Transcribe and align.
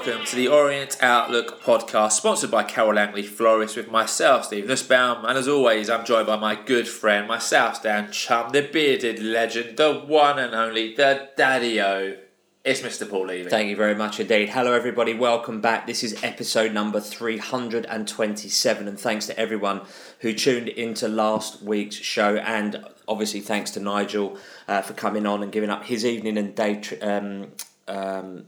Welcome 0.00 0.24
to 0.24 0.36
the 0.36 0.48
Orient 0.48 0.96
Outlook 1.02 1.62
podcast, 1.62 2.12
sponsored 2.12 2.50
by 2.50 2.62
Carol 2.62 2.94
Langley 2.94 3.22
Florist, 3.22 3.76
with 3.76 3.90
myself, 3.90 4.46
Steve 4.46 4.66
Nussbaum, 4.66 5.26
and 5.26 5.36
as 5.36 5.46
always, 5.46 5.90
I'm 5.90 6.06
joined 6.06 6.26
by 6.26 6.36
my 6.36 6.54
good 6.54 6.88
friend, 6.88 7.28
my 7.28 7.36
Southdown 7.36 8.10
chum, 8.10 8.50
the 8.50 8.62
bearded 8.62 9.22
legend, 9.22 9.76
the 9.76 9.92
one 9.92 10.38
and 10.38 10.54
only, 10.54 10.94
the 10.94 11.28
Daddy-O. 11.36 12.16
It's 12.64 12.80
Mr. 12.80 13.10
Paul 13.10 13.26
Levy. 13.26 13.50
Thank 13.50 13.68
you 13.68 13.76
very 13.76 13.94
much 13.94 14.18
indeed. 14.18 14.48
Hello, 14.48 14.72
everybody. 14.72 15.12
Welcome 15.12 15.60
back. 15.60 15.86
This 15.86 16.02
is 16.02 16.24
episode 16.24 16.72
number 16.72 16.98
327, 16.98 18.88
and 18.88 18.98
thanks 18.98 19.26
to 19.26 19.38
everyone 19.38 19.82
who 20.20 20.32
tuned 20.32 20.68
into 20.68 21.08
last 21.08 21.60
week's 21.60 21.96
show, 21.96 22.36
and 22.36 22.82
obviously 23.06 23.40
thanks 23.40 23.70
to 23.72 23.80
Nigel 23.80 24.38
uh, 24.66 24.80
for 24.80 24.94
coming 24.94 25.26
on 25.26 25.42
and 25.42 25.52
giving 25.52 25.68
up 25.68 25.84
his 25.84 26.06
evening 26.06 26.38
and 26.38 26.54
day. 26.54 26.76
Tr- 26.80 26.94
um, 27.02 27.48
um, 27.86 28.46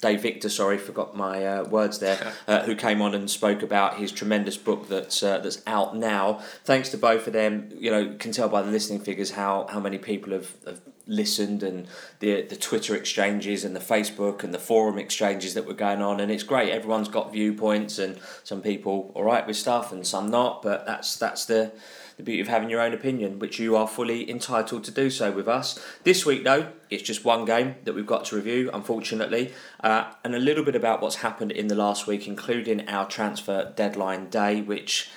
Dave 0.00 0.22
Victor, 0.22 0.48
sorry, 0.48 0.78
forgot 0.78 1.16
my 1.16 1.44
uh, 1.44 1.64
words 1.64 1.98
there, 1.98 2.32
uh, 2.48 2.62
who 2.62 2.74
came 2.74 3.02
on 3.02 3.14
and 3.14 3.30
spoke 3.30 3.62
about 3.62 3.98
his 3.98 4.12
tremendous 4.12 4.56
book 4.56 4.88
that's 4.88 5.22
uh, 5.22 5.38
that's 5.38 5.62
out 5.66 5.96
now. 5.96 6.40
Thanks 6.64 6.88
to 6.90 6.98
both 6.98 7.26
of 7.26 7.32
them, 7.32 7.70
you 7.76 7.90
know, 7.90 8.14
can 8.18 8.32
tell 8.32 8.48
by 8.48 8.62
the 8.62 8.70
listening 8.70 9.00
figures 9.00 9.32
how, 9.32 9.66
how 9.70 9.80
many 9.80 9.98
people 9.98 10.32
have, 10.32 10.54
have 10.64 10.80
listened 11.08 11.62
and 11.62 11.88
the 12.20 12.42
the 12.42 12.54
Twitter 12.56 12.94
exchanges 12.94 13.64
and 13.64 13.74
the 13.74 13.80
Facebook 13.80 14.44
and 14.44 14.52
the 14.52 14.58
forum 14.58 14.98
exchanges 14.98 15.54
that 15.54 15.66
were 15.66 15.74
going 15.74 16.02
on, 16.02 16.20
and 16.20 16.30
it's 16.30 16.44
great. 16.44 16.70
Everyone's 16.70 17.08
got 17.08 17.32
viewpoints, 17.32 17.98
and 17.98 18.18
some 18.44 18.62
people 18.62 19.10
all 19.14 19.24
right 19.24 19.46
with 19.46 19.56
stuff, 19.56 19.90
and 19.90 20.06
some 20.06 20.30
not. 20.30 20.62
But 20.62 20.86
that's 20.86 21.16
that's 21.16 21.46
the 21.46 21.72
the 22.18 22.24
beauty 22.24 22.40
of 22.40 22.48
having 22.48 22.68
your 22.68 22.80
own 22.80 22.92
opinion, 22.92 23.38
which 23.38 23.58
you 23.58 23.76
are 23.76 23.86
fully 23.86 24.28
entitled 24.28 24.82
to 24.84 24.90
do 24.90 25.08
so 25.08 25.30
with 25.30 25.48
us. 25.48 25.82
This 26.02 26.26
week, 26.26 26.44
though, 26.44 26.72
it's 26.90 27.04
just 27.04 27.24
one 27.24 27.44
game 27.44 27.76
that 27.84 27.94
we've 27.94 28.06
got 28.06 28.24
to 28.26 28.36
review, 28.36 28.70
unfortunately, 28.74 29.52
uh, 29.82 30.12
and 30.24 30.34
a 30.34 30.40
little 30.40 30.64
bit 30.64 30.74
about 30.74 31.00
what's 31.00 31.16
happened 31.16 31.52
in 31.52 31.68
the 31.68 31.76
last 31.76 32.08
week, 32.08 32.26
including 32.26 32.88
our 32.88 33.06
transfer 33.06 33.72
deadline 33.76 34.28
day, 34.28 34.60
which 34.60 35.08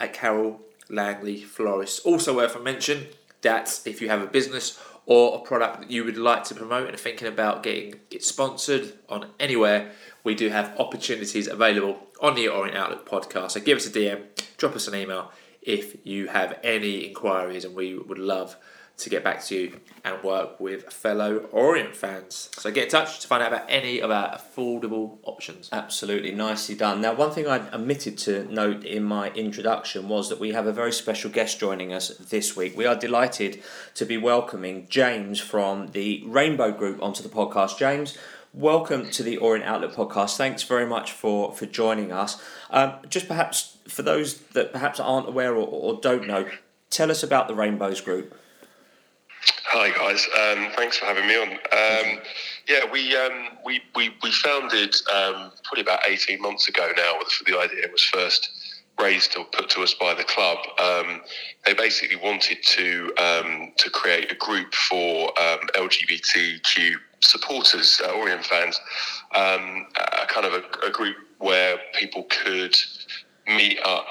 at 0.00 0.12
Carol 0.12 0.60
Langley 0.88 1.42
Florist. 1.42 2.04
Also 2.04 2.34
worth 2.34 2.56
a 2.56 2.60
mention 2.60 3.06
that 3.42 3.80
if 3.84 4.00
you 4.00 4.08
have 4.08 4.22
a 4.22 4.26
business 4.26 4.80
or 5.06 5.36
a 5.36 5.38
product 5.40 5.80
that 5.80 5.90
you 5.90 6.04
would 6.04 6.16
like 6.16 6.44
to 6.44 6.54
promote 6.54 6.86
and 6.86 6.94
are 6.94 6.98
thinking 6.98 7.28
about 7.28 7.62
getting 7.62 8.00
it 8.10 8.24
sponsored 8.24 8.94
on 9.08 9.26
anywhere, 9.38 9.90
we 10.22 10.34
do 10.34 10.48
have 10.48 10.74
opportunities 10.78 11.46
available 11.46 11.98
on 12.20 12.34
the 12.34 12.48
Orient 12.48 12.76
Outlook 12.76 13.08
podcast. 13.08 13.52
So 13.52 13.60
give 13.60 13.76
us 13.76 13.86
a 13.86 13.90
DM, 13.90 14.22
drop 14.56 14.74
us 14.74 14.88
an 14.88 14.94
email 14.94 15.30
if 15.60 15.96
you 16.06 16.28
have 16.28 16.58
any 16.62 17.06
inquiries, 17.06 17.64
and 17.64 17.74
we 17.74 17.96
would 17.96 18.18
love 18.18 18.56
to 18.96 19.10
get 19.10 19.24
back 19.24 19.42
to 19.44 19.54
you 19.56 19.80
and 20.04 20.22
work 20.22 20.60
with 20.60 20.92
fellow 20.92 21.48
Orient 21.50 21.96
fans. 21.96 22.50
So 22.58 22.70
get 22.70 22.84
in 22.84 22.90
touch 22.90 23.20
to 23.20 23.26
find 23.26 23.42
out 23.42 23.52
about 23.52 23.66
any 23.68 24.00
of 24.00 24.10
our 24.10 24.38
affordable 24.38 25.18
options. 25.24 25.68
Absolutely, 25.72 26.30
nicely 26.30 26.74
done. 26.74 27.00
Now, 27.00 27.14
one 27.14 27.32
thing 27.32 27.48
I 27.48 27.68
omitted 27.74 28.16
to 28.18 28.44
note 28.52 28.84
in 28.84 29.02
my 29.02 29.30
introduction 29.30 30.08
was 30.08 30.28
that 30.28 30.38
we 30.38 30.52
have 30.52 30.66
a 30.66 30.72
very 30.72 30.92
special 30.92 31.30
guest 31.30 31.58
joining 31.58 31.92
us 31.92 32.08
this 32.18 32.56
week. 32.56 32.76
We 32.76 32.86
are 32.86 32.94
delighted 32.94 33.62
to 33.94 34.04
be 34.04 34.16
welcoming 34.16 34.86
James 34.88 35.40
from 35.40 35.88
the 35.88 36.22
Rainbow 36.26 36.70
Group 36.70 37.02
onto 37.02 37.22
the 37.22 37.28
podcast. 37.28 37.78
James, 37.78 38.16
welcome 38.52 39.10
to 39.10 39.24
the 39.24 39.36
Orient 39.38 39.66
Outlook 39.66 39.94
podcast. 39.94 40.36
Thanks 40.36 40.62
very 40.62 40.86
much 40.86 41.10
for, 41.10 41.52
for 41.52 41.66
joining 41.66 42.12
us. 42.12 42.40
Um, 42.70 42.94
just 43.08 43.26
perhaps 43.26 43.78
for 43.88 44.02
those 44.02 44.38
that 44.52 44.72
perhaps 44.72 45.00
aren't 45.00 45.28
aware 45.28 45.54
or, 45.54 45.66
or 45.66 46.00
don't 46.00 46.28
know, 46.28 46.48
tell 46.90 47.10
us 47.10 47.24
about 47.24 47.48
the 47.48 47.54
Rainbows 47.54 48.00
Group. 48.00 48.38
Hi 49.46 49.90
guys, 49.90 50.26
um, 50.38 50.72
thanks 50.76 50.98
for 50.98 51.06
having 51.06 51.26
me 51.26 51.36
on. 51.36 51.52
Um, 51.52 52.20
yeah, 52.68 52.90
we, 52.90 53.14
um, 53.16 53.58
we 53.64 53.82
we 53.94 54.14
we 54.22 54.30
founded 54.30 54.94
um, 55.12 55.50
probably 55.64 55.82
about 55.82 56.00
eighteen 56.08 56.40
months 56.40 56.68
ago 56.68 56.90
now. 56.96 57.18
The 57.46 57.58
idea 57.58 57.88
was 57.90 58.02
first 58.04 58.50
raised 58.98 59.36
or 59.36 59.44
put 59.46 59.68
to 59.70 59.82
us 59.82 59.92
by 59.94 60.14
the 60.14 60.24
club. 60.24 60.58
Um, 60.80 61.20
they 61.66 61.74
basically 61.74 62.16
wanted 62.16 62.58
to 62.62 63.12
um, 63.18 63.72
to 63.78 63.90
create 63.90 64.30
a 64.30 64.36
group 64.36 64.72
for 64.74 65.32
LGBTQ 65.76 66.92
supporters, 67.20 68.00
uh, 68.04 68.12
Orient 68.12 68.44
fans, 68.44 68.80
a 69.34 70.26
kind 70.28 70.46
of 70.46 70.52
a, 70.52 70.86
a 70.86 70.90
group 70.90 71.16
where 71.38 71.78
people 71.94 72.26
could 72.30 72.76
meet 73.46 73.78
up 73.84 74.06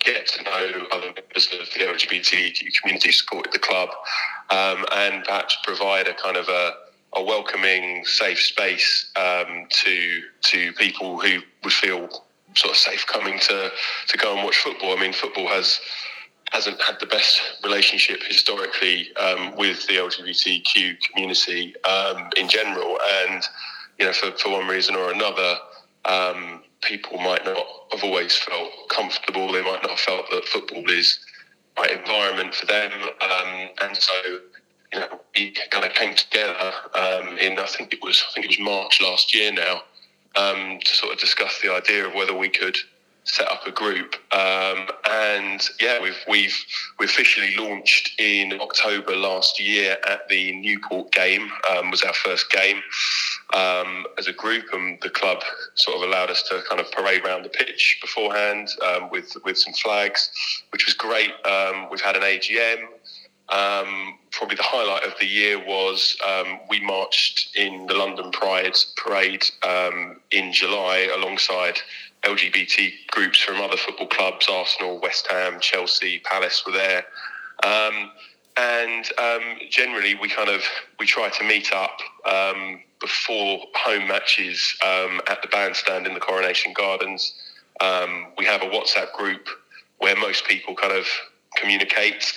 get 0.00 0.26
to 0.28 0.42
know 0.44 0.86
other 0.92 1.12
members 1.12 1.48
of 1.52 1.68
the 1.74 1.84
LGBTQ 1.84 2.80
community, 2.80 3.12
support 3.12 3.50
the 3.52 3.58
club, 3.58 3.88
um, 4.50 4.84
and 4.94 5.24
perhaps 5.24 5.56
provide 5.64 6.08
a 6.08 6.14
kind 6.14 6.36
of 6.36 6.48
a, 6.48 6.72
a 7.14 7.22
welcoming, 7.22 8.04
safe 8.04 8.40
space 8.40 9.10
um, 9.16 9.66
to 9.70 10.22
to 10.42 10.72
people 10.74 11.18
who 11.18 11.40
would 11.64 11.72
feel 11.72 12.08
sort 12.54 12.72
of 12.72 12.76
safe 12.76 13.06
coming 13.06 13.38
to 13.38 13.70
to 14.08 14.18
go 14.18 14.34
and 14.34 14.44
watch 14.44 14.56
football. 14.56 14.96
I 14.96 15.00
mean, 15.00 15.12
football 15.12 15.48
has 15.48 15.80
hasn't 16.52 16.80
had 16.80 16.98
the 16.98 17.06
best 17.06 17.40
relationship 17.62 18.22
historically 18.22 19.14
um, 19.16 19.54
with 19.56 19.86
the 19.86 19.94
LGBTQ 19.94 20.96
community 21.00 21.74
um, 21.84 22.30
in 22.36 22.48
general, 22.48 22.98
and 23.22 23.42
you 23.98 24.06
know, 24.06 24.12
for, 24.12 24.30
for 24.32 24.52
one 24.52 24.66
reason 24.66 24.94
or 24.94 25.12
another, 25.12 25.56
um, 26.04 26.62
people 26.82 27.18
might 27.18 27.44
not 27.44 27.64
have 27.92 28.02
always 28.02 28.36
felt 28.36 28.70
comfortable. 28.88 29.52
They 29.52 29.62
might 29.62 29.82
not 29.82 29.90
have 29.90 30.00
felt 30.00 30.30
that 30.30 30.44
football 30.44 30.88
is 30.90 31.18
right 31.78 31.98
environment 31.98 32.54
for 32.54 32.66
them. 32.66 32.92
Um, 33.20 33.68
and 33.82 33.96
so, 33.96 34.12
you 34.92 35.00
know, 35.00 35.20
we 35.36 35.54
kind 35.70 35.84
of 35.84 35.92
came 35.94 36.14
together 36.14 36.72
um, 36.94 37.38
in 37.38 37.58
I 37.58 37.66
think 37.66 37.92
it 37.92 38.02
was 38.02 38.22
I 38.28 38.32
think 38.32 38.46
it 38.46 38.58
was 38.58 38.60
March 38.60 39.00
last 39.02 39.34
year 39.34 39.52
now 39.52 39.82
um, 40.36 40.78
to 40.84 40.96
sort 40.96 41.12
of 41.12 41.18
discuss 41.18 41.60
the 41.62 41.72
idea 41.72 42.06
of 42.06 42.14
whether 42.14 42.36
we 42.36 42.48
could 42.48 42.76
set 43.28 43.50
up 43.50 43.66
a 43.66 43.70
group. 43.70 44.16
Um, 44.32 44.88
and 45.10 45.68
yeah, 45.80 46.00
we've 46.02 46.18
we've 46.28 46.56
we 46.98 47.04
officially 47.06 47.54
launched 47.56 48.18
in 48.18 48.58
October 48.60 49.14
last 49.14 49.60
year 49.60 49.96
at 50.08 50.28
the 50.28 50.52
Newport 50.56 51.12
game. 51.12 51.50
Um, 51.70 51.90
was 51.90 52.02
our 52.02 52.14
first 52.14 52.50
game 52.50 52.82
um, 53.54 54.06
as 54.16 54.26
a 54.26 54.32
group, 54.32 54.64
and 54.72 54.98
the 55.02 55.10
club 55.10 55.42
sort 55.74 55.96
of 55.96 56.02
allowed 56.02 56.30
us 56.30 56.42
to 56.44 56.62
kind 56.68 56.80
of 56.80 56.90
parade 56.90 57.24
around 57.24 57.44
the 57.44 57.50
pitch 57.50 57.98
beforehand 58.00 58.68
um, 58.86 59.10
with 59.10 59.36
with 59.44 59.58
some 59.58 59.74
flags, 59.74 60.30
which 60.70 60.86
was 60.86 60.94
great. 60.94 61.32
Um, 61.44 61.88
we've 61.90 62.00
had 62.00 62.16
an 62.16 62.22
AGM. 62.22 62.84
Um, 63.50 64.18
probably 64.30 64.56
the 64.56 64.62
highlight 64.62 65.04
of 65.04 65.14
the 65.18 65.26
year 65.26 65.58
was 65.58 66.18
um, 66.26 66.60
we 66.68 66.80
marched 66.80 67.56
in 67.56 67.86
the 67.86 67.94
London 67.94 68.30
Pride 68.30 68.76
parade 68.96 69.42
um, 69.66 70.20
in 70.30 70.52
July 70.52 71.08
alongside 71.16 71.78
LGBT 72.22 72.92
groups 73.10 73.38
from 73.40 73.60
other 73.60 73.76
football 73.76 74.08
clubs, 74.08 74.48
Arsenal, 74.50 75.00
West 75.00 75.26
Ham, 75.30 75.60
Chelsea, 75.60 76.20
Palace 76.20 76.64
were 76.66 76.72
there. 76.72 77.04
Um, 77.64 78.10
and 78.56 79.08
um, 79.18 79.58
generally, 79.70 80.14
we 80.14 80.28
kind 80.28 80.48
of 80.48 80.62
we 80.98 81.06
try 81.06 81.28
to 81.28 81.44
meet 81.44 81.72
up 81.72 81.98
um, 82.24 82.80
before 83.00 83.60
home 83.74 84.08
matches 84.08 84.76
um, 84.84 85.20
at 85.28 85.40
the 85.42 85.48
bandstand 85.48 86.06
in 86.06 86.14
the 86.14 86.20
Coronation 86.20 86.72
Gardens. 86.72 87.34
Um, 87.80 88.26
we 88.36 88.44
have 88.44 88.62
a 88.62 88.66
WhatsApp 88.66 89.12
group 89.12 89.46
where 89.98 90.16
most 90.16 90.44
people 90.44 90.74
kind 90.74 90.92
of 90.92 91.06
communicate. 91.56 92.32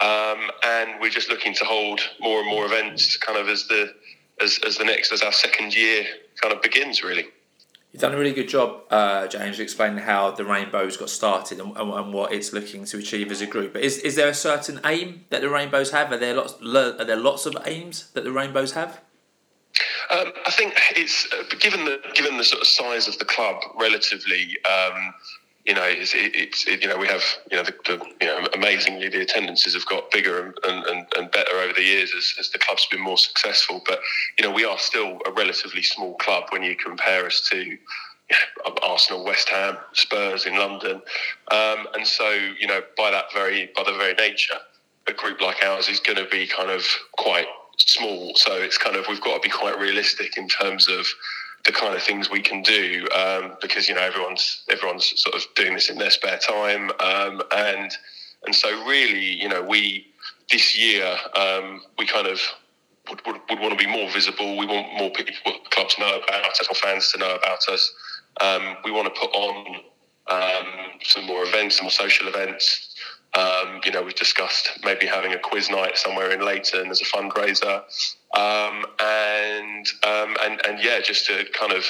Um, 0.00 0.50
and 0.64 1.00
we're 1.00 1.10
just 1.10 1.28
looking 1.28 1.54
to 1.54 1.64
hold 1.64 2.00
more 2.20 2.40
and 2.40 2.48
more 2.48 2.66
events, 2.66 3.16
kind 3.16 3.38
of 3.38 3.48
as 3.48 3.66
the 3.68 3.94
as, 4.40 4.58
as 4.66 4.76
the 4.76 4.84
next 4.84 5.12
as 5.12 5.22
our 5.22 5.32
second 5.32 5.74
year 5.74 6.04
kind 6.40 6.52
of 6.54 6.60
begins, 6.62 7.02
really. 7.02 7.26
You've 7.94 8.00
done 8.00 8.12
a 8.12 8.18
really 8.18 8.32
good 8.32 8.48
job, 8.48 8.80
uh, 8.90 9.28
James, 9.28 9.60
explaining 9.60 9.98
how 9.98 10.32
the 10.32 10.44
Rainbows 10.44 10.96
got 10.96 11.08
started 11.08 11.60
and, 11.60 11.76
and, 11.76 11.92
and, 11.92 12.12
what 12.12 12.32
it's 12.32 12.52
looking 12.52 12.84
to 12.86 12.98
achieve 12.98 13.30
as 13.30 13.40
a 13.40 13.46
group. 13.46 13.74
But 13.74 13.82
is, 13.82 13.98
is 13.98 14.16
there 14.16 14.26
a 14.26 14.34
certain 14.34 14.80
aim 14.84 15.26
that 15.30 15.42
the 15.42 15.48
Rainbows 15.48 15.92
have? 15.92 16.10
Are 16.10 16.16
there 16.16 16.34
lots 16.34 16.54
are 16.60 17.04
there 17.04 17.14
lots 17.14 17.46
of 17.46 17.56
aims 17.64 18.10
that 18.14 18.24
the 18.24 18.32
Rainbows 18.32 18.72
have? 18.72 19.00
Um, 20.10 20.32
I 20.44 20.50
think 20.50 20.74
it's 20.96 21.32
uh, 21.32 21.44
given 21.60 21.84
the 21.84 22.00
given 22.14 22.36
the 22.36 22.42
sort 22.42 22.62
of 22.62 22.66
size 22.66 23.06
of 23.06 23.16
the 23.20 23.24
club 23.24 23.62
relatively. 23.78 24.58
Um, 24.64 25.14
you 25.64 25.74
know, 25.74 25.84
it's, 25.84 26.12
it's 26.14 26.66
it, 26.66 26.82
you 26.82 26.88
know 26.88 26.98
we 26.98 27.06
have 27.06 27.22
you 27.50 27.56
know 27.56 27.62
the, 27.62 27.74
the, 27.86 28.04
you 28.20 28.26
know 28.26 28.46
amazingly 28.52 29.08
the 29.08 29.22
attendances 29.22 29.74
have 29.74 29.86
got 29.86 30.10
bigger 30.10 30.54
and, 30.64 30.84
and, 30.86 31.06
and 31.16 31.30
better 31.30 31.56
over 31.56 31.72
the 31.72 31.82
years 31.82 32.12
as, 32.16 32.34
as 32.38 32.50
the 32.50 32.58
club's 32.58 32.86
been 32.90 33.00
more 33.00 33.16
successful. 33.16 33.82
But 33.86 34.00
you 34.38 34.44
know 34.44 34.52
we 34.52 34.64
are 34.64 34.78
still 34.78 35.20
a 35.26 35.32
relatively 35.32 35.82
small 35.82 36.16
club 36.16 36.44
when 36.50 36.62
you 36.62 36.76
compare 36.76 37.26
us 37.26 37.48
to 37.50 37.56
you 37.56 37.78
know, 38.30 38.74
Arsenal, 38.82 39.24
West 39.24 39.48
Ham, 39.48 39.78
Spurs 39.92 40.44
in 40.44 40.56
London, 40.56 41.00
um, 41.50 41.86
and 41.94 42.06
so 42.06 42.30
you 42.58 42.66
know 42.66 42.82
by 42.96 43.10
that 43.10 43.32
very 43.32 43.70
by 43.74 43.84
the 43.84 43.96
very 43.96 44.14
nature, 44.14 44.58
a 45.06 45.12
group 45.12 45.40
like 45.40 45.64
ours 45.64 45.88
is 45.88 46.00
going 46.00 46.18
to 46.18 46.28
be 46.30 46.46
kind 46.46 46.70
of 46.70 46.84
quite 47.12 47.46
small. 47.78 48.32
So 48.36 48.52
it's 48.54 48.76
kind 48.78 48.96
of 48.96 49.06
we've 49.08 49.20
got 49.20 49.42
to 49.42 49.48
be 49.48 49.52
quite 49.52 49.78
realistic 49.78 50.36
in 50.36 50.46
terms 50.48 50.88
of 50.88 51.06
the 51.64 51.72
kind 51.72 51.94
of 51.94 52.02
things 52.02 52.30
we 52.30 52.40
can 52.40 52.62
do 52.62 53.08
um, 53.16 53.56
because 53.60 53.88
you 53.88 53.94
know 53.94 54.02
everyone's 54.02 54.62
everyone's 54.70 55.12
sort 55.20 55.34
of 55.34 55.42
doing 55.54 55.74
this 55.74 55.88
in 55.90 55.98
their 55.98 56.10
spare 56.10 56.38
time 56.38 56.90
um, 57.00 57.40
and 57.56 57.92
and 58.44 58.54
so 58.54 58.68
really 58.86 59.40
you 59.40 59.48
know 59.48 59.62
we 59.62 60.06
this 60.50 60.76
year 60.76 61.16
um, 61.36 61.82
we 61.98 62.06
kind 62.06 62.26
of 62.26 62.40
would, 63.08 63.20
would, 63.26 63.36
would, 63.50 63.60
want 63.60 63.78
to 63.78 63.84
be 63.84 63.90
more 63.90 64.10
visible. 64.10 64.56
We 64.56 64.66
want 64.66 64.94
more 64.96 65.10
people 65.10 65.52
clubs 65.70 65.94
to 65.96 66.00
know 66.00 66.20
about 66.26 66.46
us 66.46 66.66
more 66.70 66.74
fans 66.74 67.12
to 67.12 67.18
know 67.18 67.34
about 67.34 67.68
us. 67.68 67.92
Um, 68.40 68.76
we 68.82 68.90
want 68.90 69.12
to 69.12 69.20
put 69.20 69.30
on 69.34 69.76
um, 70.30 70.66
some 71.02 71.26
more 71.26 71.44
events 71.44 71.76
some 71.76 71.84
more 71.84 71.90
social 71.90 72.28
events 72.28 72.94
um, 73.34 73.80
you 73.84 73.90
know, 73.90 74.02
we've 74.02 74.14
discussed 74.14 74.70
maybe 74.84 75.06
having 75.06 75.32
a 75.32 75.38
quiz 75.38 75.70
night 75.70 75.96
somewhere 75.96 76.30
in 76.30 76.44
Leyton 76.44 76.90
as 76.90 77.00
a 77.00 77.04
fundraiser, 77.04 77.82
um, 78.36 78.84
and 79.00 79.86
um, 80.04 80.36
and 80.42 80.60
and 80.66 80.82
yeah, 80.82 81.00
just 81.00 81.26
to 81.26 81.44
kind 81.52 81.72
of 81.72 81.84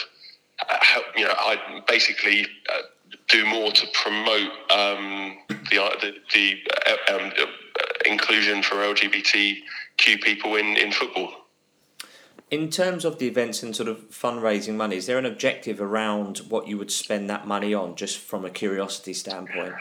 help, 0.81 1.05
you 1.17 1.25
know, 1.25 1.35
I 1.37 1.82
basically 1.87 2.46
uh, 2.73 2.82
do 3.29 3.44
more 3.46 3.70
to 3.73 3.87
promote 3.93 4.50
um, 4.70 5.38
the 5.70 5.82
uh, 5.82 5.91
the, 6.00 6.14
the 6.32 6.58
uh, 6.87 7.14
um, 7.14 7.32
inclusion 8.06 8.62
for 8.62 8.76
LGBTQ 8.76 10.23
people 10.23 10.56
in 10.56 10.76
in 10.76 10.93
football. 10.93 11.44
In 12.50 12.70
terms 12.70 13.05
of 13.05 13.19
the 13.19 13.26
events 13.26 13.62
and 13.62 13.75
sort 13.75 13.88
of 13.88 14.11
fundraising 14.11 14.75
money, 14.75 14.96
is 14.96 15.06
there 15.06 15.19
an 15.19 15.26
objective 15.26 15.81
around 15.81 16.38
what 16.49 16.69
you 16.69 16.79
would 16.79 16.91
spend 16.91 17.29
that 17.31 17.46
money 17.46 17.75
on, 17.75 17.96
just 17.96 18.19
from 18.19 18.44
a 18.44 18.50
curiosity 18.50 19.14
standpoint? 19.14 19.75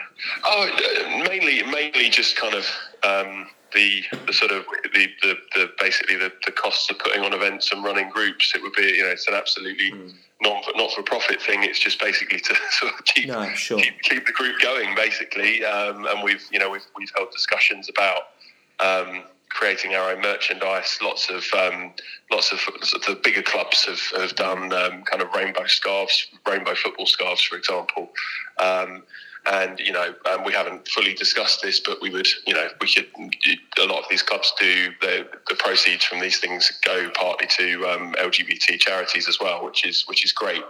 Oh, 0.44 1.24
mainly, 1.28 1.62
mainly 1.62 2.08
just 2.08 2.36
kind 2.36 2.54
of 2.54 2.66
um, 3.04 3.48
the, 3.74 4.02
the 4.26 4.32
sort 4.32 4.52
of 4.52 4.64
the, 4.94 5.08
the, 5.22 5.34
the 5.54 5.70
basically 5.78 6.16
the, 6.16 6.32
the 6.46 6.52
costs 6.52 6.90
of 6.90 6.98
putting 6.98 7.22
on 7.22 7.34
events 7.34 7.72
and 7.72 7.84
running 7.84 8.08
groups. 8.08 8.52
It 8.54 8.62
would 8.62 8.72
be 8.72 8.84
you 8.84 9.02
know 9.02 9.10
it's 9.10 9.28
an 9.28 9.34
absolutely 9.34 9.90
mm. 9.90 10.12
non 10.40 10.62
not 10.76 10.92
for 10.92 11.02
profit 11.02 11.42
thing. 11.42 11.64
It's 11.64 11.78
just 11.78 12.00
basically 12.00 12.40
to 12.40 12.54
sort 12.70 12.94
of 12.94 13.04
keep 13.04 13.28
no, 13.28 13.52
sure. 13.54 13.78
keep, 13.78 14.00
keep, 14.02 14.26
the 14.26 14.32
group 14.32 14.60
going, 14.60 14.94
basically. 14.94 15.64
Um, 15.64 16.06
and 16.06 16.22
we've 16.22 16.42
you 16.50 16.58
know 16.58 16.70
we've 16.70 16.86
we've 16.96 17.12
held 17.14 17.30
discussions 17.30 17.90
about. 17.90 18.22
Um, 18.80 19.24
creating 19.54 19.94
our 19.94 20.10
own 20.10 20.20
merchandise. 20.20 20.98
Lots 21.00 21.30
of 21.30 21.44
um, 21.56 21.92
lots 22.30 22.52
of 22.52 22.60
the 23.06 23.18
bigger 23.22 23.42
clubs 23.42 23.84
have, 23.84 24.20
have 24.20 24.36
done 24.36 24.72
um, 24.72 25.02
kind 25.04 25.22
of 25.22 25.28
rainbow 25.34 25.66
scarves, 25.66 26.26
rainbow 26.46 26.74
football 26.74 27.06
scarves, 27.06 27.42
for 27.42 27.56
example. 27.56 28.10
Um, 28.58 29.04
and 29.46 29.78
you 29.78 29.92
know, 29.92 30.14
um, 30.32 30.44
we 30.44 30.52
haven't 30.52 30.88
fully 30.88 31.14
discussed 31.14 31.62
this, 31.62 31.78
but 31.78 32.00
we 32.00 32.10
would, 32.10 32.28
you 32.46 32.54
know, 32.54 32.68
we 32.80 32.92
could. 32.92 33.06
A 33.78 33.86
lot 33.86 34.02
of 34.02 34.08
these 34.08 34.22
clubs 34.22 34.52
do 34.58 34.90
the, 35.00 35.26
the 35.48 35.54
proceeds 35.56 36.04
from 36.04 36.20
these 36.20 36.38
things 36.38 36.72
go 36.84 37.10
partly 37.14 37.46
to 37.58 37.86
um, 37.86 38.14
LGBT 38.14 38.78
charities 38.78 39.28
as 39.28 39.38
well, 39.40 39.64
which 39.64 39.86
is 39.86 40.04
which 40.08 40.24
is 40.24 40.32
great. 40.32 40.62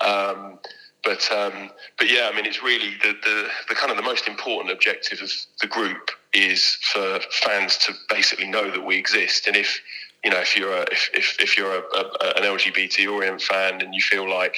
Um, 0.00 0.58
but 1.04 1.30
um, 1.30 1.70
but 1.98 2.10
yeah, 2.10 2.30
I 2.32 2.34
mean, 2.34 2.46
it's 2.46 2.62
really 2.62 2.94
the, 3.02 3.14
the, 3.22 3.48
the 3.68 3.74
kind 3.74 3.90
of 3.90 3.96
the 3.96 4.02
most 4.02 4.26
important 4.26 4.72
objective 4.72 5.20
of 5.20 5.30
the 5.60 5.66
group 5.66 6.10
is 6.34 6.78
for 6.92 7.20
fans 7.30 7.78
to 7.78 7.94
basically 8.08 8.46
know 8.46 8.70
that 8.70 8.84
we 8.84 8.96
exist. 8.96 9.46
And 9.46 9.56
if 9.56 9.80
you 10.24 10.30
know 10.30 10.40
if 10.40 10.56
you're 10.56 10.72
a, 10.72 10.82
if, 10.90 11.10
if, 11.14 11.36
if 11.38 11.56
you're 11.56 11.74
a, 11.74 11.80
a, 11.80 12.32
an 12.36 12.42
LGBT 12.42 13.10
orient 13.12 13.40
fan 13.40 13.80
and 13.80 13.94
you 13.94 14.00
feel 14.00 14.28
like 14.28 14.56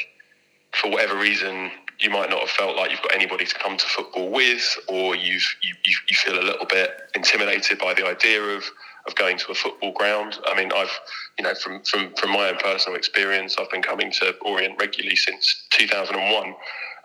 for 0.73 0.91
whatever 0.91 1.17
reason 1.17 1.71
you 1.99 2.11
might 2.11 2.29
not 2.29 2.41
have 2.41 2.51
felt 2.51 2.77
like 2.77 2.91
you've 2.91 3.03
got 3.03 3.15
anybody 3.15 3.47
to 3.47 3.55
come 3.59 3.77
to 3.77 3.87
football 3.87 4.31
with, 4.31 4.79
or 4.89 5.17
you've 5.17 5.57
you, 5.63 5.75
you, 5.85 5.97
you 6.09 6.17
feel 6.17 6.39
a 6.39 6.45
little 6.45 6.67
bit 6.67 6.91
intimidated 7.15 7.79
by 7.79 7.95
the 7.95 8.07
idea 8.07 8.41
of 8.43 8.65
of 9.07 9.15
going 9.15 9.39
to 9.39 9.53
a 9.53 9.55
football 9.55 9.93
ground. 9.93 10.39
I 10.47 10.57
mean, 10.57 10.73
I've, 10.75 10.91
you 11.39 11.45
know, 11.45 11.55
from, 11.55 11.83
from, 11.85 12.13
from 12.15 12.33
my 12.33 12.49
own 12.49 12.57
personal 12.57 12.99
experience, 12.99 13.57
I've 13.59 13.71
been 13.71 13.83
coming 13.83 14.11
to 14.13 14.35
Orient 14.43 14.81
regularly 14.81 15.17
since 15.17 15.67
2001. 15.71 16.55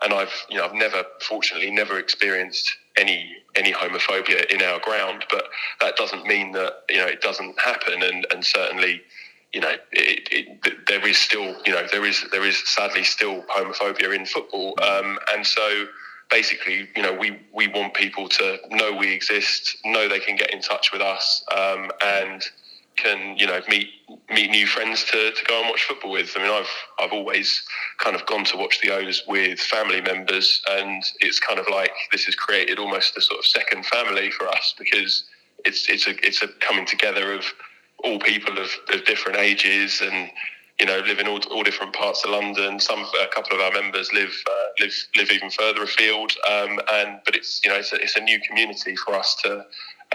And 0.02 0.12
I've, 0.12 0.32
you 0.50 0.58
know, 0.58 0.64
I've 0.64 0.74
never, 0.74 1.04
fortunately, 1.20 1.70
never 1.70 1.98
experienced 1.98 2.76
any 2.96 3.36
any 3.54 3.72
homophobia 3.72 4.46
in 4.46 4.62
our 4.62 4.80
ground. 4.80 5.24
But 5.30 5.44
that 5.80 5.96
doesn't 5.96 6.26
mean 6.26 6.52
that 6.52 6.84
you 6.90 6.98
know 6.98 7.06
it 7.06 7.20
doesn't 7.20 7.60
happen. 7.60 8.02
And 8.02 8.26
and 8.30 8.44
certainly, 8.44 9.02
you 9.52 9.60
know, 9.60 9.74
it, 9.92 10.28
it, 10.30 10.86
there 10.86 11.06
is 11.06 11.18
still, 11.18 11.56
you 11.66 11.72
know, 11.72 11.86
there 11.92 12.04
is 12.04 12.24
there 12.32 12.44
is 12.44 12.56
sadly 12.68 13.04
still 13.04 13.42
homophobia 13.42 14.14
in 14.14 14.26
football. 14.26 14.74
Um, 14.82 15.18
and 15.34 15.46
so 15.46 15.86
basically, 16.32 16.88
you 16.96 17.02
know, 17.02 17.12
we, 17.12 17.38
we 17.52 17.68
want 17.68 17.94
people 17.94 18.28
to 18.28 18.56
know 18.70 18.96
we 18.96 19.12
exist, 19.12 19.76
know 19.84 20.08
they 20.08 20.18
can 20.18 20.34
get 20.34 20.52
in 20.52 20.62
touch 20.62 20.90
with 20.90 21.02
us, 21.02 21.44
um, 21.54 21.90
and 22.02 22.42
can 23.02 23.36
you 23.36 23.46
know 23.46 23.60
meet 23.68 23.88
meet 24.30 24.50
new 24.50 24.66
friends 24.66 25.04
to, 25.04 25.32
to 25.32 25.44
go 25.46 25.60
and 25.60 25.68
watch 25.70 25.84
football 25.84 26.12
with. 26.12 26.32
I 26.36 26.42
mean, 26.42 26.50
I've 26.50 26.70
I've 27.00 27.12
always 27.12 27.62
kind 27.98 28.14
of 28.14 28.24
gone 28.26 28.44
to 28.46 28.56
watch 28.56 28.80
the 28.80 28.90
O's 28.90 29.22
with 29.26 29.58
family 29.60 30.00
members, 30.00 30.62
and 30.70 31.02
it's 31.20 31.38
kind 31.38 31.58
of 31.58 31.66
like 31.70 31.92
this 32.10 32.24
has 32.24 32.34
created 32.34 32.78
almost 32.78 33.16
a 33.16 33.20
sort 33.20 33.38
of 33.38 33.46
second 33.46 33.86
family 33.86 34.30
for 34.30 34.48
us 34.48 34.74
because 34.78 35.24
it's 35.64 35.88
it's 35.88 36.06
a 36.06 36.14
it's 36.26 36.42
a 36.42 36.48
coming 36.60 36.86
together 36.86 37.32
of 37.32 37.44
all 38.04 38.18
people 38.18 38.58
of, 38.58 38.70
of 38.92 39.04
different 39.04 39.38
ages 39.38 40.00
and 40.00 40.30
you 40.80 40.86
know, 40.86 40.98
live 41.06 41.20
in 41.20 41.28
all, 41.28 41.38
all 41.52 41.62
different 41.62 41.92
parts 41.92 42.24
of 42.24 42.30
London. 42.30 42.80
Some, 42.80 43.06
a 43.22 43.28
couple 43.28 43.56
of 43.56 43.60
our 43.60 43.70
members 43.70 44.12
live 44.12 44.34
uh, 44.50 44.64
live 44.80 44.92
live 45.16 45.30
even 45.30 45.50
further 45.50 45.84
afield, 45.84 46.32
um, 46.50 46.80
and 46.92 47.20
but 47.24 47.36
it's 47.36 47.60
you 47.64 47.70
know 47.70 47.76
it's 47.76 47.92
a, 47.92 47.96
it's 47.96 48.16
a 48.16 48.20
new 48.20 48.40
community 48.40 48.96
for 48.96 49.14
us 49.14 49.36
to 49.44 49.64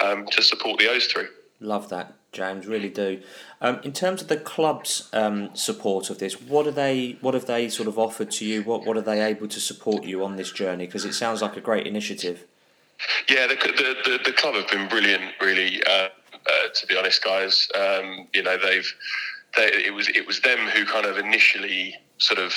um, 0.02 0.26
to 0.28 0.42
support 0.42 0.80
the 0.80 0.90
O's 0.90 1.06
through. 1.08 1.30
Love 1.60 1.88
that, 1.90 2.14
James. 2.38 2.68
Really 2.68 2.90
do. 2.90 3.22
Um, 3.60 3.80
in 3.84 3.92
terms 3.92 4.22
of 4.22 4.28
the 4.28 4.38
club's 4.38 5.10
um, 5.12 5.56
support 5.56 6.10
of 6.10 6.20
this, 6.20 6.40
what 6.40 6.68
are 6.68 6.72
they? 6.72 7.18
What 7.22 7.34
have 7.34 7.48
they 7.48 7.68
sort 7.68 7.88
of 7.88 7.98
offered 7.98 8.32
to 8.32 8.46
you? 8.46 8.62
What 8.62 8.86
What 8.86 8.96
are 8.96 9.02
they 9.02 9.22
able 9.22 9.48
to 9.48 9.60
support 9.60 10.04
you 10.04 10.24
on 10.24 10.36
this 10.36 10.52
journey? 10.52 10.86
Because 10.86 11.04
it 11.04 11.14
sounds 11.14 11.42
like 11.42 11.58
a 11.58 11.62
great 11.62 11.88
initiative. 11.88 12.46
Yeah, 13.28 13.48
the 13.48 13.56
the, 13.56 13.96
the, 14.10 14.20
the 14.26 14.32
club 14.32 14.54
have 14.56 14.70
been 14.70 14.88
brilliant. 14.88 15.34
Really, 15.42 15.84
uh, 15.84 16.10
uh, 16.34 16.68
to 16.74 16.88
be 16.88 16.96
honest, 16.96 17.24
guys. 17.24 17.68
Um, 17.76 18.28
you 18.34 18.44
know 18.44 18.58
they've 18.58 18.94
they, 19.56 19.66
it 19.66 19.94
was 19.94 20.08
it 20.10 20.26
was 20.28 20.40
them 20.42 20.60
who 20.68 20.86
kind 20.86 21.06
of 21.06 21.18
initially 21.18 21.96
sort 22.20 22.40
of 22.40 22.54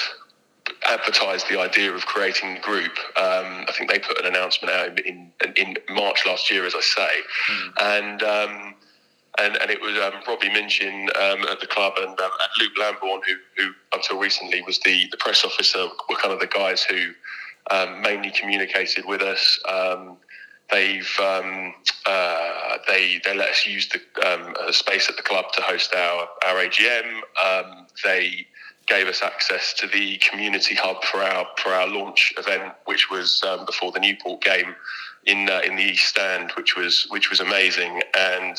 advertised 0.87 1.49
the 1.49 1.59
idea 1.59 1.93
of 1.93 2.05
creating 2.07 2.55
the 2.55 2.61
group. 2.61 2.93
Um, 3.17 3.65
I 3.69 3.73
think 3.77 3.91
they 3.91 3.99
put 3.99 4.19
an 4.19 4.27
announcement 4.27 4.75
out 4.75 5.01
in, 5.01 5.33
in, 5.45 5.53
in 5.57 5.77
March 5.89 6.25
last 6.27 6.51
year, 6.51 6.67
as 6.67 6.75
I 6.75 6.81
say, 6.81 7.13
mm. 7.49 7.73
and. 7.81 8.23
Um, 8.23 8.75
and, 9.39 9.57
and 9.57 9.71
it 9.71 9.81
was 9.81 9.97
um, 9.99 10.21
Robbie 10.27 10.51
Minchin 10.51 11.09
um, 11.17 11.45
at 11.49 11.61
the 11.61 11.67
club 11.67 11.95
and, 11.99 12.09
um, 12.09 12.31
and 12.31 12.51
Luke 12.61 12.73
Lamborn, 12.79 13.21
who, 13.27 13.35
who 13.57 13.73
until 13.95 14.19
recently 14.19 14.63
was 14.63 14.79
the, 14.81 15.07
the 15.11 15.17
press 15.17 15.45
officer, 15.45 15.87
were 16.09 16.17
kind 16.17 16.33
of 16.35 16.41
the 16.41 16.47
guys 16.47 16.83
who 16.83 17.13
um, 17.71 18.03
mainly 18.03 18.31
communicated 18.31 19.05
with 19.07 19.23
us. 19.23 19.61
Um, 19.69 20.17
They've 20.71 21.19
um, 21.21 21.75
uh, 22.07 22.79
they 22.87 23.21
they 23.25 23.37
let 23.37 23.49
us 23.49 23.67
use 23.67 23.89
the 23.89 24.73
space 24.73 25.09
at 25.09 25.17
the 25.17 25.23
club 25.23 25.47
to 25.55 25.63
host 25.63 25.93
our 25.95 26.29
our 26.47 26.65
AGM. 26.65 27.23
They 28.05 28.47
gave 28.87 29.09
us 29.09 29.23
access 29.23 29.73
to 29.75 29.87
the 29.89 30.19
community 30.19 30.75
hub 30.77 31.03
for 31.05 31.19
our 31.19 31.47
for 31.57 31.71
our 31.71 31.89
launch 31.89 32.33
event, 32.39 32.73
which 32.85 33.11
was 33.11 33.43
before 33.67 33.91
the 33.91 33.99
Newport 33.99 34.43
game 34.43 34.77
in 35.25 35.51
uh, 35.51 35.61
in 35.65 35.77
the 35.77 35.83
East 35.83 36.07
Stand, 36.07 36.53
which 36.53 36.77
was 36.77 37.07
which 37.11 37.31
was 37.31 37.41
amazing. 37.41 38.03
And 38.17 38.57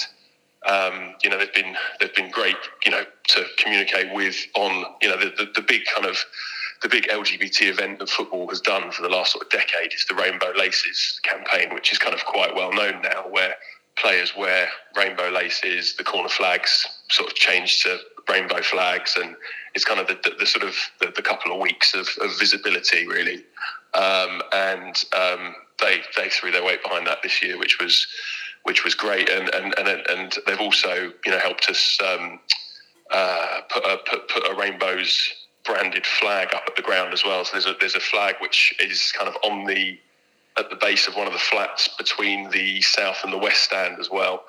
um, 0.68 1.16
you 1.24 1.30
know 1.30 1.38
they've 1.38 1.54
been 1.54 1.76
they've 2.00 2.16
been 2.16 2.32
great, 2.32 2.58
you 2.86 2.92
know, 2.92 3.04
to 3.30 3.46
communicate 3.58 4.14
with 4.14 4.36
on 4.56 4.86
you 5.02 5.10
know 5.10 5.18
the, 5.18 5.32
the, 5.38 5.52
the 5.56 5.62
big 5.62 5.82
kind 5.86 6.08
of 6.08 6.18
the 6.82 6.90
big 6.90 7.08
LGBT 7.08 7.70
event 7.70 8.00
that 8.00 8.10
football 8.10 8.48
has 8.50 8.60
done 8.60 8.92
for 8.92 9.04
the 9.04 9.10
last 9.10 9.34
sort 9.34 9.46
of 9.46 9.52
decade 9.52 9.94
is 9.94 10.06
the 10.10 10.16
Rainbow 10.16 10.52
Laces 10.58 11.20
campaign, 11.24 11.74
which 11.74 11.92
is 11.92 12.00
kind 12.00 12.14
of 12.14 12.26
quite 12.26 12.56
well 12.56 12.74
known 12.74 13.02
now, 13.02 13.24
where 13.30 13.56
players 13.98 14.34
wear 14.36 14.68
rainbow 14.96 15.30
laces, 15.30 15.96
the 15.96 16.04
corner 16.04 16.30
flags 16.30 16.88
sort 17.10 17.30
of 17.30 17.36
change 17.36 17.84
to 17.84 17.98
rainbow 18.30 18.62
flags, 18.62 19.16
and 19.22 19.36
it's 19.76 19.86
kind 19.86 20.00
of 20.00 20.08
the, 20.08 20.18
the, 20.24 20.36
the 20.40 20.46
sort 20.46 20.64
of 20.66 20.76
the, 21.00 21.12
the, 21.16 21.22
couple 21.22 21.52
of 21.52 21.60
weeks 21.60 21.94
of, 21.94 22.08
of 22.22 22.38
visibility, 22.40 23.06
really. 23.06 23.44
Um, 23.94 24.42
and 24.54 25.04
um, 25.18 25.56
they 25.80 26.02
they 26.18 26.30
threw 26.30 26.52
their 26.52 26.64
weight 26.64 26.82
behind 26.82 27.06
that 27.08 27.22
this 27.22 27.44
year, 27.44 27.58
which 27.58 27.80
was 27.80 28.08
which 28.64 28.84
was 28.84 28.96
great, 28.96 29.30
and 29.30 29.54
and 29.54 29.74
and, 29.78 30.08
and 30.10 30.38
they've 30.46 30.60
also 30.60 31.12
you 31.26 31.32
know 31.32 31.40
helped 31.40 31.70
us 31.70 31.98
um, 32.02 32.40
uh, 33.12 33.62
put 33.70 33.84
a 33.84 33.98
put, 34.10 34.28
put 34.30 34.52
a 34.52 34.56
rainbows 34.56 35.34
branded 35.64 36.06
flag 36.06 36.54
up 36.56 36.64
at 36.68 36.76
the 36.76 36.82
ground 36.82 37.14
as 37.14 37.24
well. 37.24 37.46
So 37.46 37.52
there's 37.54 37.66
a 37.66 37.76
there's 37.80 37.96
a 37.96 38.00
flag 38.00 38.36
which 38.40 38.76
is 38.80 39.12
kind 39.12 39.30
of 39.30 39.36
on 39.44 39.66
the 39.66 40.00
at 40.58 40.70
the 40.70 40.76
base 40.76 41.08
of 41.08 41.16
one 41.16 41.28
of 41.28 41.34
the 41.34 41.40
flats 41.40 41.88
between 41.98 42.50
the 42.52 42.82
south 42.82 43.20
and 43.24 43.32
the 43.32 43.38
west 43.38 43.64
stand 43.64 44.00
as 44.00 44.10
well. 44.10 44.44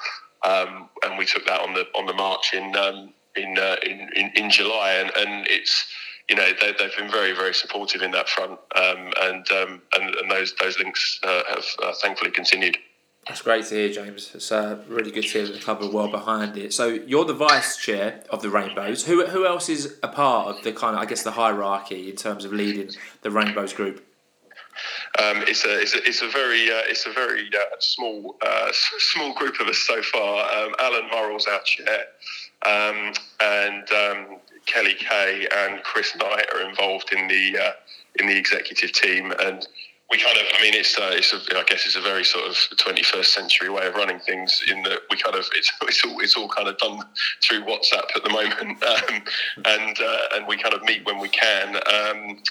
Um, 0.45 0.89
and 1.05 1.17
we 1.19 1.25
took 1.25 1.47
that 1.47 1.61
on 1.61 1.75
the 1.75 1.87
on 1.97 2.07
the 2.07 2.13
march 2.13 2.53
in 2.53 2.75
um, 2.77 3.13
in, 3.37 3.59
uh, 3.59 3.77
in, 3.85 4.09
in 4.17 4.33
in 4.35 4.51
July, 4.51 4.93
and, 4.93 5.11
and 5.17 5.47
it's 5.49 5.87
you 6.29 6.37
know 6.37 6.49
they, 6.61 6.67
have 6.67 6.97
been 6.97 7.11
very 7.11 7.33
very 7.33 7.55
supportive 7.55 8.03
in 8.03 8.11
that 8.13 8.29
front, 8.29 8.53
um, 8.75 9.13
and, 9.23 9.51
um, 9.53 9.83
and 9.97 10.15
and 10.17 10.31
those 10.31 10.55
those 10.61 10.79
links 10.79 11.21
uh, 11.23 11.43
have 11.49 11.65
uh, 11.83 11.93
thankfully 12.03 12.31
continued. 12.31 12.77
That's 13.27 13.41
great 13.41 13.65
to 13.67 13.75
hear, 13.77 13.89
James. 13.89 14.33
It's 14.35 14.51
uh, 14.51 14.83
really 14.89 15.13
good 15.13 15.23
to 15.23 15.29
hear 15.29 15.47
that 15.47 15.53
the 15.53 15.61
club 15.61 15.81
are 15.81 15.89
well 15.89 16.09
behind 16.09 16.57
it. 16.57 16.73
So 16.73 16.89
you're 16.89 17.25
the 17.25 17.33
vice 17.33 17.77
chair 17.77 18.25
of 18.31 18.43
the 18.43 18.51
Rainbows. 18.51 19.05
Who 19.07 19.25
who 19.27 19.47
else 19.47 19.69
is 19.69 19.97
a 20.03 20.09
part 20.09 20.49
of 20.49 20.65
the 20.65 20.73
kind 20.73 20.97
of 20.97 21.03
I 21.03 21.07
guess 21.07 21.23
the 21.23 21.31
hierarchy 21.31 22.11
in 22.11 22.17
terms 22.17 22.45
of 22.45 22.53
leading 22.53 22.91
the 23.23 23.31
Rainbows 23.31 23.73
group? 23.73 24.05
Um, 25.21 25.45
it's 25.47 25.65
a 25.65 25.81
it's 25.81 25.95
a 25.95 25.99
it's 26.05 26.23
a 26.23 26.29
very 26.29 26.69
uh, 26.69 26.83
it's 26.89 27.07
a 27.07 27.13
very 27.13 27.49
uh, 27.55 27.77
small 27.79 28.37
uh, 28.45 28.71
small 28.73 29.35
group 29.35 29.61
of 29.61 29.69
us 29.69 29.79
so 29.79 30.03
far. 30.03 30.45
Um, 30.57 30.75
Alan 30.81 31.09
Murrell's 31.11 31.47
our 31.47 31.61
chair, 31.63 32.07
um, 32.67 33.13
and 33.41 33.93
um, 33.93 34.39
Kelly 34.67 34.95
Kay 34.95 35.47
and 35.55 35.81
Chris 35.85 36.17
Knight 36.17 36.47
are 36.55 36.69
involved 36.69 37.13
in 37.13 37.29
the 37.29 37.59
uh, 37.59 37.73
in 38.19 38.27
the 38.27 38.37
executive 38.37 38.93
team, 38.93 39.33
and 39.39 39.67
we 40.13 40.19
kind 40.19 40.37
of 40.37 40.45
I 40.57 40.63
mean 40.63 40.75
it's 40.75 40.97
uh, 40.99 41.11
it's 41.13 41.33
a, 41.33 41.39
I 41.59 41.65
guess 41.65 41.87
it's 41.87 41.97
a 41.97 42.01
very 42.03 42.23
sort 42.23 42.45
of 42.45 42.55
21st 42.77 43.25
century 43.25 43.71
way 43.71 43.87
of 43.87 43.95
running 43.95 44.21
things 44.21 44.63
in 44.71 44.83
that 44.83 45.01
we 45.11 45.17
kind 45.17 45.35
of 45.35 45.49
it's 45.55 45.73
it's 45.83 46.05
all 46.05 46.21
it's 46.21 46.37
all 46.37 46.49
kind 46.49 46.69
of 46.69 46.77
done 46.77 47.01
through 47.43 47.65
WhatsApp 47.65 48.05
at 48.15 48.23
the 48.23 48.31
moment, 48.31 48.85
um, 48.85 49.23
and 49.65 49.97
uh, 49.99 50.37
and 50.37 50.47
we 50.47 50.59
kind 50.59 50.75
of 50.75 50.83
meet 50.83 51.05
when 51.07 51.19
we 51.19 51.31
can. 51.31 51.77
Um, 51.77 52.43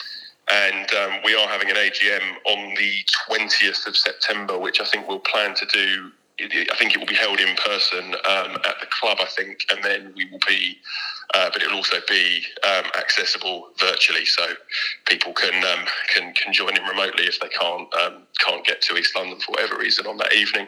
and 0.51 0.93
um, 0.95 1.19
we 1.23 1.35
are 1.35 1.47
having 1.47 1.69
an 1.69 1.77
AGM 1.77 2.23
on 2.45 2.73
the 2.75 2.93
20th 3.29 3.87
of 3.87 3.95
September, 3.95 4.57
which 4.57 4.81
I 4.81 4.85
think 4.85 5.07
we'll 5.07 5.19
plan 5.19 5.53
to 5.55 5.65
do. 5.67 6.11
I 6.43 6.75
think 6.77 6.93
it 6.93 7.00
will 7.00 7.05
be 7.05 7.15
held 7.15 7.39
in 7.39 7.55
person 7.55 8.13
um, 8.13 8.57
at 8.65 8.79
the 8.79 8.88
club, 8.89 9.17
I 9.21 9.25
think, 9.25 9.65
and 9.71 9.83
then 9.83 10.13
we 10.15 10.25
will 10.25 10.39
be, 10.48 10.77
uh, 11.33 11.50
but 11.53 11.62
it 11.62 11.69
will 11.69 11.77
also 11.77 11.98
be 12.07 12.43
um, 12.63 12.86
accessible 12.98 13.69
virtually, 13.79 14.25
so 14.25 14.43
people 15.05 15.33
can 15.33 15.63
um, 15.63 15.86
can 16.13 16.33
can 16.33 16.53
join 16.53 16.75
in 16.77 16.83
remotely 16.83 17.25
if 17.25 17.39
they 17.39 17.50
can't 17.50 17.93
um, 17.95 18.24
can't 18.39 18.65
get 18.65 18.81
to 18.83 18.98
East 18.98 19.15
London 19.15 19.39
for 19.39 19.51
whatever 19.51 19.77
reason 19.77 20.07
on 20.07 20.17
that 20.17 20.33
evening. 20.33 20.67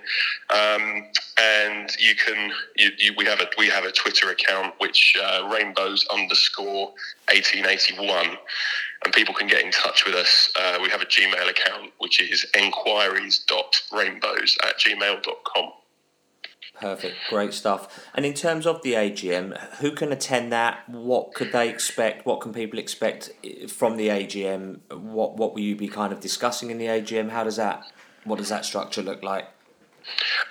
Um, 0.49 1.05
and 1.39 1.89
you 1.99 2.15
can 2.15 2.51
you, 2.75 2.89
you, 2.97 3.13
we 3.17 3.25
have 3.25 3.39
a 3.39 3.47
we 3.57 3.67
have 3.67 3.83
a 3.83 3.91
Twitter 3.91 4.29
account 4.29 4.75
which 4.79 5.15
uh, 5.21 5.49
rainbows 5.51 6.05
underscore 6.13 6.93
1881 7.29 8.37
and 9.03 9.13
people 9.13 9.33
can 9.33 9.47
get 9.47 9.63
in 9.63 9.71
touch 9.71 10.05
with 10.05 10.13
us. 10.15 10.51
Uh, 10.59 10.79
we 10.81 10.89
have 10.89 11.01
a 11.01 11.05
Gmail 11.05 11.49
account, 11.49 11.91
which 11.99 12.21
is 12.21 12.45
enquiries.rainbows 12.57 14.57
at 14.63 14.79
gmail.com. 14.79 15.71
Perfect, 16.79 17.15
great 17.29 17.53
stuff. 17.53 18.09
And 18.15 18.25
in 18.25 18.33
terms 18.33 18.65
of 18.65 18.81
the 18.81 18.93
AGM, 18.93 19.75
who 19.75 19.91
can 19.91 20.11
attend 20.11 20.51
that? 20.51 20.89
What 20.89 21.33
could 21.33 21.51
they 21.51 21.69
expect? 21.69 22.25
What 22.25 22.41
can 22.41 22.51
people 22.51 22.79
expect 22.79 23.29
from 23.67 23.97
the 23.97 24.07
AGM? 24.07 24.79
What 24.91 25.37
what 25.37 25.53
will 25.53 25.61
you 25.61 25.75
be 25.75 25.87
kind 25.87 26.11
of 26.11 26.19
discussing 26.19 26.71
in 26.71 26.79
the 26.79 26.87
AGM? 26.87 27.29
How 27.29 27.43
does 27.43 27.57
that 27.57 27.83
what 28.23 28.39
does 28.39 28.49
that 28.49 28.65
structure 28.65 29.03
look 29.03 29.21
like? 29.23 29.47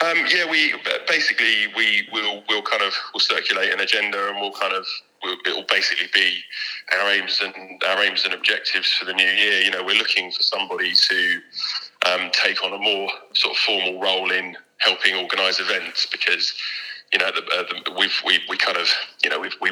Um, 0.00 0.16
yeah, 0.32 0.50
we 0.50 0.73
basically 1.09 1.66
we 1.76 2.09
will 2.12 2.42
we'll 2.49 2.62
kind 2.62 2.82
of 2.82 2.94
we'll 3.12 3.21
circulate 3.21 3.73
an 3.73 3.80
agenda 3.80 4.28
and 4.28 4.40
we'll 4.40 4.52
kind 4.52 4.73
of 4.73 4.87
it 5.23 5.55
will 5.55 5.67
basically 5.69 6.09
be 6.12 6.41
our 6.99 7.11
aims 7.11 7.41
and 7.43 7.83
our 7.88 8.02
aims 8.02 8.25
and 8.25 8.35
objectives 8.35 8.93
for 8.93 9.05
the 9.05 9.12
new 9.12 9.25
year. 9.25 9.61
You 9.61 9.71
know, 9.71 9.85
we're 9.85 9.99
looking 9.99 10.33
for 10.33 10.43
somebody 10.43 10.95
to 10.95 11.41
um, 12.07 12.31
take 12.33 12.64
on 12.64 12.73
a 12.73 12.79
more 12.79 13.11
sort 13.35 13.55
of 13.55 13.59
formal 13.59 14.00
role 14.00 14.31
in 14.31 14.57
helping 14.79 15.14
organise 15.14 15.61
events 15.61 16.07
because 16.11 16.55
you 17.12 17.19
know, 17.19 17.31
the, 17.31 17.43
uh, 17.43 17.64
the, 17.85 17.93
we've 17.99 18.23
we, 18.25 18.41
we 18.49 18.57
kind 18.57 18.79
of 18.79 18.88
you 19.23 19.29
know 19.29 19.38
we've, 19.38 19.55
we, 19.61 19.71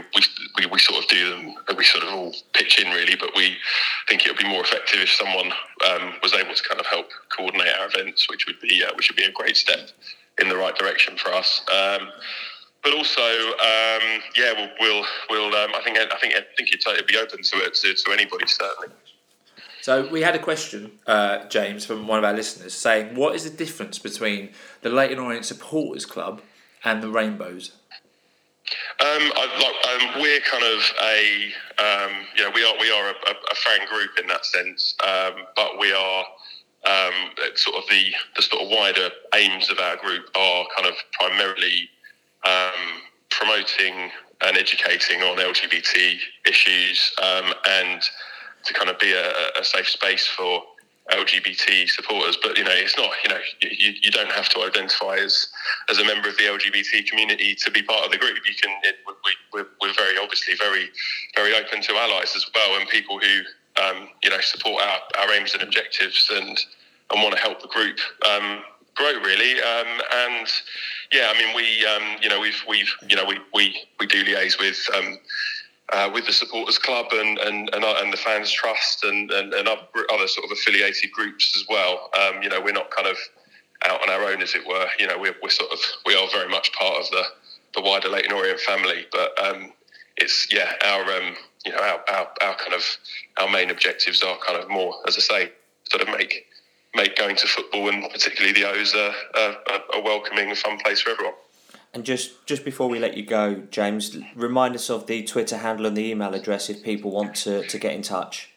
we 0.58 0.66
we 0.66 0.78
sort 0.78 1.02
of 1.02 1.08
do 1.08 1.30
them 1.30 1.54
we 1.76 1.84
sort 1.84 2.04
of 2.04 2.12
all 2.12 2.34
pitch 2.52 2.78
in 2.78 2.92
really, 2.92 3.16
but 3.16 3.30
we 3.34 3.56
think 4.08 4.26
it 4.26 4.28
would 4.28 4.38
be 4.38 4.48
more 4.48 4.62
effective 4.62 5.00
if 5.00 5.10
someone 5.10 5.50
um, 5.90 6.14
was 6.22 6.34
able 6.34 6.54
to 6.54 6.68
kind 6.68 6.78
of 6.78 6.86
help 6.86 7.06
coordinate 7.34 7.72
our 7.80 7.86
events, 7.86 8.28
which 8.28 8.46
would 8.46 8.60
be 8.60 8.84
uh, 8.84 8.92
which 8.94 9.10
would 9.10 9.16
be 9.16 9.24
a 9.24 9.32
great 9.32 9.56
step 9.56 9.88
in 10.38 10.48
the 10.48 10.56
right 10.56 10.76
direction 10.76 11.16
for 11.16 11.32
us. 11.32 11.62
Um, 11.72 12.08
but 12.82 12.94
also, 12.94 13.22
um, 13.22 14.22
yeah, 14.36 14.52
we'll, 14.56 14.70
we'll, 14.80 15.04
we'll 15.28 15.56
um, 15.56 15.70
I 15.74 15.80
think, 15.82 15.98
I 15.98 16.06
think, 16.18 16.34
I 16.34 16.40
think 16.56 16.70
it'd 16.72 17.06
be 17.06 17.16
open 17.18 17.42
to 17.42 17.56
it 17.58 17.74
to, 17.74 17.94
to 17.94 18.12
anybody 18.12 18.46
certainly. 18.46 18.94
So 19.82 20.08
we 20.08 20.20
had 20.20 20.34
a 20.34 20.38
question, 20.38 20.92
uh, 21.06 21.46
James, 21.48 21.86
from 21.86 22.06
one 22.06 22.18
of 22.18 22.24
our 22.24 22.34
listeners 22.34 22.74
saying, 22.74 23.14
"What 23.14 23.34
is 23.34 23.44
the 23.44 23.56
difference 23.56 23.98
between 23.98 24.50
the 24.82 24.90
Leyton 24.90 25.18
Orient 25.18 25.46
Supporters 25.46 26.04
Club 26.04 26.42
and 26.84 27.02
the 27.02 27.08
Rainbows?" 27.08 27.72
Um, 29.00 29.32
I, 29.34 29.46
like, 29.56 30.16
um, 30.16 30.22
we're 30.22 30.40
kind 30.40 30.62
of 30.62 30.92
a, 31.02 31.52
um, 31.82 32.12
you 32.36 32.44
know, 32.44 32.50
we 32.54 32.62
are 32.62 32.74
we 32.78 32.90
are 32.92 33.08
a, 33.08 33.30
a, 33.30 33.54
fan 33.54 33.88
group 33.88 34.10
in 34.20 34.26
that 34.28 34.44
sense, 34.44 34.94
um, 35.02 35.46
but 35.56 35.78
we 35.78 35.92
are 35.92 36.24
um, 36.86 37.14
sort 37.54 37.76
of 37.76 37.84
the 37.88 38.12
the 38.36 38.42
sort 38.42 38.62
of 38.62 38.68
wider 38.68 39.08
aims 39.34 39.70
of 39.70 39.78
our 39.78 39.96
group 39.96 40.28
are 40.36 40.66
kind 40.76 40.88
of 40.88 40.94
primarily 41.12 41.88
um, 42.44 43.02
promoting 43.30 44.10
and 44.42 44.56
educating 44.56 45.22
on 45.22 45.36
LGBT 45.36 46.16
issues 46.46 47.12
um, 47.22 47.52
and 47.68 48.02
to 48.64 48.74
kind 48.74 48.90
of 48.90 48.98
be 48.98 49.12
a, 49.12 49.32
a, 49.58 49.64
safe 49.64 49.88
space 49.88 50.26
for 50.26 50.62
LGBT 51.12 51.88
supporters. 51.88 52.38
But 52.42 52.56
you 52.56 52.64
know, 52.64 52.72
it's 52.72 52.96
not. 52.96 53.10
You 53.22 53.30
know, 53.30 53.38
you, 53.62 53.92
you 54.02 54.10
don't 54.10 54.30
have 54.30 54.48
to 54.50 54.60
identify 54.60 55.16
as 55.16 55.48
as 55.88 55.98
a 55.98 56.04
member 56.04 56.28
of 56.28 56.36
the 56.36 56.44
LGBT 56.44 57.06
community 57.06 57.54
to 57.56 57.70
be 57.70 57.82
part 57.82 58.04
of 58.04 58.12
the 58.12 58.18
group. 58.18 58.36
You 58.46 58.54
can. 58.60 58.70
It, 58.82 58.96
we, 59.06 59.62
we're, 59.80 59.92
very 59.92 60.16
obviously 60.22 60.54
very 60.54 60.88
very 61.34 61.54
open 61.54 61.82
to 61.82 61.92
allies 61.94 62.34
as 62.36 62.46
well 62.54 62.78
and 62.78 62.88
people 62.88 63.18
who 63.18 63.82
um, 63.82 64.08
you 64.22 64.30
know 64.30 64.40
support 64.40 64.82
our, 64.82 64.98
our 65.18 65.32
aims 65.34 65.52
and 65.52 65.62
objectives 65.62 66.30
and 66.32 66.58
and 67.10 67.22
want 67.22 67.34
to 67.34 67.40
help 67.40 67.60
the 67.60 67.68
group 67.68 67.98
um, 68.28 68.62
grow 68.94 69.12
really. 69.20 69.60
Um, 69.60 70.00
and 70.12 70.46
yeah, 71.12 71.32
I 71.34 71.38
mean, 71.38 71.54
we 71.54 71.86
um, 71.86 72.18
you 72.22 72.28
know 72.28 72.40
we've 72.40 72.62
we've 72.68 72.92
you 73.08 73.16
know 73.16 73.24
we 73.24 73.38
we, 73.54 73.76
we 73.98 74.06
do 74.06 74.24
liaise 74.24 74.58
with. 74.58 74.78
Um, 74.96 75.18
uh, 75.92 76.08
with 76.14 76.24
the 76.24 76.32
supporters 76.32 76.78
club 76.78 77.06
and 77.10 77.36
and, 77.38 77.68
and, 77.74 77.84
uh, 77.84 77.94
and 77.98 78.12
the 78.12 78.16
fans 78.16 78.48
trust 78.52 79.02
and, 79.02 79.28
and, 79.32 79.52
and, 79.52 79.68
other 79.68 80.28
sort 80.28 80.44
of 80.44 80.52
affiliated 80.52 81.10
groups 81.10 81.52
as 81.56 81.64
well. 81.68 82.10
Um, 82.16 82.40
you 82.44 82.48
know, 82.48 82.60
we're 82.60 82.70
not 82.70 82.92
kind 82.92 83.08
of 83.08 83.16
out 83.86 84.02
on 84.02 84.10
our 84.10 84.22
own, 84.30 84.42
as 84.42 84.54
it 84.54 84.66
were. 84.66 84.86
You 84.98 85.06
know, 85.06 85.18
we're, 85.18 85.34
we're 85.42 85.50
sort 85.50 85.72
of 85.72 85.78
we 86.06 86.14
are 86.14 86.28
very 86.30 86.48
much 86.48 86.72
part 86.72 87.00
of 87.00 87.10
the 87.10 87.22
the 87.74 87.80
wider 87.80 88.08
Leyton 88.08 88.32
Orient 88.32 88.60
family. 88.60 89.06
But 89.10 89.32
um, 89.42 89.72
it's 90.16 90.46
yeah, 90.52 90.72
our 90.84 91.02
um, 91.02 91.36
you 91.64 91.72
know 91.72 91.78
our, 91.78 92.00
our 92.08 92.28
our 92.42 92.56
kind 92.56 92.74
of 92.74 92.84
our 93.38 93.48
main 93.48 93.70
objectives 93.70 94.22
are 94.22 94.38
kind 94.46 94.62
of 94.62 94.68
more, 94.68 94.94
as 95.06 95.16
I 95.16 95.20
say, 95.20 95.52
sort 95.90 96.06
of 96.06 96.16
make 96.16 96.46
make 96.94 97.16
going 97.16 97.36
to 97.36 97.46
football 97.46 97.88
and 97.88 98.10
particularly 98.10 98.52
the 98.52 98.68
O's 98.68 98.94
a, 98.94 99.12
a, 99.34 99.98
a 99.98 100.02
welcoming 100.02 100.48
and 100.48 100.58
fun 100.58 100.78
place 100.78 101.00
for 101.00 101.10
everyone. 101.10 101.34
And 101.92 102.04
just 102.04 102.46
just 102.46 102.64
before 102.64 102.88
we 102.88 103.00
let 103.00 103.16
you 103.16 103.24
go, 103.24 103.62
James, 103.70 104.16
remind 104.36 104.76
us 104.76 104.90
of 104.90 105.06
the 105.06 105.24
Twitter 105.24 105.56
handle 105.56 105.86
and 105.86 105.96
the 105.96 106.08
email 106.08 106.34
address 106.34 106.70
if 106.70 106.84
people 106.84 107.10
want 107.10 107.34
to, 107.36 107.66
to 107.66 107.78
get 107.78 107.94
in 107.94 108.02
touch. 108.02 108.50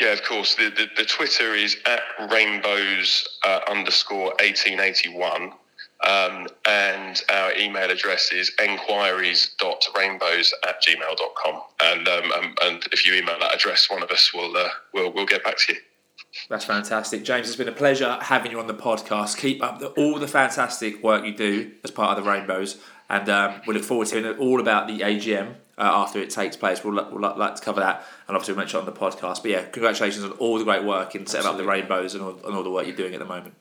Yeah, 0.00 0.12
of 0.12 0.22
course. 0.24 0.54
The, 0.56 0.70
the, 0.70 0.88
the 0.96 1.04
Twitter 1.04 1.54
is 1.54 1.76
at 1.86 2.00
rainbows 2.30 3.38
uh, 3.44 3.60
underscore 3.68 4.34
1881. 4.40 5.52
Um, 6.06 6.48
and 6.66 7.22
our 7.32 7.56
email 7.56 7.90
address 7.90 8.32
is 8.32 8.52
enquiries.rainbows 8.62 10.52
at 10.66 10.82
gmail.com. 10.82 11.62
And, 11.82 12.08
um, 12.08 12.32
um, 12.32 12.54
and 12.62 12.84
if 12.92 13.06
you 13.06 13.14
email 13.14 13.38
that 13.38 13.54
address, 13.54 13.88
one 13.88 14.02
of 14.02 14.10
us 14.10 14.34
will, 14.34 14.54
uh, 14.56 14.68
will, 14.92 15.12
will 15.12 15.24
get 15.26 15.44
back 15.44 15.56
to 15.58 15.74
you. 15.74 15.78
That's 16.48 16.64
fantastic, 16.64 17.24
James. 17.24 17.46
It's 17.46 17.56
been 17.56 17.68
a 17.68 17.72
pleasure 17.72 18.18
having 18.20 18.50
you 18.52 18.58
on 18.58 18.66
the 18.66 18.74
podcast. 18.74 19.38
Keep 19.38 19.62
up 19.62 19.78
the, 19.78 19.88
all 19.90 20.18
the 20.18 20.28
fantastic 20.28 21.02
work 21.02 21.24
you 21.24 21.34
do 21.34 21.72
as 21.84 21.90
part 21.90 22.16
of 22.16 22.24
the 22.24 22.30
Rainbows, 22.30 22.78
and 23.08 23.28
um, 23.28 23.60
we 23.66 23.74
look 23.74 23.84
forward 23.84 24.08
to 24.08 24.20
hearing 24.20 24.38
all 24.38 24.60
about 24.60 24.86
the 24.86 25.00
AGM 25.00 25.54
uh, 25.78 25.82
after 25.82 26.18
it 26.18 26.30
takes 26.30 26.56
place. 26.56 26.82
We'll, 26.84 26.94
we'll 26.94 27.36
like 27.36 27.54
to 27.56 27.62
cover 27.62 27.80
that, 27.80 28.04
and 28.28 28.36
obviously 28.36 28.52
we'll 28.54 28.60
mention 28.62 28.78
it 28.78 28.80
on 28.80 28.86
the 28.86 28.92
podcast. 28.92 29.42
But 29.42 29.50
yeah, 29.52 29.64
congratulations 29.64 30.24
on 30.24 30.32
all 30.32 30.58
the 30.58 30.64
great 30.64 30.84
work 30.84 31.14
in 31.14 31.26
setting 31.26 31.46
Absolutely. 31.46 31.62
up 31.62 31.88
the 31.88 31.94
Rainbows 31.94 32.14
and 32.14 32.22
all, 32.22 32.38
and 32.44 32.56
all 32.56 32.62
the 32.62 32.70
work 32.70 32.86
you're 32.86 32.96
doing 32.96 33.14
at 33.14 33.20
the 33.20 33.26
moment. 33.26 33.54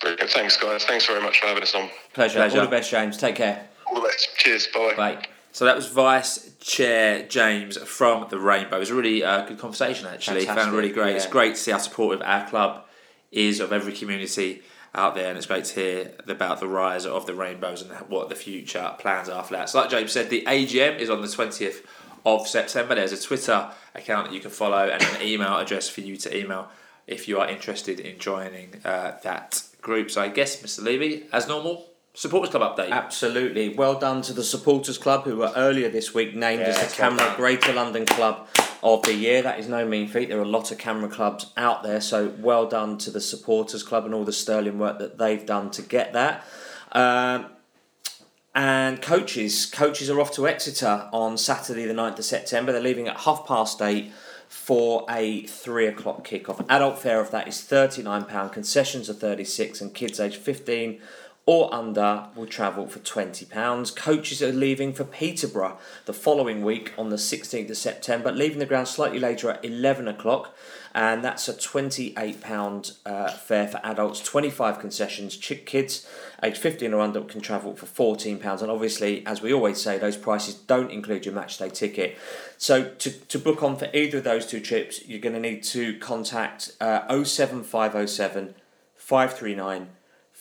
Brilliant. 0.00 0.30
Thanks, 0.30 0.56
guys. 0.56 0.84
Thanks 0.84 1.06
very 1.06 1.22
much 1.22 1.40
for 1.40 1.46
having 1.46 1.62
us 1.62 1.74
on. 1.74 1.88
Pleasure. 2.12 2.38
Pleasure. 2.38 2.58
All 2.58 2.64
the 2.64 2.70
best, 2.70 2.90
James. 2.90 3.16
Take 3.16 3.36
care. 3.36 3.66
All 3.86 3.94
the 3.94 4.06
best. 4.06 4.28
Cheers. 4.36 4.68
Bye. 4.74 4.94
Bye. 4.96 5.26
So 5.56 5.64
that 5.64 5.74
was 5.74 5.86
Vice 5.86 6.50
Chair 6.60 7.26
James 7.26 7.78
from 7.78 8.26
the 8.28 8.38
Rainbow. 8.38 8.76
It 8.76 8.80
was 8.80 8.90
a 8.90 8.94
really 8.94 9.24
uh, 9.24 9.46
good 9.46 9.58
conversation, 9.58 10.06
actually. 10.06 10.44
Found 10.44 10.74
it 10.74 10.76
really 10.76 10.92
great. 10.92 11.16
It's 11.16 11.26
great 11.26 11.54
to 11.54 11.56
see 11.58 11.70
how 11.70 11.78
supportive 11.78 12.20
our 12.26 12.46
club 12.46 12.84
is 13.32 13.58
of 13.60 13.72
every 13.72 13.94
community 13.94 14.60
out 14.94 15.14
there, 15.14 15.30
and 15.30 15.38
it's 15.38 15.46
great 15.46 15.64
to 15.64 15.74
hear 15.74 16.12
about 16.28 16.60
the 16.60 16.68
rise 16.68 17.06
of 17.06 17.24
the 17.24 17.32
Rainbows 17.32 17.80
and 17.80 17.90
what 18.10 18.28
the 18.28 18.34
future 18.34 18.94
plans 18.98 19.30
are 19.30 19.42
for 19.42 19.54
that. 19.54 19.70
So, 19.70 19.80
like 19.80 19.88
James 19.88 20.12
said, 20.12 20.28
the 20.28 20.44
AGM 20.46 20.98
is 20.98 21.08
on 21.08 21.22
the 21.22 21.26
20th 21.26 21.86
of 22.26 22.46
September. 22.46 22.94
There's 22.94 23.12
a 23.12 23.22
Twitter 23.22 23.70
account 23.94 24.26
that 24.26 24.34
you 24.34 24.40
can 24.40 24.50
follow 24.50 24.90
and 24.90 25.02
an 25.02 25.22
email 25.22 25.56
address 25.56 25.88
for 25.88 26.02
you 26.02 26.18
to 26.18 26.36
email 26.36 26.68
if 27.06 27.28
you 27.28 27.40
are 27.40 27.48
interested 27.48 27.98
in 27.98 28.18
joining 28.18 28.74
uh, 28.84 29.16
that 29.22 29.62
group. 29.80 30.10
So, 30.10 30.20
I 30.20 30.28
guess, 30.28 30.60
Mr. 30.60 30.82
Levy, 30.82 31.24
as 31.32 31.48
normal, 31.48 31.86
Supporters 32.16 32.48
Club 32.48 32.76
update. 32.76 32.92
Absolutely. 32.92 33.68
Well 33.68 33.98
done 33.98 34.22
to 34.22 34.32
the 34.32 34.42
Supporters 34.42 34.96
Club, 34.96 35.24
who 35.24 35.36
were 35.36 35.52
earlier 35.54 35.90
this 35.90 36.14
week 36.14 36.34
named 36.34 36.62
as 36.62 36.78
the 36.78 37.02
CAMRA 37.02 37.18
done. 37.18 37.36
Greater 37.36 37.74
London 37.74 38.06
Club 38.06 38.48
of 38.82 39.02
the 39.02 39.12
Year. 39.12 39.42
That 39.42 39.58
is 39.58 39.68
no 39.68 39.86
mean 39.86 40.08
feat. 40.08 40.30
There 40.30 40.38
are 40.38 40.42
a 40.42 40.48
lot 40.48 40.72
of 40.72 40.78
camera 40.78 41.10
clubs 41.10 41.52
out 41.58 41.82
there, 41.82 42.00
so 42.00 42.32
well 42.38 42.66
done 42.66 42.96
to 42.98 43.10
the 43.10 43.20
Supporters 43.20 43.82
Club 43.82 44.06
and 44.06 44.14
all 44.14 44.24
the 44.24 44.32
sterling 44.32 44.78
work 44.78 44.98
that 44.98 45.18
they've 45.18 45.44
done 45.44 45.70
to 45.72 45.82
get 45.82 46.14
that. 46.14 46.42
Um, 46.92 47.50
and 48.54 49.02
coaches. 49.02 49.66
Coaches 49.66 50.08
are 50.08 50.18
off 50.18 50.32
to 50.36 50.48
Exeter 50.48 51.10
on 51.12 51.36
Saturday, 51.36 51.84
the 51.84 51.92
9th 51.92 52.18
of 52.18 52.24
September. 52.24 52.72
They're 52.72 52.80
leaving 52.80 53.08
at 53.08 53.18
half 53.18 53.46
past 53.46 53.82
eight 53.82 54.10
for 54.48 55.04
a 55.10 55.42
three 55.42 55.86
o'clock 55.86 56.26
kickoff. 56.26 56.64
Adult 56.70 56.98
fare 56.98 57.20
of 57.20 57.30
that 57.32 57.46
is 57.46 57.56
£39, 57.56 58.52
concessions 58.52 59.10
are 59.10 59.14
36 59.14 59.80
and 59.80 59.92
kids 59.92 60.18
aged 60.18 60.36
15 60.36 61.00
or 61.46 61.72
under 61.72 62.26
will 62.34 62.46
travel 62.46 62.88
for 62.88 62.98
£20. 62.98 63.96
Coaches 63.96 64.42
are 64.42 64.52
leaving 64.52 64.92
for 64.92 65.04
Peterborough 65.04 65.78
the 66.04 66.12
following 66.12 66.64
week 66.64 66.92
on 66.98 67.08
the 67.08 67.16
16th 67.16 67.70
of 67.70 67.76
September, 67.76 68.32
leaving 68.32 68.58
the 68.58 68.66
ground 68.66 68.88
slightly 68.88 69.20
later 69.20 69.50
at 69.50 69.64
11 69.64 70.08
o'clock 70.08 70.54
and 70.96 71.22
that's 71.22 71.46
a 71.46 71.52
£28 71.52 72.96
uh, 73.04 73.30
fare 73.30 73.68
for 73.68 73.78
adults, 73.84 74.20
25 74.22 74.78
concessions. 74.78 75.36
Kids 75.36 76.08
aged 76.42 76.56
15 76.56 76.94
or 76.94 77.00
under 77.00 77.20
can 77.20 77.42
travel 77.42 77.76
for 77.76 78.16
£14. 78.16 78.62
And 78.62 78.70
obviously, 78.70 79.24
as 79.26 79.42
we 79.42 79.52
always 79.52 79.78
say, 79.78 79.98
those 79.98 80.16
prices 80.16 80.54
don't 80.54 80.90
include 80.90 81.26
your 81.26 81.34
match 81.34 81.58
day 81.58 81.68
ticket. 81.68 82.16
So 82.56 82.88
to, 82.88 83.10
to 83.10 83.38
book 83.38 83.62
on 83.62 83.76
for 83.76 83.90
either 83.92 84.18
of 84.18 84.24
those 84.24 84.46
two 84.46 84.58
trips, 84.58 85.06
you're 85.06 85.20
going 85.20 85.34
to 85.34 85.40
need 85.40 85.62
to 85.64 85.98
contact 85.98 86.72
uh, 86.80 87.22
07507 87.22 88.54
539 88.96 89.88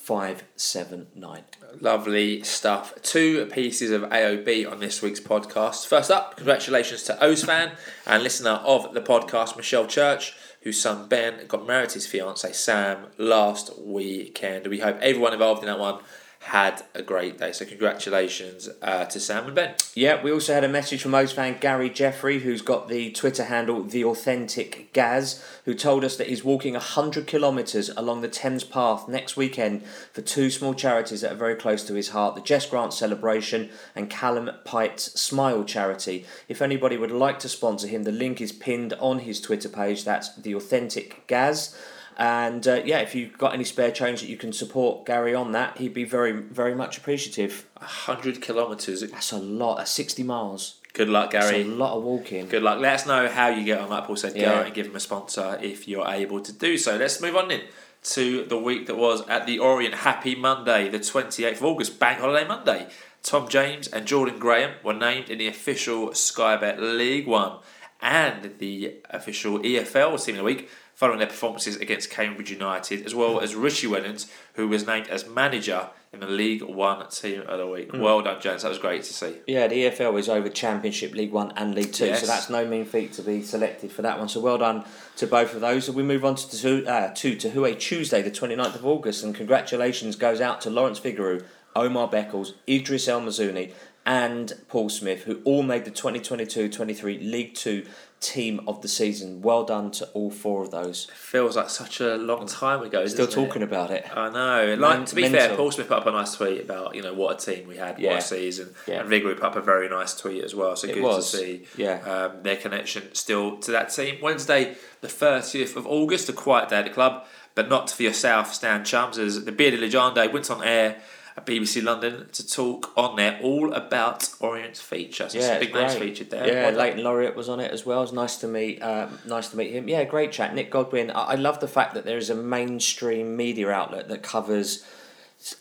579. 0.06 1.46
Lovely 1.82 2.44
stuff. 2.44 2.94
Two 3.02 3.48
pieces 3.48 3.90
of 3.90 4.04
AOB 4.04 4.72
on 4.72 4.80
this 4.80 5.02
week's 5.02 5.20
podcast. 5.20 5.88
First 5.88 6.12
up, 6.12 6.36
congratulations 6.38 7.02
to 7.04 7.24
O's 7.24 7.44
fan 7.44 7.72
and 8.06 8.22
listener 8.22 8.62
of 8.64 8.94
the 8.94 9.02
podcast, 9.02 9.58
Michelle 9.58 9.88
Church, 9.88 10.36
whose 10.62 10.80
son 10.80 11.08
Ben 11.08 11.48
got 11.48 11.66
married 11.66 11.90
to 11.90 11.96
his 11.96 12.06
fiance 12.06 12.52
Sam 12.52 13.08
last 13.18 13.80
weekend. 13.82 14.68
We 14.68 14.80
hope 14.80 15.00
everyone 15.02 15.34
involved 15.34 15.64
in 15.64 15.68
that 15.68 15.80
one 15.80 16.02
had 16.46 16.84
a 16.94 17.02
great 17.02 17.40
day. 17.40 17.52
So 17.52 17.66
congratulations 17.66 18.70
uh, 18.84 19.06
to 19.06 19.20
Sam 19.20 19.46
and 19.46 19.56
Ben. 19.56 19.74
Yeah, 19.96 20.22
we 20.22 20.32
also 20.32 20.54
had 20.54 20.64
a 20.64 20.70
message 20.70 21.02
from 21.02 21.16
O's 21.16 21.32
fan 21.32 21.58
Gary 21.60 21.90
Jeffrey, 21.90 22.38
who's 22.38 22.62
got 22.62 22.88
the 22.88 23.12
Twitter 23.14 23.46
handle 23.46 23.82
The 23.82 24.06
Authentic 24.06 24.94
Gaz, 24.94 25.44
who 25.66 25.74
told 25.74 26.04
us 26.04 26.18
that 26.18 26.28
he's 26.28 26.44
walking 26.44 26.74
100 26.74 27.26
kilometres 27.26 27.90
along 27.98 28.22
the 28.22 28.28
Thames 28.28 28.64
Path 28.64 29.08
next 29.08 29.36
weekend 29.36 29.84
for 30.14 30.22
two 30.22 30.52
small 30.52 30.76
charities 30.76 31.22
that 31.22 31.32
are 31.32 31.36
very 31.36 31.56
close 31.56 31.84
to 31.86 31.96
his 31.96 32.10
heart 32.10 32.36
the 32.36 32.42
Jess 32.42 32.68
Grant 32.68 32.94
Celebration 32.94 33.72
and 33.96 34.12
Callum 34.12 34.52
Pite's 34.66 35.20
Smile 35.20 35.64
Charity. 35.64 36.28
If 36.48 36.62
anybody 36.62 36.96
would 36.96 37.12
like 37.12 37.40
to 37.40 37.50
sponsor 37.50 37.88
him, 37.88 38.04
the 38.04 38.12
link 38.12 38.40
is 38.40 38.52
pinned 38.52 38.94
on 39.00 39.20
his 39.20 39.42
Twitter 39.42 39.68
page. 39.70 40.04
That's 40.04 40.36
The 40.36 40.54
Authentic 40.54 41.26
Gaz. 41.26 41.76
And 42.18 42.66
uh, 42.68 42.82
yeah, 42.86 43.00
if 43.00 43.14
you've 43.14 43.38
got 43.38 43.54
any 43.54 43.64
spare 43.66 43.92
change 43.92 44.22
that 44.22 44.30
you 44.30 44.38
can 44.38 44.54
support 44.54 45.06
Gary 45.06 45.36
on 45.36 45.52
that, 45.52 45.78
he'd 45.78 45.94
be 45.94 46.06
very, 46.06 46.32
very 46.32 46.74
much 46.74 46.98
appreciative. 46.98 47.66
100 47.80 48.42
kilometres. 48.42 49.02
That's 49.02 49.32
a 49.32 49.38
lot. 49.38 49.78
That's 49.78 49.92
60 49.92 50.24
miles. 50.24 50.80
Good 50.94 51.10
luck, 51.10 51.32
That's 51.32 51.52
Gary. 51.52 51.64
a 51.64 51.66
lot 51.66 51.98
of 51.98 52.04
walking. 52.04 52.48
Good 52.48 52.64
luck. 52.64 52.80
Let 52.80 52.94
us 52.94 53.06
know 53.06 53.28
how 53.28 53.50
you 53.50 53.66
get 53.66 53.80
on. 53.80 53.90
Like 53.90 54.06
Paul 54.06 54.16
said, 54.16 54.34
go 54.34 54.62
and 54.62 54.74
give 54.74 54.86
him 54.86 54.96
a 54.96 55.00
sponsor 55.02 55.60
if 55.62 55.90
you're 55.90 56.08
able 56.08 56.40
to 56.40 56.54
do 56.54 56.78
so. 56.78 56.96
Let's 56.96 57.20
move 57.20 57.36
on 57.36 57.50
then 57.50 57.64
to 58.04 58.46
the 58.46 58.58
week 58.58 58.88
that 58.88 58.96
was 58.96 59.28
at 59.28 59.46
the 59.46 59.60
Orient. 59.60 59.94
Happy 59.96 60.36
Monday, 60.36 60.88
the 60.88 61.00
28th 61.00 61.58
of 61.58 61.66
August, 61.66 62.00
Bank 62.00 62.22
Holiday 62.22 62.48
Monday. 62.48 62.88
Tom 63.24 63.50
James 63.50 63.88
and 63.88 64.06
Jordan 64.06 64.40
Graham 64.40 64.76
were 64.84 64.94
named 64.94 65.30
in 65.30 65.40
the 65.40 65.48
official 65.48 66.14
Sky 66.14 66.56
Bet 66.56 66.82
League 66.82 67.28
One 67.28 67.58
and 68.02 68.54
the 68.60 68.98
official 69.10 69.60
EFL 69.60 70.24
Team 70.24 70.36
of 70.36 70.40
the 70.40 70.44
Week 70.46 70.70
following 70.96 71.20
their 71.20 71.28
performances 71.28 71.76
against 71.76 72.10
Cambridge 72.10 72.50
United, 72.50 73.06
as 73.06 73.14
well 73.14 73.40
as 73.42 73.54
Richie 73.54 73.88
Wellens, 73.88 74.28
who 74.54 74.68
was 74.68 74.88
named 74.88 75.08
as 75.10 75.28
manager 75.28 75.90
in 76.14 76.22
the 76.22 76.28
League 76.28 76.62
One 76.64 77.06
Team 77.10 77.42
of 77.42 77.60
the 77.60 77.68
Week. 77.68 77.92
Well 77.94 78.22
done, 78.22 78.40
gents. 78.42 78.64
That 78.64 78.70
was 78.70 78.78
great 78.80 79.04
to 79.04 79.14
see. 79.14 79.36
Yeah, 79.46 79.68
the 79.68 79.76
EFL 79.90 80.18
is 80.18 80.30
over 80.30 80.48
Championship, 80.48 81.14
League 81.14 81.34
One, 81.34 81.52
and 81.58 81.76
League 81.76 81.92
Two, 81.92 82.06
Yes. 82.06 82.22
so 82.22 82.28
that's 82.28 82.50
no 82.50 82.66
mean 82.66 82.86
feat 82.86 83.12
to 83.14 83.22
be 83.22 83.44
selected 83.44 83.92
for 83.92 84.02
that 84.04 84.18
one. 84.18 84.30
So 84.30 84.40
well 84.40 84.58
done 84.58 84.86
to 85.18 85.28
both 85.28 85.54
of 85.54 85.60
those. 85.62 85.86
So 85.86 85.92
we 85.92 86.04
move 86.04 86.24
on 86.24 86.36
to 86.36 86.50
to, 86.62 86.86
uh, 86.86 87.14
to 87.14 87.36
Tahue 87.36 87.76
Tuesday, 87.78 88.22
the 88.22 88.32
29th 88.32 88.76
of 88.76 88.86
August, 88.86 89.24
and 89.24 89.36
congratulations 89.36 90.16
goes 90.16 90.40
out 90.40 90.62
to 90.62 90.70
Lawrence 90.70 91.02
Vigouroux, 91.02 91.44
Omar 91.76 92.10
Beckles, 92.10 92.54
Idris 92.70 93.10
El 93.10 93.20
Mizouni, 93.20 93.74
and 94.06 94.54
Paul 94.70 94.88
Smith, 94.88 95.24
who 95.24 95.42
all 95.44 95.64
made 95.64 95.84
the 95.84 95.92
2022-23 95.92 97.30
League 97.30 97.54
Two 97.56 97.86
Team 98.22 98.62
of 98.68 98.82
the 98.82 98.88
Season. 98.88 99.42
Well 99.42 99.64
done 99.66 99.92
to 99.92 100.06
all 100.14 100.32
four 100.32 100.64
of 100.64 100.72
those. 100.72 101.06
Feels 101.14 101.56
like 101.56 101.70
such 101.70 102.00
a 102.02 102.16
long 102.16 102.48
time 102.48 102.82
ago. 102.82 103.06
Still 103.06 103.26
doesn't 103.28 103.40
it? 103.44 103.46
talking 103.46 103.62
about 103.62 103.92
it. 103.92 104.06
I 104.18 104.30
know. 104.30 104.76
Like 104.80 104.98
Men- 104.98 105.06
to 105.06 105.16
be 105.16 105.22
mental. 105.24 105.40
fair, 105.40 105.56
Paul 105.56 105.72
Smith 105.72 105.88
put 105.90 105.98
up 105.98 106.08
a 106.08 106.12
nice 106.12 106.34
tweet 106.36 106.62
about 106.62 106.96
you 106.96 107.02
know 107.04 107.14
what 107.14 107.42
a 107.44 107.46
team 107.56 107.68
we 107.68 107.78
had, 107.78 108.00
Yeah. 108.00 108.12
what 108.12 108.20
a 108.20 108.22
season, 108.26 108.74
Yeah. 108.88 109.02
and 109.02 109.10
Vigouroux 109.10 109.36
put 109.36 109.44
up 109.44 109.56
a 109.56 109.62
very 109.62 109.88
nice 109.90 110.16
tweet 110.16 110.44
as 110.44 110.56
well. 110.56 110.76
So 110.76 110.88
It 110.88 110.96
good 110.96 111.04
was. 111.04 111.30
to 111.32 111.38
see 111.38 111.68
Yeah. 111.78 112.00
um, 112.32 112.42
their 112.42 112.56
connection 112.56 113.14
still 113.14 113.58
to 113.58 113.72
that 113.72 113.90
team. 113.94 114.18
Wednesday, 114.22 114.76
the 115.02 115.08
thirtieth 115.10 115.76
of 115.76 115.86
August, 115.86 116.28
a 116.30 116.34
quiet 116.34 116.70
day 116.70 116.78
at 116.78 116.86
the 116.86 116.92
club, 116.92 117.26
but 117.54 117.70
not 117.70 117.92
for 117.92 118.02
yourself, 118.04 118.54
Stan 118.54 118.84
Chums, 118.84 119.18
as 119.20 119.46
the 119.46 119.52
Bearded 119.52 119.82
Legende 119.82 120.32
went 120.34 120.50
on 120.50 120.64
air 120.64 120.98
at 121.38 121.46
BBC 121.46 121.84
London 121.84 122.28
to 122.32 122.48
talk 122.48 122.92
on 122.98 123.16
there 123.18 123.40
all 123.44 123.74
about 123.74 124.30
Orient's 124.40 124.80
feature. 124.82 125.28
So 125.28 125.38
it's 125.38 125.60
big 125.66 125.74
names 125.74 125.96
great. 125.96 126.10
featured 126.10 126.30
there. 126.30 126.48
Yeah, 126.48 126.70
Well. 126.70 126.78
Leighton 126.80 127.04
Laureate 127.04 127.36
was 127.36 127.50
on 127.50 127.60
it 127.60 127.72
as 127.72 127.86
well. 127.86 128.00
It 128.00 128.04
was 128.04 128.14
nice 128.14 128.38
to 128.38 128.48
meet. 128.48 128.82
Um, 128.82 129.20
nice 129.26 129.50
to 129.50 129.58
meet 129.58 129.72
him. 129.72 129.90
Yeah, 129.90 130.04
great 130.06 130.32
chat. 130.32 130.56
Nick 130.56 130.72
Godwin. 130.72 131.12
I, 131.12 131.24
I 131.24 131.36
love 131.36 131.60
the 131.60 131.68
fact 131.68 131.94
that 131.94 132.06
there 132.06 132.18
is 132.18 132.30
a 132.30 132.36
mainstream 132.36 133.36
media 133.36 133.70
outlet 133.70 134.08
that 134.08 134.24
covers 134.24 134.86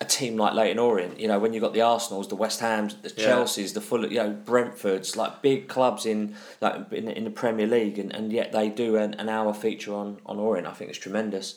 a 0.01 0.05
team 0.05 0.37
like 0.37 0.55
Leyton 0.55 0.79
Orient. 0.79 1.19
You 1.19 1.27
know, 1.29 1.39
when 1.41 1.53
you've 1.53 1.61
got 1.61 1.75
the 1.75 1.81
Arsenals, 1.83 2.29
the 2.29 2.37
West 2.37 2.61
Hams, 2.61 2.95
the 3.03 3.13
Yeah. 3.17 3.27
Chelseas, 3.31 3.75
the 3.75 3.81
full, 3.81 4.07
you 4.07 4.19
know, 4.19 4.31
Brentfords, 4.45 5.17
like 5.17 5.43
big 5.43 5.67
clubs 5.69 6.07
in 6.07 6.37
like 6.61 6.91
in, 6.93 7.09
in 7.09 7.25
the 7.25 7.31
Premier 7.31 7.67
League, 7.67 7.99
and, 7.99 8.15
and 8.15 8.33
yet 8.33 8.53
they 8.53 8.69
do 8.69 8.97
an, 8.97 9.15
an 9.15 9.29
hour 9.29 9.53
feature 9.53 9.93
on 9.93 10.19
on 10.25 10.39
Orient. 10.39 10.69
I 10.69 10.73
think 10.73 10.91
it's 10.91 10.99
tremendous. 10.99 11.55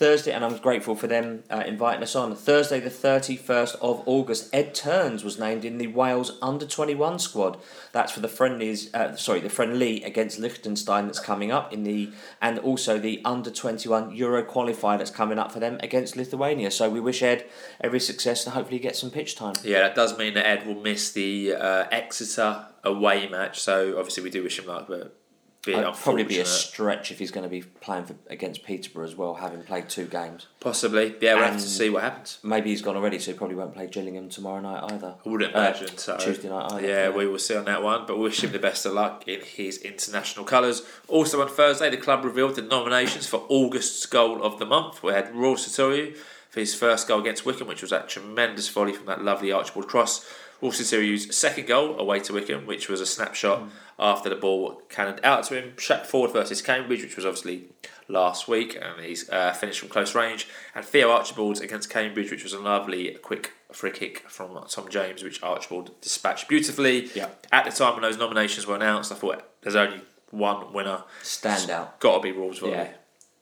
Thursday, 0.00 0.32
and 0.32 0.42
I'm 0.42 0.56
grateful 0.56 0.96
for 0.96 1.06
them 1.06 1.44
uh, 1.50 1.62
inviting 1.66 2.02
us 2.02 2.16
on. 2.16 2.34
Thursday, 2.34 2.80
the 2.80 2.88
31st 2.88 3.74
of 3.82 4.02
August, 4.06 4.48
Ed 4.50 4.74
Turns 4.74 5.22
was 5.22 5.38
named 5.38 5.62
in 5.62 5.76
the 5.76 5.88
Wales 5.88 6.38
under 6.40 6.64
21 6.64 7.18
squad. 7.18 7.58
That's 7.92 8.10
for 8.10 8.20
the 8.20 8.28
friendlies, 8.28 8.92
uh, 8.94 9.14
sorry, 9.16 9.40
the 9.40 9.50
friendly 9.50 10.02
against 10.02 10.38
Liechtenstein 10.38 11.04
that's 11.04 11.20
coming 11.20 11.52
up 11.52 11.70
in 11.70 11.84
the, 11.84 12.12
and 12.40 12.58
also 12.60 12.98
the 12.98 13.20
under 13.26 13.50
21 13.50 14.16
Euro 14.16 14.42
qualifier 14.42 14.96
that's 14.96 15.10
coming 15.10 15.38
up 15.38 15.52
for 15.52 15.60
them 15.60 15.78
against 15.82 16.16
Lithuania. 16.16 16.70
So 16.70 16.88
we 16.88 16.98
wish 16.98 17.22
Ed 17.22 17.44
every 17.82 18.00
success 18.00 18.46
and 18.46 18.54
hopefully 18.54 18.78
get 18.78 18.96
some 18.96 19.10
pitch 19.10 19.36
time. 19.36 19.52
Yeah, 19.62 19.80
that 19.82 19.94
does 19.94 20.16
mean 20.16 20.32
that 20.32 20.46
Ed 20.46 20.66
will 20.66 20.80
miss 20.80 21.12
the 21.12 21.52
uh, 21.52 21.84
Exeter 21.92 22.68
away 22.84 23.28
match. 23.28 23.60
So 23.60 23.98
obviously 23.98 24.22
we 24.22 24.30
do 24.30 24.42
wish 24.42 24.58
him 24.58 24.64
luck, 24.64 24.86
but 24.88 25.19
be 25.64 25.72
It'd 25.74 25.94
probably 25.94 26.22
be 26.24 26.38
a 26.38 26.44
stretch 26.46 27.10
if 27.10 27.18
he's 27.18 27.30
going 27.30 27.44
to 27.44 27.50
be 27.50 27.60
playing 27.62 28.06
for, 28.06 28.14
against 28.28 28.64
Peterborough 28.64 29.04
as 29.04 29.14
well, 29.14 29.34
having 29.34 29.62
played 29.62 29.90
two 29.90 30.06
games. 30.06 30.46
Possibly. 30.58 31.14
Yeah, 31.20 31.34
we'll 31.34 31.44
have 31.44 31.54
to 31.56 31.60
see 31.60 31.90
what 31.90 32.02
happens. 32.02 32.38
Maybe 32.42 32.70
he's 32.70 32.80
gone 32.80 32.96
already, 32.96 33.18
so 33.18 33.32
he 33.32 33.36
probably 33.36 33.56
won't 33.56 33.74
play 33.74 33.86
Gillingham 33.86 34.30
tomorrow 34.30 34.60
night 34.60 34.90
either. 34.92 35.16
I 35.24 35.28
wouldn't 35.28 35.54
Uh, 35.54 35.58
imagine 35.58 35.98
so. 35.98 36.16
Tuesday 36.16 36.48
night 36.48 36.72
either. 36.72 36.86
Yeah, 36.86 37.08
we 37.10 37.26
will 37.26 37.38
see 37.38 37.56
on 37.56 37.66
that 37.66 37.82
one, 37.82 38.06
but 38.06 38.18
wish 38.18 38.42
him 38.42 38.52
the 38.52 38.58
best 38.58 38.86
of 38.86 38.94
luck 38.94 39.28
in 39.28 39.40
his 39.42 39.76
international 39.78 40.46
colours. 40.46 40.82
Also 41.08 41.42
on 41.42 41.48
Thursday, 41.48 41.90
the 41.90 41.98
club 41.98 42.24
revealed 42.24 42.54
the 42.54 42.62
nominations 42.62 43.26
for 43.26 43.44
August's 43.50 44.06
goal 44.06 44.42
of 44.42 44.58
the 44.58 44.66
month. 44.66 45.02
We 45.02 45.12
had 45.12 45.34
Ruel 45.34 45.56
Sotiriou 45.56 46.16
for 46.48 46.60
his 46.60 46.74
first 46.74 47.06
goal 47.06 47.20
against 47.20 47.44
Wycombe, 47.44 47.68
which 47.68 47.82
was 47.82 47.90
that 47.90 48.08
tremendous 48.08 48.68
volley 48.70 48.92
from 48.94 49.06
that 49.06 49.22
lovely 49.22 49.52
Archibald 49.52 49.88
cross. 49.88 50.26
Ruel 50.60 50.72
Sotiriou's 50.72 51.34
second 51.34 51.66
goal 51.66 51.98
away 51.98 52.20
to 52.20 52.32
Wycombe, 52.32 52.66
which 52.66 52.88
was 52.88 53.00
a 53.00 53.06
snapshot 53.06 53.62
after 53.98 54.28
the 54.28 54.36
ball 54.36 54.82
cannoned 54.88 55.20
out 55.24 55.44
to 55.44 55.60
him. 55.60 55.72
Shaq 55.76 56.06
Forde 56.06 56.32
versus 56.32 56.62
Cambridge, 56.62 57.02
which 57.02 57.16
was 57.16 57.24
obviously 57.24 57.64
last 58.08 58.48
week, 58.48 58.78
and 58.80 59.04
he's 59.04 59.28
uh, 59.30 59.52
finished 59.52 59.80
from 59.80 59.88
close 59.88 60.14
range. 60.14 60.48
And 60.74 60.84
Theo 60.84 61.10
Archibald 61.10 61.60
against 61.60 61.90
Cambridge, 61.90 62.30
which 62.30 62.42
was 62.42 62.52
a 62.52 62.60
lovely 62.60 63.16
quick 63.22 63.52
free 63.72 63.92
kick 63.92 64.20
from 64.28 64.58
Tom 64.68 64.88
James, 64.88 65.22
which 65.22 65.42
Archibald 65.42 65.98
dispatched 66.00 66.48
beautifully. 66.48 67.10
Yeah. 67.14 67.28
At 67.52 67.64
the 67.64 67.70
time 67.70 67.94
when 67.94 68.02
those 68.02 68.18
nominations 68.18 68.66
were 68.66 68.76
announced, 68.76 69.12
I 69.12 69.14
thought 69.14 69.44
there's 69.62 69.76
only 69.76 70.00
one 70.30 70.72
winner. 70.72 71.04
Standout. 71.22 71.98
Got 72.00 72.16
to 72.18 72.22
be 72.22 72.32
Volley. 72.32 72.70
Yeah. 72.70 72.88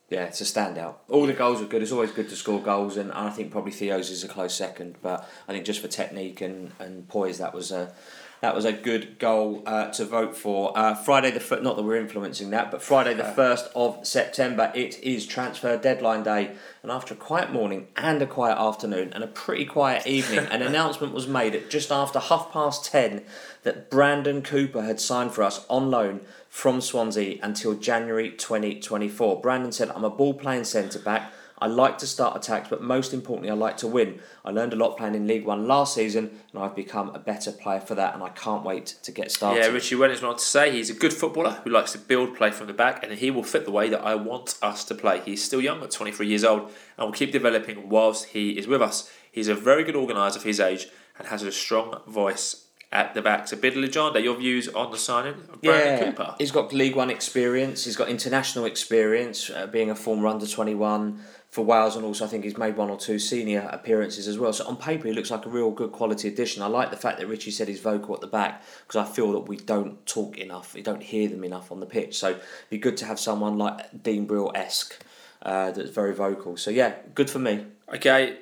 Yeah, 0.09 0.23
it's 0.23 0.41
a 0.41 0.43
standout. 0.43 0.95
All 1.07 1.27
the 1.27 1.33
goals 1.33 1.61
are 1.61 1.65
good. 1.65 1.83
It's 1.83 1.91
always 1.91 2.11
good 2.11 2.29
to 2.29 2.35
score 2.35 2.59
goals, 2.59 2.97
and 2.97 3.11
I 3.11 3.29
think 3.29 3.51
probably 3.51 3.71
Theo's 3.71 4.09
is 4.09 4.23
a 4.23 4.27
close 4.27 4.55
second. 4.55 4.95
But 5.03 5.29
I 5.47 5.53
think 5.53 5.65
just 5.65 5.81
for 5.81 5.87
technique 5.87 6.41
and, 6.41 6.71
and 6.79 7.07
poise, 7.07 7.37
that 7.37 7.53
was 7.53 7.71
a 7.71 7.93
that 8.41 8.55
was 8.55 8.65
a 8.65 8.71
good 8.71 9.19
goal 9.19 9.63
uh, 9.65 9.89
to 9.91 10.05
vote 10.05 10.35
for. 10.35 10.77
Uh, 10.77 10.95
Friday 10.95 11.31
the 11.31 11.39
fir- 11.39 11.61
not 11.61 11.75
that 11.75 11.83
we're 11.83 11.97
influencing 11.97 12.49
that, 12.51 12.71
but 12.71 12.81
Friday 12.81 13.13
the 13.13 13.23
first 13.23 13.69
of 13.75 14.05
September, 14.07 14.71
it 14.73 15.01
is 15.03 15.25
transfer 15.25 15.77
deadline 15.77 16.23
day, 16.23 16.51
and 16.81 16.91
after 16.91 17.13
a 17.13 17.17
quiet 17.17 17.51
morning 17.51 17.87
and 17.97 18.21
a 18.21 18.27
quiet 18.27 18.57
afternoon 18.57 19.11
and 19.13 19.23
a 19.23 19.27
pretty 19.27 19.65
quiet 19.65 20.07
evening, 20.07 20.45
an 20.51 20.61
announcement 20.69 21.13
was 21.13 21.27
made 21.27 21.53
at 21.55 21.69
just 21.69 21.91
after 21.91 22.19
half 22.19 22.51
past 22.51 22.85
ten 22.85 23.23
that 23.63 23.89
Brandon 23.89 24.41
Cooper 24.41 24.83
had 24.83 24.99
signed 24.99 25.33
for 25.33 25.43
us 25.43 25.65
on 25.69 25.91
loan 25.91 26.21
from 26.49 26.81
Swansea 26.81 27.39
until 27.43 27.75
January 27.75 28.31
2024. 28.31 29.41
Brandon 29.41 29.71
said, 29.71 29.91
I'm 29.91 30.03
a 30.03 30.09
ball 30.09 30.33
playing 30.33 30.63
centre 30.63 30.99
back. 30.99 31.31
I 31.61 31.67
like 31.67 31.97
to 31.99 32.07
start 32.07 32.35
attacks, 32.35 32.69
but 32.69 32.81
most 32.81 33.13
importantly, 33.13 33.49
I 33.49 33.55
like 33.55 33.77
to 33.77 33.87
win. 33.87 34.19
I 34.45 34.51
learned 34.51 34.73
a 34.73 34.75
lot 34.75 34.97
playing 34.97 35.15
in 35.15 35.27
League 35.27 35.45
One 35.45 35.67
last 35.67 35.95
season, 35.95 36.39
and 36.53 36.63
I've 36.63 36.75
become 36.75 37.09
a 37.09 37.19
better 37.19 37.51
player 37.51 37.79
for 37.79 37.95
that, 37.95 38.13
and 38.13 38.23
I 38.23 38.29
can't 38.29 38.63
wait 38.63 38.95
to 39.03 39.11
get 39.11 39.31
started. 39.31 39.59
Yeah, 39.59 39.67
Richie 39.67 39.95
went 39.95 40.23
on 40.23 40.35
to 40.35 40.43
say 40.43 40.71
he's 40.71 40.89
a 40.89 40.93
good 40.93 41.13
footballer 41.13 41.61
who 41.63 41.69
likes 41.69 41.91
to 41.93 41.97
build 41.97 42.35
play 42.35 42.51
from 42.51 42.67
the 42.67 42.73
back 42.73 43.03
and 43.03 43.13
he 43.13 43.31
will 43.31 43.43
fit 43.43 43.65
the 43.65 43.71
way 43.71 43.89
that 43.89 44.01
I 44.01 44.15
want 44.15 44.57
us 44.61 44.83
to 44.85 44.95
play. 44.95 45.21
He's 45.23 45.43
still 45.43 45.61
young 45.61 45.83
at 45.83 45.91
23 45.91 46.27
years 46.27 46.43
old 46.43 46.71
and 46.97 47.05
will 47.05 47.11
keep 47.11 47.31
developing 47.31 47.89
whilst 47.89 48.29
he 48.29 48.51
is 48.51 48.67
with 48.67 48.81
us. 48.81 49.11
He's 49.31 49.47
a 49.47 49.55
very 49.55 49.83
good 49.83 49.95
organiser 49.95 50.39
for 50.39 50.47
his 50.47 50.59
age 50.59 50.87
and 51.17 51.27
has 51.27 51.43
a 51.43 51.51
strong 51.51 52.01
voice 52.07 52.65
at 52.91 53.13
the 53.13 53.21
back. 53.21 53.47
So, 53.47 53.55
Legenda, 53.55 54.21
your 54.21 54.35
views 54.35 54.67
on 54.69 54.91
the 54.91 54.97
signing 54.97 55.33
of 55.33 55.61
Brandon 55.61 55.99
yeah, 55.99 56.05
Cooper? 56.05 56.35
he's 56.39 56.51
got 56.51 56.73
League 56.73 56.95
One 56.95 57.09
experience. 57.11 57.85
He's 57.85 57.95
got 57.95 58.09
international 58.09 58.65
experience, 58.65 59.49
uh, 59.49 59.67
being 59.67 59.91
a 59.91 59.95
former 59.95 60.27
under 60.27 60.47
twenty 60.47 60.73
one 60.73 61.21
for 61.49 61.65
Wales, 61.65 61.95
and 61.95 62.05
also 62.05 62.25
I 62.25 62.27
think 62.27 62.43
he's 62.43 62.57
made 62.57 62.77
one 62.77 62.89
or 62.91 62.97
two 62.97 63.17
senior 63.17 63.67
appearances 63.71 64.27
as 64.27 64.37
well. 64.37 64.53
So 64.53 64.67
on 64.67 64.77
paper, 64.77 65.07
he 65.07 65.13
looks 65.13 65.31
like 65.31 65.45
a 65.45 65.49
real 65.49 65.71
good 65.71 65.91
quality 65.91 66.27
addition. 66.27 66.61
I 66.61 66.67
like 66.67 66.91
the 66.91 66.97
fact 66.97 67.17
that 67.19 67.27
Richie 67.27 67.49
said 67.49 67.67
he's 67.67 67.79
vocal 67.79 68.13
at 68.13 68.21
the 68.21 68.27
back 68.27 68.63
because 68.85 69.07
I 69.07 69.11
feel 69.11 69.31
that 69.31 69.41
we 69.41 69.57
don't 69.57 70.05
talk 70.05 70.37
enough, 70.37 70.75
we 70.75 70.83
don't 70.83 71.01
hear 71.01 71.27
them 71.27 71.43
enough 71.43 71.71
on 71.71 71.79
the 71.79 71.87
pitch. 71.87 72.17
So 72.19 72.29
it'd 72.29 72.41
be 72.69 72.77
good 72.77 72.97
to 72.97 73.05
have 73.05 73.19
someone 73.19 73.57
like 73.57 74.03
Dean 74.03 74.25
Brill 74.25 74.51
esque 74.53 75.03
uh, 75.41 75.71
that's 75.71 75.89
very 75.89 76.13
vocal. 76.13 76.55
So 76.55 76.69
yeah, 76.69 76.93
good 77.15 77.29
for 77.31 77.39
me. 77.39 77.65
Okay. 77.95 78.37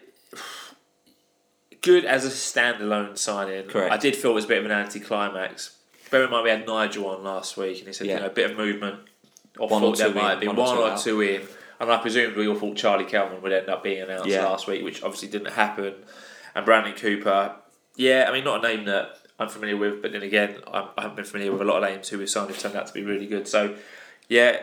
Good 1.82 2.04
as 2.04 2.26
a 2.26 2.30
standalone 2.30 3.18
signing. 3.18 3.68
Correct. 3.68 3.94
I 3.94 3.98
did 3.98 4.16
feel 4.18 4.32
it 4.32 4.34
was 4.36 4.46
a 4.46 4.48
bit 4.50 4.58
of 4.58 4.66
an 4.66 4.72
anticlimax. 4.72 5.78
Bear 6.12 6.26
in 6.26 6.32
mind 6.32 6.44
we 6.44 6.50
had 6.50 6.66
Nigel 6.68 7.08
on 7.08 7.24
last 7.24 7.56
week 7.56 7.78
and 7.80 7.88
he 7.88 7.94
said, 7.94 8.08
Yeah. 8.08 8.16
you 8.16 8.20
know, 8.22 8.26
a 8.28 8.32
bit 8.32 8.52
of 8.52 8.58
movement. 8.58 9.00
Or 9.58 9.70
One 9.70 9.82
or 9.82 9.96
thought 9.96 9.98
there 9.98 10.10
two 10.10 10.16
might 10.16 10.34
in, 10.34 10.40
be 10.42 10.48
one 10.48 10.58
one, 10.58 10.78
or 10.78 10.90
two 10.90 10.94
or 10.94 10.98
two 10.98 11.22
in. 11.22 11.42
And 11.80 11.92
I 11.92 11.98
presumed 11.98 12.36
we 12.36 12.48
all 12.48 12.56
thought 12.56 12.76
Charlie 12.76 13.06
Kelman 13.06 13.42
would 13.42 13.52
end 13.54 13.70
up 13.70 13.84
being 13.84 14.02
announced 14.02 14.28
Yeah. 14.28 14.46
last 14.46 14.68
week, 14.68 14.84
which 14.84 15.04
obviously 15.04 15.28
didn't 15.28 15.54
happen. 15.54 15.94
And 16.56 16.66
Brandon 16.66 16.94
Cooper, 16.94 17.56
yeah, 17.96 18.26
I 18.28 18.32
mean, 18.34 18.44
not 18.44 18.64
a 18.66 18.68
name 18.68 18.86
that 18.86 19.18
I'm 19.40 19.48
familiar 19.50 19.78
with, 19.78 20.02
but 20.02 20.12
then 20.12 20.24
again, 20.24 20.58
I'm, 20.72 20.88
I 20.98 21.02
haven't 21.04 21.18
been 21.18 21.26
familiar 21.26 21.52
with 21.52 21.62
a 21.62 21.66
lot 21.66 21.84
of 21.84 21.90
names 21.90 22.10
who 22.10 22.20
have 22.20 22.30
signed 22.30 22.50
who 22.50 22.56
turned 22.56 22.76
out 22.76 22.88
to 22.88 22.94
be 22.94 23.04
really 23.04 23.28
good. 23.28 23.48
So, 23.48 23.76
yeah, 24.28 24.62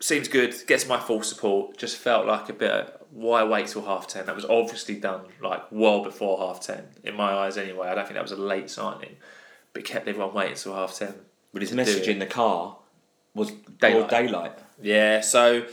seems 0.00 0.28
good. 0.28 0.54
Gets 0.66 0.86
my 0.88 0.98
full 0.98 1.22
support. 1.22 1.76
Just 1.76 1.96
felt 1.98 2.26
like 2.26 2.48
a 2.48 2.54
bit. 2.54 2.70
Of, 2.70 2.92
why 3.10 3.42
wait 3.44 3.66
till 3.68 3.84
half 3.84 4.06
ten? 4.06 4.26
That 4.26 4.34
was 4.34 4.44
obviously 4.44 4.94
done 4.96 5.22
like 5.42 5.62
well 5.70 6.02
before 6.02 6.38
half 6.38 6.60
ten 6.60 6.88
in 7.04 7.14
my 7.14 7.32
eyes. 7.32 7.56
Anyway, 7.58 7.88
I 7.88 7.94
don't 7.94 8.04
think 8.04 8.14
that 8.14 8.22
was 8.22 8.32
a 8.32 8.36
late 8.36 8.68
signing, 8.70 9.16
but 9.72 9.84
kept 9.84 10.06
everyone 10.08 10.34
waiting 10.34 10.56
till 10.56 10.74
half 10.74 10.94
ten. 10.94 11.14
But 11.52 11.62
his 11.62 11.72
message 11.72 12.06
in 12.08 12.18
the 12.18 12.26
car 12.26 12.76
was 13.34 13.50
Daylight. 13.80 14.10
daylight. 14.10 14.52
Yeah, 14.82 15.20
so 15.22 15.64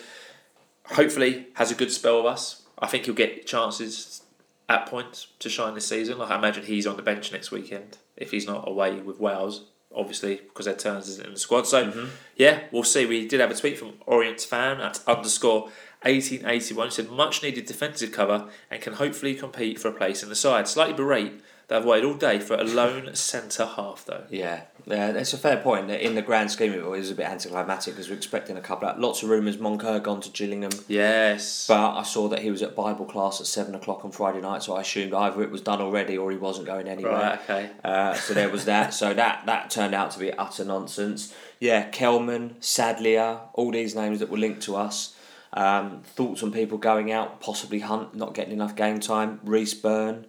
hopefully 0.91 1.47
has 1.55 1.71
a 1.71 1.75
good 1.75 1.91
spell 1.91 2.17
with 2.17 2.33
us. 2.33 2.63
I 2.79 2.87
think 2.87 3.05
he'll 3.05 3.15
get 3.15 3.45
chances 3.45 4.23
at 4.67 4.87
points 4.87 5.27
to 5.39 5.49
shine 5.49 5.75
this 5.75 5.87
season. 5.87 6.17
Like 6.17 6.31
I 6.31 6.37
imagine 6.37 6.65
he's 6.65 6.87
on 6.87 6.97
the 6.97 7.01
bench 7.01 7.31
next 7.31 7.51
weekend 7.51 7.97
if 8.17 8.31
he's 8.31 8.47
not 8.47 8.67
away 8.67 8.99
with 8.99 9.19
Wales, 9.19 9.65
obviously 9.95 10.35
because 10.35 10.65
their 10.65 10.75
turns 10.75 11.07
isn't 11.09 11.25
in 11.25 11.33
the 11.33 11.39
squad. 11.39 11.67
So 11.67 11.87
mm-hmm. 11.87 12.09
yeah, 12.35 12.63
we'll 12.71 12.83
see. 12.83 13.05
We 13.05 13.27
did 13.27 13.39
have 13.39 13.51
a 13.51 13.55
tweet 13.55 13.77
from 13.77 13.93
Orient 14.05 14.41
fan 14.41 14.81
at 14.81 15.01
underscore. 15.07 15.69
1881 16.01 16.91
said 16.91 17.09
much 17.09 17.41
needed 17.41 17.65
defensive 17.65 18.11
cover 18.11 18.47
and 18.69 18.81
can 18.81 18.93
hopefully 18.93 19.33
compete 19.33 19.79
for 19.79 19.87
a 19.87 19.93
place 19.93 20.21
in 20.21 20.29
the 20.29 20.35
side. 20.35 20.67
Slightly 20.67 20.93
berate 20.93 21.41
that 21.67 21.77
I've 21.79 21.85
waited 21.85 22.05
all 22.05 22.13
day 22.13 22.39
for 22.39 22.53
a 22.55 22.63
lone 22.63 23.15
centre 23.15 23.65
half 23.65 24.05
though. 24.05 24.23
Yeah, 24.29 24.61
yeah, 24.85 25.11
that's 25.11 25.33
a 25.33 25.37
fair 25.37 25.57
point. 25.57 25.89
In 25.89 26.13
the 26.15 26.21
grand 26.21 26.51
scheme 26.51 26.71
of 26.73 26.77
it, 26.79 26.83
it 26.83 26.87
was 26.89 27.09
a 27.11 27.15
bit 27.15 27.27
anticlimactic 27.27 27.93
because 27.95 28.09
we're 28.09 28.15
expecting 28.17 28.55
a 28.57 28.61
couple. 28.61 28.87
Of, 28.87 28.99
lots 28.99 29.23
of 29.23 29.29
rumours. 29.29 29.57
Moncur 29.57 30.01
gone 30.03 30.21
to 30.21 30.29
Gillingham, 30.29 30.71
Yes. 30.87 31.65
but 31.67 31.95
I 31.97 32.03
saw 32.03 32.27
that 32.29 32.39
he 32.39 32.51
was 32.51 32.61
at 32.61 32.75
Bible 32.75 33.05
class 33.05 33.41
at 33.41 33.47
seven 33.47 33.73
o'clock 33.75 34.05
on 34.05 34.11
Friday 34.11 34.41
night, 34.41 34.61
so 34.63 34.75
I 34.75 34.81
assumed 34.81 35.13
either 35.13 35.41
it 35.41 35.49
was 35.51 35.61
done 35.61 35.81
already 35.81 36.17
or 36.17 36.29
he 36.31 36.37
wasn't 36.37 36.67
going 36.67 36.87
anywhere. 36.87 37.13
right, 37.13 37.39
okay. 37.49 37.69
Uh, 37.83 38.13
so 38.13 38.33
there 38.33 38.49
was 38.49 38.65
that. 38.65 38.93
So 38.93 39.13
that 39.13 39.45
that 39.47 39.69
turned 39.71 39.95
out 39.95 40.11
to 40.11 40.19
be 40.19 40.31
utter 40.33 40.63
nonsense. 40.65 41.33
Yeah, 41.59 41.89
Kelman, 41.89 42.57
Sadlier, 42.59 43.39
all 43.53 43.71
these 43.71 43.95
names 43.95 44.19
that 44.19 44.29
were 44.29 44.37
linked 44.37 44.61
to 44.63 44.75
us. 44.75 45.15
Um, 45.53 46.01
thoughts 46.03 46.43
on 46.43 46.51
people 46.51 46.77
going 46.77 47.11
out, 47.13 47.39
possibly 47.39 47.79
Hunt 47.79 48.13
not 48.13 48.33
getting 48.33 48.51
enough 48.53 48.75
game 48.75 48.99
time. 48.99 49.39
Rhys 49.43 49.73
Byrne, 49.73 50.25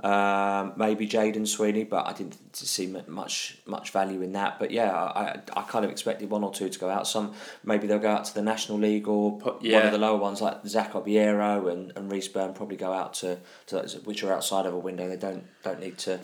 um, 0.00 0.74
maybe 0.76 1.08
Jayden 1.08 1.48
Sweeney, 1.48 1.84
but 1.84 2.06
I 2.06 2.12
didn't 2.12 2.54
see 2.54 2.86
much 2.86 3.58
much 3.64 3.90
value 3.90 4.20
in 4.20 4.32
that. 4.32 4.58
But 4.58 4.70
yeah, 4.70 4.92
I, 4.94 5.40
I, 5.54 5.62
kind 5.62 5.86
of 5.86 5.90
expected 5.90 6.28
one 6.28 6.44
or 6.44 6.52
two 6.52 6.68
to 6.68 6.78
go 6.78 6.90
out. 6.90 7.06
Some 7.06 7.32
maybe 7.64 7.86
they'll 7.86 7.98
go 7.98 8.10
out 8.10 8.26
to 8.26 8.34
the 8.34 8.42
National 8.42 8.78
League 8.78 9.08
or 9.08 9.32
one 9.38 9.56
yeah. 9.62 9.78
of 9.78 9.92
the 9.92 9.98
lower 9.98 10.18
ones 10.18 10.42
like 10.42 10.66
Zech 10.66 10.92
Obiero 10.92 11.72
and, 11.72 11.92
and 11.96 12.12
Rhys 12.12 12.28
Byrne 12.28 12.52
probably 12.52 12.76
go 12.76 12.92
out 12.92 13.14
to, 13.14 13.38
to 13.68 13.76
those 13.76 13.98
which 14.04 14.22
are 14.22 14.32
outside 14.32 14.66
of 14.66 14.74
a 14.74 14.78
window. 14.78 15.08
They 15.08 15.16
don't 15.16 15.44
don't 15.62 15.80
need 15.80 15.96
to 15.98 16.20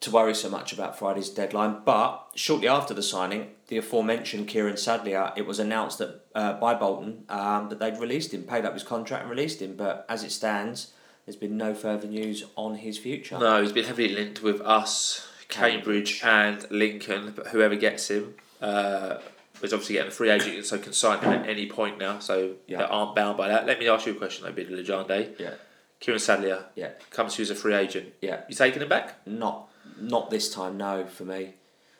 to 0.00 0.10
worry 0.10 0.34
so 0.34 0.48
much 0.48 0.72
about 0.72 0.98
Friday's 0.98 1.28
deadline. 1.28 1.82
But 1.84 2.30
shortly 2.34 2.66
after 2.66 2.92
the 2.92 3.02
signing, 3.02 3.50
the 3.68 3.76
aforementioned 3.76 4.48
Kieran 4.48 4.78
Sadlier, 4.78 5.32
it 5.36 5.46
was 5.46 5.60
announced 5.60 5.98
that 5.98 6.24
uh, 6.34 6.54
by 6.54 6.74
Bolton 6.74 7.24
um, 7.28 7.68
that 7.68 7.78
they'd 7.78 7.98
released 7.98 8.34
him, 8.34 8.42
paid 8.42 8.64
up 8.64 8.72
his 8.72 8.82
contract 8.82 9.22
and 9.22 9.30
released 9.30 9.60
him. 9.60 9.76
But 9.76 10.06
as 10.08 10.24
it 10.24 10.32
stands, 10.32 10.92
there's 11.26 11.36
been 11.36 11.56
no 11.56 11.74
further 11.74 12.06
news 12.08 12.44
on 12.56 12.76
his 12.76 12.98
future. 12.98 13.38
No, 13.38 13.62
he's 13.62 13.72
been 13.72 13.84
heavily 13.84 14.08
linked 14.14 14.42
with 14.42 14.60
us, 14.62 15.26
Cambridge, 15.48 16.20
and 16.24 16.66
Lincoln. 16.70 17.32
But 17.36 17.48
whoever 17.48 17.76
gets 17.76 18.08
him 18.10 18.34
uh, 18.60 19.18
is 19.62 19.72
obviously 19.72 19.94
getting 19.94 20.08
a 20.08 20.12
free 20.12 20.30
agent, 20.30 20.64
so 20.66 20.78
can 20.78 20.92
sign 20.92 21.18
him 21.20 21.32
at 21.32 21.48
any 21.48 21.68
point 21.68 21.98
now. 21.98 22.18
So 22.18 22.54
Yeah. 22.66 22.78
they 22.78 22.84
aren't 22.84 23.14
bound 23.14 23.36
by 23.36 23.48
that. 23.48 23.66
Let 23.66 23.78
me 23.78 23.88
ask 23.88 24.06
you 24.06 24.12
a 24.12 24.16
question, 24.16 24.44
though, 24.44 24.52
Bidder 24.52 24.74
Legende. 24.76 25.38
Yeah, 25.38 25.54
Kieran 26.00 26.18
Sadlier 26.20 26.64
yeah, 26.74 26.90
comes 27.10 27.34
to 27.34 27.42
you 27.42 27.44
as 27.44 27.50
a 27.50 27.54
free 27.54 27.74
agent. 27.74 28.14
yeah. 28.22 28.40
You 28.48 28.54
taking 28.54 28.80
him 28.82 28.88
back? 28.88 29.26
Not 29.26 29.68
not 30.00 30.30
this 30.30 30.52
time. 30.52 30.78
No, 30.78 31.04
for 31.06 31.24
me, 31.24 31.54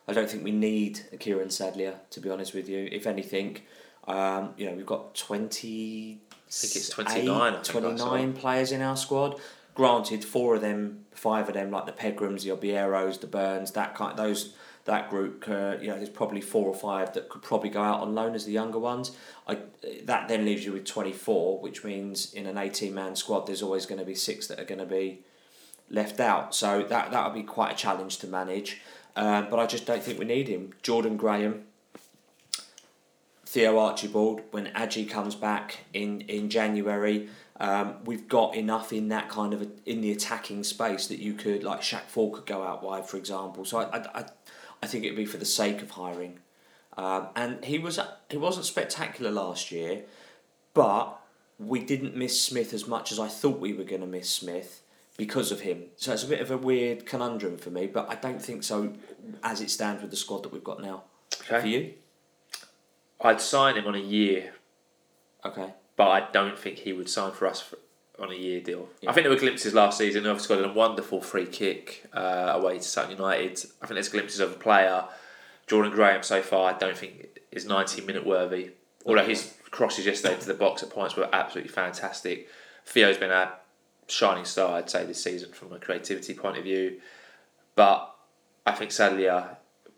I 0.09 0.15
don't 0.15 0.29
think 0.31 0.43
we 0.43 0.53
need 0.53 1.01
a 1.13 1.19
Kieran 1.19 1.51
Sadlier. 1.51 1.97
To 2.11 2.21
be 2.21 2.31
honest 2.31 2.55
with 2.55 2.67
you, 2.67 2.89
if 2.91 3.07
anything, 3.07 3.59
um, 4.09 4.55
you 4.57 4.67
know 4.67 4.73
we've 4.73 4.87
got 4.87 5.15
twenty. 5.15 6.21
Think 6.51 6.77
it's 6.77 6.89
29, 6.89 7.15
I 7.31 7.51
think 7.63 7.85
I 7.85 7.97
saw. 7.97 8.09
29 8.09 8.33
players 8.35 8.73
in 8.73 8.83
our 8.83 8.97
squad. 8.97 9.41
Granted, 9.75 10.25
four 10.25 10.57
of 10.57 10.61
them, 10.61 11.05
five 11.13 11.49
of 11.49 11.55
them, 11.55 11.71
like 11.71 11.87
the 11.87 11.93
Pegrams, 11.93 12.45
the 12.45 12.51
Obieros, 12.51 13.21
the 13.21 13.27
Burns, 13.27 13.71
that 13.73 13.95
kind, 13.95 14.19
those 14.19 14.55
that 14.85 15.09
group. 15.11 15.45
Uh, 15.49 15.77
you 15.81 15.89
know, 15.89 15.97
there's 15.97 16.09
probably 16.09 16.41
four 16.41 16.67
or 16.67 16.75
five 16.75 17.13
that 17.15 17.29
could 17.29 17.43
probably 17.43 17.71
go 17.71 17.83
out 17.83 18.01
on 18.01 18.15
loan 18.15 18.35
as 18.35 18.45
the 18.45 18.53
younger 18.53 18.79
ones. 18.79 19.13
I, 19.47 19.59
that 20.05 20.29
then 20.29 20.45
leaves 20.45 20.65
you 20.65 20.73
with 20.73 20.85
24, 20.85 21.61
which 21.61 21.85
means 21.85 22.35
in 22.35 22.47
an 22.47 22.59
18 22.59 22.93
man 22.93 23.17
squad, 23.17 23.47
there's 23.47 23.63
always 23.63 23.87
going 23.87 24.01
to 24.01 24.05
be 24.05 24.15
six 24.15 24.47
that 24.49 24.59
are 24.59 24.65
going 24.65 24.81
to 24.81 24.87
be 24.87 25.21
left 25.89 26.21
out. 26.21 26.55
So 26.55 26.83
that 26.83 27.11
that 27.13 27.25
would 27.25 27.35
be 27.35 27.47
quite 27.47 27.73
a 27.73 27.77
challenge 27.77 28.19
to 28.19 28.27
manage. 28.27 28.81
Um, 29.17 29.49
but 29.51 29.59
I 29.59 29.67
just 29.67 29.87
don't 29.87 30.03
think 30.03 30.19
we 30.19 30.25
need 30.25 30.49
him. 30.49 30.73
Jordan 30.83 31.17
Graham, 31.17 31.65
Theo 33.51 33.81
Archibald 33.81 34.43
when 34.53 34.67
Adji 34.67 35.11
comes 35.11 35.35
back 35.35 35.79
in 35.93 36.21
in 36.29 36.51
January. 36.51 37.29
Um, 37.59 37.97
we've 38.05 38.29
got 38.29 38.55
enough 38.55 38.93
in 38.93 39.09
that 39.09 39.29
kind 39.29 39.53
of 39.53 39.63
a, 39.63 39.69
in 39.87 40.03
the 40.03 40.13
attacking 40.13 40.63
space 40.63 41.09
that 41.09 41.19
you 41.19 41.35
could 41.35 41.65
like 41.65 41.81
Shaq 41.81 42.05
Forde 42.07 42.35
could 42.35 42.47
go 42.47 42.63
out 42.63 42.85
wide, 42.85 43.07
for 43.07 43.17
example. 43.17 43.65
So 43.65 43.79
I, 43.79 43.97
I, 43.97 44.21
I, 44.21 44.25
I 44.85 44.87
think 44.87 45.03
it'd 45.03 45.17
be 45.17 45.25
for 45.25 45.37
the 45.37 45.45
sake 45.45 45.83
of 45.83 45.91
hiring. 45.91 46.39
Um, 46.97 47.27
and 47.35 47.65
he 47.65 47.81
was 47.81 47.99
he 48.29 48.37
wasn't 48.37 48.67
spectacular 48.67 49.33
last 49.33 49.73
year, 49.73 50.05
but 50.73 51.21
we 51.59 51.81
didn't 51.81 52.15
miss 52.15 52.41
Smith 52.41 52.73
as 52.73 52.87
much 52.87 53.11
as 53.11 53.19
I 53.19 53.27
thought 53.27 53.59
we 53.59 53.73
were 53.73 53.83
going 53.83 54.03
to 54.03 54.07
miss 54.07 54.31
Smith 54.31 54.81
because 55.17 55.51
of 55.51 55.63
him. 55.63 55.87
So 55.97 56.13
it's 56.13 56.23
a 56.23 56.29
bit 56.29 56.41
of 56.41 56.53
a 56.53 56.57
weird 56.57 57.05
conundrum 57.05 57.57
for 57.57 57.71
me, 57.71 57.89
but 57.89 58.09
I 58.09 58.15
don't 58.15 58.41
think 58.41 58.63
so 58.63 58.93
as 59.43 59.61
it 59.61 59.71
stands 59.71 60.03
with 60.03 60.13
the 60.13 60.17
squad 60.17 60.45
that 60.45 60.53
we've 60.53 60.63
got 60.63 60.81
now. 60.81 61.03
Okay. 61.43 61.61
For 61.61 61.67
you? 61.67 61.95
I'd 63.23 63.41
sign 63.41 63.77
him 63.77 63.87
on 63.87 63.95
a 63.95 63.99
year, 64.01 64.53
Okay. 65.45 65.73
but 65.97 66.09
I 66.09 66.31
don't 66.33 66.59
think 66.59 66.79
he 66.79 66.93
would 66.93 67.09
sign 67.09 67.33
for 67.33 67.47
us 67.47 67.61
for, 67.61 67.77
on 68.19 68.31
a 68.31 68.35
year 68.35 68.61
deal. 68.61 68.89
I 69.07 69.13
think 69.13 69.25
there 69.25 69.31
were 69.31 69.39
glimpses 69.39 69.75
last 69.75 69.99
season. 69.99 70.27
Obviously, 70.27 70.57
got 70.57 70.71
a 70.71 70.73
wonderful 70.73 71.21
free 71.21 71.47
kick 71.47 72.05
uh, 72.13 72.53
away 72.55 72.79
to 72.79 72.83
Sutton 72.85 73.13
United. 73.13 73.59
I 73.83 73.87
think 73.87 73.95
there's 73.97 74.09
glimpses 74.09 74.41
of 74.41 74.53
a 74.53 74.55
player. 74.55 75.05
Jordan 75.67 75.93
Graham 75.93 76.23
so 76.23 76.43
far, 76.43 76.73
I 76.75 76.79
don't 76.79 76.97
think 76.97 77.41
is 77.53 77.65
90 77.67 78.03
minute 78.03 78.27
worthy. 78.27 78.71
Although 79.07 79.25
his 79.25 79.55
crosses 79.71 80.05
yesterday 80.07 80.39
to 80.39 80.47
the 80.47 80.55
box 80.55 80.83
at 80.83 80.91
points 80.91 81.17
were 81.17 81.29
absolutely 81.33 81.73
fantastic. 81.73 82.49
Theo's 82.87 83.17
been 83.19 83.31
a 83.31 83.53
shining 84.09 84.45
star, 84.45 84.77
I'd 84.77 84.91
say, 84.91 85.05
this 85.07 85.23
season 85.23 85.53
from 85.53 85.73
a 85.73 85.79
creativity 85.79 86.35
point 86.35 86.59
of 86.59 86.65
view. 86.65 87.01
But 87.77 88.15
I 88.67 88.73
think 88.73 88.91
sadly, 88.93 89.29
uh, 89.29 89.45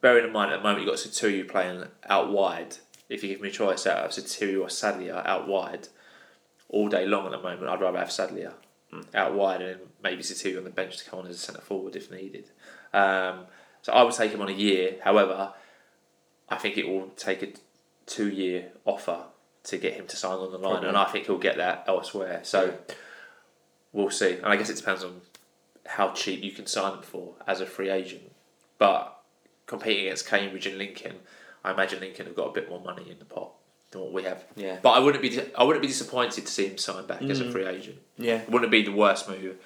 bearing 0.00 0.24
in 0.26 0.32
mind 0.32 0.52
at 0.52 0.58
the 0.58 0.62
moment 0.62 0.84
you've 0.84 0.90
got 0.90 0.98
Sotiriou 0.98 1.48
playing 1.48 1.84
out 2.08 2.30
wide. 2.30 2.76
If 3.12 3.22
you 3.22 3.28
give 3.30 3.40
me 3.40 3.48
a 3.48 3.52
choice 3.52 3.86
out 3.86 4.04
of 4.04 4.10
Sotiriou 4.10 4.62
or 4.62 4.68
Sadlier 4.68 5.22
out 5.26 5.46
wide 5.46 5.88
all 6.68 6.88
day 6.88 7.06
long 7.06 7.26
at 7.26 7.32
the 7.32 7.38
moment, 7.38 7.68
I'd 7.68 7.80
rather 7.80 7.98
have 7.98 8.10
Sadlier 8.12 8.54
out 9.14 9.34
wide 9.34 9.62
and 9.62 9.80
maybe 10.02 10.22
Sotiriou 10.22 10.58
on 10.58 10.64
the 10.64 10.70
bench 10.70 10.98
to 10.98 11.04
come 11.08 11.20
on 11.20 11.26
as 11.26 11.36
a 11.36 11.38
centre 11.38 11.60
forward 11.60 11.96
if 11.96 12.10
needed. 12.10 12.50
Um, 12.92 13.46
so 13.82 13.92
I 13.92 14.02
would 14.02 14.14
take 14.14 14.32
him 14.32 14.40
on 14.40 14.48
a 14.48 14.52
year. 14.52 14.96
However, 15.02 15.52
I 16.48 16.56
think 16.56 16.76
it 16.78 16.86
will 16.88 17.08
take 17.16 17.42
a 17.42 17.48
two 18.06 18.28
year 18.28 18.72
offer 18.84 19.24
to 19.64 19.78
get 19.78 19.94
him 19.94 20.06
to 20.08 20.16
sign 20.16 20.32
on 20.32 20.50
the 20.50 20.58
line, 20.58 20.72
Probably. 20.72 20.88
and 20.88 20.96
I 20.96 21.04
think 21.04 21.26
he'll 21.26 21.38
get 21.38 21.56
that 21.56 21.84
elsewhere. 21.86 22.40
So 22.42 22.74
we'll 23.92 24.10
see. 24.10 24.34
And 24.34 24.46
I 24.46 24.56
guess 24.56 24.70
it 24.70 24.76
depends 24.76 25.04
on 25.04 25.20
how 25.86 26.12
cheap 26.12 26.42
you 26.42 26.50
can 26.50 26.66
sign 26.66 26.94
him 26.94 27.02
for 27.02 27.34
as 27.46 27.60
a 27.60 27.66
free 27.66 27.90
agent. 27.90 28.32
But 28.78 29.18
competing 29.66 30.06
against 30.06 30.26
Cambridge 30.26 30.66
and 30.66 30.78
Lincoln, 30.78 31.16
I 31.64 31.72
imagine 31.72 32.00
Lincoln 32.00 32.26
have 32.26 32.36
got 32.36 32.48
a 32.48 32.52
bit 32.52 32.68
more 32.68 32.80
money 32.80 33.10
in 33.10 33.18
the 33.18 33.24
pot 33.24 33.50
than 33.90 34.00
what 34.02 34.12
we 34.12 34.22
have. 34.24 34.44
Yeah. 34.56 34.78
But 34.82 34.90
I 34.90 34.98
wouldn't 34.98 35.22
be 35.22 35.40
I 35.56 35.62
wouldn't 35.64 35.82
be 35.82 35.88
disappointed 35.88 36.44
to 36.46 36.50
see 36.52 36.66
him 36.68 36.78
sign 36.78 37.06
back 37.06 37.22
as 37.22 37.40
a 37.40 37.44
Mm. 37.44 37.52
free 37.52 37.66
agent. 37.66 37.98
Yeah. 38.18 38.38
It 38.42 38.50
wouldn't 38.50 38.70
be 38.70 38.82
the 38.82 38.92
worst 38.92 39.28
move 39.28 39.56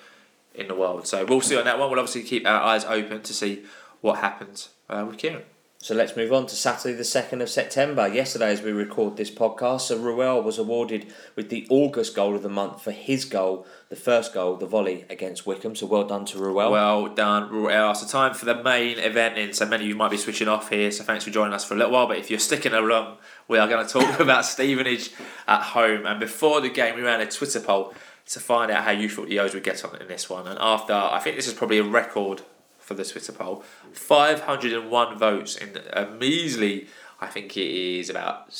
in 0.54 0.68
the 0.68 0.74
world. 0.74 1.06
So 1.06 1.24
we'll 1.24 1.40
see 1.40 1.56
on 1.56 1.64
that 1.64 1.78
one. 1.78 1.90
We'll 1.90 2.00
obviously 2.00 2.22
keep 2.24 2.46
our 2.46 2.60
eyes 2.60 2.84
open 2.84 3.22
to 3.22 3.32
see 3.34 3.64
what 4.00 4.18
happens 4.18 4.70
uh, 4.90 5.04
with 5.08 5.18
Kieran. 5.18 5.42
So 5.86 5.94
let's 5.94 6.16
move 6.16 6.32
on 6.32 6.46
to 6.46 6.56
Saturday, 6.56 6.96
the 6.96 7.04
2nd 7.04 7.40
of 7.40 7.48
September. 7.48 8.08
Yesterday, 8.08 8.50
as 8.50 8.60
we 8.60 8.72
record 8.72 9.16
this 9.16 9.30
podcast, 9.30 9.82
so 9.82 9.96
Ruel 9.96 10.42
was 10.42 10.58
awarded 10.58 11.06
with 11.36 11.48
the 11.48 11.64
August 11.70 12.16
goal 12.16 12.34
of 12.34 12.42
the 12.42 12.48
month 12.48 12.82
for 12.82 12.90
his 12.90 13.24
goal, 13.24 13.64
the 13.88 13.94
first 13.94 14.34
goal, 14.34 14.56
the 14.56 14.66
volley 14.66 15.04
against 15.08 15.46
Wycombe. 15.46 15.76
So 15.76 15.86
well 15.86 16.02
done 16.02 16.24
to 16.24 16.38
Ruel. 16.38 16.72
Well 16.72 17.06
done, 17.14 17.50
Ruel. 17.50 17.94
So 17.94 18.04
time 18.04 18.34
for 18.34 18.46
the 18.46 18.60
main 18.64 18.98
event 18.98 19.38
in. 19.38 19.52
So 19.52 19.64
many 19.64 19.84
of 19.84 19.88
you 19.88 19.94
might 19.94 20.10
be 20.10 20.16
switching 20.16 20.48
off 20.48 20.70
here. 20.70 20.90
So 20.90 21.04
thanks 21.04 21.22
for 21.22 21.30
joining 21.30 21.54
us 21.54 21.64
for 21.64 21.74
a 21.74 21.76
little 21.76 21.92
while. 21.92 22.08
But 22.08 22.18
if 22.18 22.30
you're 22.30 22.40
sticking 22.40 22.72
along, 22.72 23.18
we 23.46 23.58
are 23.58 23.68
going 23.68 23.86
to 23.86 23.92
talk 23.92 24.18
about 24.18 24.44
Stevenage 24.44 25.12
at 25.46 25.62
home. 25.62 26.04
And 26.04 26.18
before 26.18 26.60
the 26.60 26.68
game, 26.68 26.96
we 26.96 27.02
ran 27.02 27.20
a 27.20 27.30
Twitter 27.30 27.60
poll 27.60 27.94
to 28.30 28.40
find 28.40 28.72
out 28.72 28.82
how 28.82 28.90
you 28.90 29.08
thought 29.08 29.28
the 29.28 29.38
O's 29.38 29.54
would 29.54 29.62
get 29.62 29.84
on 29.84 30.02
in 30.02 30.08
this 30.08 30.28
one. 30.28 30.48
And 30.48 30.58
after, 30.60 30.94
I 30.94 31.20
think 31.20 31.36
this 31.36 31.46
is 31.46 31.54
probably 31.54 31.78
a 31.78 31.84
record 31.84 32.42
for 32.86 32.94
the 32.94 33.04
Twitter 33.04 33.32
poll. 33.32 33.64
501 33.92 35.18
votes 35.18 35.56
in 35.56 35.76
a 35.92 36.06
measly, 36.06 36.86
I 37.20 37.26
think 37.26 37.56
it 37.56 37.68
is 37.68 38.08
about 38.08 38.56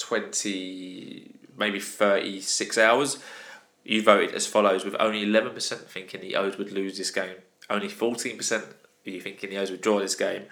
20, 0.00 1.30
maybe 1.56 1.78
36 1.78 2.76
hours. 2.78 3.18
You 3.84 4.02
voted 4.02 4.34
as 4.34 4.46
follows, 4.48 4.84
with 4.84 4.96
only 4.98 5.24
11% 5.24 5.54
thinking 5.86 6.20
the 6.20 6.34
O's 6.34 6.58
would 6.58 6.72
lose 6.72 6.98
this 6.98 7.12
game, 7.12 7.36
only 7.70 7.86
14% 7.86 8.52
of 8.62 8.74
you 9.04 9.20
thinking 9.20 9.50
the 9.50 9.58
O's 9.58 9.70
would 9.70 9.82
draw 9.82 10.00
this 10.00 10.16
game, 10.16 10.44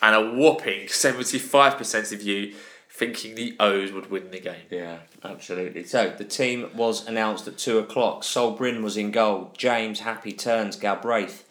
and 0.00 0.14
a 0.14 0.34
whopping 0.34 0.86
75% 0.86 2.12
of 2.12 2.22
you 2.22 2.54
thinking 2.88 3.34
the 3.34 3.54
O's 3.60 3.92
would 3.92 4.10
win 4.10 4.30
the 4.30 4.40
game. 4.40 4.62
Yeah, 4.70 5.00
absolutely. 5.22 5.84
So 5.84 6.14
the 6.16 6.24
team 6.24 6.70
was 6.74 7.06
announced 7.06 7.46
at 7.46 7.58
two 7.58 7.78
o'clock. 7.78 8.24
Sol 8.24 8.56
Brynn 8.56 8.82
was 8.82 8.96
in 8.96 9.10
goal. 9.10 9.52
James 9.58 10.00
Happe 10.00 10.32
Turns 10.32 10.76
Galbraith. 10.76 11.45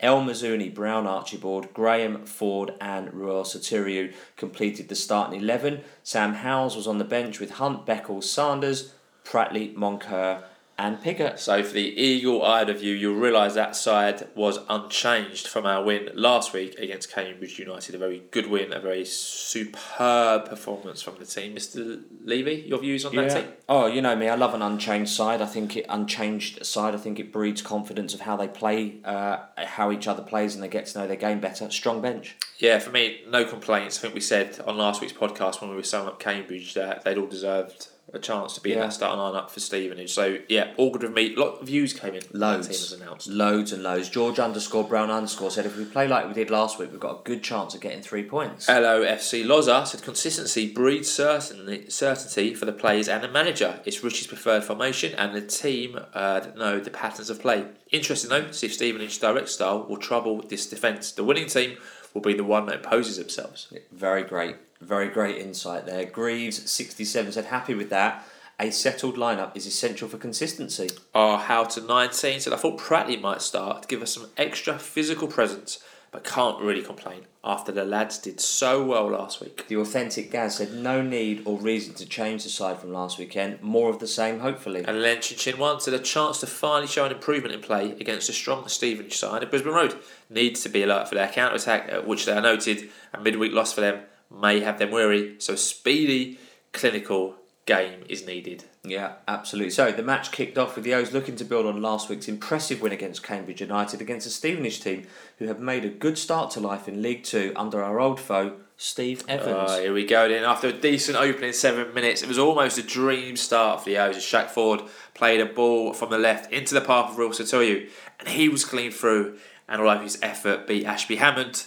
El 0.00 0.22
Mizouni, 0.22 0.72
Brown 0.72 1.06
Archibald, 1.06 1.74
Graham 1.74 2.24
Forde, 2.24 2.74
and 2.80 3.12
Ruel 3.12 3.44
Sotiriou 3.44 4.14
completed 4.36 4.88
the 4.88 4.94
starting 4.94 5.40
11. 5.40 5.82
Sam 6.02 6.34
Howes 6.34 6.74
was 6.74 6.86
on 6.86 6.98
the 6.98 7.04
bench 7.04 7.38
with 7.38 7.52
Hunt, 7.52 7.84
Beckles, 7.84 8.24
Sanders, 8.24 8.94
Pratley, 9.24 9.74
Moncur, 9.74 10.42
and. 10.80 11.38
So 11.38 11.62
for 11.62 11.72
the 11.72 12.00
eagle-eyed 12.00 12.70
of 12.70 12.82
you, 12.82 12.94
you'll 12.94 13.14
realise 13.14 13.54
that 13.54 13.76
side 13.76 14.28
was 14.34 14.58
unchanged 14.68 15.46
from 15.46 15.66
our 15.66 15.82
win 15.82 16.10
last 16.14 16.52
week 16.52 16.78
against 16.78 17.12
Cambridge 17.12 17.58
United. 17.58 17.94
A 17.94 17.98
very 17.98 18.22
good 18.30 18.48
win, 18.48 18.72
a 18.72 18.80
very 18.80 19.04
superb 19.04 20.48
performance 20.48 21.02
from 21.02 21.16
the 21.18 21.26
team. 21.26 21.54
Mr. 21.54 22.02
Levy, 22.24 22.64
your 22.66 22.78
views 22.78 23.04
on 23.04 23.14
that 23.16 23.30
team? 23.30 23.52
Oh, 23.68 23.86
you 23.86 24.00
know 24.00 24.16
me. 24.16 24.28
I 24.28 24.34
love 24.36 24.54
an 24.54 24.62
unchanged 24.62 25.10
side. 25.10 25.42
I 25.42 25.46
think 25.46 25.76
it 25.76 25.86
unchanged 25.88 26.64
side. 26.64 26.94
I 26.94 26.98
think 26.98 27.18
it 27.18 27.32
breeds 27.32 27.60
confidence 27.62 28.14
of 28.14 28.20
how 28.20 28.36
they 28.36 28.48
play, 28.48 29.00
uh, 29.04 29.38
how 29.56 29.92
each 29.92 30.08
other 30.08 30.22
plays, 30.22 30.54
and 30.54 30.62
they 30.64 30.68
get 30.68 30.86
to 30.86 30.98
know 30.98 31.06
their 31.06 31.16
game 31.16 31.40
better. 31.40 31.70
Strong 31.70 32.00
bench. 32.00 32.36
Yeah, 32.58 32.78
for 32.78 32.90
me, 32.90 33.22
no 33.28 33.44
complaints. 33.44 33.98
I 33.98 34.02
think 34.02 34.14
we 34.14 34.20
said 34.20 34.60
on 34.66 34.76
last 34.76 35.00
week's 35.00 35.12
podcast 35.12 35.60
when 35.60 35.70
we 35.70 35.76
were 35.76 35.82
summing 35.82 36.08
up 36.08 36.20
Cambridge 36.20 36.74
that 36.74 37.04
they'd 37.04 37.18
all 37.18 37.26
deserved 37.26 37.88
a 38.12 38.18
chance 38.18 38.54
to 38.54 38.60
be 38.60 38.72
in 38.72 38.78
Yeah. 38.78 38.84
that 38.86 38.92
starting 38.92 39.18
lineup 39.20 39.50
for 39.50 39.60
Stevenage. 39.60 40.12
So 40.12 40.38
yeah, 40.48 40.72
all 40.76 40.90
good 40.90 41.02
with 41.02 41.12
me. 41.12 41.34
A 41.34 41.38
lot 41.38 41.60
of 41.60 41.66
views 41.66 41.92
came 41.92 42.14
in. 42.14 42.22
Loads. 42.32 42.66
That 42.68 42.74
team 42.74 42.82
was 42.82 42.92
announced. 42.92 43.28
Loads 43.28 43.72
and 43.72 43.82
loads. 43.82 44.08
George 44.08 44.38
underscore 44.38 44.84
Brown 44.84 45.10
underscore 45.10 45.50
said 45.50 45.66
if 45.66 45.76
we 45.76 45.84
play 45.84 46.08
like 46.08 46.26
we 46.26 46.32
did 46.34 46.50
last 46.50 46.78
week, 46.78 46.90
we've 46.90 47.00
got 47.00 47.20
a 47.20 47.22
good 47.24 47.42
chance 47.42 47.74
of 47.74 47.80
getting 47.80 48.02
three 48.02 48.22
points. 48.24 48.66
LOFC 48.66 49.44
Loza 49.44 49.86
said 49.86 50.02
consistency 50.02 50.72
breeds 50.72 51.10
certainty, 51.10 51.88
certainty 51.88 52.54
for 52.54 52.64
the 52.64 52.72
players 52.72 53.08
and 53.08 53.22
the 53.22 53.28
manager. 53.28 53.80
It's 53.84 54.02
Richie's 54.02 54.26
preferred 54.26 54.64
formation 54.64 55.14
and 55.14 55.34
the 55.34 55.40
team 55.42 55.98
uh, 56.14 56.40
that 56.40 56.56
know 56.56 56.80
the 56.80 56.90
patterns 56.90 57.30
of 57.30 57.40
play. 57.40 57.66
Interesting 57.90 58.30
though, 58.30 58.50
see 58.50 58.66
if 58.66 58.72
Stevenage's 58.76 59.18
direct 59.18 59.48
style 59.48 59.84
will 59.88 59.96
trouble 59.96 60.40
this 60.42 60.66
defence. 60.66 61.12
The 61.12 61.24
winning 61.24 61.46
team 61.46 61.76
will 62.14 62.20
be 62.22 62.34
the 62.34 62.44
one 62.44 62.66
that 62.66 62.76
imposes 62.76 63.18
themselves. 63.18 63.72
Very 63.92 64.22
great. 64.24 64.56
Very 64.80 65.08
great 65.08 65.36
insight 65.36 65.84
there. 65.84 66.06
Greaves67 66.06 67.32
said 67.32 67.46
happy 67.46 67.74
with 67.74 67.90
that. 67.90 68.24
A 68.58 68.70
settled 68.70 69.16
lineup 69.16 69.56
is 69.56 69.66
essential 69.66 70.08
for 70.08 70.18
consistency. 70.18 70.90
Our 71.14 71.38
How 71.38 71.64
to 71.64 71.80
19 71.80 72.40
said 72.40 72.52
I 72.52 72.56
thought 72.56 72.78
Pratley 72.78 73.20
might 73.20 73.42
start 73.42 73.82
to 73.82 73.88
give 73.88 74.02
us 74.02 74.12
some 74.12 74.28
extra 74.36 74.78
physical 74.78 75.28
presence, 75.28 75.82
but 76.10 76.24
can't 76.24 76.60
really 76.60 76.82
complain 76.82 77.26
after 77.42 77.72
the 77.72 77.84
lads 77.84 78.18
did 78.18 78.38
so 78.38 78.84
well 78.84 79.08
last 79.08 79.40
week. 79.40 79.66
The 79.68 79.76
authentic 79.76 80.30
Gaz 80.30 80.56
said 80.56 80.74
no 80.74 81.00
need 81.00 81.42
or 81.46 81.58
reason 81.58 81.94
to 81.94 82.06
change 82.06 82.44
the 82.44 82.50
side 82.50 82.78
from 82.78 82.92
last 82.92 83.18
weekend. 83.18 83.62
More 83.62 83.88
of 83.88 83.98
the 83.98 84.06
same, 84.06 84.40
hopefully. 84.40 84.84
And 84.86 85.00
Len 85.00 85.22
Chin 85.22 85.58
One 85.58 85.80
said 85.80 85.94
a 85.94 85.98
chance 85.98 86.40
to 86.40 86.46
finally 86.46 86.86
show 86.86 87.06
an 87.06 87.12
improvement 87.12 87.54
in 87.54 87.60
play 87.60 87.92
against 87.92 88.28
a 88.28 88.34
strong 88.34 88.68
Stevenage 88.68 89.16
side 89.16 89.42
at 89.42 89.50
Brisbane 89.50 89.72
Road. 89.72 89.94
Needs 90.28 90.62
to 90.62 90.68
be 90.68 90.82
alert 90.82 91.08
for 91.08 91.14
their 91.14 91.28
counter 91.28 91.56
attack, 91.56 91.90
uh, 91.90 92.02
which 92.02 92.26
they 92.26 92.32
are 92.32 92.42
noted. 92.42 92.90
A 93.14 93.20
midweek 93.20 93.52
loss 93.52 93.72
for 93.72 93.80
them 93.80 94.02
may 94.30 94.60
have 94.60 94.78
them 94.78 94.90
weary. 94.90 95.36
So 95.38 95.56
speedy, 95.56 96.38
clinical 96.72 97.36
game 97.66 98.04
is 98.08 98.26
needed. 98.26 98.64
Yeah, 98.82 99.12
absolutely. 99.28 99.70
So 99.70 99.92
the 99.92 100.02
match 100.02 100.32
kicked 100.32 100.58
off 100.58 100.74
with 100.74 100.84
the 100.84 100.94
O's 100.94 101.12
looking 101.12 101.36
to 101.36 101.44
build 101.44 101.66
on 101.66 101.80
last 101.82 102.08
week's 102.08 102.28
impressive 102.28 102.80
win 102.80 102.92
against 102.92 103.22
Cambridge 103.22 103.60
United 103.60 104.00
against 104.00 104.26
a 104.26 104.30
Stevenage 104.30 104.80
team 104.80 105.06
who 105.38 105.46
have 105.46 105.60
made 105.60 105.84
a 105.84 105.88
good 105.88 106.18
start 106.18 106.50
to 106.52 106.60
life 106.60 106.88
in 106.88 107.02
League 107.02 107.22
Two 107.22 107.52
under 107.54 107.82
our 107.82 108.00
old 108.00 108.18
foe, 108.18 108.56
Steve 108.76 109.22
ah, 109.28 109.32
Evans. 109.32 109.70
Oh, 109.70 109.80
here 109.82 109.92
we 109.92 110.06
go 110.06 110.28
then. 110.28 110.44
After 110.44 110.68
a 110.68 110.72
decent 110.72 111.18
opening 111.18 111.52
seven 111.52 111.92
minutes, 111.94 112.22
it 112.22 112.28
was 112.28 112.38
almost 112.38 112.78
a 112.78 112.82
dream 112.82 113.36
start 113.36 113.80
for 113.80 113.90
the 113.90 113.98
O's. 113.98 114.16
as 114.16 114.22
Shaq 114.24 114.48
Forde 114.48 114.88
played 115.14 115.40
a 115.40 115.46
ball 115.46 115.92
from 115.92 116.10
the 116.10 116.18
left 116.18 116.50
into 116.50 116.74
the 116.74 116.80
path 116.80 117.10
of 117.10 117.18
Ruel 117.18 117.30
Sotiriou, 117.30 117.88
and 118.18 118.28
he 118.28 118.48
was 118.48 118.64
clean 118.64 118.90
through. 118.90 119.38
And 119.68 119.80
although 119.80 120.02
his 120.02 120.18
effort 120.22 120.66
beat 120.66 120.86
Ashby 120.86 121.16
Hammond 121.16 121.66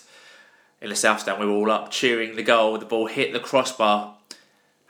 in 0.83 0.89
the 0.89 0.95
South 0.97 1.21
Stand, 1.21 1.39
we 1.39 1.45
were 1.45 1.53
all 1.53 1.71
up 1.71 1.89
cheering 1.91 2.35
the 2.35 2.43
goal. 2.43 2.77
The 2.77 2.85
ball 2.85 3.07
hit 3.07 3.31
the 3.31 3.39
crossbar, 3.39 4.15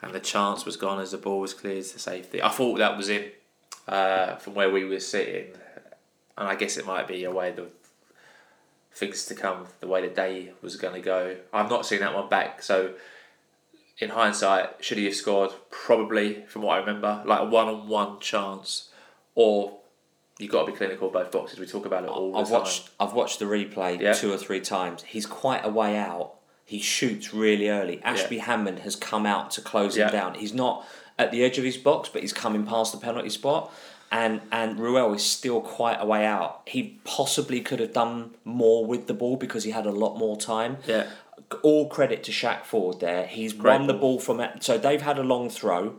and 0.02 0.12
the 0.12 0.20
chance 0.20 0.66
was 0.66 0.76
gone 0.76 1.00
as 1.00 1.12
the 1.12 1.18
ball 1.18 1.40
was 1.40 1.54
cleared 1.54 1.86
to 1.86 2.00
safety. 2.00 2.42
I 2.42 2.50
thought 2.50 2.80
that 2.80 2.98
was 2.98 3.10
in 3.10 3.30
uh, 3.88 4.38
from 4.38 4.56
where 4.56 4.72
we 4.72 4.86
were 4.86 5.00
sitting, 5.00 5.54
and 6.36 6.48
I 6.48 6.56
guess 6.56 6.78
it 6.78 6.88
might 6.88 7.08
be 7.08 7.24
a 7.26 7.32
way 7.32 7.52
the 7.52 7.68
things 8.92 9.28
to 9.28 9.36
come, 9.36 9.68
the 9.82 9.88
way 9.88 10.02
the 10.02 10.14
day 10.14 10.54
was 10.64 10.78
going 10.78 10.96
to 10.96 11.00
go. 11.00 11.38
I've 11.54 11.70
not 11.70 11.86
seen 11.86 12.00
that 12.00 12.16
one 12.16 12.28
back, 12.28 12.64
so 12.64 12.96
in 14.00 14.10
hindsight, 14.10 14.84
should 14.84 14.98
he 14.98 15.06
have 15.06 15.16
scored? 15.16 15.52
Probably, 15.70 16.42
from 16.48 16.64
what 16.64 16.74
I 16.74 16.78
remember, 16.80 17.22
like 17.24 17.42
a 17.42 17.46
one-on-one 17.46 18.20
chance, 18.20 18.90
or 19.36 19.78
you 20.44 20.50
got 20.50 20.66
to 20.66 20.72
be 20.72 20.78
clinical 20.78 21.10
both 21.10 21.32
boxes. 21.32 21.58
We 21.60 21.66
talk 21.66 21.86
about 21.86 22.04
it 22.04 22.10
all 22.10 22.36
I've 22.38 22.46
the 22.48 22.52
time. 22.52 22.62
watched 22.62 22.90
I've 23.00 23.14
watched 23.14 23.40
the 23.40 23.46
replay 23.46 24.00
Yeah. 24.00 24.14
two 24.14 24.32
or 24.32 24.38
three 24.38 24.60
times. 24.62 25.04
He's 25.04 25.26
quite 25.26 25.66
a 25.66 25.70
way 25.70 25.98
out. 25.98 26.34
He 26.66 26.80
shoots 26.80 27.34
really 27.34 27.70
early. 27.70 28.02
Ashby 28.04 28.38
Hammond 28.40 28.80
has 28.80 28.96
come 28.96 29.26
out 29.26 29.52
to 29.52 29.62
close 29.62 29.98
Yeah. 29.98 30.06
him 30.08 30.12
down. 30.14 30.34
He's 30.36 30.54
not 30.54 30.86
at 31.20 31.32
the 31.32 31.44
edge 31.44 31.58
of 31.58 31.64
his 31.64 31.78
box, 31.78 32.10
but 32.12 32.22
he's 32.22 32.34
coming 32.34 32.66
past 32.66 32.92
the 32.92 32.98
penalty 33.00 33.30
spot. 33.30 33.72
And 34.12 34.42
and 34.52 34.80
Ruel 34.80 35.14
is 35.14 35.24
still 35.24 35.60
quite 35.62 35.98
a 36.00 36.06
way 36.06 36.26
out. 36.26 36.62
He 36.68 37.00
possibly 37.04 37.62
could 37.62 37.80
have 37.80 37.94
done 37.94 38.36
more 38.46 38.86
with 38.86 39.08
the 39.08 39.14
ball 39.14 39.36
because 39.38 39.64
he 39.64 39.72
had 39.72 39.86
a 39.86 39.92
lot 39.92 40.18
more 40.18 40.38
time. 40.38 40.78
Yeah. 40.88 41.08
All 41.64 41.88
credit 41.88 42.24
to 42.26 42.32
Shaq 42.32 42.64
Forde 42.64 43.00
there. 43.00 43.26
He's 43.26 43.54
Great 43.54 43.72
won 43.80 43.88
the 43.88 43.94
ball. 43.94 44.18
ball 44.18 44.20
from 44.20 44.44
so 44.60 44.78
they've 44.78 45.02
had 45.02 45.18
a 45.18 45.24
long 45.24 45.50
throw. 45.50 45.96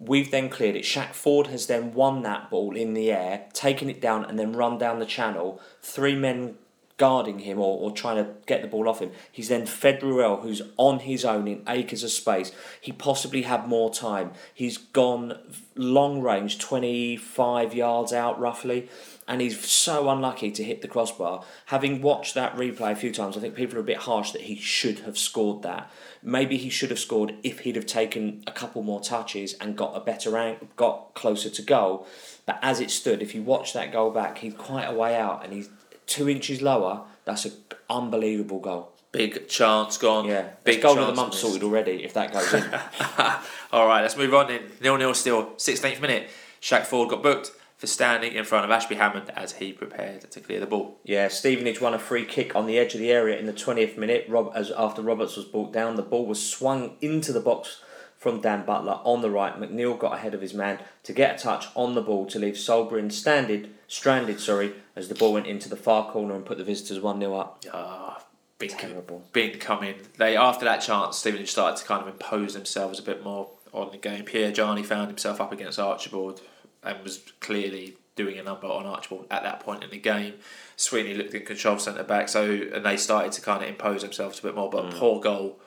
We've 0.00 0.30
then 0.30 0.48
cleared 0.48 0.76
it. 0.76 0.84
Shaq 0.84 1.12
Forde 1.12 1.48
has 1.48 1.66
then 1.66 1.92
won 1.92 2.22
that 2.22 2.48
ball 2.48 2.74
in 2.74 2.94
the 2.94 3.12
air, 3.12 3.44
taken 3.52 3.90
it 3.90 4.00
down, 4.00 4.24
and 4.24 4.38
then 4.38 4.54
run 4.54 4.78
down 4.78 4.98
the 4.98 5.06
channel. 5.06 5.60
Three 5.82 6.16
men 6.16 6.56
guarding 7.00 7.40
him 7.40 7.58
or, 7.58 7.78
or 7.78 7.90
trying 7.90 8.22
to 8.22 8.30
get 8.44 8.60
the 8.60 8.68
ball 8.68 8.86
off 8.86 9.00
him. 9.00 9.10
He's 9.32 9.48
then 9.48 9.64
fed 9.64 10.02
Ruel, 10.02 10.42
who's 10.42 10.60
on 10.76 11.00
his 11.00 11.24
own 11.24 11.48
in 11.48 11.62
acres 11.66 12.02
of 12.02 12.10
space. 12.10 12.52
He 12.78 12.92
possibly 12.92 13.42
had 13.42 13.66
more 13.66 13.90
time. 13.90 14.32
He's 14.52 14.76
gone 14.76 15.38
long 15.74 16.20
range, 16.20 16.58
25 16.58 17.74
yards 17.74 18.12
out 18.12 18.38
roughly, 18.38 18.90
and 19.30 19.40
he's 19.40 19.70
so 19.70 20.10
unlucky 20.10 20.50
to 20.50 20.64
hit 20.64 20.82
the 20.82 20.88
crossbar. 20.88 21.44
Having 21.66 22.02
watched 22.02 22.34
that 22.34 22.56
replay 22.56 22.90
a 22.90 22.96
few 22.96 23.12
times, 23.12 23.36
I 23.36 23.40
think 23.40 23.54
people 23.54 23.76
are 23.76 23.80
a 23.80 23.84
bit 23.84 23.98
harsh 23.98 24.32
that 24.32 24.42
he 24.42 24.56
should 24.56 24.98
have 25.00 25.16
scored 25.16 25.62
that. 25.62 25.88
Maybe 26.20 26.56
he 26.56 26.68
should 26.68 26.90
have 26.90 26.98
scored 26.98 27.36
if 27.44 27.60
he'd 27.60 27.76
have 27.76 27.86
taken 27.86 28.42
a 28.48 28.50
couple 28.50 28.82
more 28.82 29.00
touches 29.00 29.54
and 29.54 29.76
got 29.76 29.96
a 29.96 30.00
better 30.00 30.30
rank, 30.30 30.74
got 30.74 31.14
closer 31.14 31.48
to 31.48 31.62
goal. 31.62 32.08
But 32.44 32.58
as 32.60 32.80
it 32.80 32.90
stood, 32.90 33.22
if 33.22 33.32
you 33.32 33.42
watch 33.42 33.72
that 33.72 33.92
goal 33.92 34.10
back, 34.10 34.38
he's 34.38 34.54
quite 34.54 34.86
a 34.86 34.92
way 34.92 35.14
out 35.14 35.44
and 35.44 35.52
he's 35.52 35.70
two 36.06 36.28
inches 36.28 36.60
lower. 36.60 37.02
That's 37.24 37.44
an 37.44 37.52
unbelievable 37.88 38.58
goal. 38.58 38.90
Big 39.12 39.46
chance 39.46 39.96
gone. 39.96 40.24
Yeah, 40.24 40.48
big 40.64 40.82
goal 40.82 40.98
of 40.98 41.06
the 41.06 41.14
month 41.14 41.34
sorted 41.34 41.62
already. 41.62 42.02
If 42.02 42.14
that 42.14 42.32
goes 42.32 42.52
in, 42.52 42.64
All 43.72 43.86
right, 43.86 44.02
let's 44.02 44.16
move 44.16 44.34
on 44.34 44.48
then. 44.48 44.62
Nil 44.80 44.96
nil 44.96 45.14
still. 45.14 45.50
16th 45.50 46.00
minute. 46.00 46.30
Shaq 46.60 46.82
Forde 46.82 47.10
got 47.10 47.22
booked 47.22 47.52
for 47.80 47.86
standing 47.86 48.34
in 48.34 48.44
front 48.44 48.66
of 48.66 48.70
Ashby 48.70 48.96
Hammond 48.96 49.30
as 49.34 49.52
he 49.52 49.72
prepared 49.72 50.30
to 50.30 50.40
clear 50.40 50.60
the 50.60 50.66
ball. 50.66 50.98
yeah, 51.02 51.28
Stevenage 51.28 51.80
won 51.80 51.94
a 51.94 51.98
free 51.98 52.26
kick 52.26 52.54
on 52.54 52.66
the 52.66 52.78
edge 52.78 52.92
of 52.92 53.00
the 53.00 53.10
area 53.10 53.38
in 53.38 53.46
the 53.46 53.54
twentieth 53.54 53.96
minute. 53.96 54.26
Rob, 54.28 54.52
as 54.54 54.70
after 54.70 55.00
Roberts 55.00 55.34
was 55.34 55.46
brought 55.46 55.72
down, 55.72 55.96
the 55.96 56.02
ball 56.02 56.26
was 56.26 56.46
swung 56.46 56.96
into 57.00 57.32
the 57.32 57.40
box 57.40 57.80
from 58.18 58.42
Dan 58.42 58.66
Butler 58.66 59.00
on 59.02 59.22
the 59.22 59.30
right. 59.30 59.58
McNeil 59.58 59.98
got 59.98 60.12
ahead 60.12 60.34
of 60.34 60.42
his 60.42 60.52
man 60.52 60.78
to 61.04 61.14
get 61.14 61.40
a 61.40 61.42
touch 61.42 61.68
on 61.74 61.94
the 61.94 62.02
ball 62.02 62.26
to 62.26 62.38
leave 62.38 62.58
Sol 62.58 62.90
Brynn 62.90 63.10
standed, 63.10 63.70
stranded. 63.88 64.40
Sorry, 64.40 64.74
as 64.94 65.08
the 65.08 65.14
ball 65.14 65.32
went 65.32 65.46
into 65.46 65.70
the 65.70 65.76
far 65.76 66.12
corner 66.12 66.34
and 66.34 66.44
put 66.44 66.58
the 66.58 66.64
visitors 66.64 67.00
one 67.00 67.18
0 67.18 67.34
up. 67.34 67.64
Ah, 67.72 68.22
big, 68.58 68.72
Terrible. 68.76 69.24
big 69.32 69.58
coming. 69.58 69.94
They 70.18 70.36
after 70.36 70.66
that 70.66 70.82
chance, 70.82 71.16
Stevenage 71.16 71.50
started 71.50 71.78
to 71.80 71.86
kind 71.86 72.02
of 72.02 72.08
impose 72.08 72.52
themselves 72.52 72.98
a 72.98 73.02
bit 73.02 73.24
more 73.24 73.48
on 73.72 73.90
the 73.90 73.96
game. 73.96 74.26
Piergianni 74.26 74.84
found 74.84 75.08
himself 75.08 75.40
up 75.40 75.50
against 75.50 75.78
Archibald 75.78 76.42
and 76.82 77.02
was 77.02 77.20
clearly 77.40 77.96
doing 78.16 78.38
a 78.38 78.42
number 78.42 78.66
on 78.66 78.86
Archibald 78.86 79.26
at 79.30 79.42
that 79.42 79.60
point 79.60 79.82
in 79.84 79.90
the 79.90 79.98
game. 79.98 80.34
Sweeney 80.76 81.14
looked 81.14 81.34
in 81.34 81.44
control 81.44 81.78
centre 81.78 82.02
back, 82.02 82.28
so 82.28 82.44
and 82.72 82.84
they 82.84 82.96
started 82.96 83.32
to 83.32 83.40
kind 83.40 83.62
of 83.62 83.68
impose 83.68 84.02
themselves 84.02 84.38
a 84.38 84.42
bit 84.42 84.54
more. 84.54 84.70
But 84.70 84.86
a 84.86 84.96
poor 84.96 85.20
goal 85.20 85.60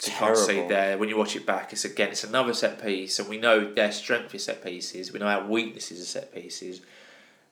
to 0.00 0.10
Mm. 0.10 0.18
Terrible. 0.18 0.36
concede 0.46 0.68
there. 0.68 0.98
When 0.98 1.08
you 1.08 1.16
watch 1.16 1.34
it 1.36 1.46
back, 1.46 1.72
it's 1.72 1.84
again 1.84 2.10
it's 2.10 2.24
another 2.24 2.52
set 2.54 2.82
piece, 2.82 3.18
and 3.18 3.28
we 3.28 3.38
know 3.38 3.72
their 3.72 3.92
strength 3.92 4.34
is 4.34 4.44
set 4.44 4.62
pieces. 4.62 5.12
We 5.12 5.18
know 5.18 5.26
our 5.26 5.46
weaknesses 5.46 6.00
are 6.00 6.04
set 6.04 6.34
pieces. 6.34 6.80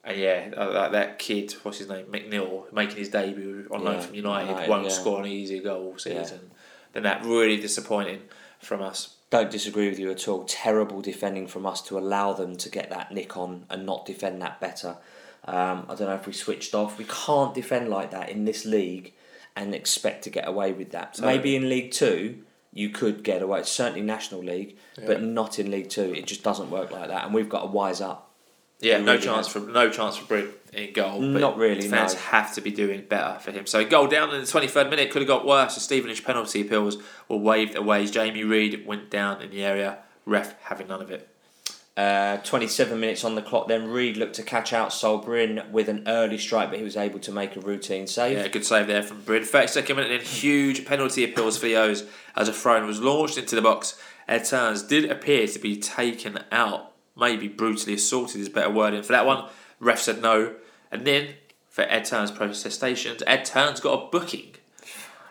And 0.04 0.18
yeah, 0.18 0.48
like 0.56 0.90
that 0.92 1.20
kid, 1.20 1.52
what's 1.62 1.78
his 1.78 1.88
name, 1.88 2.06
McNeil, 2.06 2.72
making 2.72 2.96
his 2.96 3.08
debut 3.08 3.68
on 3.70 3.84
loan 3.84 3.94
Yeah, 3.94 4.00
from 4.00 4.14
United, 4.16 4.48
United, 4.48 4.68
won't 4.68 4.84
yeah. 4.84 4.90
score 4.90 5.20
an 5.20 5.26
easy 5.26 5.60
goal 5.60 5.84
all 5.86 5.92
Yeah. 6.04 6.22
season. 6.24 6.50
Then 6.92 7.04
that 7.04 7.24
really 7.24 7.56
disappointing 7.56 8.22
from 8.58 8.82
us. 8.82 9.14
Don't 9.32 9.50
disagree 9.50 9.88
with 9.88 9.98
you 9.98 10.10
at 10.10 10.28
all. 10.28 10.44
Terrible 10.44 11.00
defending 11.00 11.46
from 11.46 11.64
us 11.64 11.80
to 11.82 11.98
allow 11.98 12.34
them 12.34 12.54
to 12.56 12.68
get 12.68 12.90
that 12.90 13.12
nick 13.12 13.34
on 13.34 13.64
and 13.70 13.86
not 13.86 14.04
defend 14.04 14.42
that 14.42 14.60
better. 14.60 14.98
Um, 15.46 15.86
I 15.88 15.94
don't 15.94 16.00
know 16.08 16.16
if 16.16 16.26
we 16.26 16.34
switched 16.34 16.74
off. 16.74 16.98
We 16.98 17.06
can't 17.08 17.54
defend 17.54 17.88
like 17.88 18.10
that 18.10 18.28
in 18.28 18.44
this 18.44 18.66
league 18.66 19.14
and 19.56 19.74
expect 19.74 20.24
to 20.24 20.30
get 20.30 20.46
away 20.46 20.72
with 20.72 20.90
that. 20.90 21.18
Maybe 21.18 21.56
in 21.56 21.70
League 21.70 21.92
Two 21.92 22.42
you 22.74 22.90
could 22.90 23.24
get 23.24 23.40
away. 23.40 23.62
Certainly 23.62 24.02
National 24.02 24.42
League, 24.42 24.76
but 25.06 25.22
not 25.22 25.58
in 25.58 25.70
League 25.70 25.88
Two. 25.88 26.12
It 26.14 26.26
just 26.26 26.42
doesn't 26.42 26.70
work 26.70 26.90
like 26.90 27.08
that, 27.08 27.24
and 27.24 27.32
we've 27.32 27.48
got 27.48 27.62
to 27.62 27.68
wise 27.68 28.02
up. 28.02 28.31
Yeah, 28.82 28.98
no 28.98 29.12
really 29.12 29.24
chance 29.24 29.48
for 29.48 29.60
no 29.60 29.88
chance 29.90 30.16
for 30.16 30.34
Brynn 30.34 30.52
in 30.72 30.92
goal. 30.92 31.20
But 31.20 31.40
Not 31.40 31.56
really, 31.56 31.88
Fans 31.88 32.14
no. 32.14 32.20
have 32.20 32.54
to 32.54 32.60
be 32.60 32.70
doing 32.70 33.04
better 33.08 33.38
for 33.38 33.52
him. 33.52 33.66
So 33.66 33.84
goal 33.84 34.06
down 34.08 34.34
in 34.34 34.40
the 34.40 34.46
twenty 34.46 34.66
third 34.66 34.90
minute 34.90 35.10
could 35.10 35.22
have 35.22 35.28
got 35.28 35.46
worse. 35.46 35.74
The 35.74 35.80
Stevenage 35.80 36.24
penalty 36.24 36.60
appeals 36.60 36.98
were 37.28 37.36
waved 37.36 37.76
away. 37.76 38.06
Jamie 38.06 38.44
Reid 38.44 38.86
went 38.86 39.08
down 39.10 39.40
in 39.40 39.50
the 39.50 39.64
area. 39.64 39.98
Ref 40.26 40.60
having 40.64 40.88
none 40.88 41.00
of 41.02 41.10
it. 41.10 41.28
Uh, 41.94 42.38
27 42.38 42.98
minutes 42.98 43.22
on 43.22 43.34
the 43.34 43.42
clock. 43.42 43.68
Then 43.68 43.90
Reid 43.90 44.16
looked 44.16 44.36
to 44.36 44.42
catch 44.42 44.72
out 44.72 44.94
Sol 44.94 45.22
Brynn 45.22 45.68
with 45.70 45.90
an 45.90 46.04
early 46.06 46.38
strike, 46.38 46.70
but 46.70 46.78
he 46.78 46.84
was 46.84 46.96
able 46.96 47.18
to 47.18 47.30
make 47.30 47.54
a 47.54 47.60
routine 47.60 48.06
save. 48.06 48.38
Yeah, 48.38 48.48
good 48.48 48.64
save 48.64 48.86
there 48.86 49.02
from 49.02 49.20
Brynn. 49.20 49.42
32nd 49.42 49.96
minute, 49.96 50.08
then 50.08 50.20
huge 50.22 50.86
penalty 50.86 51.22
appeals 51.22 51.58
for 51.58 51.66
the 51.66 51.76
O's 51.76 52.04
as 52.34 52.48
a 52.48 52.52
throw 52.52 52.86
was 52.86 52.98
launched 53.02 53.36
into 53.36 53.54
the 53.54 53.60
box. 53.60 54.00
Ed 54.26 54.44
Turns 54.46 54.82
did 54.82 55.10
appear 55.10 55.46
to 55.46 55.58
be 55.58 55.76
taken 55.76 56.38
out, 56.50 56.91
maybe 57.16 57.48
brutally 57.48 57.94
assaulted 57.94 58.40
is 58.40 58.48
better 58.48 58.70
wording 58.70 59.02
for 59.02 59.12
that 59.12 59.26
one. 59.26 59.48
Ref 59.80 60.00
said 60.00 60.22
no. 60.22 60.54
And 60.90 61.06
then 61.06 61.34
for 61.68 61.82
Ed 61.82 62.04
Turns' 62.04 62.30
protestations, 62.30 63.22
Ed 63.26 63.44
Turns 63.44 63.80
got 63.80 63.92
a 64.02 64.10
booking. 64.10 64.54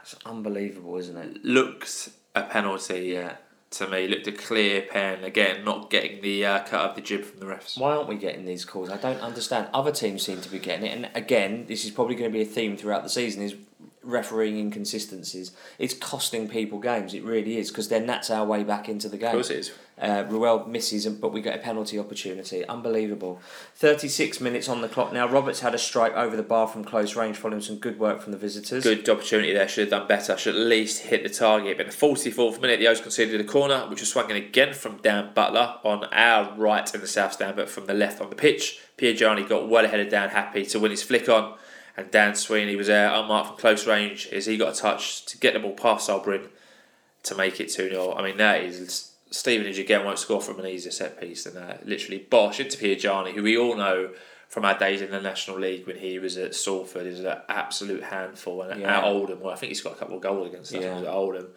It's 0.02 0.16
unbelievable, 0.26 0.98
isn't 0.98 1.18
it? 1.18 1.46
Looked 1.46 2.10
a 2.36 2.44
penalty 2.44 3.10
Yeah. 3.14 3.36
to 3.72 3.88
me, 3.88 4.08
looked 4.08 4.28
a 4.28 4.32
clear 4.32 4.82
pen. 4.82 5.24
Again, 5.24 5.64
not 5.64 5.90
getting 5.90 6.22
the 6.22 6.46
uh, 6.46 6.60
cut 6.64 6.90
of 6.90 6.96
the 6.96 7.02
jib 7.02 7.24
from 7.24 7.40
the 7.40 7.46
refs. 7.46 7.80
Why 7.80 7.96
aren't 7.96 8.10
we 8.10 8.16
getting 8.16 8.46
these 8.46 8.66
calls? 8.66 8.90
I 8.90 8.98
don't 8.98 9.22
understand. 9.22 9.68
Other 9.74 9.92
teams 9.92 10.24
seem 10.24 10.42
to 10.42 10.50
be 10.50 10.60
getting 10.60 10.86
it, 10.86 10.96
and 10.96 11.10
again, 11.16 11.66
this 11.68 11.86
is 11.86 11.92
probably 11.92 12.16
going 12.16 12.32
to 12.32 12.34
be 12.36 12.42
a 12.42 12.46
theme 12.46 12.76
throughout 12.76 13.04
the 13.04 13.10
season: 13.10 13.44
is 13.44 13.56
refereeing 14.04 14.58
inconsistencies. 14.58 15.52
It's 15.78 15.94
costing 15.94 16.50
people 16.50 16.80
games. 16.80 17.14
It 17.14 17.24
really 17.24 17.58
is 17.58 17.70
because 17.70 17.88
then 17.88 18.08
that's 18.08 18.30
our 18.32 18.46
way 18.46 18.64
back 18.64 18.90
into 18.90 19.08
the 19.08 19.18
game. 19.18 19.28
Of 19.28 19.34
course 19.34 19.50
it 19.52 19.60
is. 19.60 19.72
Uh, 20.02 20.24
Ruel 20.28 20.66
misses, 20.66 21.06
but 21.08 21.32
we 21.32 21.42
get 21.42 21.56
a 21.56 21.62
penalty 21.62 22.00
opportunity. 22.00 22.66
Unbelievable. 22.68 23.40
36 23.76 24.42
minutes 24.42 24.68
on 24.68 24.82
the 24.82 24.90
clock 24.90 25.14
now. 25.14 25.28
Roberts 25.28 25.60
had 25.60 25.76
a 25.76 25.78
strike 25.78 26.14
over 26.14 26.36
the 26.36 26.42
bar 26.42 26.68
from 26.68 26.84
close 26.84 27.16
range 27.16 27.38
following 27.38 27.62
some 27.62 27.78
good 27.78 28.00
work 28.00 28.20
from 28.20 28.32
the 28.32 28.38
visitors. 28.38 28.84
Good 28.84 29.08
opportunity 29.08 29.54
there. 29.54 29.68
Should 29.68 29.92
have 29.92 30.00
done 30.00 30.08
better. 30.08 30.36
Should 30.38 30.56
at 30.56 30.62
least 30.62 31.04
hit 31.04 31.22
the 31.22 31.30
target. 31.30 31.78
But 31.78 31.86
in 31.86 31.92
the 31.92 31.98
44th 31.98 32.60
minute, 32.60 32.80
the 32.80 32.88
O's 32.88 33.00
conceded 33.00 33.40
a 33.40 33.44
corner, 33.44 33.82
which 33.90 34.00
was 34.00 34.10
swung 34.10 34.32
in 34.32 34.38
again 34.38 34.74
from 34.74 34.98
Dan 34.98 35.34
Butler 35.36 35.76
on 35.84 36.06
our 36.06 36.56
right 36.58 36.92
in 36.94 37.00
the 37.00 37.08
south 37.08 37.34
stand, 37.34 37.56
but 37.56 37.70
from 37.70 37.86
the 37.86 37.94
left 37.94 38.20
on 38.22 38.32
the 38.32 38.36
pitch. 38.36 38.80
Pierre 38.98 39.14
got 39.44 39.70
well 39.70 39.86
ahead 39.86 40.00
of 40.00 40.10
Dan 40.10 40.30
Happe 40.30 40.66
to 40.66 40.80
win 40.80 40.92
his 40.92 41.04
flick 41.04 41.30
on, 41.30 41.56
and 41.96 42.10
Dan 42.10 42.34
Sweeney 42.34 42.76
was 42.76 42.88
there 42.88 43.14
unmarked 43.14 43.50
from 43.50 43.58
close 43.58 43.86
range 43.86 44.28
as 44.32 44.48
he 44.48 44.58
got 44.58 44.76
a 44.76 44.80
touch 44.80 45.26
to 45.28 45.38
get 45.38 45.54
the 45.54 45.60
ball 45.60 45.74
past 45.74 46.08
Sol 46.08 46.24
Brynn 46.24 46.48
to 47.24 47.36
make 47.36 47.60
it 47.60 47.70
2 47.70 47.90
0. 47.90 48.14
I 48.14 48.24
mean, 48.24 48.38
that 48.38 48.64
is. 48.64 49.11
Stevenage 49.32 49.80
again 49.80 50.04
won't 50.06 50.20
score 50.20 50.42
from 50.42 50.60
an 50.60 50.68
easier 50.68 50.92
set 50.92 51.20
piece 51.20 51.46
than 51.46 51.56
that. 51.56 51.88
Literally, 51.88 52.20
Bosch 52.20 52.60
into 52.60 52.78
Piergianni, 52.78 53.34
who 53.34 53.44
we 53.44 53.58
all 53.58 53.76
know 53.76 54.12
from 54.50 54.66
our 54.66 54.78
days 54.78 55.02
in 55.02 55.10
the 55.12 55.22
National 55.22 55.58
League 55.58 55.88
when 55.88 55.96
he 55.98 56.20
was 56.20 56.38
at 56.38 56.54
Salford, 56.54 57.06
is 57.08 57.22
an 57.22 57.38
absolute 57.48 58.04
handful. 58.04 58.62
And 58.62 58.82
Yeah. 58.82 58.98
at 59.00 59.04
Oldham, 59.06 59.40
well, 59.40 59.54
I 59.54 59.56
think 59.56 59.70
he's 59.70 59.82
got 59.82 59.94
a 59.94 59.96
couple 59.96 60.18
of 60.18 60.22
goals 60.22 60.48
against 60.50 60.76
us 60.76 60.84
Yeah. 60.84 61.00
at 61.00 61.08
Oldham. 61.08 61.48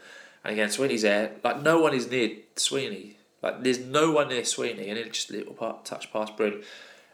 And 0.44 0.52
again, 0.52 0.70
Sweeney's 0.70 1.02
there. 1.02 1.32
Like, 1.42 1.62
no 1.62 1.80
one 1.80 1.94
is 1.94 2.08
near 2.08 2.30
Sweeney. 2.54 3.16
Like, 3.42 3.62
there's 3.64 3.80
no 3.80 4.12
one 4.12 4.28
near 4.28 4.44
Sweeney, 4.44 4.88
and 4.88 4.96
it 4.98 5.12
just 5.12 5.30
a 5.30 5.32
little 5.34 5.54
part, 5.54 5.84
touch 5.84 6.12
past 6.12 6.36
Brynn. 6.36 6.62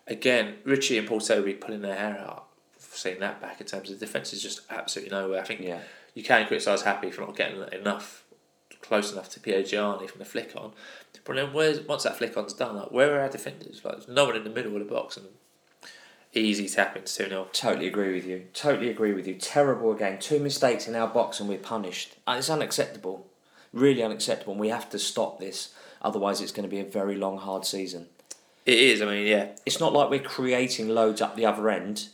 Again, 0.06 0.58
Richie 0.64 0.98
and 0.98 1.08
Paul 1.08 1.20
Toby 1.20 1.54
pulling 1.54 1.80
their 1.82 1.96
hair 1.96 2.18
out. 2.18 2.46
Seeing 2.78 3.20
that 3.20 3.40
back 3.40 3.60
in 3.60 3.66
terms 3.66 3.90
of 3.90 3.98
defence 4.00 4.32
is 4.32 4.42
just 4.42 4.60
absolutely 4.68 5.12
nowhere. 5.16 5.40
I 5.40 5.44
think 5.44 5.60
Yeah. 5.60 5.80
you 6.14 6.22
can 6.22 6.46
criticise 6.46 6.82
Happe 6.82 7.10
for 7.10 7.22
not 7.22 7.36
getting 7.36 7.62
enough 7.72 8.24
close 8.82 9.12
enough 9.12 9.28
to 9.30 9.40
Piergianni 9.40 10.08
from 10.08 10.18
the 10.18 10.24
flick 10.24 10.52
on. 10.56 10.72
But 11.24 11.36
then 11.36 11.52
where's 11.52 11.80
once 11.80 12.04
that 12.04 12.16
flick 12.16 12.36
on's 12.36 12.54
done, 12.54 12.76
like 12.76 12.90
where 12.90 13.16
are 13.16 13.20
our 13.20 13.28
defenders? 13.28 13.82
Like 13.84 13.94
there's 13.94 14.08
no 14.08 14.26
one 14.26 14.36
in 14.36 14.44
the 14.44 14.50
middle 14.50 14.72
of 14.72 14.80
the 14.80 14.92
box 14.92 15.16
and 15.16 15.26
easy 16.32 16.68
tap 16.68 16.96
into 16.96 17.12
2 17.12 17.28
0. 17.28 17.48
Totally 17.52 17.86
agree 17.86 18.14
with 18.14 18.26
you. 18.26 18.46
Totally 18.52 18.88
agree 18.88 19.12
with 19.12 19.26
you. 19.26 19.34
Terrible 19.34 19.92
again. 19.92 20.18
Two 20.18 20.38
mistakes 20.38 20.88
in 20.88 20.96
our 20.96 21.08
box 21.08 21.40
and 21.40 21.48
we're 21.48 21.58
punished. 21.58 22.16
It's 22.26 22.50
unacceptable. 22.50 23.26
Really 23.72 24.02
unacceptable. 24.02 24.54
And 24.54 24.60
we 24.60 24.68
have 24.68 24.90
to 24.90 24.98
stop 24.98 25.38
this. 25.38 25.74
Otherwise, 26.02 26.40
it's 26.40 26.52
going 26.52 26.68
to 26.68 26.74
be 26.74 26.80
a 26.80 26.84
very 26.84 27.16
long, 27.16 27.38
hard 27.38 27.66
season. 27.66 28.08
It 28.66 28.78
is, 28.78 29.02
I 29.02 29.06
mean, 29.06 29.26
yeah. 29.26 29.48
It's 29.66 29.80
not 29.80 29.92
like 29.92 30.10
we're 30.10 30.20
creating 30.20 30.88
loads 30.88 31.20
up 31.20 31.36
the 31.36 31.46
other 31.46 31.68
end. 31.68 32.08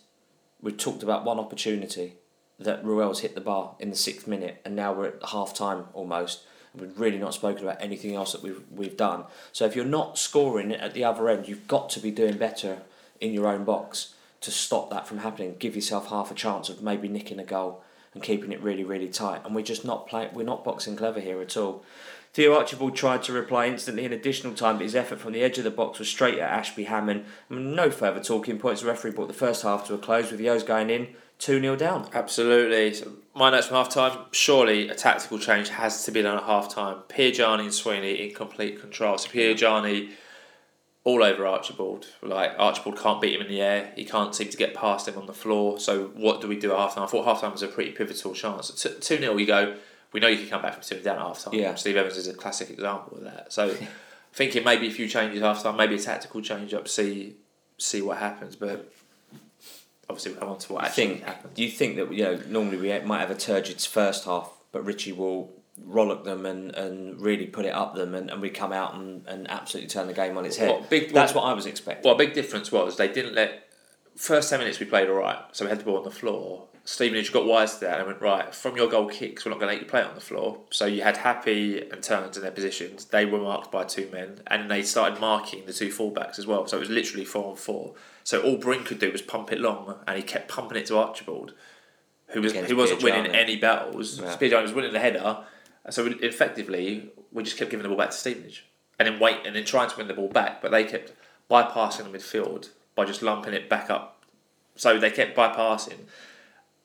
We've 0.60 0.76
talked 0.76 1.02
about 1.02 1.24
one 1.24 1.38
opportunity 1.38 2.14
that 2.58 2.84
Ruel's 2.84 3.20
hit 3.20 3.34
the 3.34 3.40
bar 3.40 3.74
in 3.78 3.90
the 3.90 3.96
sixth 3.96 4.26
minute, 4.26 4.60
and 4.64 4.74
now 4.74 4.92
we're 4.92 5.08
at 5.08 5.22
half 5.30 5.54
time 5.54 5.84
almost. 5.92 6.44
We've 6.78 6.98
really 6.98 7.18
not 7.18 7.34
spoken 7.34 7.64
about 7.64 7.80
anything 7.80 8.14
else 8.14 8.32
that 8.32 8.42
we've 8.42 8.60
we've 8.70 8.96
done. 8.96 9.24
So 9.52 9.64
if 9.64 9.74
you're 9.74 9.84
not 9.84 10.18
scoring 10.18 10.72
at 10.72 10.94
the 10.94 11.04
other 11.04 11.28
end, 11.28 11.48
you've 11.48 11.68
got 11.68 11.90
to 11.90 12.00
be 12.00 12.10
doing 12.10 12.36
better 12.36 12.82
in 13.20 13.32
your 13.32 13.46
own 13.48 13.64
box 13.64 14.14
to 14.42 14.50
stop 14.50 14.90
that 14.90 15.06
from 15.06 15.18
happening. 15.18 15.56
Give 15.58 15.74
yourself 15.74 16.08
half 16.08 16.30
a 16.30 16.34
chance 16.34 16.68
of 16.68 16.82
maybe 16.82 17.08
nicking 17.08 17.38
a 17.38 17.44
goal 17.44 17.82
and 18.14 18.22
keeping 18.22 18.52
it 18.52 18.62
really 18.62 18.84
really 18.84 19.08
tight. 19.08 19.42
And 19.44 19.54
we're 19.54 19.62
just 19.62 19.84
not 19.84 20.06
playing. 20.06 20.34
We're 20.34 20.44
not 20.44 20.64
boxing 20.64 20.96
clever 20.96 21.20
here 21.20 21.40
at 21.40 21.56
all. 21.56 21.84
Theo 22.32 22.54
Archibald 22.54 22.94
tried 22.94 23.22
to 23.22 23.32
reply 23.32 23.66
instantly 23.66 24.04
in 24.04 24.12
additional 24.12 24.52
time, 24.52 24.76
but 24.76 24.82
his 24.82 24.94
effort 24.94 25.20
from 25.20 25.32
the 25.32 25.42
edge 25.42 25.56
of 25.56 25.64
the 25.64 25.70
box 25.70 25.98
was 25.98 26.08
straight 26.08 26.38
at 26.38 26.50
Ashby 26.50 26.84
Hammond. 26.84 27.24
no 27.48 27.90
further 27.90 28.22
talking 28.22 28.58
points. 28.58 28.82
The 28.82 28.88
referee 28.88 29.12
brought 29.12 29.28
the 29.28 29.32
first 29.32 29.62
half 29.62 29.86
to 29.86 29.94
a 29.94 29.98
close 29.98 30.30
with 30.30 30.38
the 30.38 30.50
O's 30.50 30.62
going 30.62 30.90
in 30.90 31.14
2 31.38 31.60
0 31.60 31.76
down. 31.76 32.08
Absolutely. 32.12 32.94
So 32.94 33.12
my 33.34 33.50
notes 33.50 33.66
from 33.66 33.76
half 33.76 33.90
time 33.90 34.18
surely 34.32 34.88
a 34.88 34.94
tactical 34.94 35.38
change 35.38 35.68
has 35.68 36.04
to 36.04 36.12
be 36.12 36.22
done 36.22 36.38
at 36.38 36.44
half 36.44 36.74
time. 36.74 36.98
Piergianni 37.08 37.60
and 37.60 37.74
Sweeney 37.74 38.22
in 38.22 38.34
complete 38.34 38.80
control. 38.80 39.18
So 39.18 39.28
Piergianni 39.28 40.12
all 41.04 41.22
over 41.22 41.46
Archibald. 41.46 42.06
Like 42.22 42.52
Archibald 42.58 42.98
can't 42.98 43.20
beat 43.20 43.34
him 43.34 43.42
in 43.42 43.48
the 43.48 43.60
air. 43.60 43.92
He 43.94 44.04
can't 44.04 44.34
seem 44.34 44.48
to 44.48 44.56
get 44.56 44.74
past 44.74 45.06
him 45.06 45.16
on 45.16 45.26
the 45.26 45.32
floor. 45.32 45.78
So 45.78 46.08
what 46.14 46.40
do 46.40 46.48
we 46.48 46.58
do 46.58 46.72
at 46.72 46.78
half 46.78 46.94
time? 46.94 47.04
I 47.04 47.06
thought 47.06 47.24
half 47.24 47.42
time 47.42 47.52
was 47.52 47.62
a 47.62 47.68
pretty 47.68 47.92
pivotal 47.92 48.34
chance. 48.34 48.70
2 48.70 49.00
0, 49.18 49.36
you 49.36 49.46
go, 49.46 49.76
we 50.12 50.20
know 50.20 50.28
you 50.28 50.38
can 50.38 50.48
come 50.48 50.62
back 50.62 50.74
from 50.74 50.82
2 50.82 51.04
down 51.04 51.16
at 51.16 51.22
half 51.22 51.44
time. 51.44 51.54
Yeah. 51.54 51.74
Steve 51.74 51.96
Evans 51.96 52.16
is 52.16 52.26
a 52.26 52.34
classic 52.34 52.70
example 52.70 53.18
of 53.18 53.24
that. 53.24 53.52
So 53.52 53.76
thinking 54.32 54.64
maybe 54.64 54.88
a 54.88 54.90
few 54.90 55.06
changes 55.06 55.42
half 55.42 55.62
time, 55.62 55.76
maybe 55.76 55.94
a 55.94 55.98
tactical 55.98 56.40
change 56.40 56.74
up, 56.74 56.88
see 56.88 57.36
see 57.78 58.00
what 58.02 58.18
happens. 58.18 58.56
But 58.56 58.90
obviously 60.08 60.32
we'll 60.32 60.40
come 60.40 60.50
on 60.50 60.58
to 60.58 60.72
what 60.72 60.84
I 60.84 60.86
actually 60.88 61.06
think, 61.06 61.22
happened. 61.24 61.54
do 61.54 61.62
you 61.62 61.70
think 61.70 61.96
that 61.96 62.12
you 62.12 62.24
know 62.24 62.40
normally 62.48 62.76
we 62.78 62.98
might 63.00 63.20
have 63.20 63.30
a 63.30 63.34
turgid 63.34 63.80
first 63.80 64.24
half, 64.24 64.50
but 64.72 64.84
Richie 64.84 65.12
will 65.12 65.52
rollock 65.86 66.24
them 66.24 66.46
and, 66.46 66.74
and 66.74 67.20
really 67.20 67.46
put 67.46 67.64
it 67.66 67.74
up 67.74 67.94
them, 67.94 68.14
and, 68.14 68.30
and 68.30 68.40
we 68.40 68.48
come 68.50 68.72
out 68.72 68.94
and, 68.94 69.26
and 69.26 69.50
absolutely 69.50 69.88
turn 69.88 70.06
the 70.06 70.14
game 70.14 70.36
on 70.38 70.44
its 70.46 70.56
head. 70.56 70.70
What 70.70 70.88
big- 70.90 71.12
That's 71.12 71.34
what- 71.34 71.44
what 71.44 71.50
I 71.50 71.54
was 71.54 71.66
expecting. 71.66 72.04
Well, 72.04 72.14
a 72.14 72.18
big 72.18 72.32
difference 72.34 72.72
was 72.72 72.96
they 72.96 73.08
didn't 73.08 73.34
let. 73.34 73.62
First 74.16 74.48
10 74.48 74.60
minutes 74.60 74.80
we 74.80 74.86
played 74.86 75.10
alright, 75.10 75.36
so 75.52 75.66
we 75.66 75.68
had 75.68 75.78
the 75.80 75.84
ball 75.84 75.98
on 75.98 76.04
the 76.04 76.10
floor. 76.10 76.68
Stevenage 76.86 77.32
got 77.32 77.44
wise 77.44 77.74
to 77.74 77.80
that 77.80 77.98
and 77.98 78.06
went, 78.06 78.20
right, 78.22 78.54
from 78.54 78.76
your 78.76 78.88
goal 78.88 79.08
kicks, 79.08 79.44
we're 79.44 79.50
not 79.50 79.58
going 79.60 79.68
to 79.68 79.74
let 79.74 79.82
you 79.82 79.88
play 79.88 80.00
it 80.00 80.06
on 80.06 80.14
the 80.14 80.20
floor. 80.22 80.60
So 80.70 80.86
you 80.86 81.02
had 81.02 81.18
Happe 81.18 81.46
and 81.90 82.00
Turns 82.02 82.36
in 82.36 82.42
their 82.42 82.52
positions. 82.52 83.06
They 83.06 83.26
were 83.26 83.40
marked 83.40 83.70
by 83.70 83.84
two 83.84 84.08
men, 84.10 84.40
and 84.46 84.70
they 84.70 84.82
started 84.82 85.20
marking 85.20 85.66
the 85.66 85.72
two 85.74 85.88
fullbacks 85.88 86.38
as 86.38 86.46
well. 86.46 86.66
So 86.66 86.76
it 86.78 86.80
was 86.80 86.88
literally 86.88 87.24
four 87.26 87.50
on 87.50 87.56
four. 87.56 87.94
So 88.26 88.42
all 88.42 88.58
Brynn 88.58 88.84
could 88.84 88.98
do 88.98 89.12
was 89.12 89.22
pump 89.22 89.52
it 89.52 89.60
long, 89.60 90.00
and 90.04 90.16
he 90.16 90.22
kept 90.24 90.48
pumping 90.48 90.76
it 90.76 90.86
to 90.86 90.98
Archibald, 90.98 91.54
who 92.30 92.42
was 92.42 92.50
Against 92.50 92.70
who 92.70 92.76
wasn't 92.76 93.00
winning 93.04 93.32
any 93.32 93.54
battles. 93.54 94.18
Yeah. 94.18 94.36
Piergianni 94.36 94.62
was 94.62 94.72
winning 94.72 94.92
the 94.92 94.98
header, 94.98 95.44
so 95.90 96.12
effectively 96.20 97.12
we 97.30 97.44
just 97.44 97.56
kept 97.56 97.70
giving 97.70 97.84
the 97.84 97.88
ball 97.88 97.98
back 97.98 98.10
to 98.10 98.16
Stevenage, 98.16 98.66
and 98.98 99.06
then 99.06 99.20
wait, 99.20 99.46
and 99.46 99.54
then 99.54 99.64
trying 99.64 99.88
to 99.88 99.96
win 99.96 100.08
the 100.08 100.12
ball 100.12 100.26
back, 100.26 100.60
but 100.60 100.72
they 100.72 100.82
kept 100.82 101.12
bypassing 101.48 102.10
the 102.10 102.18
midfield 102.18 102.70
by 102.96 103.04
just 103.04 103.22
lumping 103.22 103.54
it 103.54 103.68
back 103.68 103.90
up. 103.90 104.24
So 104.74 104.98
they 104.98 105.12
kept 105.12 105.36
bypassing, 105.36 106.00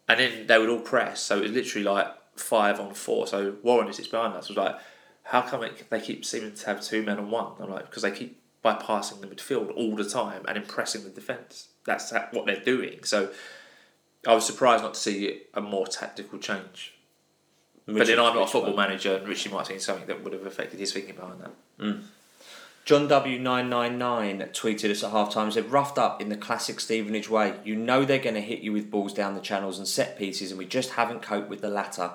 and 0.08 0.20
then 0.20 0.46
they 0.46 0.60
would 0.60 0.70
all 0.70 0.80
press. 0.80 1.22
So 1.22 1.38
it 1.38 1.42
was 1.42 1.52
literally 1.54 1.86
like 1.86 2.08
five 2.36 2.80
on 2.80 2.94
four. 2.94 3.26
So 3.26 3.56
Warren, 3.64 3.88
who 3.88 3.94
sits 3.94 4.08
behind 4.08 4.36
us, 4.36 4.48
was 4.48 4.58
like, 4.58 4.76
"How 5.24 5.42
come 5.42 5.64
it, 5.64 5.90
they 5.90 6.02
keep 6.02 6.24
seeming 6.24 6.54
to 6.54 6.66
have 6.68 6.82
two 6.82 7.02
men 7.02 7.18
on 7.18 7.32
one?" 7.32 7.54
I'm 7.60 7.72
like, 7.72 7.90
"Because 7.90 8.04
they 8.04 8.12
keep 8.12 8.41
bypassing 8.64 9.22
the 9.22 9.28
midfield 9.28 9.76
all 9.76 9.96
the 9.96 10.08
time 10.08 10.46
and 10.48 10.58
impressing 10.58 11.04
the 11.04 11.10
defence. 11.10 11.70
That's 11.86 12.12
what 12.32 12.46
they're 12.46 12.64
doing." 12.64 13.04
So 13.04 13.32
I 14.28 14.36
was 14.36 14.46
surprised 14.46 14.84
not 14.84 14.94
to 14.94 15.00
see 15.00 15.42
a 15.54 15.62
more 15.62 15.88
tactical 15.88 16.40
change. 16.40 16.94
but 17.88 18.08
then 18.08 18.20
I'm 18.20 18.36
not 18.36 18.44
a 18.44 18.48
football 18.48 18.76
manager, 18.76 19.16
and 19.16 19.28
Richie 19.28 19.50
might 19.50 19.60
have 19.60 19.68
seen 19.68 19.80
something 19.80 20.08
that 20.08 20.24
would 20.24 20.34
have 20.34 20.46
affected 20.46 20.80
his 20.80 20.94
thinking 20.94 21.16
behind 21.16 21.42
that. 21.42 21.52
Mm. 21.80 22.04
John 22.84 23.08
W999 23.08 24.52
tweeted 24.54 24.90
us 24.90 25.04
at 25.04 25.12
half 25.12 25.34
time 25.34 25.52
said, 25.52 25.72
roughed 25.72 25.98
up 25.98 26.20
in 26.22 26.30
the 26.30 26.36
classic 26.36 26.80
Stevenage 26.80 27.30
way. 27.30 27.56
You 27.64 27.76
know 27.76 28.06
they're 28.06 28.18
going 28.18 28.36
to 28.36 28.42
hit 28.42 28.60
you 28.60 28.74
with 28.74 28.90
balls 28.90 29.14
down 29.14 29.36
the 29.36 29.42
channels 29.42 29.78
and 29.78 29.88
set 29.88 30.18
pieces, 30.18 30.52
and 30.52 30.58
we 30.58 30.66
just 30.66 30.92
haven't 30.92 31.22
coped 31.22 31.50
with 31.50 31.62
the 31.62 31.70
latter. 31.70 32.12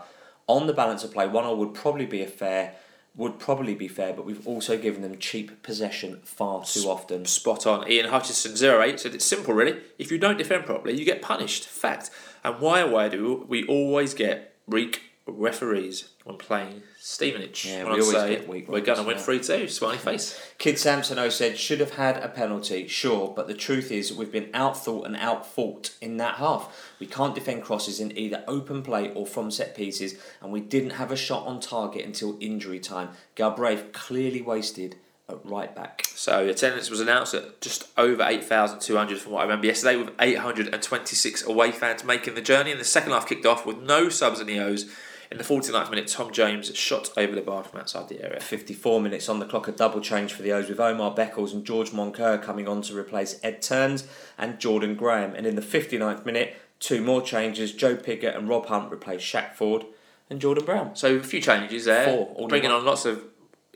On 0.49 0.67
the 0.67 0.73
balance 0.73 1.05
of 1.05 1.13
play, 1.13 1.27
1 1.27 1.45
0 1.45 1.55
would 1.57 1.75
probably 1.75 2.07
be 2.07 2.23
a 2.23 2.27
fair. 2.27 2.75
Would 3.17 3.39
probably 3.39 3.75
be 3.75 3.89
fair, 3.89 4.13
but 4.13 4.27
we've 4.27 4.47
also 4.47 4.77
given 4.77 5.01
them 5.01 5.17
cheap 5.19 5.63
possession 5.63 6.21
far 6.25 6.65
too 6.65 6.83
often. 6.89 7.25
Spot 7.25 7.67
on. 7.67 7.91
Ian 7.91 8.11
Hutchison 8.11 8.53
08 8.53 9.01
said 9.01 9.15
it's 9.15 9.25
simple 9.25 9.55
really. 9.55 9.81
If 9.99 10.11
you 10.11 10.19
don't 10.19 10.37
defend 10.37 10.67
properly, 10.67 10.99
you 10.99 11.05
get 11.07 11.23
punished. 11.23 11.65
Fact. 11.65 12.11
And 12.45 12.61
why 12.61 12.85
why 12.85 13.09
do 13.09 13.47
we 13.49 13.65
always 13.67 14.13
get 14.13 14.55
weak 14.67 15.03
referees 15.27 16.11
when 16.25 16.37
playing 16.37 16.83
Stevenage? 17.09 17.67
Yeah, 17.67 17.85
we 17.85 17.91
always 17.91 18.11
say 18.11 18.31
get 18.31 18.49
weak 18.49 18.69
We're 18.69 18.81
going 18.81 18.99
to 18.99 19.05
win 19.05 19.17
3 19.17 19.39
2. 19.39 19.69
Smiley 19.69 19.97
face. 19.97 20.37
Kid 20.59 20.75
Samsono 20.75 21.31
said, 21.31 21.57
should 21.57 21.79
have 21.79 21.93
had 21.93 22.17
a 22.17 22.29
penalty, 22.29 22.89
sure, 22.89 23.33
but 23.35 23.47
the 23.47 23.55
truth 23.55 23.93
is 23.93 24.13
we've 24.13 24.33
been 24.33 24.51
outthought 24.51 25.07
and 25.07 25.17
outfought 25.17 25.95
in 26.01 26.17
that 26.17 26.35
half. 26.35 26.93
We 26.99 27.07
can't 27.07 27.33
defend 27.33 27.63
crosses 27.63 28.01
in 28.01 28.19
either 28.19 28.43
open 28.49 28.83
play 28.83 29.13
or 29.15 29.25
from 29.25 29.53
set 29.53 29.77
pieces, 29.77 30.19
and 30.43 30.51
we 30.51 30.61
didn't 30.61 30.91
have 30.91 31.13
a 31.13 31.17
shot 31.17 31.47
on 31.47 31.61
target 31.61 32.05
until 32.05 32.37
injury 32.41 32.81
time. 32.81 33.11
Galbraith 33.37 33.93
clearly 33.93 34.43
wasted 34.43 34.97
at 35.29 35.39
right 35.45 35.73
back. 35.77 36.07
So 36.07 36.49
attendance 36.49 36.91
was 36.91 36.99
announced 36.99 37.35
at 37.35 37.61
just 37.61 37.87
over 37.97 38.25
8,200 38.25 39.19
from 39.19 39.31
what 39.31 39.41
I 39.41 39.43
remember 39.45 39.69
yesterday, 39.69 39.95
with 39.95 40.11
826 40.21 41.45
away 41.47 41.71
fans 41.71 42.03
making 42.03 42.35
the 42.35 42.43
journey. 42.43 42.73
And 42.73 42.81
the 42.81 42.85
second 42.85 43.13
half 43.13 43.29
kicked 43.29 43.47
off 43.47 43.65
with 43.65 43.79
no 43.79 44.09
subs 44.09 44.41
in 44.41 44.49
the 44.49 44.59
O's. 44.59 44.91
In 45.31 45.39
the 45.39 45.45
49th 45.45 45.91
minute, 45.91 46.07
Tom 46.07 46.33
James 46.33 46.75
shot 46.77 47.11
over 47.17 47.35
the 47.35 47.43
bar 47.43 47.65
from 47.65 47.81
outside 47.81 48.09
the 48.09 48.23
area. 48.25 48.41
54 48.41 49.01
minutes 49.01 49.29
on 49.29 49.41
the 49.41 49.47
clock, 49.47 49.67
a 49.69 49.73
double 49.73 50.01
change 50.01 50.33
for 50.33 50.43
the 50.43 50.53
O's 50.53 50.69
with 50.69 50.79
Omar 50.79 51.15
Beckles 51.15 51.53
and 51.53 51.65
George 51.65 51.91
Moncur 51.91 52.41
coming 52.41 52.69
on 52.69 52.83
to 52.83 52.97
replace 52.97 53.41
Ed 53.43 53.61
Turns 53.61 54.07
and 54.39 54.61
Jordan 54.61 54.95
Graham. 54.95 55.35
And 55.35 55.47
in 55.47 55.57
the 55.57 55.63
59th 55.63 56.25
minute, 56.25 56.57
two 56.79 57.03
more 57.03 57.23
changes. 57.23 57.73
Joe 57.73 57.97
Pigott 57.97 58.37
and 58.37 58.49
Rob 58.49 58.67
Hunt 58.67 58.91
replaced 58.91 59.25
Shaq 59.25 59.55
Forde 59.55 59.87
and 60.31 60.41
Jordan 60.41 60.65
Brown. 60.65 60.95
So 60.95 61.17
a 61.17 61.23
few 61.23 61.41
changes 61.41 61.87
there. 61.87 62.07
Four, 62.07 62.49
bringing 62.49 62.71
on 62.71 62.85
lots 62.85 63.05
of 63.05 63.25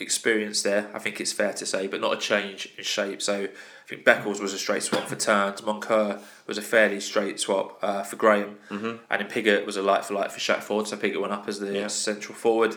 experience 0.00 0.62
there. 0.62 0.90
I 0.94 0.98
think 0.98 1.20
it's 1.20 1.32
fair 1.32 1.52
to 1.52 1.66
say, 1.66 1.86
but 1.86 2.00
not 2.00 2.12
a 2.14 2.16
change 2.16 2.68
in 2.76 2.84
shape. 2.84 3.20
So 3.22 3.44
I 3.44 3.48
think 3.88 4.04
Beckles 4.04 4.40
was 4.40 4.52
a 4.52 4.58
straight 4.58 4.82
swap 4.82 5.06
for 5.08 5.16
Turns. 5.16 5.60
Moncur 5.60 6.20
was 6.46 6.58
a 6.58 6.62
fairly 6.62 7.00
straight 7.00 7.38
swap 7.40 7.78
uh, 7.82 8.02
for 8.02 8.16
Graham, 8.16 8.56
mm-hmm. 8.70 8.96
and 9.10 9.20
then 9.22 9.28
Pigott 9.28 9.66
was 9.66 9.76
a 9.76 9.82
light 9.82 10.04
for 10.04 10.14
light 10.14 10.32
for 10.32 10.40
Shaq 10.40 10.58
Forde. 10.62 10.86
So 10.88 10.96
Pigott 10.96 11.20
went 11.20 11.32
up 11.32 11.46
as 11.48 11.60
the 11.60 11.72
Yeah. 11.72 11.86
central 11.88 12.34
forward, 12.34 12.76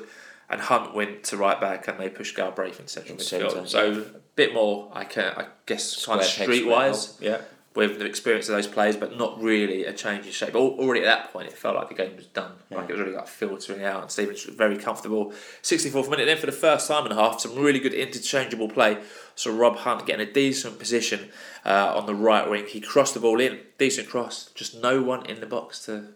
and 0.49 0.61
Hunt 0.61 0.93
went 0.93 1.23
to 1.25 1.37
right 1.37 1.59
back, 1.59 1.87
and 1.87 1.99
they 1.99 2.09
pushed 2.09 2.35
Galbraith 2.35 2.79
in 2.79 2.87
central 2.87 3.13
In 3.15 3.19
midfield. 3.19 3.51
centre, 3.51 3.67
so 3.67 3.91
a 4.15 4.19
bit 4.35 4.53
more, 4.53 4.91
I 4.93 5.03
can, 5.05 5.33
I 5.37 5.45
guess, 5.65 6.05
kind 6.05 6.19
of 6.19 6.27
streetwise. 6.27 7.19
Yeah. 7.21 7.41
With 7.75 7.97
the 7.97 8.05
experience 8.05 8.47
of 8.49 8.55
those 8.55 8.67
players, 8.67 8.95
but 8.95 9.17
not 9.17 9.41
really 9.41 9.85
a 9.85 9.93
change 9.93 10.25
in 10.25 10.31
shape. 10.31 10.53
Al- 10.53 10.79
Already 10.79 11.01
at 11.01 11.05
that 11.05 11.33
point, 11.33 11.47
it 11.47 11.53
felt 11.53 11.75
like 11.75 11.89
the 11.89 11.95
game 11.95 12.15
was 12.15 12.27
done. 12.27 12.51
Like 12.69 12.89
it 12.89 12.93
was 12.93 13.01
really 13.01 13.15
like 13.15 13.27
filtering 13.27 13.83
out, 13.83 14.01
and 14.03 14.11
Stevens 14.11 14.45
was 14.45 14.55
very 14.55 14.77
comfortable. 14.77 15.33
64th 15.63 16.09
minute, 16.09 16.25
then 16.25 16.37
for 16.37 16.45
the 16.45 16.51
first 16.51 16.87
time 16.87 17.03
and 17.05 17.13
a 17.13 17.15
half, 17.15 17.41
some 17.41 17.55
really 17.57 17.79
good 17.79 17.93
interchangeable 17.93 18.69
play. 18.69 18.97
So 19.35 19.51
Rob 19.51 19.77
Hunt 19.77 20.05
getting 20.05 20.27
a 20.27 20.31
decent 20.31 20.77
position 20.77 21.31
uh, 21.65 21.93
on 21.95 22.05
the 22.05 22.15
right 22.15 22.47
wing. 22.49 22.65
He 22.67 22.79
crossed 22.79 23.15
the 23.15 23.19
ball 23.19 23.39
in, 23.39 23.59
decent 23.79 24.07
cross, 24.07 24.51
just 24.53 24.79
no 24.79 25.01
one 25.01 25.25
in 25.25 25.39
the 25.39 25.47
box 25.47 25.83
to 25.85 26.09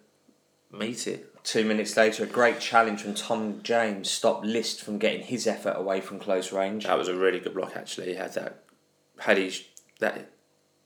meet 0.71 1.07
it. 1.07 1.33
Two 1.43 1.63
minutes 1.63 1.95
later, 1.95 2.23
a 2.23 2.27
great 2.27 2.59
challenge 2.59 3.01
from 3.01 3.15
Tom 3.15 3.61
James 3.63 4.11
stopped 4.11 4.45
List 4.45 4.81
from 4.83 4.97
getting 4.97 5.21
his 5.21 5.47
effort 5.47 5.75
away 5.77 6.01
from 6.01 6.19
close 6.19 6.51
range. 6.51 6.83
That 6.83 6.97
was 6.97 7.07
a 7.07 7.15
really 7.15 7.39
good 7.39 7.55
block 7.55 7.71
actually. 7.75 8.09
He 8.09 8.15
had 8.15 8.33
that, 8.33 8.63
had 9.19 9.37
he 9.37 9.65
that 9.99 10.29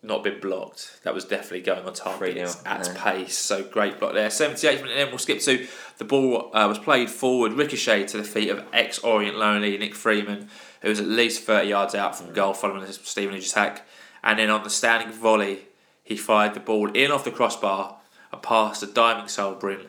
not 0.03 0.23
been 0.23 0.39
blocked, 0.39 0.99
that 1.03 1.13
was 1.13 1.25
definitely 1.25 1.61
going 1.61 1.85
on 1.85 1.93
target 1.93 2.37
at 2.65 2.87
yeah. 2.87 2.93
pace. 2.97 3.37
So 3.37 3.63
great 3.63 3.99
block 3.99 4.13
there. 4.13 4.29
78th 4.29 4.81
minute, 4.81 4.95
then 4.95 5.09
we'll 5.09 5.19
skip 5.19 5.39
to 5.41 5.67
the 5.97 6.05
ball 6.05 6.49
uh, 6.55 6.67
was 6.67 6.79
played 6.79 7.09
forward, 7.09 7.53
ricochet 7.53 8.07
to 8.07 8.17
the 8.17 8.23
feet 8.23 8.49
of 8.49 8.65
ex 8.73 8.99
Orient 8.99 9.37
lonely 9.37 9.77
Nick 9.77 9.93
Freeman, 9.93 10.49
who 10.81 10.89
was 10.89 10.99
at 10.99 11.07
least 11.07 11.43
30 11.43 11.69
yards 11.69 11.93
out 11.93 12.15
from 12.15 12.33
goal 12.33 12.53
following 12.53 12.81
the 12.81 12.93
Stevenage 12.93 13.47
attack. 13.47 13.85
And 14.23 14.39
then 14.39 14.49
on 14.49 14.63
the 14.63 14.69
standing 14.69 15.11
volley, 15.11 15.67
he 16.03 16.17
fired 16.17 16.55
the 16.55 16.59
ball 16.59 16.91
in 16.91 17.11
off 17.11 17.23
the 17.23 17.31
crossbar 17.31 17.97
and 18.31 18.41
past 18.41 18.81
a 18.81 18.87
diving 18.87 19.27
Sol 19.27 19.55
Brynn 19.55 19.87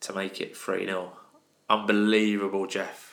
to 0.00 0.12
make 0.12 0.40
it 0.40 0.56
3 0.56 0.84
0. 0.84 1.12
Unbelievable, 1.70 2.66
Jeff. 2.66 3.07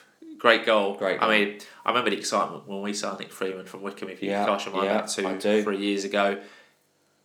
Great 0.46 0.64
goal. 0.64 0.94
Great 0.94 1.20
I 1.24 1.28
mean, 1.28 1.60
I 1.84 1.90
remember 1.90 2.12
the 2.12 2.18
excitement 2.20 2.68
when 2.68 2.84
we 2.84 2.94
signed 2.94 3.18
Nick 3.18 3.32
Freeman 3.32 3.66
from 3.66 3.82
Wycombe, 3.82 4.10
if 4.10 4.22
you 4.22 4.30
Yeah, 4.30 4.46
mind 4.46 4.62
yeah, 4.84 5.02
back 5.02 5.40
two, 5.40 5.64
three 5.64 5.78
years 5.80 6.04
ago. 6.04 6.40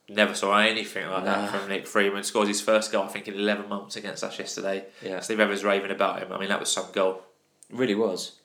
Never 0.09 0.33
saw 0.33 0.57
anything 0.57 1.07
like 1.07 1.25
Nah. 1.25 1.43
that 1.43 1.51
from 1.51 1.69
Nick 1.69 1.87
Freeman. 1.87 2.23
Scores 2.23 2.49
his 2.49 2.63
first 2.63 2.91
goal, 2.91 3.03
I 3.05 3.09
think, 3.09 3.29
in 3.29 3.35
11 3.35 3.69
months 3.69 3.97
against 3.97 4.25
us 4.25 4.39
yesterday. 4.39 4.87
Yeah. 5.03 5.21
Steve 5.21 5.39
Evans 5.39 5.63
raving 5.63 5.91
about 5.91 6.23
him. 6.23 6.33
I 6.33 6.39
mean, 6.39 6.49
that 6.49 6.61
was 6.61 6.73
some 6.73 6.87
goal. 6.95 7.21
really 7.71 7.95
was. 7.95 8.39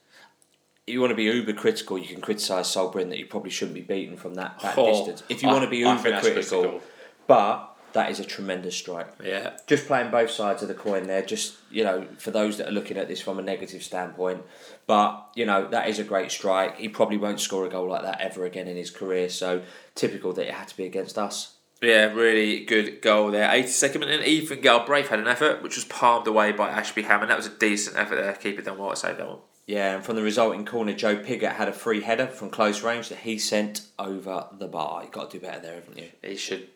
If 0.85 0.93
you 0.93 0.99
want 0.99 1.11
to 1.11 1.15
be 1.15 1.23
uber 1.23 1.53
critical, 1.53 1.97
you 1.97 2.07
can 2.09 2.19
criticise 2.19 2.67
Sol 2.69 2.91
Brynn 2.93 3.07
that 3.11 3.17
he 3.17 3.23
probably 3.23 3.51
shouldn't 3.51 3.75
be 3.75 3.81
beaten 3.81 4.17
from 4.17 4.33
that, 4.35 4.59
that 4.59 4.77
Oh, 4.77 4.87
distance. 5.05 5.23
If 5.29 5.41
you 5.41 5.47
I- 5.47 5.53
want 5.53 5.63
to 5.63 5.69
be 5.69 5.77
uber 5.77 5.97
critical, 6.01 6.31
critical, 6.33 6.81
but 7.27 7.74
that 7.95 8.11
is 8.11 8.19
a 8.19 8.25
tremendous 8.25 8.75
strike. 8.75 9.07
Yeah. 9.23 9.57
Just 9.67 9.87
playing 9.87 10.11
both 10.11 10.29
sides 10.29 10.61
of 10.61 10.67
the 10.67 10.73
coin 10.73 11.07
there, 11.07 11.21
just, 11.21 11.55
you 11.71 11.83
know, 11.83 12.05
for 12.17 12.29
those 12.29 12.57
that 12.57 12.67
are 12.67 12.71
looking 12.71 12.97
at 12.97 13.07
this 13.07 13.21
from 13.21 13.39
a 13.39 13.41
negative 13.41 13.81
standpoint. 13.81 14.43
But, 14.85 15.29
you 15.33 15.45
know, 15.45 15.67
that 15.69 15.89
is 15.89 15.97
a 15.97 16.03
great 16.03 16.31
strike. 16.31 16.77
He 16.77 16.89
probably 16.89 17.17
won't 17.17 17.39
score 17.39 17.65
a 17.65 17.69
goal 17.69 17.89
like 17.89 18.03
that 18.03 18.21
ever 18.21 18.45
again 18.45 18.67
in 18.67 18.77
his 18.77 18.91
career. 18.91 19.29
So 19.29 19.63
typical 19.95 20.33
that 20.33 20.47
it 20.47 20.53
had 20.53 20.67
to 20.67 20.77
be 20.77 20.85
against 20.85 21.17
us. 21.17 21.55
Yeah, 21.81 22.05
really 22.13 22.65
good 22.65 23.01
goal 23.01 23.31
there. 23.31 23.49
82nd 23.49 23.99
minute, 24.01 24.27
Ethan 24.27 24.61
Galbraith 24.61 25.07
had 25.07 25.19
an 25.19 25.27
effort, 25.27 25.63
which 25.63 25.75
was 25.75 25.85
palmed 25.85 26.27
away 26.27 26.51
by 26.51 26.69
Ashby 26.69 27.03
Hammond. 27.03 27.31
That 27.31 27.37
was 27.37 27.47
a 27.47 27.57
decent 27.57 27.97
effort 27.97 28.15
there. 28.15 28.33
Keeper 28.33 28.61
done 28.61 28.77
well 28.77 28.91
to 28.91 28.95
save 28.95 29.17
that 29.17 29.27
one. 29.27 29.39
Yeah, 29.67 29.95
and 29.95 30.05
from 30.05 30.15
the 30.15 30.21
resulting 30.21 30.65
corner, 30.65 30.93
Joe 30.93 31.15
Pigott 31.15 31.53
had 31.53 31.67
a 31.67 31.73
free 31.73 32.01
header 32.01 32.27
from 32.27 32.51
close 32.51 32.83
range 32.83 33.09
that 33.09 33.19
he 33.19 33.39
sent 33.39 33.81
over 33.97 34.47
the 34.51 34.67
bar. 34.67 35.03
You've 35.03 35.11
got 35.11 35.31
to 35.31 35.39
do 35.39 35.45
better 35.45 35.59
there, 35.59 35.75
haven't 35.75 35.97
you? 35.97 36.09
He 36.21 36.35
should 36.35 36.67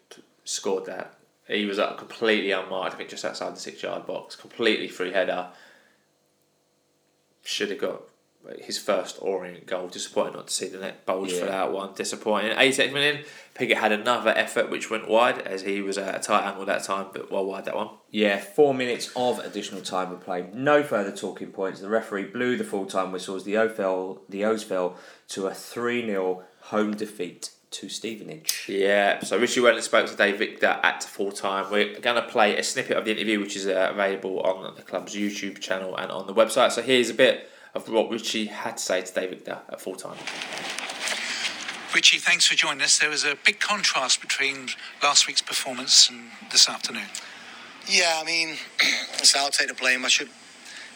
scored 0.50 0.86
that. 0.86 1.14
He 1.48 1.66
was 1.66 1.80
up 1.80 1.98
completely 1.98 2.52
unmarked, 2.52 2.96
I 2.96 2.98
think 2.98 3.10
just 3.10 3.26
outside 3.26 3.56
the 3.56 3.60
six 3.60 3.82
yard 3.82 4.06
box. 4.06 4.36
Completely 4.36 4.88
free 4.88 5.12
header. 5.12 5.48
Should 7.44 7.70
have 7.70 7.80
got 7.80 8.02
his 8.62 8.78
first 8.78 9.18
Orient 9.22 9.66
goal. 9.66 9.88
Disappointing 9.88 10.34
not 10.34 10.48
to 10.48 10.54
see 10.54 10.68
the 10.68 10.80
net 10.80 11.06
bulge 11.06 11.34
for 11.34 11.46
that 11.46 11.72
one. 11.72 11.94
Disappointing. 11.94 12.56
88th 12.56 12.94
minute, 12.94 13.28
Pigott 13.56 13.78
had 13.78 13.92
another 13.92 14.32
effort 14.32 14.70
which 14.70 14.90
went 14.90 15.08
wide 15.08 15.40
as 15.40 15.64
he 15.64 15.82
was 15.82 15.98
at 15.98 16.16
a 16.16 16.20
tight 16.20 16.48
angle 16.48 16.66
that 16.66 16.84
time, 16.84 17.08
but 17.14 17.32
well 17.32 17.46
wide 17.46 17.66
that 17.66 17.76
one. 17.76 17.90
Yeah, 18.12 18.40
four 18.40 18.74
minutes 18.74 19.12
of 19.16 19.40
additional 19.40 19.82
time 19.82 20.12
were 20.12 20.18
played. 20.18 20.54
No 20.54 20.84
further 20.84 21.16
talking 21.16 21.52
points. 21.52 21.80
The 21.80 21.90
referee 21.90 22.26
blew 22.26 22.58
the 22.58 22.64
full 22.64 22.86
time 22.86 23.12
whistles. 23.12 23.44
The 23.44 23.58
O 23.58 23.70
fell, 23.70 24.22
the 24.30 24.46
O's 24.46 24.64
fell 24.64 24.98
to 25.30 25.48
a 25.48 25.54
3 25.54 26.06
0 26.06 26.44
home 26.62 26.96
defeat 26.96 27.52
to 27.72 27.90
Stevenage. 27.90 28.66
Yeah, 28.68 29.24
so 29.24 29.38
Richie 29.38 29.62
Wellens 29.62 29.84
spoke 29.84 30.08
to 30.10 30.16
Dave 30.16 30.40
Victor 30.40 30.80
at 30.82 31.04
full 31.04 31.32
time. 31.32 31.72
We're 31.72 32.00
going 32.00 32.16
to 32.16 32.28
play 32.28 32.58
a 32.58 32.64
snippet 32.64 32.98
of 32.98 33.06
the 33.06 33.12
interview, 33.12 33.40
which 33.40 33.56
is 33.56 33.68
uh, 33.68 33.90
available 33.92 34.42
on 34.42 34.76
the 34.76 34.82
club's 34.82 35.16
YouTube 35.16 35.60
channel 35.60 35.96
and 35.96 36.12
on 36.12 36.28
the 36.28 36.34
website. 36.34 36.72
So 36.72 36.82
here's 36.82 37.10
a 37.10 37.14
bit 37.14 37.50
of 37.76 37.88
what 37.90 38.10
Richie 38.10 38.46
had 38.46 38.78
to 38.78 38.84
say 38.84 39.02
to 39.02 39.14
Dave 39.14 39.30
Victor 39.30 39.60
at 39.70 39.80
full 39.80 39.96
time. 39.96 40.18
Richie, 41.94 42.18
thanks 42.18 42.46
for 42.46 42.56
joining 42.56 42.82
us. 42.82 43.00
There 43.00 43.10
was 43.10 43.24
a 43.24 43.36
big 43.46 43.60
contrast 43.60 44.22
between 44.22 44.70
last 45.02 45.28
week's 45.28 45.42
performance 45.42 46.10
and 46.10 46.30
this 46.52 46.70
afternoon. 46.70 47.08
Yeah, 47.88 48.20
I 48.22 48.24
mean, 48.24 48.58
so 49.24 49.40
I'll 49.40 49.50
take 49.50 49.68
the 49.68 49.74
blame. 49.74 50.06
I 50.06 50.08
should. 50.08 50.30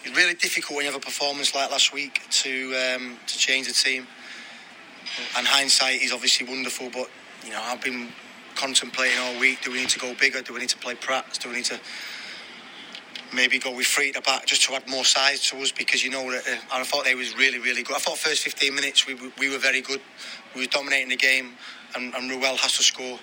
It's 0.04 0.16
really 0.16 0.34
difficult 0.34 0.78
when 0.78 0.86
you 0.86 0.92
have 0.92 1.02
a 1.02 1.04
performance 1.04 1.56
like 1.56 1.72
last 1.72 1.94
week 1.94 2.22
to 2.30 2.76
um, 2.76 3.18
to 3.26 3.38
change 3.38 3.68
the 3.68 3.74
team. 3.74 4.06
And 5.38 5.48
hindsight 5.48 6.02
is 6.02 6.12
obviously 6.12 6.48
wonderful, 6.48 6.90
but 6.90 7.10
you 7.46 7.52
know 7.52 7.62
I've 7.62 7.82
been 7.82 8.10
contemplating 8.56 9.20
all 9.20 9.40
week: 9.40 9.62
do 9.62 9.72
we 9.72 9.80
need 9.80 9.90
to 9.90 10.00
go 10.00 10.14
bigger? 10.16 10.42
Do 10.42 10.54
we 10.54 10.60
need 10.60 10.70
to 10.70 10.78
play 10.78 10.96
Prats? 10.96 11.38
Do 11.40 11.50
we 11.50 11.56
need 11.56 11.66
to 11.66 11.80
maybe 13.34 13.58
go 13.58 13.76
with 13.76 13.88
three 13.88 14.10
at 14.10 14.16
the 14.16 14.22
back 14.22 14.46
just 14.46 14.64
to 14.64 14.74
add 14.76 14.88
more 14.88 15.06
size 15.06 15.42
to 15.50 15.58
us? 15.58 15.72
Because 15.72 16.04
you 16.04 16.12
know 16.12 16.32
that 16.32 16.48
uh, 16.48 16.58
I 16.72 16.84
thought 16.84 17.06
they 17.06 17.16
was 17.16 17.36
really, 17.38 17.60
really 17.60 17.84
good. 17.84 17.96
I 17.96 18.00
thought 18.00 18.18
first 18.18 18.44
15 18.44 18.74
minutes 18.74 19.08
we, 19.08 19.16
we 19.40 19.50
were 19.50 19.58
very 19.58 19.82
good. 19.82 20.02
We 20.56 20.62
were 20.62 20.68
dominating 20.68 21.10
the 21.10 21.18
game, 21.18 21.54
and, 21.96 22.14
and 22.14 22.30
Ruel 22.30 22.58
has 22.58 22.78
to 22.78 22.84
score. 22.84 23.20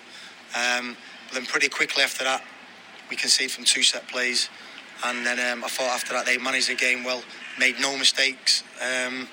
Um, 0.57 0.97
but 1.28 1.34
then 1.34 1.47
pretty 1.47 1.68
quickly 1.68 2.03
after 2.03 2.24
that, 2.24 2.43
we 3.09 3.16
conceded 3.16 3.53
from 3.53 3.64
two 3.64 3.82
set 3.82 4.07
plays, 4.09 4.49
and 5.05 5.24
then 5.24 5.38
um, 5.53 5.64
I 5.64 5.68
thought 5.68 5.91
after 5.95 6.12
that 6.12 6.26
they 6.26 6.38
managed 6.38 6.68
the 6.68 6.74
game 6.74 7.05
well, 7.05 7.22
made 7.59 7.78
no 7.80 7.97
mistakes. 7.97 8.62
Um, 8.80 9.28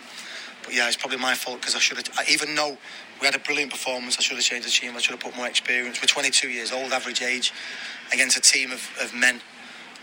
but 0.67 0.75
yeah, 0.75 0.85
it's 0.87 0.97
probably 0.97 1.17
my 1.17 1.33
fault 1.33 1.61
because 1.61 1.75
I 1.75 1.79
should 1.79 1.95
have. 1.95 2.29
Even 2.29 2.53
though 2.53 2.77
we 3.21 3.25
had 3.25 3.35
a 3.35 3.39
brilliant 3.39 3.71
performance, 3.71 4.17
I 4.19 4.21
should 4.21 4.35
have 4.35 4.43
changed 4.43 4.67
the 4.67 4.71
team. 4.71 4.97
I 4.97 4.99
should 4.99 5.11
have 5.11 5.21
put 5.21 5.33
more 5.37 5.47
experience. 5.47 6.01
We're 6.01 6.07
22 6.07 6.49
years 6.49 6.73
old, 6.73 6.91
average 6.91 7.21
age, 7.21 7.53
against 8.11 8.35
a 8.35 8.41
team 8.41 8.73
of, 8.73 8.85
of 9.01 9.13
men, 9.15 9.35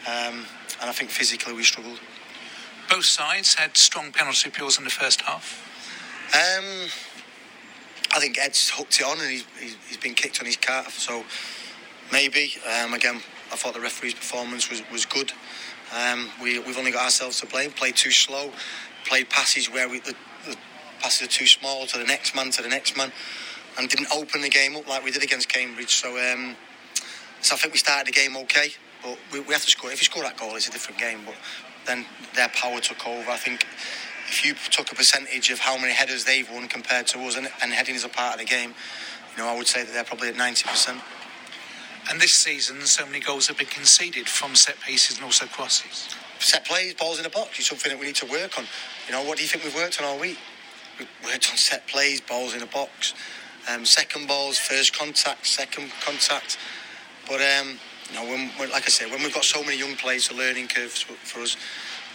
um, 0.06 0.46
and 0.80 0.88
I 0.88 0.92
think 0.92 1.10
physically 1.10 1.52
we 1.52 1.64
struggled. 1.64 2.00
Both 2.88 3.04
sides 3.04 3.54
had 3.54 3.76
strong 3.76 4.10
penalty 4.10 4.48
appeals 4.48 4.78
in 4.78 4.84
the 4.84 4.90
first 4.90 5.20
half. 5.20 5.60
Um, 6.32 6.88
I 8.14 8.20
think 8.20 8.38
Ed's 8.38 8.70
hooked 8.70 9.00
it 9.00 9.04
on 9.04 9.20
and 9.20 9.30
he's, 9.30 9.44
he's, 9.60 9.76
he's 9.86 9.96
been 9.98 10.14
kicked 10.14 10.40
on 10.40 10.46
his 10.46 10.56
calf. 10.56 10.98
So 10.98 11.24
maybe 12.10 12.54
um, 12.80 12.94
again, 12.94 13.20
I 13.52 13.56
thought 13.56 13.74
the 13.74 13.80
referee's 13.80 14.14
performance 14.14 14.70
was 14.70 14.82
was 14.90 15.04
good. 15.04 15.30
Um, 15.94 16.30
we 16.42 16.58
we've 16.58 16.78
only 16.78 16.90
got 16.90 17.04
ourselves 17.04 17.40
to 17.40 17.46
blame. 17.46 17.70
Played 17.70 17.96
too 17.96 18.10
slow. 18.10 18.50
Played 19.04 19.28
passes 19.28 19.70
where 19.70 19.88
we 19.88 20.00
the 20.00 20.14
passes 21.04 21.28
are 21.28 21.30
too 21.30 21.46
small 21.46 21.86
to 21.86 21.98
the 21.98 22.04
next 22.04 22.34
man 22.34 22.50
to 22.50 22.62
the 22.62 22.68
next 22.68 22.96
man, 22.96 23.12
and 23.76 23.88
didn't 23.90 24.08
open 24.20 24.40
the 24.40 24.48
game 24.48 24.74
up 24.74 24.88
like 24.88 25.04
we 25.04 25.10
did 25.10 25.22
against 25.22 25.48
Cambridge. 25.50 25.94
So 26.02 26.08
um, 26.16 26.56
so 27.42 27.54
I 27.54 27.58
think 27.58 27.74
we 27.74 27.78
started 27.78 28.06
the 28.06 28.12
game 28.12 28.36
okay, 28.44 28.68
but 29.02 29.18
we, 29.30 29.40
we 29.40 29.52
have 29.52 29.64
to 29.64 29.70
score. 29.70 29.92
If 29.92 30.00
you 30.00 30.06
score 30.06 30.22
that 30.22 30.38
goal, 30.38 30.56
it's 30.56 30.68
a 30.68 30.72
different 30.72 30.98
game. 30.98 31.20
But 31.26 31.34
then 31.86 32.06
their 32.34 32.48
power 32.48 32.80
took 32.80 33.06
over. 33.06 33.30
I 33.30 33.36
think 33.36 33.66
if 34.28 34.44
you 34.44 34.54
took 34.70 34.90
a 34.90 34.94
percentage 34.94 35.50
of 35.50 35.58
how 35.58 35.76
many 35.76 35.92
headers 35.92 36.24
they've 36.24 36.50
won 36.50 36.68
compared 36.68 37.06
to 37.08 37.18
us, 37.26 37.36
and, 37.36 37.46
and 37.62 37.70
heading 37.72 37.94
is 37.94 38.04
a 38.04 38.08
part 38.08 38.34
of 38.34 38.40
the 38.40 38.46
game, 38.46 38.74
you 39.36 39.42
know, 39.42 39.48
I 39.48 39.54
would 39.58 39.66
say 39.66 39.84
that 39.84 39.92
they're 39.92 40.04
probably 40.04 40.28
at 40.28 40.36
ninety 40.36 40.66
percent. 40.66 41.00
And 42.10 42.20
this 42.20 42.32
season, 42.32 42.80
so 42.82 43.04
many 43.04 43.20
goals 43.20 43.46
have 43.48 43.58
been 43.58 43.66
conceded 43.80 44.26
from 44.28 44.54
set 44.54 44.76
pieces 44.80 45.16
and 45.16 45.24
also 45.24 45.46
crosses. 45.46 46.08
Set 46.38 46.64
plays, 46.64 46.94
balls 46.94 47.18
in 47.18 47.24
the 47.24 47.30
box 47.30 47.58
is 47.58 47.66
something 47.66 47.90
that 47.90 47.98
we 47.98 48.06
need 48.06 48.16
to 48.16 48.26
work 48.26 48.58
on. 48.58 48.64
You 49.06 49.12
know, 49.12 49.22
what 49.24 49.36
do 49.36 49.42
you 49.42 49.48
think 49.48 49.64
we've 49.64 49.74
worked 49.74 50.00
on 50.00 50.06
all 50.06 50.18
week? 50.18 50.38
Worked 51.24 51.50
on 51.50 51.56
set 51.56 51.86
plays, 51.86 52.20
balls 52.20 52.54
in 52.54 52.60
the 52.60 52.66
box, 52.66 53.14
um, 53.72 53.84
second 53.84 54.28
balls, 54.28 54.58
first 54.58 54.96
contact, 54.96 55.46
second 55.46 55.90
contact. 56.04 56.58
But 57.26 57.40
um, 57.40 57.78
you 58.10 58.16
know, 58.16 58.24
when, 58.24 58.48
when, 58.58 58.70
like 58.70 58.84
I 58.84 58.90
said, 58.90 59.10
when 59.10 59.22
we've 59.22 59.34
got 59.34 59.44
so 59.44 59.62
many 59.62 59.78
young 59.78 59.96
players, 59.96 60.28
the 60.28 60.34
learning 60.34 60.68
curves 60.68 61.02
for, 61.02 61.14
for 61.14 61.40
us, 61.40 61.56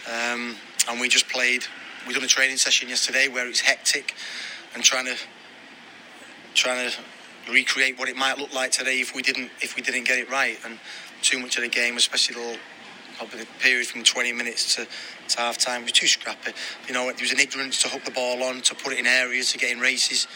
um, 0.08 0.56
and 0.88 1.00
we 1.00 1.08
just 1.08 1.28
played. 1.28 1.64
We 2.06 2.14
done 2.14 2.24
a 2.24 2.28
training 2.28 2.56
session 2.56 2.88
yesterday 2.88 3.28
where 3.28 3.46
it's 3.46 3.60
hectic 3.60 4.14
and 4.74 4.82
trying 4.82 5.06
to 5.06 5.16
trying 6.54 6.90
to 6.90 6.96
recreate 7.52 7.98
what 7.98 8.08
it 8.08 8.16
might 8.16 8.38
look 8.38 8.52
like 8.54 8.70
today 8.70 9.00
if 9.00 9.14
we 9.14 9.22
didn't 9.22 9.50
if 9.60 9.76
we 9.76 9.82
didn't 9.82 10.04
get 10.04 10.18
it 10.18 10.30
right. 10.30 10.58
And 10.64 10.78
too 11.22 11.38
much 11.38 11.56
of 11.56 11.62
the 11.62 11.68
game, 11.68 11.96
especially 11.96 12.36
the 12.36 12.58
probably 13.18 13.40
the 13.40 13.46
period 13.58 13.86
from 13.86 14.02
20 14.02 14.32
minutes 14.32 14.76
to, 14.76 14.86
to 15.30 15.40
half 15.40 15.58
time, 15.58 15.82
was 15.82 15.92
too 15.92 16.06
scrappy. 16.06 16.52
You 16.86 16.94
know, 16.94 17.04
there 17.06 17.16
was 17.20 17.32
an 17.32 17.40
ignorance 17.40 17.82
to 17.82 17.88
hook 17.88 18.04
the 18.04 18.10
ball 18.10 18.42
on, 18.42 18.60
to 18.62 18.74
put 18.74 18.92
it 18.92 18.98
in 18.98 19.06
areas, 19.06 19.52
to 19.52 19.58
get 19.58 19.70
in 19.72 19.80
races. 19.80 20.26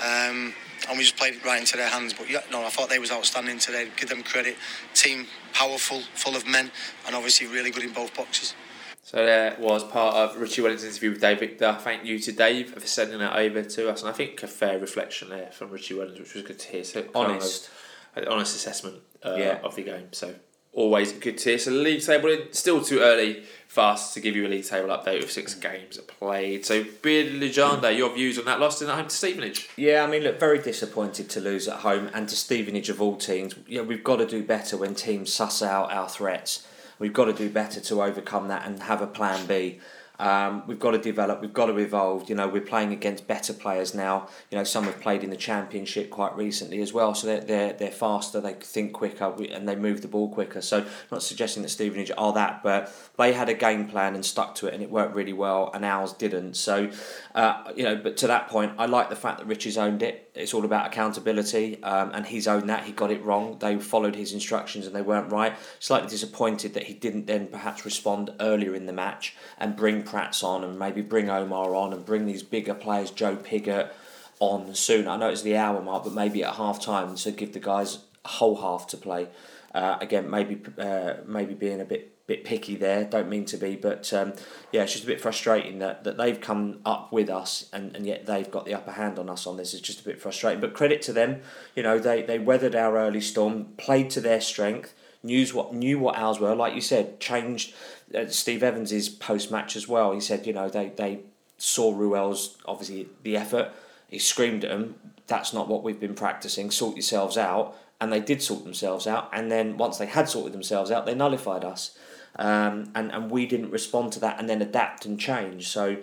Um, 0.00 0.52
and 0.88 0.98
we 0.98 1.04
just 1.04 1.16
played 1.16 1.34
it 1.34 1.44
right 1.44 1.58
into 1.60 1.76
their 1.76 1.88
hands. 1.88 2.12
But 2.12 2.30
yeah, 2.30 2.40
no, 2.52 2.64
I 2.64 2.68
thought 2.68 2.88
they 2.90 2.98
was 2.98 3.10
outstanding 3.10 3.58
today. 3.58 3.88
Give 3.96 4.08
them 4.08 4.22
credit. 4.22 4.56
Team 4.94 5.26
powerful, 5.52 6.00
full 6.14 6.36
of 6.36 6.46
men, 6.46 6.70
and 7.06 7.14
obviously 7.16 7.46
really 7.46 7.70
good 7.70 7.82
in 7.84 7.92
both 7.92 8.14
boxes. 8.14 8.54
So 9.02 9.24
there 9.24 9.56
was 9.60 9.84
part 9.84 10.16
of 10.16 10.36
Richie 10.40 10.62
Wellens' 10.62 10.84
interview 10.84 11.10
with 11.12 11.20
Dave 11.20 11.38
Victor. 11.38 11.76
Thank 11.80 12.04
you 12.04 12.18
to 12.18 12.32
Dave 12.32 12.74
for 12.74 12.80
sending 12.80 13.20
that 13.20 13.36
over 13.36 13.62
to 13.62 13.88
us, 13.88 14.02
and 14.02 14.10
I 14.10 14.12
think 14.12 14.42
a 14.42 14.48
fair 14.48 14.78
reflection 14.78 15.28
there 15.30 15.50
from 15.52 15.70
Richie 15.70 15.94
Wellington, 15.94 16.24
which 16.24 16.34
was 16.34 16.42
good 16.42 16.58
to 16.58 16.68
hear. 16.68 16.84
So 16.84 17.02
kind 17.02 17.14
of 17.14 17.36
Honest. 17.36 17.70
an 18.16 18.26
honest 18.26 18.56
assessment 18.56 18.96
uh, 19.24 19.36
Yeah. 19.36 19.60
of 19.62 19.76
the 19.76 19.82
game. 19.84 20.08
So 20.12 20.34
always 20.76 21.12
good 21.12 21.38
to 21.38 21.50
hear. 21.50 21.58
So 21.58 21.70
the 21.70 21.78
league 21.78 22.02
table 22.02 22.28
it's 22.28 22.58
still 22.58 22.84
too 22.84 23.00
early 23.00 23.42
for 23.66 23.80
us 23.80 24.14
to 24.14 24.20
give 24.20 24.36
you 24.36 24.46
a 24.46 24.48
league 24.48 24.64
table 24.64 24.90
update 24.90 25.20
with 25.20 25.32
six 25.32 25.54
games 25.54 25.98
played. 25.98 26.64
So 26.64 26.84
Beard 27.02 27.32
Legenda, 27.40 27.96
your 27.96 28.14
views 28.14 28.38
on 28.38 28.44
that 28.44 28.60
loss 28.60 28.80
in 28.80 28.88
at 28.88 28.94
home 28.94 29.08
to 29.08 29.14
Stevenage? 29.14 29.68
Yeah, 29.76 30.04
I 30.04 30.06
mean, 30.06 30.22
look, 30.22 30.38
very 30.38 30.60
disappointed 30.60 31.28
to 31.30 31.40
lose 31.40 31.66
at 31.66 31.78
home 31.78 32.10
and 32.14 32.28
to 32.28 32.36
Stevenage 32.36 32.90
of 32.90 33.02
all 33.02 33.16
teams. 33.16 33.54
Know, 33.68 33.82
we've 33.82 34.04
got 34.04 34.16
to 34.16 34.26
do 34.26 34.44
better 34.44 34.76
when 34.76 34.94
teams 34.94 35.32
suss 35.32 35.62
out 35.62 35.92
our 35.92 36.08
threats. 36.08 36.66
We've 36.98 37.12
got 37.12 37.24
to 37.26 37.32
do 37.32 37.50
better 37.50 37.80
to 37.80 38.02
overcome 38.02 38.48
that 38.48 38.66
and 38.66 38.82
have 38.84 39.02
a 39.02 39.06
plan 39.06 39.46
B. 39.46 39.80
Um, 40.18 40.62
we've 40.66 40.78
got 40.78 40.92
to 40.92 40.98
develop. 40.98 41.40
We've 41.40 41.52
got 41.52 41.66
to 41.66 41.76
evolve. 41.78 42.28
You 42.28 42.34
know, 42.34 42.48
we're 42.48 42.60
playing 42.60 42.92
against 42.92 43.26
better 43.26 43.52
players 43.52 43.94
now. 43.94 44.28
You 44.50 44.58
know, 44.58 44.64
some 44.64 44.84
have 44.84 45.00
played 45.00 45.22
in 45.22 45.30
the 45.30 45.36
championship 45.36 46.10
quite 46.10 46.36
recently 46.36 46.80
as 46.80 46.92
well, 46.92 47.14
so 47.14 47.26
they're 47.26 47.40
they're, 47.40 47.72
they're 47.72 47.90
faster. 47.90 48.40
They 48.40 48.54
think 48.54 48.92
quicker 48.92 49.34
and 49.50 49.68
they 49.68 49.76
move 49.76 50.02
the 50.02 50.08
ball 50.08 50.28
quicker. 50.28 50.60
So, 50.62 50.84
not 51.10 51.22
suggesting 51.22 51.62
that 51.62 51.68
Stevenage 51.68 52.10
are 52.16 52.32
that, 52.32 52.62
but 52.62 52.92
they 53.16 53.32
had 53.32 53.48
a 53.48 53.54
game 53.54 53.88
plan 53.88 54.14
and 54.14 54.24
stuck 54.24 54.54
to 54.56 54.66
it, 54.66 54.74
and 54.74 54.82
it 54.82 54.90
worked 54.90 55.14
really 55.14 55.32
well. 55.32 55.70
And 55.74 55.84
ours 55.84 56.12
didn't. 56.12 56.54
So, 56.54 56.90
uh, 57.34 57.72
you 57.76 57.84
know, 57.84 57.96
but 57.96 58.16
to 58.18 58.26
that 58.26 58.48
point, 58.48 58.72
I 58.78 58.86
like 58.86 59.10
the 59.10 59.16
fact 59.16 59.38
that 59.38 59.46
Richie's 59.46 59.78
owned 59.78 60.02
it. 60.02 60.30
It's 60.34 60.52
all 60.52 60.64
about 60.64 60.86
accountability, 60.86 61.82
um, 61.82 62.10
and 62.12 62.26
he's 62.26 62.46
owned 62.46 62.68
that. 62.68 62.84
He 62.84 62.92
got 62.92 63.10
it 63.10 63.22
wrong. 63.24 63.58
They 63.58 63.78
followed 63.78 64.14
his 64.14 64.32
instructions 64.32 64.86
and 64.86 64.94
they 64.94 65.02
weren't 65.02 65.32
right. 65.32 65.54
Slightly 65.80 66.08
disappointed 66.08 66.74
that 66.74 66.84
he 66.84 66.94
didn't 66.94 67.26
then 67.26 67.46
perhaps 67.46 67.84
respond 67.84 68.30
earlier 68.40 68.74
in 68.74 68.86
the 68.86 68.92
match 68.92 69.34
and 69.58 69.76
bring 69.76 70.02
Prats 70.06 70.42
on 70.42 70.64
and 70.64 70.78
maybe 70.78 71.02
bring 71.02 71.28
Omar 71.28 71.74
on 71.74 71.92
and 71.92 72.04
bring 72.04 72.26
these 72.26 72.42
bigger 72.42 72.74
players, 72.74 73.10
Joe 73.10 73.36
Pigott, 73.36 73.90
on 74.38 74.74
soon. 74.74 75.08
I 75.08 75.16
know 75.16 75.28
it's 75.28 75.42
the 75.42 75.56
hour 75.56 75.82
mark, 75.82 76.04
but 76.04 76.12
maybe 76.12 76.44
at 76.44 76.54
half 76.54 76.80
time, 76.80 77.14
to 77.16 77.30
give 77.30 77.52
the 77.52 77.60
guys 77.60 77.98
a 78.24 78.28
whole 78.28 78.56
half 78.56 78.86
to 78.88 78.96
play. 78.96 79.28
Uh, 79.74 79.98
again, 80.00 80.30
maybe 80.30 80.60
uh, 80.78 81.14
maybe 81.26 81.54
being 81.54 81.80
a 81.80 81.84
bit 81.84 82.12
bit 82.26 82.44
picky 82.44 82.74
there. 82.74 83.04
Don't 83.04 83.28
mean 83.28 83.44
to 83.46 83.56
be, 83.56 83.76
but 83.76 84.12
um, 84.12 84.32
yeah, 84.72 84.82
it's 84.82 84.92
just 84.92 85.04
a 85.04 85.06
bit 85.06 85.20
frustrating 85.20 85.78
that, 85.78 86.04
that 86.04 86.16
they've 86.16 86.40
come 86.40 86.80
up 86.84 87.12
with 87.12 87.30
us 87.30 87.68
and, 87.72 87.94
and 87.94 88.04
yet 88.04 88.26
they've 88.26 88.50
got 88.50 88.64
the 88.64 88.74
upper 88.74 88.92
hand 88.92 89.18
on 89.18 89.30
us 89.30 89.46
on 89.46 89.56
this. 89.56 89.74
It's 89.74 89.82
just 89.82 90.00
a 90.00 90.04
bit 90.04 90.20
frustrating. 90.20 90.60
But 90.60 90.74
credit 90.74 91.02
to 91.02 91.12
them, 91.12 91.42
you 91.76 91.82
know, 91.82 91.98
they, 91.98 92.22
they 92.22 92.38
weathered 92.38 92.74
our 92.74 92.98
early 92.98 93.20
storm, 93.20 93.66
played 93.76 94.10
to 94.10 94.20
their 94.20 94.40
strength, 94.40 94.92
knew 95.22 95.46
what 95.48 95.72
knew 95.72 95.98
what 95.98 96.16
ours 96.16 96.40
were. 96.40 96.54
Like 96.54 96.74
you 96.74 96.80
said, 96.80 97.20
changed. 97.20 97.74
Uh, 98.14 98.26
Steve 98.28 98.62
Evans's 98.62 99.08
post 99.08 99.50
match 99.50 99.76
as 99.76 99.88
well. 99.88 100.12
He 100.12 100.20
said, 100.20 100.46
you 100.46 100.52
know, 100.52 100.68
they 100.68 100.90
they 100.90 101.20
saw 101.58 101.92
Ruel's 101.94 102.56
obviously 102.66 103.08
the 103.22 103.36
effort. 103.36 103.72
He 104.08 104.18
screamed 104.18 104.64
at 104.64 104.70
them. 104.70 104.94
That's 105.26 105.52
not 105.52 105.68
what 105.68 105.82
we've 105.82 105.98
been 105.98 106.14
practicing. 106.14 106.70
Sort 106.70 106.96
yourselves 106.96 107.36
out. 107.36 107.76
And 108.00 108.12
they 108.12 108.20
did 108.20 108.42
sort 108.42 108.64
themselves 108.64 109.06
out. 109.06 109.30
And 109.32 109.50
then 109.50 109.78
once 109.78 109.98
they 109.98 110.06
had 110.06 110.28
sorted 110.28 110.52
themselves 110.52 110.90
out, 110.90 111.06
they 111.06 111.14
nullified 111.14 111.64
us. 111.64 111.96
Um, 112.38 112.92
and, 112.94 113.10
and 113.10 113.30
we 113.30 113.46
didn't 113.46 113.70
respond 113.70 114.12
to 114.12 114.20
that 114.20 114.38
and 114.38 114.48
then 114.48 114.60
adapt 114.60 115.06
and 115.06 115.18
change. 115.18 115.68
So 115.68 115.96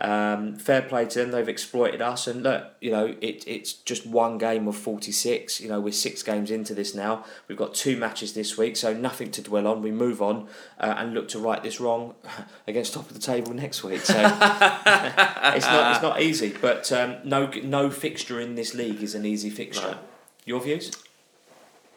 um, 0.00 0.56
fair 0.56 0.82
play 0.82 1.04
to 1.06 1.18
them. 1.18 1.30
They've 1.30 1.48
exploited 1.48 2.00
us, 2.00 2.26
and 2.26 2.42
look, 2.42 2.72
you 2.80 2.90
know, 2.90 3.14
it, 3.20 3.44
it's 3.46 3.72
just 3.72 4.06
one 4.06 4.38
game 4.38 4.66
of 4.66 4.76
forty 4.76 5.12
six. 5.12 5.60
You 5.60 5.68
know, 5.68 5.80
we're 5.80 5.92
six 5.92 6.22
games 6.22 6.50
into 6.50 6.74
this 6.74 6.94
now. 6.94 7.24
We've 7.48 7.58
got 7.58 7.74
two 7.74 7.96
matches 7.96 8.32
this 8.32 8.56
week, 8.56 8.76
so 8.76 8.94
nothing 8.94 9.30
to 9.32 9.42
dwell 9.42 9.66
on. 9.66 9.82
We 9.82 9.90
move 9.90 10.22
on 10.22 10.48
uh, 10.78 10.94
and 10.96 11.12
look 11.12 11.28
to 11.28 11.38
right 11.38 11.62
this 11.62 11.80
wrong 11.80 12.14
against 12.66 12.94
top 12.94 13.08
of 13.08 13.14
the 13.14 13.20
table 13.20 13.52
next 13.52 13.84
week. 13.84 14.00
So 14.00 14.14
it's 14.18 15.66
not 15.66 15.92
it's 15.92 16.02
not 16.02 16.22
easy, 16.22 16.54
but 16.60 16.90
um, 16.92 17.16
no 17.24 17.50
no 17.62 17.90
fixture 17.90 18.40
in 18.40 18.54
this 18.54 18.74
league 18.74 19.02
is 19.02 19.14
an 19.14 19.26
easy 19.26 19.50
fixture. 19.50 19.92
No. 19.92 19.98
Your 20.46 20.60
views? 20.60 20.90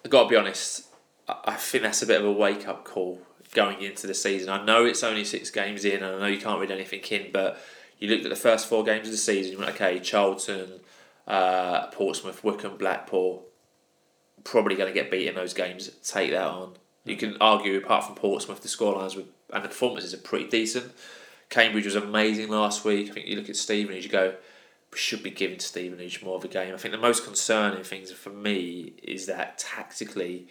I've 0.04 0.12
got 0.12 0.24
to 0.24 0.30
be 0.30 0.36
honest, 0.36 0.88
I 1.28 1.36
I 1.46 1.56
think 1.56 1.84
that's 1.84 2.02
a 2.02 2.08
bit 2.08 2.20
of 2.20 2.26
a 2.26 2.32
wake 2.32 2.68
up 2.68 2.84
call 2.84 3.22
going 3.54 3.82
into 3.82 4.08
the 4.08 4.14
season. 4.14 4.50
I 4.50 4.64
know 4.64 4.86
it's 4.86 5.04
only 5.04 5.24
six 5.24 5.50
games 5.50 5.86
in, 5.86 6.04
and 6.04 6.16
I 6.16 6.20
know 6.20 6.28
you 6.28 6.40
can't 6.40 6.60
read 6.60 6.72
anything 6.72 7.02
in, 7.02 7.32
but 7.32 7.60
you 8.00 8.10
looked 8.10 8.26
at 8.26 8.30
the 8.30 8.36
first 8.36 8.68
four 8.68 8.84
games 8.84 9.08
of 9.08 9.12
the 9.12 9.18
season, 9.18 9.54
you 9.54 9.60
went, 9.60 9.72
okay, 9.72 10.00
Charlton, 10.00 10.80
uh, 11.28 11.88
Portsmouth, 11.88 12.44
Wycombe, 12.44 12.78
Blackpool, 12.78 13.46
probably 14.44 14.76
going 14.76 14.94
to 14.94 15.00
get 15.00 15.12
beat 15.12 15.28
in 15.28 15.36
those 15.36 15.54
games. 15.54 15.90
Take 16.04 16.32
that 16.32 16.48
on. 16.48 16.74
You 17.06 17.16
can 17.16 17.38
argue, 17.40 17.78
apart 17.78 18.06
from 18.06 18.16
Portsmouth, 18.16 18.62
the 18.62 18.68
scorelines 18.68 19.16
were, 19.16 19.24
and 19.54 19.64
the 19.64 19.70
performances 19.70 20.14
are 20.14 20.18
pretty 20.18 20.48
decent. 20.48 20.92
Cambridge 21.50 21.86
was 21.86 21.96
amazing 21.96 22.50
last 22.50 22.84
week. 22.86 23.10
I 23.10 23.14
think 23.14 23.28
you 23.28 23.36
look 23.36 23.50
at 23.50 23.56
Stevenage, 23.56 24.06
you 24.06 24.10
go, 24.10 24.36
we 24.92 24.98
should 24.98 25.24
be 25.24 25.32
giving 25.32 25.60
Stevenage 25.60 26.24
more 26.24 26.36
of 26.36 26.46
a 26.46 26.48
game. 26.48 26.74
I 26.74 26.78
think 26.78 26.94
the 26.94 26.98
most 26.98 27.26
concerning 27.26 27.84
things 27.84 28.12
for 28.12 28.30
me 28.30 28.94
is 29.04 29.26
that 29.26 29.58
tactically 29.58 30.48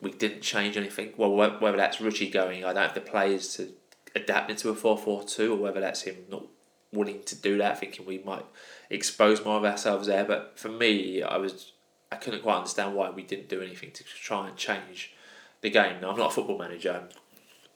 we 0.00 0.10
didn't 0.10 0.42
change 0.42 0.76
anything. 0.76 1.12
Well, 1.16 1.34
whether 1.34 1.76
that's 1.76 2.00
Richie 2.00 2.30
going, 2.30 2.64
I 2.64 2.72
don't 2.72 2.82
have 2.82 2.94
the 2.94 3.00
players 3.00 3.54
to 3.56 3.72
adapt 4.14 4.56
to 4.58 4.70
a 4.70 4.74
4 4.74 4.98
4 4.98 5.24
2, 5.24 5.52
or 5.52 5.56
whether 5.56 5.80
that's 5.80 6.02
him 6.02 6.16
not 6.30 6.44
willing 6.92 7.22
to 7.24 7.34
do 7.34 7.58
that, 7.58 7.80
thinking 7.80 8.04
we 8.06 8.18
might 8.18 8.44
expose 8.90 9.44
more 9.44 9.56
of 9.56 9.64
ourselves 9.64 10.06
there. 10.06 10.24
But 10.24 10.58
for 10.58 10.68
me, 10.68 11.22
I 11.22 11.36
was 11.38 11.72
I 12.10 12.16
couldn't 12.16 12.42
quite 12.42 12.56
understand 12.58 12.94
why 12.94 13.10
we 13.10 13.22
didn't 13.22 13.48
do 13.48 13.62
anything 13.62 13.90
to 13.92 14.04
try 14.04 14.48
and 14.48 14.56
change 14.56 15.14
the 15.62 15.70
game. 15.70 16.00
Now, 16.00 16.10
I'm 16.10 16.18
not 16.18 16.30
a 16.30 16.34
football 16.34 16.58
manager. 16.58 17.08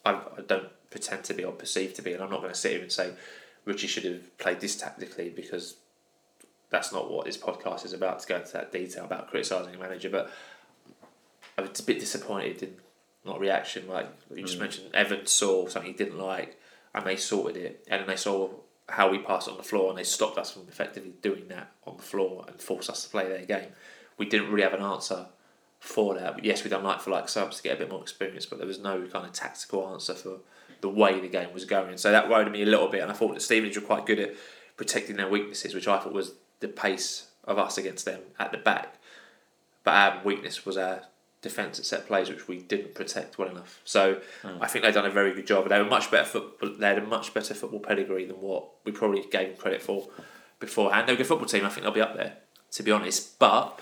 I, 0.05 0.11
I 0.11 0.41
don't 0.47 0.69
pretend 0.91 1.25
to 1.25 1.35
be 1.35 1.45
or 1.45 1.53
perceive 1.53 1.95
to 1.95 2.03
be, 2.03 2.13
and 2.13 2.23
I'm 2.23 2.31
not 2.31 2.41
going 2.41 2.53
to 2.53 2.59
sit 2.59 2.73
here 2.73 2.83
and 2.83 2.93
say 2.93 3.13
Richie 3.65 3.87
should 3.87 4.05
have 4.05 4.37
played 4.39 4.61
this 4.61 4.77
tactically 4.77 5.31
because 5.31 5.77
that's 6.69 6.93
not 6.93 7.11
what 7.11 7.25
this 7.25 7.39
podcast 7.39 7.85
is 7.85 7.93
about 7.93 8.21
to 8.21 8.29
go 8.29 8.37
into 8.37 8.53
that 8.53 8.73
detail 8.73 9.05
about 9.05 9.31
criticising 9.31 9.75
a 9.75 9.79
manager. 9.79 10.11
But 10.11 10.31
I 11.57 11.63
was 11.63 11.81
a 11.81 11.83
bit 11.83 12.01
disappointed 12.01 12.63
in 12.63 12.77
not 13.27 13.41
reaction. 13.41 13.89
Like 13.89 14.09
you 14.35 14.43
just 14.43 14.57
mm. 14.57 14.63
mentioned, 14.63 14.95
Evans 14.95 15.31
saw 15.31 15.69
something 15.69 15.93
he 15.93 15.97
didn't 15.97 16.19
like, 16.19 16.59
and 16.95 17.05
they 17.05 17.17
sorted 17.17 17.57
it, 17.57 17.85
and 17.89 18.01
then 18.01 18.09
they 18.09 18.17
saw 18.17 18.51
how 18.89 19.11
we 19.11 19.19
passed 19.19 19.49
on 19.49 19.57
the 19.57 19.63
floor, 19.63 19.91
and 19.91 19.99
they 19.99 20.05
stopped 20.05 20.39
us 20.39 20.53
from 20.53 20.63
effectively 20.69 21.13
doing 21.23 21.49
that 21.49 21.73
on 21.87 21.97
the 21.97 22.03
floor 22.03 22.45
and 22.49 22.61
forced 22.61 22.89
us 22.89 23.03
to 23.05 23.09
play 23.11 23.29
their 23.29 23.45
game. 23.45 23.71
We 24.17 24.27
didn't 24.27 24.51
really 24.51 24.63
have 24.63 24.75
an 24.75 24.83
answer 24.83 25.27
for 25.81 26.15
that. 26.15 26.35
But 26.35 26.45
yes, 26.45 26.65
we 26.65 26.71
done 26.71 26.85
like 26.85 27.01
for 27.01 27.11
like 27.11 27.29
subs 27.29 27.59
to 27.59 27.63
get 27.63 27.77
a 27.77 27.79
bit 27.79 27.91
more 27.91 28.03
experience, 28.03 28.47
but 28.47 28.59
there 28.59 28.67
was 28.67 28.79
no 28.79 29.07
kind 29.07 29.27
of 29.27 29.33
tactical 29.33 29.89
answer 29.93 30.15
for 30.15 30.39
the 30.81 30.89
way 30.89 31.21
the 31.21 31.29
game 31.29 31.53
was 31.53 31.65
going. 31.65 31.97
So 31.97 32.13
that 32.13 32.29
worried 32.29 32.51
me 32.51 32.63
a 32.63 32.67
little 32.67 32.89
bit, 32.89 33.03
and 33.03 33.11
I 33.11 33.15
thought 33.15 33.35
that 33.35 33.43
Stevenage 33.43 33.77
were 33.77 33.87
quite 33.87 34.07
good 34.07 34.19
at 34.19 34.35
protecting 34.77 35.17
their 35.17 35.29
weaknesses, 35.29 35.75
which 35.75 35.89
I 35.89 35.99
thought 35.99 36.13
was 36.13 36.35
the 36.61 36.69
pace 36.69 37.29
of 37.45 37.59
us 37.59 37.79
against 37.79 38.05
them 38.05 38.21
at 38.39 38.53
the 38.53 38.59
back. 38.59 38.99
But 39.85 39.95
our 39.95 40.21
weakness 40.25 40.67
was 40.67 40.77
our 40.77 41.03
defence 41.47 41.79
at 41.79 41.85
set 41.87 42.07
plays, 42.07 42.29
which 42.29 42.49
we 42.49 42.61
didn't 42.61 42.95
protect 42.95 43.39
well 43.39 43.49
enough. 43.49 43.81
So 43.85 44.21
hmm. 44.43 44.61
I 44.61 44.67
think 44.67 44.85
they've 44.85 44.95
done 44.95 45.07
a 45.07 45.11
very 45.11 45.35
good 45.35 45.47
job. 45.47 45.69
They 45.69 45.79
were 45.79 45.89
much 45.89 46.11
better 46.11 46.29
football. 46.29 46.71
They 46.79 46.87
had 46.87 46.99
a 46.99 47.07
much 47.07 47.33
better 47.33 47.55
football 47.55 47.81
pedigree 47.81 48.27
than 48.27 48.37
what 48.37 48.65
we 48.85 48.93
probably 48.93 49.23
gave 49.31 49.49
them 49.49 49.57
credit 49.57 49.83
for 49.83 50.09
beforehand. 50.61 51.07
They're 51.07 51.15
a 51.15 51.19
good 51.19 51.27
football 51.27 51.47
team. 51.47 51.65
I 51.65 51.69
think 51.69 51.85
they'll 51.85 51.93
be 51.93 52.01
up 52.01 52.17
there, 52.17 52.35
to 52.73 52.83
be 52.83 52.91
honest. 52.91 53.39
But 53.39 53.81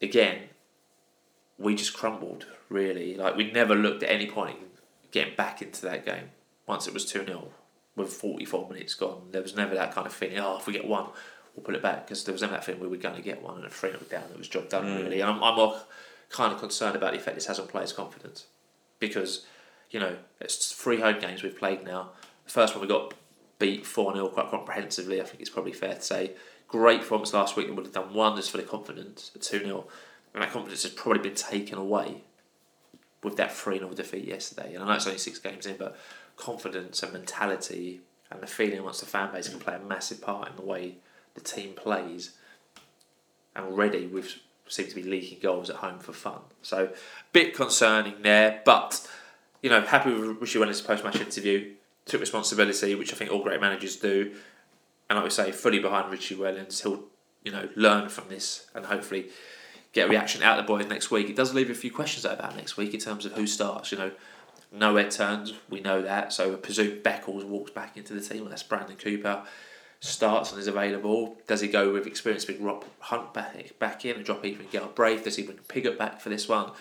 again, 0.00 0.48
we 1.58 1.74
just 1.74 1.94
crumbled. 1.94 2.46
Really, 2.68 3.16
like 3.16 3.36
we 3.36 3.52
never 3.52 3.74
looked 3.74 4.02
at 4.02 4.10
any 4.10 4.26
point 4.26 4.56
in 4.58 4.68
getting 5.10 5.36
back 5.36 5.60
into 5.60 5.82
that 5.82 6.06
game. 6.06 6.30
Once 6.66 6.86
it 6.86 6.94
was 6.94 7.04
two 7.04 7.24
0 7.24 7.48
with 7.96 8.12
forty 8.12 8.46
four 8.46 8.66
minutes 8.68 8.94
gone, 8.94 9.28
there 9.30 9.42
was 9.42 9.54
never 9.54 9.74
that 9.74 9.94
kind 9.94 10.06
of 10.06 10.12
feeling. 10.12 10.38
Oh, 10.38 10.56
if 10.58 10.66
we 10.66 10.72
get 10.72 10.86
one, 10.86 11.08
we'll 11.54 11.64
put 11.64 11.74
it 11.74 11.82
back 11.82 12.06
because 12.06 12.24
there 12.24 12.32
was 12.32 12.40
never 12.40 12.54
that 12.54 12.64
feeling 12.64 12.80
we 12.80 12.88
were 12.88 12.96
going 12.96 13.16
to 13.16 13.22
get 13.22 13.42
one 13.42 13.56
and 13.56 13.66
a 13.66 13.70
three 13.70 13.90
0 13.90 14.02
down. 14.10 14.24
It 14.30 14.38
was 14.38 14.48
job 14.48 14.68
done 14.68 14.84
hmm. 14.84 15.02
really. 15.02 15.20
And 15.20 15.30
I'm, 15.30 15.42
I'm 15.42 15.56
more 15.56 15.76
kind 16.32 16.52
of 16.52 16.58
concerned 16.58 16.96
about 16.96 17.12
the 17.12 17.18
effect 17.18 17.36
this 17.36 17.46
has 17.46 17.58
on 17.58 17.68
players' 17.68 17.92
confidence 17.92 18.46
because 18.98 19.46
you 19.90 20.00
know 20.00 20.16
it's 20.40 20.72
three 20.72 21.00
home 21.00 21.20
games 21.20 21.42
we've 21.42 21.58
played 21.58 21.84
now. 21.84 22.10
The 22.44 22.50
first 22.50 22.74
one 22.74 22.82
we 22.82 22.88
got 22.88 23.14
beat 23.58 23.86
four 23.86 24.12
0 24.12 24.28
quite 24.28 24.50
comprehensively. 24.50 25.20
I 25.20 25.24
think 25.24 25.40
it's 25.40 25.50
probably 25.50 25.72
fair 25.72 25.94
to 25.94 26.02
say. 26.02 26.32
Great 26.68 27.00
performance 27.00 27.34
last 27.34 27.54
week 27.54 27.66
that 27.66 27.74
would 27.74 27.84
have 27.84 27.94
done 27.94 28.14
wonders 28.14 28.48
for 28.48 28.56
the 28.56 28.62
confidence 28.62 29.30
at 29.34 29.42
two 29.42 29.60
0 29.60 29.86
and 30.34 30.42
that 30.42 30.50
confidence 30.50 30.82
has 30.84 30.92
probably 30.92 31.22
been 31.22 31.34
taken 31.34 31.78
away 31.78 32.22
with 33.22 33.36
that 33.36 33.52
3 33.52 33.78
0 33.78 33.90
defeat 33.90 34.24
yesterday. 34.24 34.74
And 34.74 34.82
I 34.82 34.88
know 34.88 34.94
it's 34.94 35.06
only 35.06 35.18
six 35.18 35.38
games 35.38 35.66
in, 35.66 35.76
but 35.76 35.96
confidence 36.36 37.02
and 37.02 37.12
mentality 37.12 38.00
and 38.30 38.40
the 38.40 38.46
feeling 38.46 38.78
amongst 38.78 39.00
the 39.00 39.06
fan 39.06 39.32
base 39.32 39.48
can 39.48 39.60
play 39.60 39.74
a 39.74 39.78
massive 39.78 40.22
part 40.22 40.48
in 40.48 40.56
the 40.56 40.62
way 40.62 40.96
the 41.34 41.40
team 41.40 41.74
plays. 41.74 42.32
And 43.54 43.66
already 43.66 44.06
we've 44.06 44.40
seemed 44.72 44.88
to 44.88 44.94
be 44.94 45.02
leaking 45.02 45.38
goals 45.40 45.70
at 45.70 45.76
home 45.76 45.98
for 45.98 46.12
fun. 46.12 46.40
So, 46.62 46.90
bit 47.32 47.54
concerning 47.54 48.22
there, 48.22 48.62
but 48.64 49.06
you 49.62 49.70
know, 49.70 49.80
happy 49.82 50.12
with 50.12 50.40
Richie 50.40 50.58
Wellens' 50.58 50.84
post 50.84 51.04
match 51.04 51.20
interview. 51.20 51.74
Took 52.04 52.20
responsibility, 52.20 52.96
which 52.96 53.12
I 53.12 53.16
think 53.16 53.30
all 53.30 53.42
great 53.42 53.60
managers 53.60 53.96
do. 53.96 54.32
And 55.08 55.16
like 55.16 55.24
we 55.24 55.30
say, 55.30 55.52
fully 55.52 55.78
behind 55.78 56.10
Richie 56.10 56.34
Wellens. 56.34 56.82
He'll, 56.82 57.04
you 57.44 57.52
know, 57.52 57.68
learn 57.76 58.08
from 58.08 58.28
this 58.28 58.66
and 58.74 58.86
hopefully 58.86 59.28
get 59.92 60.08
a 60.08 60.10
reaction 60.10 60.42
out 60.42 60.58
of 60.58 60.64
the 60.64 60.66
boys 60.66 60.88
next 60.88 61.10
week. 61.10 61.30
It 61.30 61.36
does 61.36 61.54
leave 61.54 61.70
a 61.70 61.74
few 61.74 61.92
questions 61.92 62.24
about 62.24 62.56
next 62.56 62.76
week 62.76 62.92
in 62.92 62.98
terms 62.98 63.24
of 63.24 63.32
who 63.34 63.46
starts. 63.46 63.92
You 63.92 63.98
know, 63.98 64.10
nowhere 64.72 65.10
turns, 65.10 65.52
we 65.70 65.80
know 65.80 66.02
that. 66.02 66.32
So 66.32 66.54
I 66.54 66.56
presume 66.56 67.00
Beckles 67.02 67.44
walks 67.44 67.70
back 67.70 67.96
into 67.96 68.14
the 68.14 68.20
team. 68.20 68.48
That's 68.48 68.64
Brandon 68.64 68.96
Cooper. 68.96 69.44
Starts 70.04 70.50
and 70.50 70.58
is 70.58 70.66
available. 70.66 71.36
Does 71.46 71.60
he 71.60 71.68
go 71.68 71.92
with 71.92 72.08
experienced 72.08 72.48
big 72.48 72.60
Rob 72.60 72.84
Hunt 72.98 73.32
back, 73.32 73.78
back 73.78 74.04
in 74.04 74.16
and 74.16 74.24
drop 74.24 74.44
even 74.44 74.66
Galbraith? 74.72 75.22
Does 75.22 75.36
he 75.36 75.44
bring 75.44 75.58
Pigott 75.68 75.96
back 75.96 76.20
for 76.20 76.28
this 76.28 76.48
one? 76.48 76.72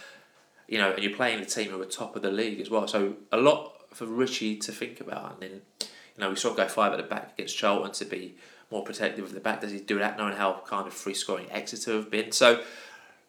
You 0.67 0.79
know, 0.79 0.91
and 0.91 1.03
you're 1.03 1.15
playing 1.15 1.39
the 1.39 1.45
team 1.45 1.69
who 1.69 1.79
are 1.79 1.85
top 1.85 2.15
of 2.15 2.23
the 2.23 2.31
league 2.31 2.59
as 2.59 2.71
well. 2.71 2.87
So 2.87 3.17
a 3.31 3.37
lot 3.37 3.73
for 3.93 4.07
Richie 4.07 4.57
to 4.57 4.71
think 4.71 4.99
about. 4.99 5.33
And 5.33 5.41
then, 5.41 5.61
you 5.81 6.21
know, 6.21 6.29
we 6.31 6.35
saw 6.35 6.49
him 6.49 6.55
go 6.55 6.67
five 6.67 6.93
at 6.93 6.97
the 6.97 7.03
back 7.03 7.33
against 7.33 7.55
Charlton 7.55 7.91
to 7.91 8.05
be 8.05 8.33
more 8.71 8.83
protective 8.83 9.23
of 9.25 9.33
the 9.33 9.39
back. 9.39 9.61
Does 9.61 9.71
he 9.71 9.79
do 9.79 9.99
that 9.99 10.17
knowing 10.17 10.35
how 10.35 10.63
kind 10.65 10.87
of 10.87 10.93
free 10.93 11.13
scoring 11.13 11.45
Exeter 11.51 11.93
have 11.97 12.09
been? 12.09 12.31
So 12.31 12.63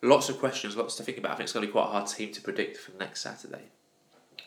lots 0.00 0.30
of 0.30 0.38
questions, 0.38 0.74
lots 0.74 0.96
to 0.96 1.02
think 1.02 1.18
about. 1.18 1.32
I 1.32 1.34
think 1.34 1.44
it's 1.44 1.52
going 1.52 1.66
to 1.66 1.68
be 1.68 1.72
quite 1.72 1.88
a 1.88 1.92
hard 1.92 2.06
team 2.06 2.32
to 2.32 2.40
predict 2.40 2.78
for 2.78 2.92
next 2.98 3.20
Saturday. 3.20 3.64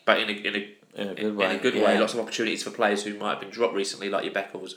But 0.04 0.18
in 0.18 0.28
a, 0.28 0.32
in 0.32 0.56
a, 0.56 0.76
In 0.96 1.08
a 1.08 1.14
good 1.14 1.24
in, 1.24 1.36
way, 1.36 1.56
a 1.56 1.58
good 1.60 1.74
way, 1.74 2.00
lots 2.00 2.14
of 2.14 2.20
opportunities 2.20 2.64
for 2.64 2.70
players 2.70 3.04
who 3.04 3.16
might 3.16 3.30
have 3.30 3.40
been 3.40 3.50
dropped 3.50 3.74
recently, 3.74 4.08
like 4.08 4.24
your 4.24 4.34
Beckles, 4.34 4.74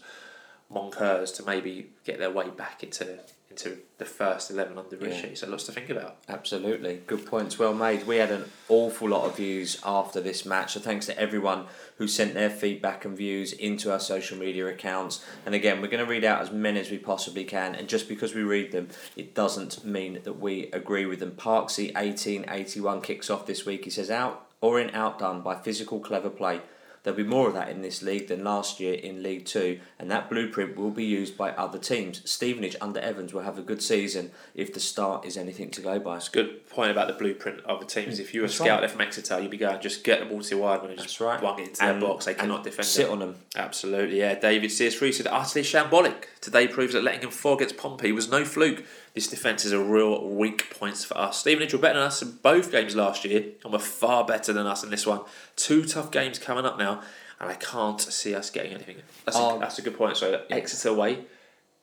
Moncurs, 0.69 1.31
to 1.33 1.43
maybe 1.43 1.89
get 2.03 2.19
their 2.19 2.31
way 2.31 2.49
back 2.49 2.83
into 2.83 3.19
into 3.49 3.79
the 3.97 4.05
first 4.05 4.51
11 4.51 4.77
under 4.77 4.95
Richie. 4.95 5.35
So 5.35 5.47
lots 5.47 5.63
to 5.65 5.71
think 5.71 5.89
about. 5.89 6.17
Absolutely. 6.27 7.01
Good 7.07 7.25
points, 7.25 7.57
well 7.57 7.73
made. 7.73 8.05
We 8.05 8.17
had 8.17 8.31
an 8.31 8.45
awful 8.67 9.09
lot 9.09 9.25
of 9.25 9.37
views 9.37 9.81
after 9.83 10.21
this 10.21 10.45
match, 10.45 10.73
so 10.73 10.79
thanks 10.79 11.07
to 11.07 11.19
everyone 11.19 11.65
who 11.97 12.07
sent 12.07 12.35
their 12.35 12.49
feedback 12.49 13.05
and 13.05 13.17
views 13.17 13.51
into 13.53 13.91
our 13.91 13.99
social 13.99 14.37
media 14.37 14.67
accounts. 14.67 15.25
And 15.45 15.55
again, 15.55 15.81
we're 15.81 15.87
going 15.89 16.05
to 16.05 16.09
read 16.09 16.23
out 16.23 16.41
as 16.41 16.51
many 16.51 16.79
as 16.79 16.91
we 16.91 16.99
possibly 16.99 17.43
can, 17.43 17.75
and 17.75 17.89
just 17.89 18.07
because 18.07 18.35
we 18.35 18.43
read 18.43 18.71
them, 18.71 18.89
it 19.15 19.33
doesn't 19.33 19.83
mean 19.83 20.19
that 20.23 20.39
we 20.39 20.69
agree 20.71 21.05
with 21.05 21.19
them. 21.19 21.31
Parksy1881 21.31 23.03
kicks 23.03 23.29
off 23.29 23.45
this 23.45 23.65
week. 23.65 23.83
He 23.83 23.89
says, 23.89 24.11
Out 24.11 24.45
or 24.61 24.79
in 24.79 24.93
outdone 24.93 25.41
by 25.41 25.55
physical 25.55 25.99
clever 25.99 26.29
play. 26.29 26.61
There'll 27.09 27.23
be 27.23 27.27
more 27.27 27.47
of 27.47 27.55
that 27.55 27.69
in 27.69 27.81
this 27.81 28.03
league 28.03 28.27
than 28.27 28.43
last 28.43 28.79
year 28.79 28.93
in 28.93 29.23
League 29.23 29.45
Two, 29.45 29.79
and 29.97 30.11
that 30.11 30.29
blueprint 30.29 30.77
will 30.77 30.91
be 30.91 31.03
used 31.03 31.35
by 31.35 31.49
other 31.53 31.79
teams. 31.79 32.21
Stevenage 32.29 32.75
under 32.79 32.99
Evans 32.99 33.33
will 33.33 33.41
have 33.41 33.57
a 33.57 33.63
good 33.63 33.81
season 33.81 34.29
if 34.53 34.71
the 34.71 34.79
start 34.79 35.25
is 35.25 35.35
anything 35.35 35.71
to 35.71 35.81
go 35.81 35.97
by. 35.97 36.17
It's 36.17 36.27
a 36.27 36.31
good 36.31 36.69
point 36.69 36.91
about 36.91 37.07
the 37.07 37.15
blueprint 37.15 37.61
of 37.65 37.79
the 37.79 37.87
teams. 37.87 38.19
If 38.19 38.35
you 38.35 38.41
were 38.41 38.45
a 38.45 38.49
scout 38.49 38.81
right. 38.81 38.91
from 38.91 39.01
Exeter, 39.01 39.39
you'd 39.39 39.49
be 39.49 39.57
going 39.57 39.81
just 39.81 40.03
get 40.03 40.19
the 40.19 40.27
ball 40.27 40.43
to 40.43 40.55
wide 40.55 40.81
and 40.83 40.89
just 40.97 40.99
That's 40.99 41.19
right. 41.21 41.41
bung 41.41 41.57
it 41.59 41.69
into 41.69 41.83
And- 41.83 41.99
their 41.99 42.07
box. 42.09 42.25
They 42.25 42.35
cannot 42.35 42.63
defend 42.63 42.85
sit 42.85 43.07
it. 43.07 43.09
on 43.11 43.17
them. 43.17 43.37
Absolutely, 43.55 44.19
yeah. 44.19 44.35
David 44.35 44.69
CS3 44.69 45.11
said 45.11 45.25
utterly 45.31 45.63
shambolic. 45.65 46.25
Today 46.41 46.67
proves 46.67 46.93
that 46.93 47.03
letting 47.03 47.21
him 47.21 47.31
fall 47.31 47.55
against 47.55 47.75
Pompey 47.77 48.11
was 48.11 48.29
no 48.29 48.45
fluke. 48.45 48.83
This 49.15 49.27
defence 49.27 49.65
is 49.65 49.71
a 49.71 49.79
real 49.83 50.27
weak 50.29 50.69
point 50.77 50.97
for 50.97 51.17
us. 51.17 51.39
Stevenage 51.39 51.73
were 51.73 51.79
better 51.79 51.95
than 51.99 52.07
us 52.07 52.21
in 52.21 52.31
both 52.43 52.71
games 52.71 52.95
last 52.95 53.25
year 53.25 53.43
and 53.63 53.73
were 53.73 53.79
far 53.79 54.23
better 54.25 54.53
than 54.53 54.67
us 54.67 54.83
in 54.83 54.89
this 54.91 55.05
one. 55.05 55.21
Two 55.55 55.83
tough 55.83 56.11
games 56.11 56.37
coming 56.39 56.65
up 56.65 56.77
now, 56.77 57.01
and 57.39 57.49
I 57.49 57.55
can't 57.55 57.99
see 57.99 58.35
us 58.35 58.49
getting 58.49 58.73
anything. 58.73 58.97
That's, 59.25 59.37
Oh. 59.37 59.57
a, 59.57 59.59
that's 59.59 59.79
a 59.79 59.81
good 59.81 59.97
point. 59.97 60.17
So 60.17 60.43
Exeter 60.49 60.89
away, 60.89 61.25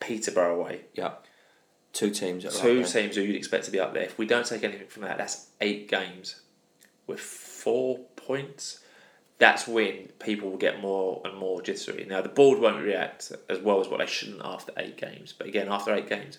Peterborough 0.00 0.60
away. 0.60 0.82
Yeah, 0.94 1.12
two 1.92 2.10
teams. 2.10 2.44
Two 2.60 2.84
teams 2.84 3.16
who 3.16 3.22
you'd 3.22 3.36
expect 3.36 3.64
to 3.64 3.70
be 3.70 3.80
up 3.80 3.92
there. 3.92 4.04
If 4.04 4.18
we 4.18 4.26
don't 4.26 4.46
take 4.46 4.62
anything 4.62 4.86
from 4.86 5.02
that, 5.02 5.18
that's 5.18 5.46
eight 5.60 5.88
games 5.88 6.40
with 7.06 7.20
four 7.20 7.98
points. 8.16 8.80
That's 9.38 9.66
when 9.68 10.08
people 10.18 10.48
will 10.50 10.56
get 10.56 10.80
more 10.80 11.20
and 11.24 11.36
more 11.36 11.60
jittery. 11.60 12.06
Now 12.08 12.22
the 12.22 12.28
board 12.30 12.58
won't 12.58 12.82
react 12.82 13.32
as 13.50 13.58
well 13.58 13.80
as 13.80 13.88
what 13.88 13.98
they 13.98 14.06
shouldn't 14.06 14.40
after 14.42 14.72
eight 14.78 14.96
games. 14.96 15.34
But 15.36 15.46
again, 15.48 15.68
after 15.68 15.92
eight 15.94 16.08
games, 16.08 16.38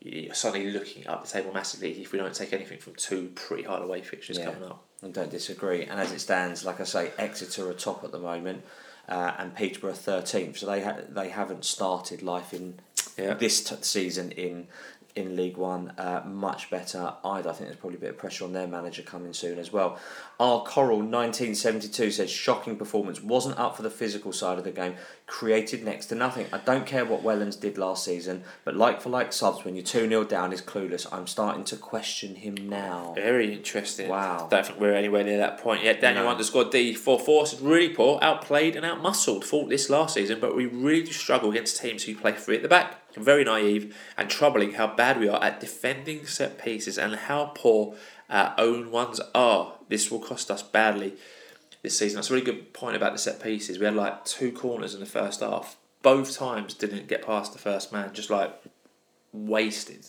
you're 0.00 0.34
suddenly 0.34 0.70
looking 0.70 1.06
up 1.06 1.24
the 1.24 1.30
table 1.30 1.52
massively 1.52 1.90
if 2.00 2.12
we 2.12 2.18
don't 2.18 2.34
take 2.34 2.52
anything 2.52 2.78
from 2.78 2.94
two 2.94 3.30
pretty 3.34 3.62
hard 3.64 3.82
away 3.82 4.00
fixtures 4.02 4.38
Yeah. 4.38 4.46
coming 4.52 4.64
up. 4.64 4.84
I 5.02 5.08
don't 5.08 5.30
disagree. 5.30 5.84
And 5.84 6.00
as 6.00 6.12
it 6.12 6.20
stands, 6.20 6.64
like 6.64 6.80
I 6.80 6.84
say, 6.84 7.12
Exeter 7.18 7.68
are 7.68 7.74
top 7.74 8.04
at 8.04 8.12
the 8.12 8.18
moment, 8.18 8.64
uh, 9.08 9.32
and 9.38 9.54
Peterborough 9.54 9.92
thirteenth. 9.94 10.58
So 10.58 10.66
they 10.66 10.82
ha- 10.82 11.00
they 11.08 11.28
haven't 11.30 11.64
started 11.64 12.22
life 12.22 12.52
in 12.54 12.80
Yeah. 13.16 13.34
this 13.34 13.62
t- 13.64 13.76
season 13.82 14.32
in 14.32 14.68
in 15.16 15.36
League 15.36 15.56
One 15.56 15.92
uh, 15.98 16.22
much 16.26 16.70
better 16.70 17.14
either. 17.24 17.50
I 17.50 17.52
think 17.52 17.68
there's 17.68 17.76
probably 17.80 17.98
a 17.98 18.00
bit 18.00 18.10
of 18.10 18.18
pressure 18.18 18.44
on 18.44 18.52
their 18.52 18.66
manager 18.66 19.02
coming 19.02 19.32
soon 19.32 19.58
as 19.58 19.72
well. 19.72 19.98
Our 20.38 20.62
Coral 20.64 21.02
nineteen 21.02 21.54
seventy 21.54 21.88
two 21.88 22.10
says 22.10 22.30
shocking 22.30 22.76
performance 22.76 23.22
wasn't 23.22 23.58
up 23.58 23.76
for 23.76 23.82
the 23.82 23.90
physical 23.90 24.32
side 24.32 24.58
of 24.58 24.64
the 24.64 24.70
game. 24.70 24.94
Created 25.26 25.84
next 25.84 26.06
to 26.06 26.14
nothing. 26.14 26.46
I 26.52 26.58
don't 26.58 26.86
care 26.86 27.04
what 27.04 27.22
Wellens 27.22 27.58
did 27.58 27.78
last 27.78 28.04
season, 28.04 28.42
but 28.64 28.74
like 28.76 29.00
for 29.00 29.10
like 29.10 29.32
subs 29.32 29.64
when 29.64 29.76
you're 29.76 29.84
two 29.84 30.08
0 30.08 30.24
down 30.24 30.52
is 30.52 30.60
clueless. 30.60 31.06
I'm 31.12 31.26
starting 31.26 31.64
to 31.64 31.76
question 31.76 32.34
him 32.34 32.54
now. 32.68 33.12
Very 33.14 33.52
interesting. 33.52 34.08
Wow. 34.08 34.48
Don't 34.50 34.66
think 34.66 34.80
we're 34.80 34.94
anywhere 34.94 35.22
near 35.22 35.38
that 35.38 35.58
point 35.58 35.84
yet. 35.84 36.00
Daniel 36.00 36.24
No. 36.24 36.30
underscore 36.30 36.64
D 36.64 36.94
four 36.94 37.18
four 37.20 37.46
said 37.46 37.60
really 37.60 37.90
poor, 37.90 38.18
outplayed 38.22 38.74
and 38.76 38.84
outmuscled. 38.84 39.44
Fought 39.44 39.68
this 39.68 39.88
last 39.90 40.14
season, 40.14 40.40
but 40.40 40.56
we 40.56 40.66
really 40.66 41.02
do 41.02 41.12
struggle 41.12 41.50
against 41.50 41.80
teams 41.80 42.04
who 42.04 42.14
play 42.16 42.32
free 42.32 42.56
at 42.56 42.62
the 42.62 42.68
back. 42.68 42.99
Very 43.16 43.44
naive 43.44 43.96
and 44.16 44.30
troubling 44.30 44.72
how 44.72 44.86
bad 44.86 45.18
we 45.18 45.28
are 45.28 45.42
at 45.42 45.60
defending 45.60 46.26
set 46.26 46.62
pieces 46.62 46.98
and 46.98 47.14
how 47.14 47.52
poor 47.54 47.94
our 48.28 48.54
own 48.58 48.90
ones 48.90 49.20
are. 49.34 49.74
This 49.88 50.10
will 50.10 50.20
cost 50.20 50.50
us 50.50 50.62
badly 50.62 51.14
this 51.82 51.98
season. 51.98 52.16
That's 52.16 52.30
a 52.30 52.34
really 52.34 52.44
good 52.44 52.72
point 52.72 52.96
about 52.96 53.12
the 53.12 53.18
set 53.18 53.42
pieces. 53.42 53.78
We 53.78 53.86
had 53.86 53.94
like 53.94 54.24
two 54.24 54.52
corners 54.52 54.94
in 54.94 55.00
the 55.00 55.06
first 55.06 55.40
half. 55.40 55.76
Both 56.02 56.36
times 56.36 56.74
didn't 56.74 57.08
get 57.08 57.26
past 57.26 57.52
the 57.52 57.58
first 57.58 57.92
man, 57.92 58.12
just 58.14 58.30
like 58.30 58.54
wasted 59.32 60.06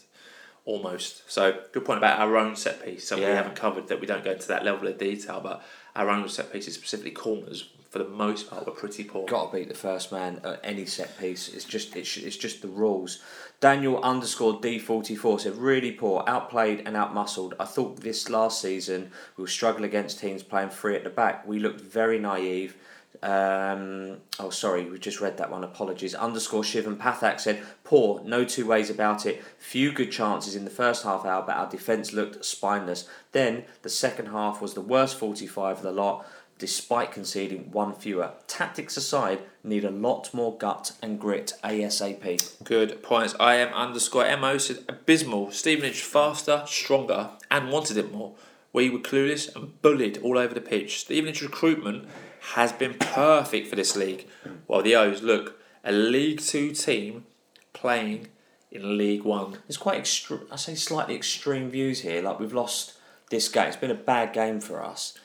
almost. 0.66 1.30
So 1.30 1.60
good 1.72 1.86
point 1.86 1.97
about 1.97 2.20
our 2.20 2.38
own 2.38 2.56
set 2.56 2.84
piece. 2.86 3.08
So 3.08 3.18
we 3.18 3.24
haven't 3.24 3.56
covered 3.56 3.88
that. 3.88 3.99
We 3.99 4.08
don't 4.08 4.24
go 4.24 4.32
into 4.32 4.47
that 4.47 4.64
level 4.64 4.88
of 4.88 4.97
detail, 4.97 5.41
but 5.41 5.64
our 5.95 6.10
own 6.10 6.28
set 6.30 6.54
pieces, 6.54 6.76
specifically 6.76 7.12
corners, 7.12 7.70
for 7.91 7.99
the 7.99 8.07
most 8.07 8.49
part, 8.49 8.65
were 8.65 8.71
pretty 8.71 9.03
poor. 9.03 9.27
Got 9.27 9.51
to 9.51 9.57
beat 9.57 9.67
the 9.67 9.75
first 9.75 10.13
man 10.13 10.39
at 10.45 10.61
any 10.63 10.85
set 10.85 11.19
piece. 11.19 11.49
It's 11.49 11.65
just 11.65 11.93
it's, 11.95 12.15
it's 12.15 12.37
just 12.37 12.61
the 12.61 12.69
rules. 12.69 13.19
Daniel 13.59 14.01
underscore 14.01 14.59
D 14.61 14.79
forty 14.79 15.13
four 15.13 15.39
said 15.39 15.57
really 15.57 15.91
poor, 15.91 16.23
outplayed 16.25 16.83
and 16.85 16.95
outmuscled. 16.95 17.53
I 17.59 17.65
thought 17.65 17.99
this 17.99 18.29
last 18.29 18.61
season 18.61 19.11
we 19.35 19.41
will 19.41 19.47
struggle 19.49 19.83
against 19.83 20.19
teams 20.19 20.41
playing 20.41 20.69
free 20.69 20.95
at 20.95 21.03
the 21.03 21.09
back. 21.09 21.45
We 21.45 21.59
looked 21.59 21.81
very 21.81 22.17
naive. 22.17 22.77
Um, 23.23 24.17
oh, 24.39 24.49
sorry, 24.49 24.89
we 24.89 24.97
just 24.97 25.19
read 25.19 25.37
that 25.37 25.51
one. 25.51 25.63
Apologies. 25.63 26.15
Underscore 26.15 26.63
Shivan 26.63 26.97
Pathak 26.97 27.41
said 27.41 27.61
poor, 27.83 28.23
no 28.23 28.45
two 28.45 28.65
ways 28.65 28.89
about 28.89 29.25
it. 29.25 29.43
Few 29.59 29.91
good 29.91 30.11
chances 30.13 30.55
in 30.55 30.63
the 30.63 30.71
first 30.71 31.03
half 31.03 31.25
hour, 31.25 31.43
but 31.45 31.57
our 31.57 31.69
defence 31.69 32.13
looked 32.13 32.43
spineless. 32.45 33.07
Then 33.33 33.65
the 33.81 33.89
second 33.89 34.27
half 34.27 34.61
was 34.61 34.73
the 34.73 34.81
worst 34.81 35.19
forty 35.19 35.45
five 35.45 35.77
of 35.77 35.83
the 35.83 35.91
lot 35.91 36.25
despite 36.62 37.12
conceding 37.12 37.72
one 37.72 37.91
fewer. 37.91 38.34
Tactics 38.45 38.95
aside, 38.95 39.39
need 39.64 39.84
a 39.84 39.89
lot 39.89 40.32
more 40.32 40.55
gut 40.55 40.91
and 41.01 41.20
grit 41.20 41.53
ASAP. 41.64 42.64
Good 42.64 43.01
points. 43.01 43.34
I 43.39 43.55
am 43.55 43.74
underscore 43.74 44.38
MO 44.38 44.59
said 44.59 44.86
abysmal. 44.88 45.49
Stevenage 45.49 46.01
faster, 46.01 46.64
stronger, 46.68 47.32
and 47.49 47.72
wanted 47.72 47.97
it 47.97 48.14
more. 48.14 48.34
We 48.74 48.91
were 48.91 48.99
clueless 48.99 49.53
and 49.55 49.82
bullied 49.82 50.20
all 50.20 50.38
over 50.38 50.53
the 50.53 50.62
pitch. 50.62 50.99
Stevenage 50.99 51.41
recruitment 51.41 52.07
has 52.53 52.72
been 52.72 52.93
perfect 52.93 53.68
for 53.68 53.76
this 53.76 53.95
league. 53.95 54.28
While 54.68 54.84
the 54.84 54.95
O's 54.95 55.24
look 55.24 55.59
a 55.84 55.91
League 55.91 56.41
Two 56.41 56.74
team 56.74 57.26
playing 57.74 58.28
in 58.72 58.99
League 58.99 59.24
One. 59.24 59.57
It's 59.68 59.78
quite 59.78 59.97
extreme, 59.97 60.41
I 60.51 60.57
say 60.57 60.76
slightly 60.76 61.16
extreme 61.16 61.72
views 61.72 62.01
here. 62.01 62.22
Like 62.22 62.39
we've 62.39 62.53
lost 62.53 62.93
this 63.32 63.49
game. 63.49 63.66
It's 63.66 63.78
been 63.78 63.89
a 63.89 63.95
bad 63.95 64.32
game 64.32 64.59
for 64.59 64.84
us. 64.84 65.18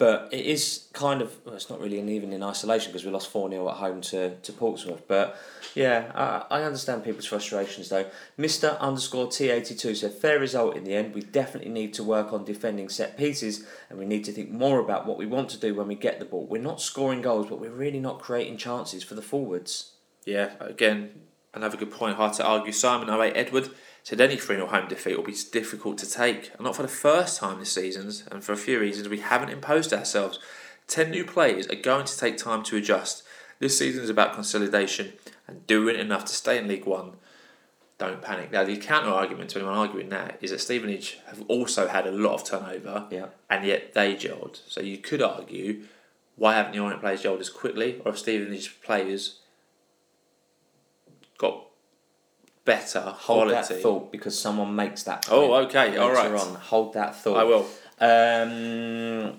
But 0.00 0.30
it 0.32 0.46
is 0.46 0.86
kind 0.94 1.20
of, 1.20 1.36
well, 1.44 1.54
it's 1.54 1.68
not 1.68 1.78
really 1.78 2.00
an 2.00 2.08
even 2.08 2.32
in 2.32 2.42
isolation 2.42 2.90
because 2.90 3.04
we 3.04 3.10
lost 3.10 3.28
4 3.28 3.50
0 3.50 3.68
at 3.68 3.76
home 3.76 4.00
to, 4.00 4.34
to 4.34 4.52
Portsmouth. 4.54 5.02
But 5.06 5.36
yeah, 5.74 6.10
I, 6.14 6.60
I 6.60 6.62
understand 6.62 7.04
people's 7.04 7.26
frustrations 7.26 7.90
though. 7.90 8.06
Mr. 8.38 8.78
underscore 8.80 9.26
T82 9.26 9.96
said, 9.96 10.14
fair 10.14 10.38
result 10.38 10.74
in 10.74 10.84
the 10.84 10.94
end. 10.94 11.14
We 11.14 11.20
definitely 11.20 11.70
need 11.70 11.92
to 11.92 12.02
work 12.02 12.32
on 12.32 12.46
defending 12.46 12.88
set 12.88 13.18
pieces 13.18 13.66
and 13.90 13.98
we 13.98 14.06
need 14.06 14.24
to 14.24 14.32
think 14.32 14.50
more 14.50 14.80
about 14.80 15.04
what 15.04 15.18
we 15.18 15.26
want 15.26 15.50
to 15.50 15.58
do 15.58 15.74
when 15.74 15.86
we 15.88 15.96
get 15.96 16.18
the 16.18 16.24
ball. 16.24 16.46
We're 16.46 16.62
not 16.62 16.80
scoring 16.80 17.20
goals, 17.20 17.48
but 17.50 17.60
we're 17.60 17.70
really 17.70 18.00
not 18.00 18.20
creating 18.20 18.56
chances 18.56 19.04
for 19.04 19.14
the 19.14 19.20
forwards. 19.20 19.96
Yeah, 20.24 20.52
again, 20.60 21.10
another 21.52 21.76
good 21.76 21.90
point. 21.90 22.16
Hard 22.16 22.32
to 22.34 22.46
argue. 22.46 22.72
Simon 22.72 23.10
08 23.10 23.34
Edward 23.36 23.68
said 24.02 24.20
any 24.20 24.36
3 24.36 24.56
0 24.56 24.66
home 24.66 24.88
defeat 24.88 25.16
will 25.16 25.24
be 25.24 25.36
difficult 25.52 25.98
to 25.98 26.10
take. 26.10 26.50
And 26.54 26.62
not 26.62 26.76
for 26.76 26.82
the 26.82 26.88
first 26.88 27.38
time 27.38 27.58
this 27.58 27.72
season, 27.72 28.10
and 28.30 28.42
for 28.42 28.52
a 28.52 28.56
few 28.56 28.80
reasons, 28.80 29.08
we 29.08 29.20
haven't 29.20 29.50
imposed 29.50 29.92
ourselves. 29.92 30.38
10 30.88 31.10
new 31.10 31.24
players 31.24 31.68
are 31.68 31.76
going 31.76 32.04
to 32.06 32.18
take 32.18 32.36
time 32.36 32.62
to 32.64 32.76
adjust. 32.76 33.22
This 33.60 33.78
season 33.78 34.02
is 34.02 34.10
about 34.10 34.34
consolidation 34.34 35.12
and 35.46 35.66
doing 35.66 35.96
enough 35.98 36.24
to 36.24 36.32
stay 36.32 36.58
in 36.58 36.66
League 36.66 36.86
One. 36.86 37.12
Don't 37.98 38.22
panic. 38.22 38.50
Now, 38.50 38.64
the 38.64 38.78
counter 38.78 39.10
argument 39.10 39.50
to 39.50 39.58
anyone 39.58 39.76
arguing 39.76 40.08
that 40.08 40.38
is 40.40 40.50
that 40.50 40.60
Stevenage 40.60 41.18
have 41.26 41.42
also 41.48 41.86
had 41.86 42.06
a 42.06 42.10
lot 42.10 42.32
of 42.32 42.44
turnover 42.44 43.06
Yeah. 43.10 43.26
and 43.50 43.64
yet 43.66 43.92
they 43.92 44.14
gelled. 44.14 44.60
So 44.66 44.80
you 44.80 44.96
could 44.96 45.20
argue, 45.20 45.82
why 46.36 46.54
haven't 46.54 46.72
the 46.72 46.78
Orient 46.78 47.02
players 47.02 47.22
gelled 47.22 47.40
as 47.40 47.50
quickly? 47.50 48.00
Or 48.00 48.12
have 48.12 48.18
Stevenage 48.18 48.80
players 48.80 49.40
got 51.36 51.66
better 52.70 53.00
Hold 53.00 53.48
quality? 53.48 53.74
that 53.74 53.82
thought 53.82 54.12
because 54.12 54.38
someone 54.38 54.74
makes 54.76 55.02
that. 55.04 55.26
Oh, 55.30 55.54
okay, 55.64 55.96
all 55.96 56.12
right. 56.12 56.32
On. 56.32 56.54
Hold 56.54 56.94
that 56.94 57.16
thought. 57.16 57.36
I 57.36 57.44
will. 57.44 57.66
Um, 58.00 59.38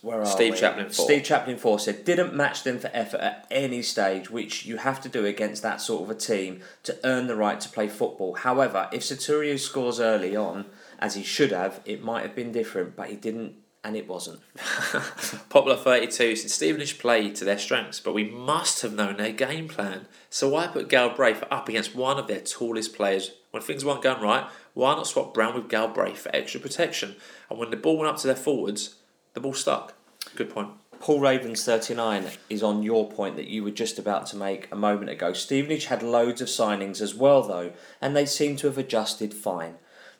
where 0.00 0.20
are 0.20 0.26
Steve 0.26 0.52
we? 0.54 0.58
Chaplin 0.58 0.88
four. 0.90 1.04
Steve 1.04 1.24
Chaplin 1.24 1.56
four 1.56 1.78
said 1.78 2.04
didn't 2.04 2.34
match 2.34 2.62
them 2.62 2.78
for 2.78 2.90
effort 2.92 3.20
at 3.20 3.46
any 3.50 3.82
stage, 3.82 4.30
which 4.30 4.66
you 4.66 4.78
have 4.78 5.00
to 5.02 5.08
do 5.08 5.24
against 5.26 5.62
that 5.62 5.80
sort 5.80 6.02
of 6.02 6.10
a 6.10 6.14
team 6.14 6.60
to 6.82 6.98
earn 7.04 7.26
the 7.26 7.36
right 7.36 7.60
to 7.60 7.68
play 7.68 7.88
football. 7.88 8.34
However, 8.34 8.88
if 8.92 9.02
Sotiriou 9.02 9.58
scores 9.58 10.00
early 10.00 10.34
on, 10.36 10.66
as 10.98 11.14
he 11.14 11.22
should 11.22 11.52
have, 11.52 11.80
it 11.84 12.02
might 12.02 12.22
have 12.22 12.34
been 12.34 12.52
different, 12.52 12.96
but 12.96 13.08
he 13.08 13.16
didn't, 13.16 13.54
and 13.84 13.96
it 13.96 14.08
wasn't. 14.08 14.40
Popular 15.50 15.76
32 15.76 16.36
said 16.36 16.50
Stevenage 16.50 16.98
played 16.98 17.34
to 17.36 17.44
their 17.44 17.58
strengths, 17.58 18.00
but 18.00 18.14
we 18.14 18.24
must 18.24 18.80
have 18.80 18.94
known 18.94 19.18
their 19.18 19.32
game 19.32 19.68
plan. 19.68 20.06
So 20.30 20.48
why 20.48 20.66
put 20.66 20.88
Galbraith 20.88 21.44
up 21.50 21.68
against 21.68 21.94
one 21.94 22.18
of 22.18 22.26
their 22.26 22.40
tallest 22.40 22.96
players? 22.96 23.32
When 23.50 23.62
things 23.62 23.84
weren't 23.84 24.02
going 24.02 24.22
right, 24.22 24.46
why 24.72 24.94
not 24.94 25.06
swap 25.06 25.34
Brown 25.34 25.54
with 25.54 25.68
Galbraith 25.68 26.18
for 26.18 26.34
extra 26.34 26.58
protection? 26.58 27.16
And 27.48 27.58
when 27.58 27.70
the 27.70 27.76
ball 27.76 27.98
went 27.98 28.10
up 28.10 28.16
to 28.18 28.26
their 28.26 28.34
forwards, 28.34 28.96
the 29.34 29.40
ball 29.40 29.54
stuck. 29.54 29.94
Good 30.34 30.50
point. 30.50 30.70
Paul 30.98 31.20
Ravens 31.20 31.64
39 31.64 32.24
is 32.48 32.62
on 32.62 32.82
your 32.82 33.10
point 33.10 33.36
that 33.36 33.48
you 33.48 33.62
were 33.62 33.70
just 33.70 33.98
about 33.98 34.26
to 34.28 34.36
make 34.36 34.72
a 34.72 34.76
moment 34.76 35.10
ago. 35.10 35.34
Stevenage 35.34 35.86
had 35.86 36.02
loads 36.02 36.40
of 36.40 36.48
signings 36.48 37.02
as 37.02 37.14
well, 37.14 37.42
though, 37.42 37.72
and 38.00 38.16
they 38.16 38.24
seem 38.24 38.56
to 38.56 38.66
have 38.68 38.78
adjusted 38.78 39.34
fine. 39.34 39.74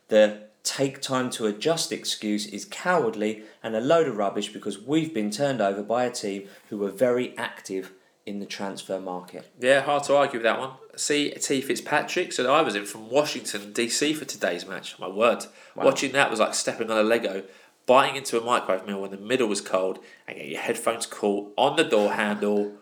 The 0.08 0.43
take 0.64 1.00
time 1.00 1.30
to 1.30 1.46
adjust 1.46 1.92
excuse 1.92 2.46
is 2.46 2.64
cowardly 2.64 3.44
and 3.62 3.76
a 3.76 3.80
load 3.80 4.08
of 4.08 4.16
rubbish 4.16 4.52
because 4.52 4.80
we've 4.80 5.14
been 5.14 5.30
turned 5.30 5.60
over 5.60 5.82
by 5.82 6.04
a 6.04 6.10
team 6.10 6.48
who 6.70 6.78
were 6.78 6.90
very 6.90 7.36
active 7.38 7.92
in 8.26 8.40
the 8.40 8.46
transfer 8.46 8.98
market. 8.98 9.50
Yeah, 9.60 9.82
hard 9.82 10.04
to 10.04 10.16
argue 10.16 10.38
with 10.38 10.44
that 10.44 10.58
one. 10.58 10.70
See, 10.96 11.30
T 11.30 11.60
Fitzpatrick 11.60 12.32
said 12.32 12.46
I 12.46 12.62
was 12.62 12.74
in 12.74 12.86
from 12.86 13.10
Washington, 13.10 13.74
DC 13.74 14.16
for 14.16 14.24
today's 14.24 14.66
match. 14.66 14.98
My 14.98 15.08
word. 15.08 15.44
Watching 15.76 16.12
that 16.12 16.30
was 16.30 16.40
like 16.40 16.54
stepping 16.54 16.90
on 16.90 16.96
a 16.96 17.02
Lego. 17.02 17.42
biting 17.86 18.16
into 18.16 18.40
a 18.40 18.44
microwave 18.44 18.86
meal 18.86 19.02
when 19.02 19.10
the 19.10 19.18
middle 19.18 19.48
was 19.48 19.60
cold, 19.60 19.98
and 20.26 20.38
get 20.38 20.48
your 20.48 20.60
headphones 20.60 21.06
caught 21.06 21.52
on 21.56 21.76
the 21.76 21.84
door 21.84 22.12
handle 22.12 22.72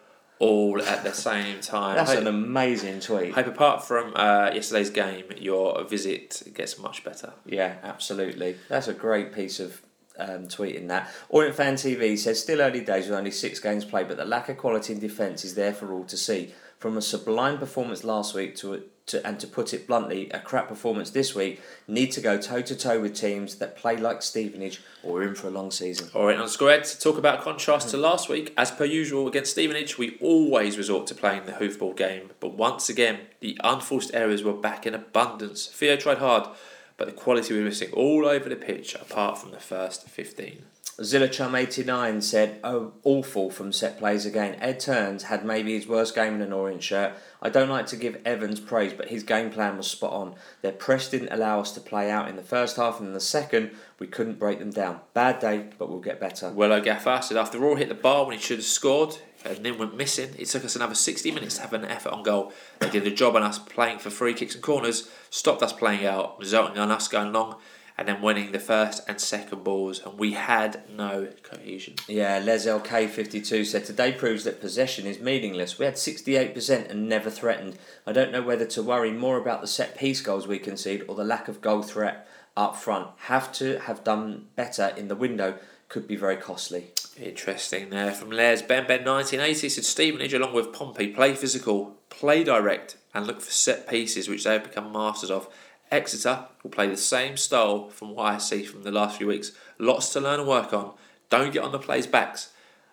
all 0.42 0.82
at 0.82 1.04
the 1.04 1.12
same 1.12 1.60
time. 1.60 1.94
That's 1.94 2.10
I 2.10 2.16
an 2.16 2.26
amazing 2.26 2.98
tweet. 2.98 3.32
hope 3.32 3.46
apart 3.46 3.84
from 3.84 4.12
uh, 4.16 4.50
yesterday's 4.52 4.90
game, 4.90 5.24
your 5.38 5.84
visit 5.84 6.42
gets 6.52 6.78
much 6.80 7.04
better. 7.04 7.32
Yeah, 7.46 7.76
absolutely. 7.84 8.56
That's 8.68 8.88
a 8.88 8.92
great 8.92 9.32
piece 9.32 9.60
of 9.60 9.80
um, 10.18 10.48
tweeting 10.48 10.88
that. 10.88 11.08
Orient 11.28 11.54
Fan 11.54 11.74
TV 11.74 12.18
says 12.18 12.40
still 12.42 12.60
early 12.60 12.80
days 12.80 13.06
with 13.06 13.16
only 13.16 13.30
six 13.30 13.60
games 13.60 13.84
played, 13.84 14.08
but 14.08 14.16
the 14.16 14.24
lack 14.24 14.48
of 14.48 14.58
quality 14.58 14.92
in 14.92 14.98
defence 14.98 15.44
is 15.44 15.54
there 15.54 15.72
for 15.72 15.92
all 15.92 16.04
to 16.04 16.16
see. 16.16 16.52
From 16.82 16.96
a 16.96 17.00
sublime 17.00 17.58
performance 17.58 18.02
last 18.02 18.34
week 18.34 18.56
to, 18.56 18.82
to 19.06 19.24
and 19.24 19.38
to 19.38 19.46
put 19.46 19.72
it 19.72 19.86
bluntly, 19.86 20.28
a 20.30 20.40
crap 20.40 20.66
performance 20.66 21.10
this 21.10 21.32
week, 21.32 21.62
need 21.86 22.10
to 22.10 22.20
go 22.20 22.38
toe 22.38 22.60
to 22.60 22.74
toe 22.74 23.00
with 23.00 23.14
teams 23.14 23.54
that 23.58 23.76
play 23.76 23.96
like 23.96 24.20
Stevenage 24.20 24.82
or 25.04 25.22
in 25.22 25.36
for 25.36 25.46
a 25.46 25.50
long 25.50 25.70
season. 25.70 26.08
All 26.12 26.26
right, 26.26 26.36
on 26.36 26.48
Squared 26.48 26.82
to 26.82 26.98
talk 26.98 27.18
about 27.18 27.40
contrast 27.40 27.90
to 27.90 27.96
last 27.96 28.28
week. 28.28 28.52
As 28.56 28.72
per 28.72 28.84
usual 28.84 29.28
against 29.28 29.52
Stevenage, 29.52 29.96
we 29.96 30.18
always 30.20 30.76
resort 30.76 31.06
to 31.06 31.14
playing 31.14 31.44
the 31.44 31.52
hoofball 31.52 31.96
game, 31.96 32.30
but 32.40 32.54
once 32.54 32.88
again, 32.88 33.20
the 33.38 33.56
unforced 33.62 34.12
errors 34.12 34.42
were 34.42 34.52
back 34.52 34.84
in 34.84 34.92
abundance. 34.92 35.68
Theo 35.68 35.94
tried 35.94 36.18
hard, 36.18 36.48
but 36.96 37.06
the 37.06 37.12
quality 37.12 37.54
was 37.54 37.62
missing 37.62 37.92
all 37.92 38.26
over 38.26 38.48
the 38.48 38.56
pitch 38.56 38.96
apart 38.96 39.38
from 39.38 39.52
the 39.52 39.60
first 39.60 40.08
15. 40.08 40.64
Zillachum89 41.00 42.22
said, 42.22 42.60
Oh, 42.62 42.92
awful 43.02 43.50
from 43.50 43.72
set 43.72 43.98
plays 43.98 44.26
again. 44.26 44.56
Ed 44.60 44.78
Turns 44.78 45.24
had 45.24 45.44
maybe 45.44 45.72
his 45.72 45.86
worst 45.86 46.14
game 46.14 46.34
in 46.34 46.42
an 46.42 46.52
orange 46.52 46.84
shirt. 46.84 47.14
I 47.40 47.48
don't 47.48 47.70
like 47.70 47.86
to 47.86 47.96
give 47.96 48.20
Evans 48.26 48.60
praise, 48.60 48.92
but 48.92 49.08
his 49.08 49.22
game 49.22 49.50
plan 49.50 49.78
was 49.78 49.86
spot 49.86 50.12
on. 50.12 50.34
Their 50.60 50.72
press 50.72 51.08
didn't 51.08 51.32
allow 51.32 51.60
us 51.60 51.72
to 51.72 51.80
play 51.80 52.10
out 52.10 52.28
in 52.28 52.36
the 52.36 52.42
first 52.42 52.76
half, 52.76 52.98
and 52.98 53.08
in 53.08 53.14
the 53.14 53.20
second, 53.20 53.70
we 53.98 54.06
couldn't 54.06 54.38
break 54.38 54.58
them 54.58 54.70
down. 54.70 55.00
Bad 55.14 55.40
day, 55.40 55.70
but 55.78 55.88
we'll 55.88 56.00
get 56.00 56.20
better. 56.20 56.50
Willow 56.50 56.80
Gaffer 56.80 57.20
said 57.22 57.38
after 57.38 57.64
all, 57.64 57.76
hit 57.76 57.88
the 57.88 57.94
bar 57.94 58.26
when 58.26 58.36
he 58.36 58.42
should 58.42 58.58
have 58.58 58.66
scored 58.66 59.16
and 59.44 59.64
then 59.64 59.78
went 59.78 59.96
missing, 59.96 60.30
it 60.38 60.46
took 60.46 60.64
us 60.64 60.76
another 60.76 60.94
60 60.94 61.30
minutes 61.32 61.56
to 61.56 61.62
have 61.62 61.72
an 61.72 61.84
effort 61.84 62.12
on 62.12 62.22
goal. 62.22 62.52
They 62.78 62.90
did 62.90 63.06
a 63.06 63.10
job 63.10 63.34
on 63.34 63.42
us 63.42 63.58
playing 63.58 63.98
for 63.98 64.10
free 64.10 64.34
kicks 64.34 64.54
and 64.54 64.62
corners, 64.62 65.10
stopped 65.30 65.62
us 65.62 65.72
playing 65.72 66.06
out, 66.06 66.38
resulting 66.38 66.80
in 66.80 66.90
us 66.90 67.08
going 67.08 67.32
long 67.32 67.56
and 68.02 68.08
then 68.08 68.20
winning 68.20 68.50
the 68.50 68.58
first 68.58 69.00
and 69.06 69.20
second 69.20 69.62
balls, 69.62 70.00
and 70.04 70.18
we 70.18 70.32
had 70.32 70.82
no 70.90 71.28
cohesion. 71.44 71.94
Yeah, 72.08 72.42
Les 72.44 72.66
LK52 72.66 73.64
said 73.64 73.84
today 73.84 74.10
proves 74.10 74.42
that 74.42 74.60
possession 74.60 75.06
is 75.06 75.20
meaningless. 75.20 75.78
We 75.78 75.84
had 75.84 75.94
68% 75.94 76.90
and 76.90 77.08
never 77.08 77.30
threatened. 77.30 77.78
I 78.04 78.10
don't 78.10 78.32
know 78.32 78.42
whether 78.42 78.66
to 78.66 78.82
worry 78.82 79.12
more 79.12 79.36
about 79.36 79.60
the 79.60 79.68
set 79.68 79.96
piece 79.96 80.20
goals 80.20 80.48
we 80.48 80.58
concede 80.58 81.04
or 81.06 81.14
the 81.14 81.22
lack 81.22 81.46
of 81.46 81.60
goal 81.60 81.82
threat 81.82 82.26
up 82.56 82.74
front. 82.74 83.10
Have 83.26 83.52
to 83.52 83.78
have 83.78 84.02
done 84.02 84.46
better 84.56 84.92
in 84.96 85.06
the 85.06 85.14
window. 85.14 85.60
Could 85.88 86.08
be 86.08 86.16
very 86.16 86.36
costly. 86.36 86.90
Interesting 87.16 87.90
there 87.90 88.10
from 88.10 88.32
Les. 88.32 88.62
Ben 88.62 88.84
Ben 88.88 89.04
1980 89.04 89.68
said 89.68 89.84
Stevenage, 89.84 90.34
along 90.34 90.54
with 90.54 90.72
Pompey, 90.72 91.06
play 91.06 91.36
physical, 91.36 91.98
play 92.10 92.42
direct, 92.42 92.96
and 93.14 93.28
look 93.28 93.40
for 93.40 93.52
set 93.52 93.88
pieces, 93.88 94.28
which 94.28 94.42
they 94.42 94.54
have 94.54 94.64
become 94.64 94.90
masters 94.90 95.30
of. 95.30 95.48
Exeter 95.92 96.46
will 96.62 96.70
play 96.70 96.88
the 96.88 96.96
same 96.96 97.36
style 97.36 97.90
from 97.90 98.14
what 98.14 98.24
I 98.24 98.38
see 98.38 98.64
from 98.64 98.82
the 98.82 98.90
last 98.90 99.18
few 99.18 99.26
weeks. 99.26 99.52
Lots 99.78 100.12
to 100.14 100.20
learn 100.20 100.40
and 100.40 100.48
work 100.48 100.72
on. 100.72 100.94
Don't 101.28 101.52
get 101.52 101.62
on 101.62 101.70
the 101.70 101.78
players' 101.78 102.06
backs. 102.06 102.52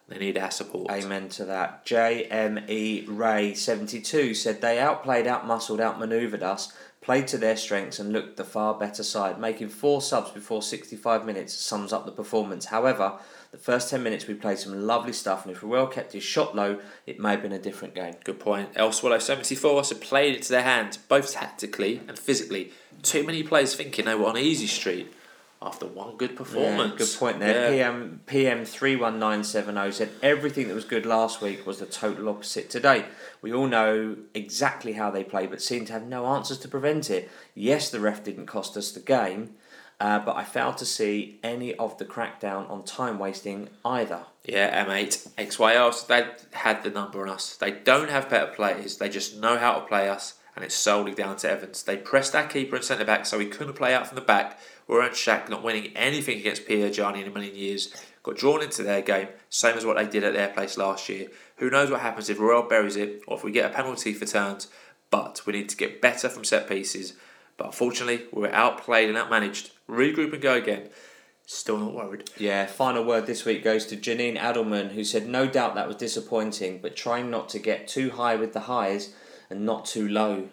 They 0.09 0.17
need 0.17 0.37
our 0.37 0.51
support. 0.51 0.91
Amen 0.91 1.29
to 1.29 1.45
that. 1.45 1.85
JME 1.85 3.05
Ray 3.07 3.53
72 3.53 4.33
said 4.33 4.59
they 4.59 4.79
outplayed, 4.79 5.27
outmuscled, 5.27 5.79
outmaneuvered 5.79 6.41
us, 6.41 6.73
played 6.99 7.27
to 7.27 7.37
their 7.37 7.55
strengths, 7.55 7.99
and 7.99 8.11
looked 8.11 8.35
the 8.35 8.43
far 8.43 8.73
better 8.73 9.03
side. 9.03 9.39
Making 9.39 9.69
four 9.69 10.01
subs 10.01 10.31
before 10.31 10.63
65 10.63 11.25
minutes 11.25 11.53
sums 11.53 11.93
up 11.93 12.05
the 12.05 12.11
performance. 12.11 12.65
However, 12.65 13.19
the 13.51 13.57
first 13.57 13.91
10 13.91 14.01
minutes 14.01 14.27
we 14.27 14.33
played 14.33 14.57
some 14.57 14.87
lovely 14.87 15.13
stuff, 15.13 15.45
and 15.45 15.55
if 15.55 15.61
we 15.61 15.69
well 15.69 15.87
kept 15.87 16.13
his 16.13 16.23
shot 16.23 16.55
low, 16.55 16.79
it 17.05 17.19
may 17.19 17.31
have 17.31 17.43
been 17.43 17.51
a 17.51 17.59
different 17.59 17.93
game. 17.93 18.15
Good 18.23 18.39
point. 18.39 18.69
El 18.75 18.91
Swallow 18.91 19.19
74 19.19 19.83
so 19.83 19.95
played 19.95 20.35
it 20.35 20.41
to 20.43 20.49
their 20.49 20.63
hands, 20.63 20.97
both 20.97 21.33
tactically 21.33 22.01
and 22.07 22.17
physically. 22.17 22.71
Too 23.01 23.23
many 23.23 23.43
players 23.43 23.75
thinking 23.75 24.05
they 24.05 24.15
were 24.15 24.27
on 24.27 24.37
easy 24.37 24.67
street 24.67 25.13
after 25.61 25.85
one 25.85 26.15
good 26.15 26.35
performance. 26.35 26.91
Yeah, 26.93 26.97
good 26.97 27.15
point 27.19 27.39
there. 27.39 27.73
Yeah. 27.73 27.89
PM 27.89 28.21
PM 28.25 28.65
three 28.65 28.95
one 28.95 29.19
nine 29.19 29.43
seven 29.43 29.75
zero 29.75 29.91
said 29.91 30.09
everything 30.21 30.67
that 30.69 30.73
was 30.73 30.85
good 30.85 31.05
last 31.05 31.41
week 31.41 31.65
was 31.65 31.79
the 31.79 31.85
total 31.85 32.29
opposite 32.29 32.69
today. 32.69 33.05
We 33.41 33.53
all 33.53 33.67
know 33.67 34.15
exactly 34.33 34.93
how 34.93 35.11
they 35.11 35.23
play, 35.23 35.47
but 35.47 35.61
seem 35.61 35.85
to 35.85 35.93
have 35.93 36.07
no 36.07 36.25
answers 36.27 36.59
to 36.59 36.67
prevent 36.67 37.09
it. 37.09 37.29
Yes, 37.55 37.89
the 37.89 37.99
ref 37.99 38.23
didn't 38.23 38.45
cost 38.45 38.77
us 38.77 38.91
the 38.91 39.01
game, 39.01 39.55
uh, 39.99 40.19
but 40.19 40.37
I 40.37 40.45
failed 40.45 40.77
to 40.77 40.85
see 40.85 41.39
any 41.43 41.75
of 41.75 41.97
the 41.97 42.05
crackdown 42.05 42.69
on 42.69 42.83
time 42.83 43.19
wasting 43.19 43.69
either. 43.83 44.21
Yeah, 44.45 44.85
M8, 44.85 45.29
XYL, 45.37 45.93
so 45.93 46.07
they 46.07 46.25
had 46.57 46.83
the 46.83 46.89
number 46.89 47.21
on 47.21 47.29
us. 47.29 47.55
They 47.57 47.71
don't 47.71 48.09
have 48.09 48.29
better 48.29 48.51
players, 48.51 48.97
they 48.97 49.09
just 49.09 49.37
know 49.37 49.57
how 49.57 49.73
to 49.73 49.81
play 49.81 50.09
us, 50.09 50.38
and 50.59 50.65
it's 50.65 50.75
solely 50.75 51.13
down 51.13 51.37
to 51.37 51.49
Evans. 51.49 51.83
They 51.83 51.95
pressed 51.95 52.35
our 52.35 52.45
keeper 52.45 52.75
and 52.75 52.83
centre 52.83 53.05
back 53.05 53.25
so 53.25 53.39
he 53.39 53.45
couldn't 53.45 53.77
play 53.77 53.93
out 53.93 54.07
from 54.07 54.15
the 54.15 54.21
back. 54.21 54.59
We're 54.87 55.01
on 55.01 55.11
Shaq 55.11 55.47
not 55.47 55.63
winning 55.63 55.95
anything 55.95 56.37
against 56.37 56.67
Piergianni 56.67 57.21
in 57.21 57.29
a 57.29 57.31
million 57.31 57.55
years. 57.55 57.95
Got 58.23 58.35
drawn 58.35 58.61
into 58.61 58.83
their 58.83 59.01
game, 59.01 59.29
same 59.49 59.77
as 59.77 59.85
what 59.85 59.95
they 59.95 60.05
did 60.05 60.25
at 60.25 60.33
their 60.33 60.49
place 60.49 60.77
last 60.77 61.07
year. 61.07 61.29
Who 61.59 61.69
knows 61.69 61.89
what 61.89 62.01
happens 62.01 62.29
if 62.29 62.39
Ruel 62.39 62.63
buries 62.63 62.97
it 62.97 63.21
or 63.25 63.37
if 63.37 63.43
we 63.45 63.53
get 63.53 63.71
a 63.71 63.73
penalty 63.73 64.11
for 64.11 64.25
turns, 64.25 64.67
but 65.09 65.41
we 65.45 65.53
need 65.53 65.69
to 65.69 65.77
get 65.77 66.01
better 66.01 66.27
from 66.27 66.43
set 66.43 66.67
pieces. 66.67 67.13
But 67.55 67.67
unfortunately, 67.67 68.25
we 68.33 68.41
were 68.41 68.53
outplayed 68.53 69.07
and 69.07 69.17
outmanaged. 69.17 69.71
Regroup 69.89 70.33
and 70.33 70.41
go 70.41 70.55
again. 70.55 70.89
Still 71.45 71.77
not 71.77 71.93
worried. 71.93 72.29
Yeah, 72.37 72.65
final 72.65 73.05
word 73.05 73.27
this 73.27 73.45
week 73.45 73.63
goes 73.63 73.85
to 73.85 73.95
Janine 73.95 74.37
Adelman, 74.37 74.91
who 74.91 75.05
said, 75.05 75.25
No 75.25 75.47
doubt 75.47 75.75
that 75.75 75.87
was 75.87 75.95
disappointing, 75.95 76.79
but 76.81 76.97
trying 76.97 77.31
not 77.31 77.47
to 77.49 77.59
get 77.59 77.87
too 77.87 78.09
high 78.09 78.35
with 78.35 78.51
the 78.51 78.61
highs 78.61 79.15
and 79.49 79.65
not 79.65 79.85
too 79.85 80.07
low 80.07 80.49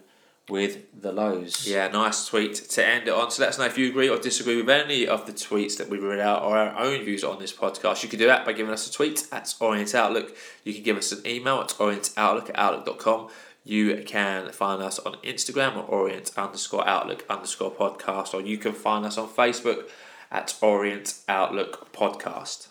with 0.49 1.01
the 1.01 1.13
lows. 1.13 1.67
Yeah, 1.67 1.89
nice 1.89 2.27
tweet 2.27 2.55
to 2.55 2.87
end 2.87 3.09
it 3.09 3.15
on. 3.15 3.31
So 3.31 3.43
let 3.43 3.51
us 3.51 3.59
know 3.59 3.65
if 3.65 3.77
you 3.77 3.89
agree 3.89 4.09
or 4.09 4.19
disagree 4.19 4.57
with 4.57 4.71
any 4.71 5.07
of 5.07 5.27
the 5.27 5.33
tweets 5.33 5.77
that 5.79 5.89
we've 5.89 6.03
read 6.03 6.21
out 6.21 6.43
or 6.43 6.57
our 6.57 6.79
own 6.79 7.05
views 7.05 7.25
on 7.25 7.39
this 7.39 7.53
podcast. 7.53 8.03
You 8.03 8.09
can 8.09 8.19
do 8.19 8.27
that 8.27 8.45
by 8.47 8.53
giving 8.53 8.73
us 8.73 8.89
a 8.89 8.93
tweet 8.93 9.27
at 9.33 9.53
Orient 9.61 9.95
Outlook. 9.95 10.37
You 10.65 10.73
can 10.73 10.83
give 10.83 10.97
us 10.97 11.11
an 11.13 11.27
email 11.27 11.61
at 11.61 11.71
orientoutlook 11.71 12.51
at 12.51 12.59
outlook.com. 12.59 13.29
You 13.65 14.05
can 14.05 14.53
find 14.53 14.81
us 14.81 15.01
on 15.01 15.15
Instagram 15.25 15.77
at 15.77 15.89
orient 15.89 16.31
underscore 16.37 16.87
outlook 16.87 17.25
underscore 17.29 17.73
podcast, 17.73 18.33
or 18.33 18.41
you 18.41 18.59
can 18.59 18.73
find 18.73 19.05
us 19.05 19.19
on 19.19 19.29
Facebook 19.29 19.89
at 20.31 20.55
Orient 20.63 21.15
Outlook 21.29 21.93
Podcast. 21.93 22.69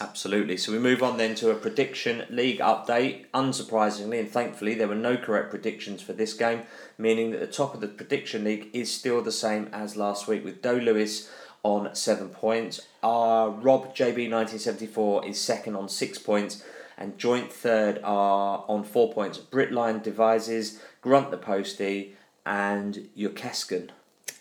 Absolutely. 0.00 0.56
So 0.56 0.70
we 0.70 0.78
move 0.78 1.02
on 1.02 1.16
then 1.16 1.34
to 1.36 1.50
a 1.50 1.56
prediction 1.56 2.24
league 2.30 2.60
update. 2.60 3.26
Unsurprisingly 3.34 4.20
and 4.20 4.30
thankfully, 4.30 4.74
there 4.74 4.86
were 4.86 4.94
no 4.94 5.16
correct 5.16 5.50
predictions 5.50 6.02
for 6.02 6.12
this 6.12 6.34
game, 6.34 6.62
meaning 6.96 7.32
that 7.32 7.40
the 7.40 7.48
top 7.48 7.74
of 7.74 7.80
the 7.80 7.88
prediction 7.88 8.44
league 8.44 8.68
is 8.72 8.94
still 8.94 9.22
the 9.22 9.32
same 9.32 9.68
as 9.72 9.96
last 9.96 10.28
week 10.28 10.44
with 10.44 10.62
Doe 10.62 10.76
Lewis 10.76 11.28
on 11.64 11.92
seven 11.96 12.28
points. 12.28 12.80
Our 13.02 13.50
Rob 13.50 13.94
JB 13.94 14.30
1974 14.30 15.26
is 15.26 15.40
second 15.40 15.74
on 15.74 15.88
six 15.88 16.16
points, 16.18 16.62
and 16.96 17.18
joint 17.18 17.52
third 17.52 17.98
are 18.04 18.64
on 18.68 18.84
four 18.84 19.12
points. 19.12 19.38
Britline 19.38 20.02
Devises, 20.02 20.80
Grunt 21.00 21.32
the 21.32 21.38
Postie, 21.38 22.14
and 22.46 23.08
Yukeskin. 23.16 23.90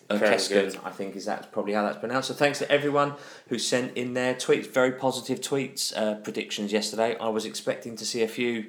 Keskin. 0.09 0.79
I 0.85 0.89
think 0.91 1.15
is 1.15 1.25
that's 1.25 1.47
probably 1.47 1.73
how 1.73 1.83
that's 1.83 1.97
pronounced. 1.97 2.29
So 2.29 2.33
thanks 2.33 2.59
to 2.59 2.71
everyone 2.71 3.13
who 3.49 3.59
sent 3.59 3.95
in 3.97 4.13
their 4.13 4.33
tweets, 4.35 4.67
very 4.67 4.91
positive 4.93 5.41
tweets, 5.41 5.95
uh, 5.97 6.15
predictions 6.15 6.71
yesterday. 6.71 7.17
I 7.19 7.29
was 7.29 7.45
expecting 7.45 7.95
to 7.97 8.05
see 8.05 8.23
a 8.23 8.27
few 8.27 8.67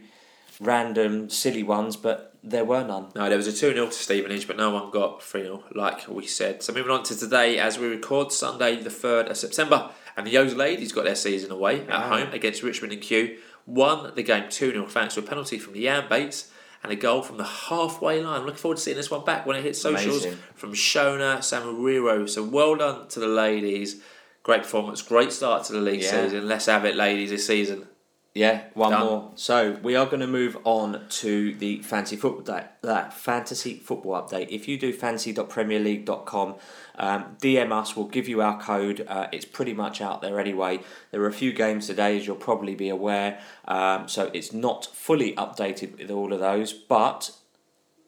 random 0.61 1.31
silly 1.31 1.63
ones, 1.63 1.97
but 1.97 2.35
there 2.43 2.65
were 2.65 2.85
none. 2.85 3.09
No, 3.15 3.29
there 3.29 3.37
was 3.37 3.47
a 3.47 3.53
2 3.53 3.75
0 3.75 3.87
to 3.87 3.93
Stevenage, 3.93 4.47
but 4.47 4.57
no 4.57 4.71
one 4.71 4.91
got 4.91 5.23
3 5.23 5.43
0, 5.43 5.65
like 5.75 6.09
we 6.09 6.27
said. 6.27 6.63
So 6.63 6.73
moving 6.73 6.91
on 6.93 7.03
to 7.05 7.17
today, 7.17 7.59
as 7.59 7.79
we 7.79 7.87
record 7.87 8.33
Sunday, 8.33 8.77
the 8.77 8.91
3rd 8.91 9.31
of 9.31 9.37
September, 9.37 9.91
and 10.17 10.27
the 10.27 10.37
O's 10.39 10.55
ladies 10.55 10.93
got 10.93 11.05
their 11.05 11.15
season 11.15 11.51
away 11.51 11.81
at 11.83 11.89
Wow. 11.89 12.19
home 12.19 12.33
against 12.33 12.63
Richmond 12.63 12.93
and 12.93 13.03
Kew. 13.03 13.39
Won 13.67 14.13
the 14.15 14.23
game 14.23 14.45
2 14.49 14.73
0 14.73 14.87
thanks 14.87 15.15
to 15.15 15.21
a 15.21 15.23
penalty 15.23 15.59
from 15.59 15.75
Leanne 15.75 16.09
Bates 16.09 16.51
and 16.83 16.93
a 16.93 16.97
goal 16.97 17.23
from 17.23 17.37
the 17.39 17.45
halfway 17.45 18.23
line. 18.23 18.43
Looking 18.43 18.59
forward 18.59 18.77
to 18.77 18.83
seeing 18.83 18.97
this 18.97 19.11
one 19.11 19.25
back 19.25 19.47
when 19.47 19.57
it 19.57 19.63
hits 19.65 19.81
socials 19.81 20.25
Amazing. 20.25 20.39
from 20.55 20.73
Shona 20.75 21.39
Samariro. 21.39 22.29
So 22.29 22.43
well 22.45 22.77
done 22.77 23.09
to 23.09 23.21
the 23.21 23.27
ladies. 23.29 24.01
Great 24.43 24.63
performance, 24.63 25.03
great 25.03 25.33
start 25.33 25.65
to 25.65 25.73
the 25.73 25.81
league 25.81 26.03
Yeah. 26.03 26.25
season. 26.25 26.49
Let's 26.49 26.67
have 26.67 26.85
it, 26.85 26.95
ladies, 26.97 27.31
this 27.31 27.47
season. 27.47 27.87
Yeah, 28.35 28.65
one 28.75 28.93
Done. 28.93 29.07
more. 29.07 29.33
So 29.35 29.79
we 29.83 29.97
are 29.97 30.07
going 30.07 30.21
to 30.21 30.27
move 30.29 30.57
on 30.63 31.07
to 31.09 31.55
the 31.55 31.83
fantasy 31.83 32.15
football 32.15 32.43
that 32.43 32.79
that 32.83 33.13
fantasy 33.13 33.75
football 33.79 34.13
update. 34.23 34.49
If 34.51 34.69
you 34.69 34.79
do 34.79 34.93
fantasy.premierleague.com, 34.93 36.55
um, 36.97 37.37
DM 37.41 37.73
us. 37.73 37.97
We'll 37.97 38.07
give 38.07 38.29
you 38.29 38.41
our 38.41 38.61
code. 38.61 39.05
Uh, 39.09 39.27
it's 39.33 39.45
pretty 39.45 39.73
much 39.73 40.01
out 40.01 40.23
there 40.23 40.39
anyway. 40.39 40.81
There 41.11 41.21
are 41.23 41.27
a 41.27 41.33
few 41.33 41.53
games 41.53 41.87
today, 41.89 42.17
as 42.17 42.27
you'll 42.27 42.37
probably 42.37 42.75
be 42.77 42.89
aware. 42.91 43.41
Um, 43.67 44.09
so 44.09 44.31
it's 44.33 44.53
not 44.53 44.87
fully 44.87 45.35
updated 45.35 45.99
with 45.99 46.11
all 46.11 46.33
of 46.33 46.39
those, 46.39 46.73
but 46.73 47.33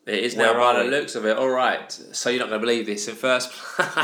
It 0.07 0.23
is 0.23 0.37
now 0.37 0.55
by 0.55 0.83
the 0.83 0.89
looks 0.89 1.15
of 1.15 1.25
it. 1.27 1.37
All 1.37 1.51
right. 1.51 1.91
So 1.91 2.31
you're 2.31 2.41
not 2.41 2.49
going 2.51 2.61
to 2.61 2.67
believe 2.67 2.87
this. 2.87 3.09
In 3.09 3.17
first, 3.17 3.51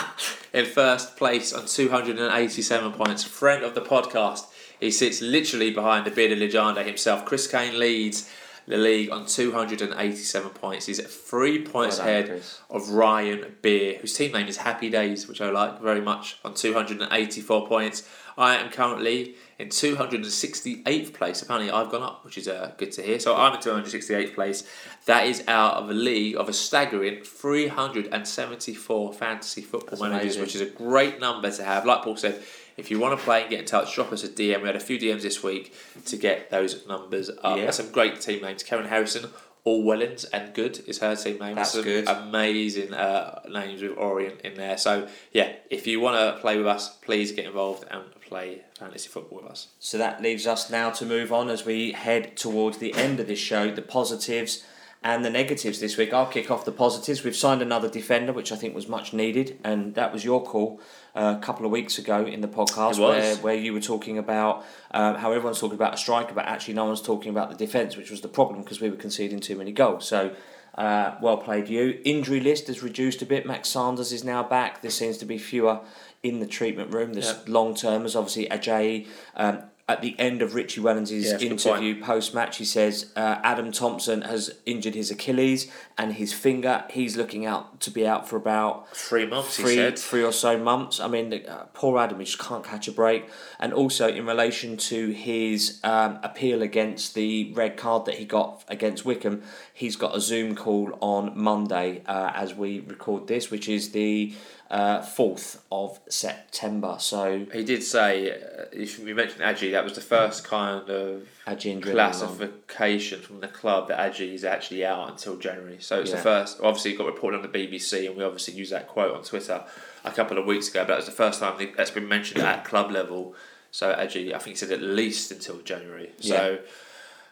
in 0.52 0.66
first 0.66 1.16
place 1.16 1.52
on 1.52 1.66
287 1.66 2.92
points, 2.92 3.22
friend 3.22 3.62
of 3.62 3.74
the 3.74 3.80
podcast. 3.80 4.46
He 4.80 4.90
sits 4.90 5.20
literally 5.22 5.70
behind 5.70 6.06
the 6.06 6.10
bearded 6.10 6.38
legenda 6.38 6.82
himself. 6.82 7.24
Chris 7.24 7.46
Kane 7.46 7.78
leads 7.78 8.30
the 8.68 8.76
league 8.76 9.10
on 9.10 9.26
287 9.26 10.50
points. 10.50 10.86
He's 10.86 11.00
three 11.00 11.62
points 11.64 11.98
Well 11.98 12.06
done, 12.06 12.14
ahead 12.14 12.26
Chris. 12.28 12.60
of 12.68 12.88
Ryan 12.90 13.54
Beer, 13.62 13.98
whose 13.98 14.12
team 14.14 14.32
name 14.32 14.48
is 14.48 14.56
Happy 14.58 14.90
Days, 14.90 15.28
which 15.28 15.40
I 15.40 15.50
like 15.50 15.80
very 15.80 16.00
much, 16.00 16.38
on 16.44 16.54
284 16.54 17.68
points. 17.68 18.08
I 18.36 18.56
am 18.56 18.70
currently 18.70 19.36
in 19.58 19.68
268th 19.68 21.14
place. 21.14 21.40
Apparently, 21.42 21.70
I've 21.70 21.90
gone 21.90 22.02
up, 22.02 22.24
which 22.24 22.36
is 22.36 22.48
uh, 22.48 22.72
good 22.76 22.92
to 22.92 23.02
hear. 23.02 23.18
So 23.20 23.34
I'm 23.36 23.54
in 23.54 23.60
268th 23.60 24.34
place. 24.34 24.64
That 25.06 25.26
is 25.26 25.42
out 25.48 25.74
of 25.74 25.88
a 25.88 25.94
league 25.94 26.36
of 26.36 26.48
a 26.48 26.52
staggering 26.52 27.22
374 27.22 29.12
fantasy 29.14 29.62
football 29.62 29.90
That's 29.90 30.02
managers, 30.02 30.36
amazing. 30.36 30.42
which 30.42 30.54
is 30.56 30.60
a 30.60 30.66
great 30.66 31.20
number 31.20 31.50
to 31.50 31.64
have. 31.64 31.86
Like 31.86 32.02
Paul 32.02 32.16
said, 32.16 32.42
if 32.76 32.90
you 32.90 32.98
want 32.98 33.18
to 33.18 33.24
play 33.24 33.42
and 33.42 33.50
get 33.50 33.60
in 33.60 33.66
touch, 33.66 33.94
drop 33.94 34.12
us 34.12 34.24
a 34.24 34.28
DM. 34.28 34.60
We 34.60 34.66
had 34.66 34.76
a 34.76 34.80
few 34.80 34.98
DMs 34.98 35.22
this 35.22 35.42
week 35.42 35.74
to 36.06 36.16
get 36.16 36.50
those 36.50 36.86
numbers 36.86 37.30
up. 37.42 37.58
Yeah. 37.58 37.70
Some 37.70 37.90
great 37.90 38.20
team 38.20 38.42
names. 38.42 38.62
Karen 38.62 38.86
Harrison, 38.86 39.30
Allwellens 39.66 40.24
and 40.32 40.54
Good 40.54 40.84
is 40.86 40.98
her 40.98 41.16
team 41.16 41.38
name. 41.38 41.56
That's 41.56 41.72
Some 41.72 41.82
good. 41.82 42.08
Amazing 42.08 42.94
uh, 42.94 43.40
names 43.50 43.82
with 43.82 43.96
Orient 43.96 44.40
in 44.42 44.54
there. 44.54 44.78
So 44.78 45.08
yeah, 45.32 45.52
if 45.70 45.86
you 45.86 46.00
want 46.00 46.16
to 46.16 46.40
play 46.40 46.56
with 46.56 46.66
us, 46.66 46.96
please 46.98 47.32
get 47.32 47.46
involved 47.46 47.84
and 47.90 48.04
play 48.20 48.62
fantasy 48.78 49.08
football 49.08 49.40
with 49.42 49.50
us. 49.50 49.68
So 49.80 49.98
that 49.98 50.22
leaves 50.22 50.46
us 50.46 50.70
now 50.70 50.90
to 50.90 51.04
move 51.04 51.32
on 51.32 51.48
as 51.48 51.64
we 51.64 51.92
head 51.92 52.36
towards 52.36 52.78
the 52.78 52.94
end 52.94 53.18
of 53.18 53.26
this 53.26 53.38
show, 53.38 53.70
the 53.70 53.82
positives 53.82 54.64
and 55.02 55.24
the 55.24 55.30
negatives 55.30 55.80
this 55.80 55.96
week. 55.96 56.12
I'll 56.12 56.26
kick 56.26 56.50
off 56.50 56.64
the 56.64 56.72
positives. 56.72 57.22
We've 57.22 57.36
signed 57.36 57.62
another 57.62 57.88
defender, 57.88 58.32
which 58.32 58.50
I 58.50 58.56
think 58.56 58.74
was 58.74 58.88
much 58.88 59.12
needed, 59.12 59.58
and 59.62 59.94
that 59.94 60.12
was 60.12 60.24
your 60.24 60.42
call 60.42 60.80
a 61.16 61.38
couple 61.40 61.64
of 61.66 61.72
weeks 61.72 61.98
ago 61.98 62.24
in 62.26 62.40
the 62.42 62.48
podcast 62.48 62.98
where, 62.98 63.36
where 63.36 63.54
you 63.54 63.72
were 63.72 63.80
talking 63.80 64.18
about 64.18 64.64
um, 64.92 65.16
how 65.16 65.32
everyone's 65.32 65.58
talking 65.58 65.74
about 65.76 65.94
a 65.94 65.96
striker, 65.96 66.34
but 66.34 66.44
actually 66.44 66.74
no 66.74 66.84
one's 66.84 67.02
talking 67.02 67.30
about 67.30 67.48
the 67.50 67.56
defence, 67.56 67.96
which 67.96 68.10
was 68.10 68.20
the 68.20 68.28
problem 68.28 68.62
because 68.62 68.80
we 68.80 68.90
were 68.90 68.96
conceding 68.96 69.40
too 69.40 69.56
many 69.56 69.72
goals. 69.72 70.06
So. 70.06 70.34
Uh, 70.76 71.16
well 71.22 71.38
played, 71.38 71.70
you. 71.70 71.98
Injury 72.04 72.38
list 72.38 72.66
has 72.66 72.82
reduced 72.82 73.22
a 73.22 73.24
bit. 73.24 73.46
Max 73.46 73.70
Sanders 73.70 74.12
is 74.12 74.24
now 74.24 74.42
back. 74.42 74.82
There 74.82 74.90
seems 74.90 75.16
to 75.16 75.24
be 75.24 75.38
fewer 75.38 75.80
in 76.22 76.38
the 76.40 76.46
treatment 76.46 76.92
room. 76.92 77.14
There's 77.14 77.28
Yeah. 77.30 77.38
long 77.46 77.74
termers, 77.74 78.14
obviously 78.14 78.46
Ajayi. 78.50 79.06
Um, 79.36 79.62
at 79.88 80.02
the 80.02 80.18
end 80.18 80.42
of 80.42 80.54
Richie 80.54 80.80
Wellens' 80.80 81.12
Yeah, 81.12 81.30
that's 81.30 81.42
a 81.42 81.48
good 81.48 81.52
interview 81.52 82.02
post 82.02 82.34
match, 82.34 82.56
he 82.56 82.64
says 82.64 83.12
uh, 83.14 83.38
Adam 83.44 83.70
Thompson 83.70 84.22
has 84.22 84.52
injured 84.66 84.96
his 84.96 85.12
Achilles 85.12 85.70
and 85.96 86.14
his 86.14 86.32
finger. 86.32 86.84
He's 86.90 87.16
looking 87.16 87.46
out 87.46 87.80
to 87.82 87.92
be 87.92 88.04
out 88.04 88.28
for 88.28 88.36
about 88.36 88.94
Three 88.96 89.26
months, 89.26 89.56
he 89.56 89.62
three, 89.62 89.74
said. 89.76 89.96
three 89.96 90.24
or 90.24 90.32
so 90.32 90.58
months. 90.58 90.98
I 90.98 91.06
mean, 91.06 91.32
uh, 91.32 91.66
poor 91.72 92.00
Adam, 92.00 92.18
he 92.18 92.24
just 92.24 92.40
can't 92.40 92.64
catch 92.64 92.88
a 92.88 92.92
break. 92.92 93.28
And 93.60 93.72
also 93.72 94.08
in 94.08 94.26
relation 94.26 94.76
to 94.76 95.10
his 95.10 95.78
um, 95.84 96.18
appeal 96.24 96.62
against 96.62 97.14
the 97.14 97.52
red 97.52 97.76
card 97.76 98.06
that 98.06 98.16
he 98.16 98.24
got 98.24 98.64
against 98.66 99.04
Wycombe, 99.04 99.42
he's 99.72 99.94
got 99.94 100.16
a 100.16 100.20
Zoom 100.20 100.56
call 100.56 100.98
on 101.00 101.32
Monday 101.38 102.02
uh, 102.06 102.32
as 102.34 102.54
we 102.54 102.80
record 102.80 103.28
this, 103.28 103.52
which 103.52 103.68
is 103.68 103.90
the 103.90 104.34
uh, 104.70 105.00
4th 105.00 105.58
of 105.70 106.00
September. 106.08 106.96
So, 106.98 107.46
He 107.52 107.64
did 107.64 107.82
say, 107.82 108.32
uh, 108.32 108.64
we 109.04 109.12
mentioned 109.14 109.42
Adji, 109.42 109.70
that 109.72 109.84
was 109.84 109.92
the 109.94 110.00
first 110.00 110.42
kind 110.44 110.88
of 110.90 111.22
classification 111.46 113.20
from 113.20 113.40
the 113.40 113.48
club 113.48 113.88
that 113.88 113.98
Adji 113.98 114.32
is 114.34 114.44
actually 114.44 114.84
out 114.84 115.08
until 115.10 115.36
January. 115.36 115.76
So 115.80 116.00
it's 116.00 116.10
Yeah. 116.10 116.16
the 116.16 116.22
first, 116.22 116.58
obviously, 116.62 116.92
it 116.94 116.98
got 116.98 117.06
reported 117.06 117.36
on 117.38 117.42
the 117.42 117.48
BBC, 117.48 118.06
and 118.06 118.16
we 118.16 118.24
obviously 118.24 118.54
used 118.54 118.72
that 118.72 118.88
quote 118.88 119.14
on 119.14 119.22
Twitter 119.22 119.64
a 120.04 120.10
couple 120.10 120.38
of 120.38 120.46
weeks 120.46 120.68
ago, 120.68 120.80
but 120.82 120.88
that 120.88 120.96
was 120.96 121.06
the 121.06 121.12
first 121.12 121.40
time 121.40 121.72
that's 121.76 121.90
been 121.90 122.08
mentioned 122.08 122.42
at 122.42 122.64
club 122.64 122.90
level. 122.90 123.34
So 123.70 123.92
Adji, 123.94 124.32
I 124.34 124.38
think 124.38 124.44
he 124.44 124.54
said 124.56 124.72
at 124.72 124.82
least 124.82 125.30
until 125.30 125.58
January. 125.60 126.10
So. 126.20 126.58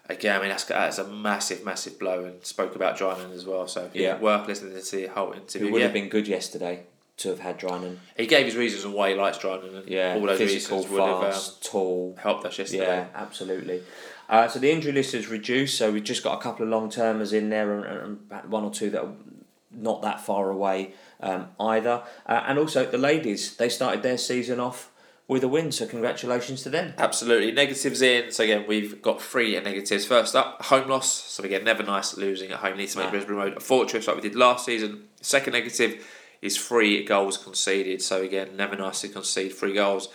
Again, 0.06 0.36
I 0.36 0.40
mean 0.40 0.50
that's, 0.50 0.64
that's 0.64 0.98
a 0.98 1.08
massive, 1.08 1.64
massive 1.64 1.98
blow, 1.98 2.24
and 2.26 2.44
spoke 2.44 2.76
about 2.76 2.98
Drinan 2.98 3.32
as 3.34 3.46
well. 3.46 3.66
So 3.66 3.88
yeah, 3.94 4.00
Yeah. 4.08 4.18
worth 4.18 4.46
listening 4.46 4.78
to 4.78 4.96
the 4.96 5.06
whole 5.06 5.32
interview. 5.32 5.68
It 5.68 5.70
would 5.72 5.78
Yeah. 5.78 5.84
have 5.86 5.94
been 5.94 6.10
good 6.10 6.28
yesterday 6.28 6.82
to 7.18 7.28
have 7.28 7.40
had 7.40 7.58
Drinan. 7.58 7.98
He 8.16 8.26
gave 8.26 8.44
his 8.46 8.56
reasons 8.56 8.84
on 8.84 8.92
why 8.92 9.10
he 9.10 9.14
likes 9.14 9.38
Drinan, 9.38 9.76
and 9.76 9.88
Yeah, 9.88 10.14
all 10.14 10.26
those 10.26 10.38
physical, 10.38 10.78
reasons 10.78 10.92
would 10.92 11.02
have 11.02 11.14
um, 11.16 11.22
fast, 11.22 11.64
tall. 11.64 12.16
helped 12.20 12.44
us 12.44 12.58
yesterday. 12.58 12.84
Yeah, 12.86 13.06
absolutely. 13.14 13.82
Uh, 14.28 14.48
so 14.48 14.58
the 14.58 14.70
injury 14.70 14.92
list 14.92 15.14
is 15.14 15.28
reduced. 15.28 15.76
So 15.78 15.92
we've 15.92 16.02
just 16.02 16.24
got 16.24 16.38
a 16.38 16.42
couple 16.42 16.64
of 16.64 16.70
long 16.70 16.90
termers 16.90 17.32
in 17.32 17.50
there, 17.50 17.72
and, 17.84 18.20
and 18.30 18.50
one 18.50 18.64
or 18.64 18.70
two 18.72 18.90
that 18.90 19.02
are 19.04 19.12
not 19.70 20.02
that 20.02 20.20
far 20.20 20.50
away 20.50 20.92
um, 21.20 21.48
either. 21.60 22.02
Uh, 22.26 22.42
and 22.46 22.58
also 22.58 22.84
the 22.86 22.98
ladies, 22.98 23.56
they 23.56 23.68
started 23.68 24.02
their 24.02 24.18
season 24.18 24.58
off 24.60 24.90
with 25.28 25.42
a 25.44 25.48
win. 25.48 25.70
So 25.72 25.86
congratulations 25.86 26.62
to 26.62 26.70
them. 26.70 26.94
Absolutely. 26.98 27.52
Negatives 27.52 28.02
in. 28.02 28.30
So 28.32 28.44
again, 28.44 28.64
we've 28.68 29.00
got 29.02 29.20
three 29.22 29.58
negatives. 29.60 30.04
First 30.06 30.34
up, 30.34 30.62
home 30.62 30.88
loss. 30.88 31.12
So 31.12 31.42
again, 31.44 31.64
never 31.64 31.82
nice 31.82 32.16
losing 32.16 32.50
at 32.50 32.58
home. 32.58 32.76
Need 32.76 32.88
to 32.88 32.98
make 32.98 33.06
Nah. 33.06 33.10
Brisbane 33.12 33.36
Road 33.36 33.56
a 33.56 33.60
fortress 33.60 34.06
like 34.06 34.16
we 34.16 34.22
did 34.22 34.34
last 34.36 34.64
season. 34.66 35.04
Second 35.20 35.52
negative 35.54 36.04
is 36.44 36.56
three 36.58 37.02
goals 37.04 37.36
conceded. 37.38 38.02
So 38.02 38.22
again, 38.22 38.56
never 38.56 38.76
nice 38.76 39.00
to 39.00 39.08
concede 39.08 39.54
three 39.54 39.72
goals 39.72 40.08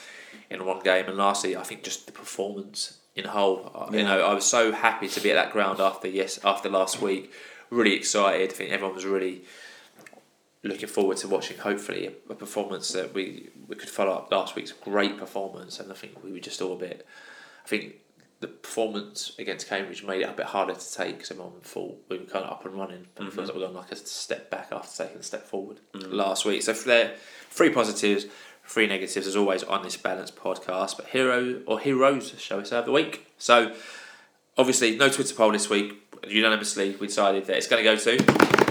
in 0.49 0.63
one 0.63 0.79
game. 0.79 1.07
And 1.07 1.17
lastly, 1.17 1.57
I 1.57 1.63
think 1.63 1.83
just 1.83 2.05
the 2.05 2.11
performance 2.11 2.99
in 3.15 3.25
whole. 3.25 3.71
Uh, 3.73 3.89
You 3.91 4.03
know, 4.03 4.21
I 4.21 4.33
was 4.33 4.45
so 4.45 4.71
happy 4.71 5.07
to 5.09 5.19
be 5.19 5.31
at 5.31 5.35
that 5.35 5.51
ground 5.51 5.79
after 5.79 6.07
yes 6.07 6.39
after 6.45 6.69
last 6.69 7.01
week. 7.01 7.33
Really 7.69 7.95
excited. 7.95 8.51
I 8.51 8.53
think 8.53 8.71
everyone 8.71 8.95
was 8.95 9.05
really 9.05 9.43
looking 10.63 10.89
forward 10.89 11.17
to 11.17 11.27
watching 11.27 11.57
hopefully 11.57 12.07
a, 12.07 12.31
a 12.31 12.35
performance 12.35 12.89
that 12.91 13.13
we, 13.13 13.49
we 13.67 13.75
could 13.75 13.89
follow 13.89 14.11
up 14.11 14.31
last 14.31 14.55
week's 14.55 14.73
great 14.73 15.17
performance 15.17 15.79
and 15.79 15.91
I 15.91 15.95
think 15.95 16.21
we 16.23 16.33
were 16.33 16.39
just 16.39 16.61
all 16.61 16.73
a 16.73 16.79
bit 16.79 17.05
I 17.63 17.67
think 17.67 17.95
the 18.39 18.47
performance 18.47 19.33
against 19.37 19.67
Cambridge 19.67 20.03
made 20.03 20.21
it 20.21 20.29
a 20.29 20.33
bit 20.33 20.45
harder 20.45 20.73
to 20.73 20.93
take 20.93 21.15
because 21.15 21.31
everyone 21.31 21.59
thought 21.61 21.97
we 22.07 22.17
were 22.17 22.25
kind 22.25 22.45
of 22.45 22.51
up 22.51 22.65
and 22.65 22.75
running. 22.75 23.07
But 23.15 23.27
it 23.27 23.33
feels 23.33 23.49
mm-hmm. 23.49 23.59
like 23.59 23.69
we're 23.69 23.73
going 23.73 23.89
like 23.89 23.91
a 23.91 23.95
step 23.97 24.49
back 24.49 24.69
after 24.71 25.03
taking 25.03 25.19
a 25.19 25.23
step 25.23 25.45
forward 25.45 25.79
mm. 25.93 26.13
last 26.13 26.45
week. 26.45 26.61
So 26.63 26.73
there 26.73 27.15
three 27.49 27.69
positives 27.69 28.27
three 28.69 28.85
negatives 28.85 29.25
as 29.25 29.35
always 29.35 29.63
on 29.63 29.81
this 29.81 29.97
balanced 29.97 30.35
podcast. 30.35 30.95
But 30.97 31.07
hero 31.07 31.61
or 31.65 31.79
heroes 31.79 32.39
shall 32.39 32.59
we 32.59 32.65
say 32.65 32.77
of 32.77 32.85
the 32.85 32.91
week? 32.91 33.25
So 33.39 33.75
obviously 34.57 34.95
no 34.95 35.09
Twitter 35.09 35.33
poll 35.33 35.51
this 35.51 35.69
week. 35.69 35.93
Unanimously 36.27 36.95
we 36.97 37.07
decided 37.07 37.45
that 37.45 37.57
it's 37.57 37.67
going 37.67 37.83
to 37.83 37.89
go 37.89 37.95
to 37.95 38.69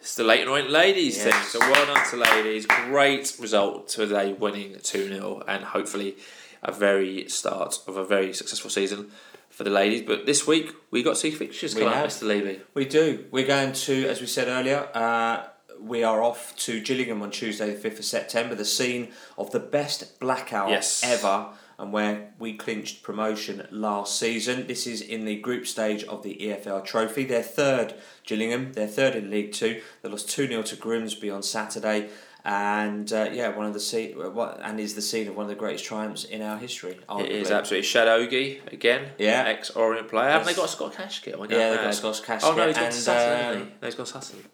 it's 0.00 0.14
the 0.14 0.24
Leyton 0.24 0.48
Orient 0.48 0.70
ladies 0.70 1.18
Yes. 1.18 1.24
team. 1.24 1.42
So 1.50 1.58
well 1.60 1.86
done 1.86 2.08
to 2.10 2.16
ladies. 2.16 2.64
Great 2.64 3.36
result 3.38 3.88
today, 3.88 4.32
winning 4.32 4.76
2 4.82 5.08
0, 5.08 5.42
and 5.46 5.62
hopefully 5.62 6.16
a 6.62 6.72
very 6.72 7.28
start 7.28 7.78
of 7.86 7.96
a 7.96 8.04
very 8.04 8.32
successful 8.32 8.70
season 8.70 9.10
for 9.48 9.64
the 9.64 9.70
ladies. 9.70 10.02
But 10.02 10.26
this 10.26 10.46
week 10.46 10.72
we 10.90 11.02
got 11.02 11.16
two 11.16 11.32
fixtures 11.32 11.74
coming 11.74 11.88
up. 11.88 12.06
Mr. 12.06 12.22
Levy. 12.26 12.60
We 12.74 12.84
do. 12.84 13.24
We're 13.30 13.46
going 13.46 13.72
to, 13.72 14.06
as 14.08 14.20
we 14.20 14.26
said 14.26 14.48
earlier, 14.48 14.88
uh, 14.94 15.44
we 15.80 16.04
are 16.04 16.22
off 16.22 16.54
to 16.56 16.80
Gillingham 16.80 17.22
on 17.22 17.30
Tuesday, 17.30 17.74
the 17.74 17.88
5th 17.88 18.00
of 18.00 18.04
September, 18.04 18.54
the 18.54 18.64
scene 18.66 19.08
of 19.38 19.50
the 19.50 19.60
best 19.60 20.20
blackout 20.20 20.68
Yes. 20.68 21.02
ever 21.02 21.48
and 21.78 21.94
where 21.94 22.34
we 22.38 22.52
clinched 22.52 23.02
promotion 23.02 23.66
last 23.70 24.18
season. 24.18 24.66
This 24.66 24.86
is 24.86 25.00
in 25.00 25.24
the 25.24 25.36
group 25.36 25.66
stage 25.66 26.04
of 26.04 26.22
the 26.22 26.34
EFL 26.38 26.84
Trophy. 26.84 27.24
They're 27.24 27.42
third, 27.42 27.94
Gillingham. 28.26 28.74
They're 28.74 28.86
third 28.86 29.16
in 29.16 29.30
League 29.30 29.52
Two. 29.52 29.80
They 30.02 30.10
lost 30.10 30.28
2 30.28 30.46
0 30.48 30.60
to 30.62 30.76
Grimsby 30.76 31.30
on 31.30 31.42
Saturday. 31.42 32.10
And 32.44 33.12
uh, 33.12 33.28
yeah, 33.32 33.48
one 33.54 33.66
of 33.66 33.74
the 33.74 33.80
scene, 33.80 34.12
what 34.34 34.60
and 34.62 34.80
is 34.80 34.94
the 34.94 35.02
scene 35.02 35.28
of 35.28 35.36
one 35.36 35.44
of 35.44 35.50
the 35.50 35.54
greatest 35.56 35.84
triumphs 35.84 36.24
in 36.24 36.40
our 36.40 36.56
history. 36.56 36.92
It 37.18 37.30
is 37.30 37.48
arguably. 37.50 37.56
absolutely 37.58 37.86
Shad 37.86 38.08
Ogie 38.08 38.72
again. 38.72 39.10
Yeah. 39.18 39.44
Ex 39.46 39.70
Orient 39.70 40.08
player. 40.08 40.30
Haven't 40.30 40.46
they 40.46 40.50
Yes. 40.52 40.56
got 40.74 40.88
a 40.88 40.90
Scott? 40.92 41.34
Am 41.34 41.42
I 41.42 41.46
Yeah, 41.50 41.70
they've 41.70 41.80
got? 41.80 41.94
Scott 41.94 42.22
Kashket 42.26 42.44
Oh 42.44 42.54
no, 42.54 42.66
he's 42.66 42.76
got 42.78 42.92
Sutton, 42.94 43.32
um, 43.32 43.44
hasn't? 43.44 43.82
No, 43.82 43.86
he's 43.86 43.94
gone 43.94 44.06
Sutton. 44.06 44.44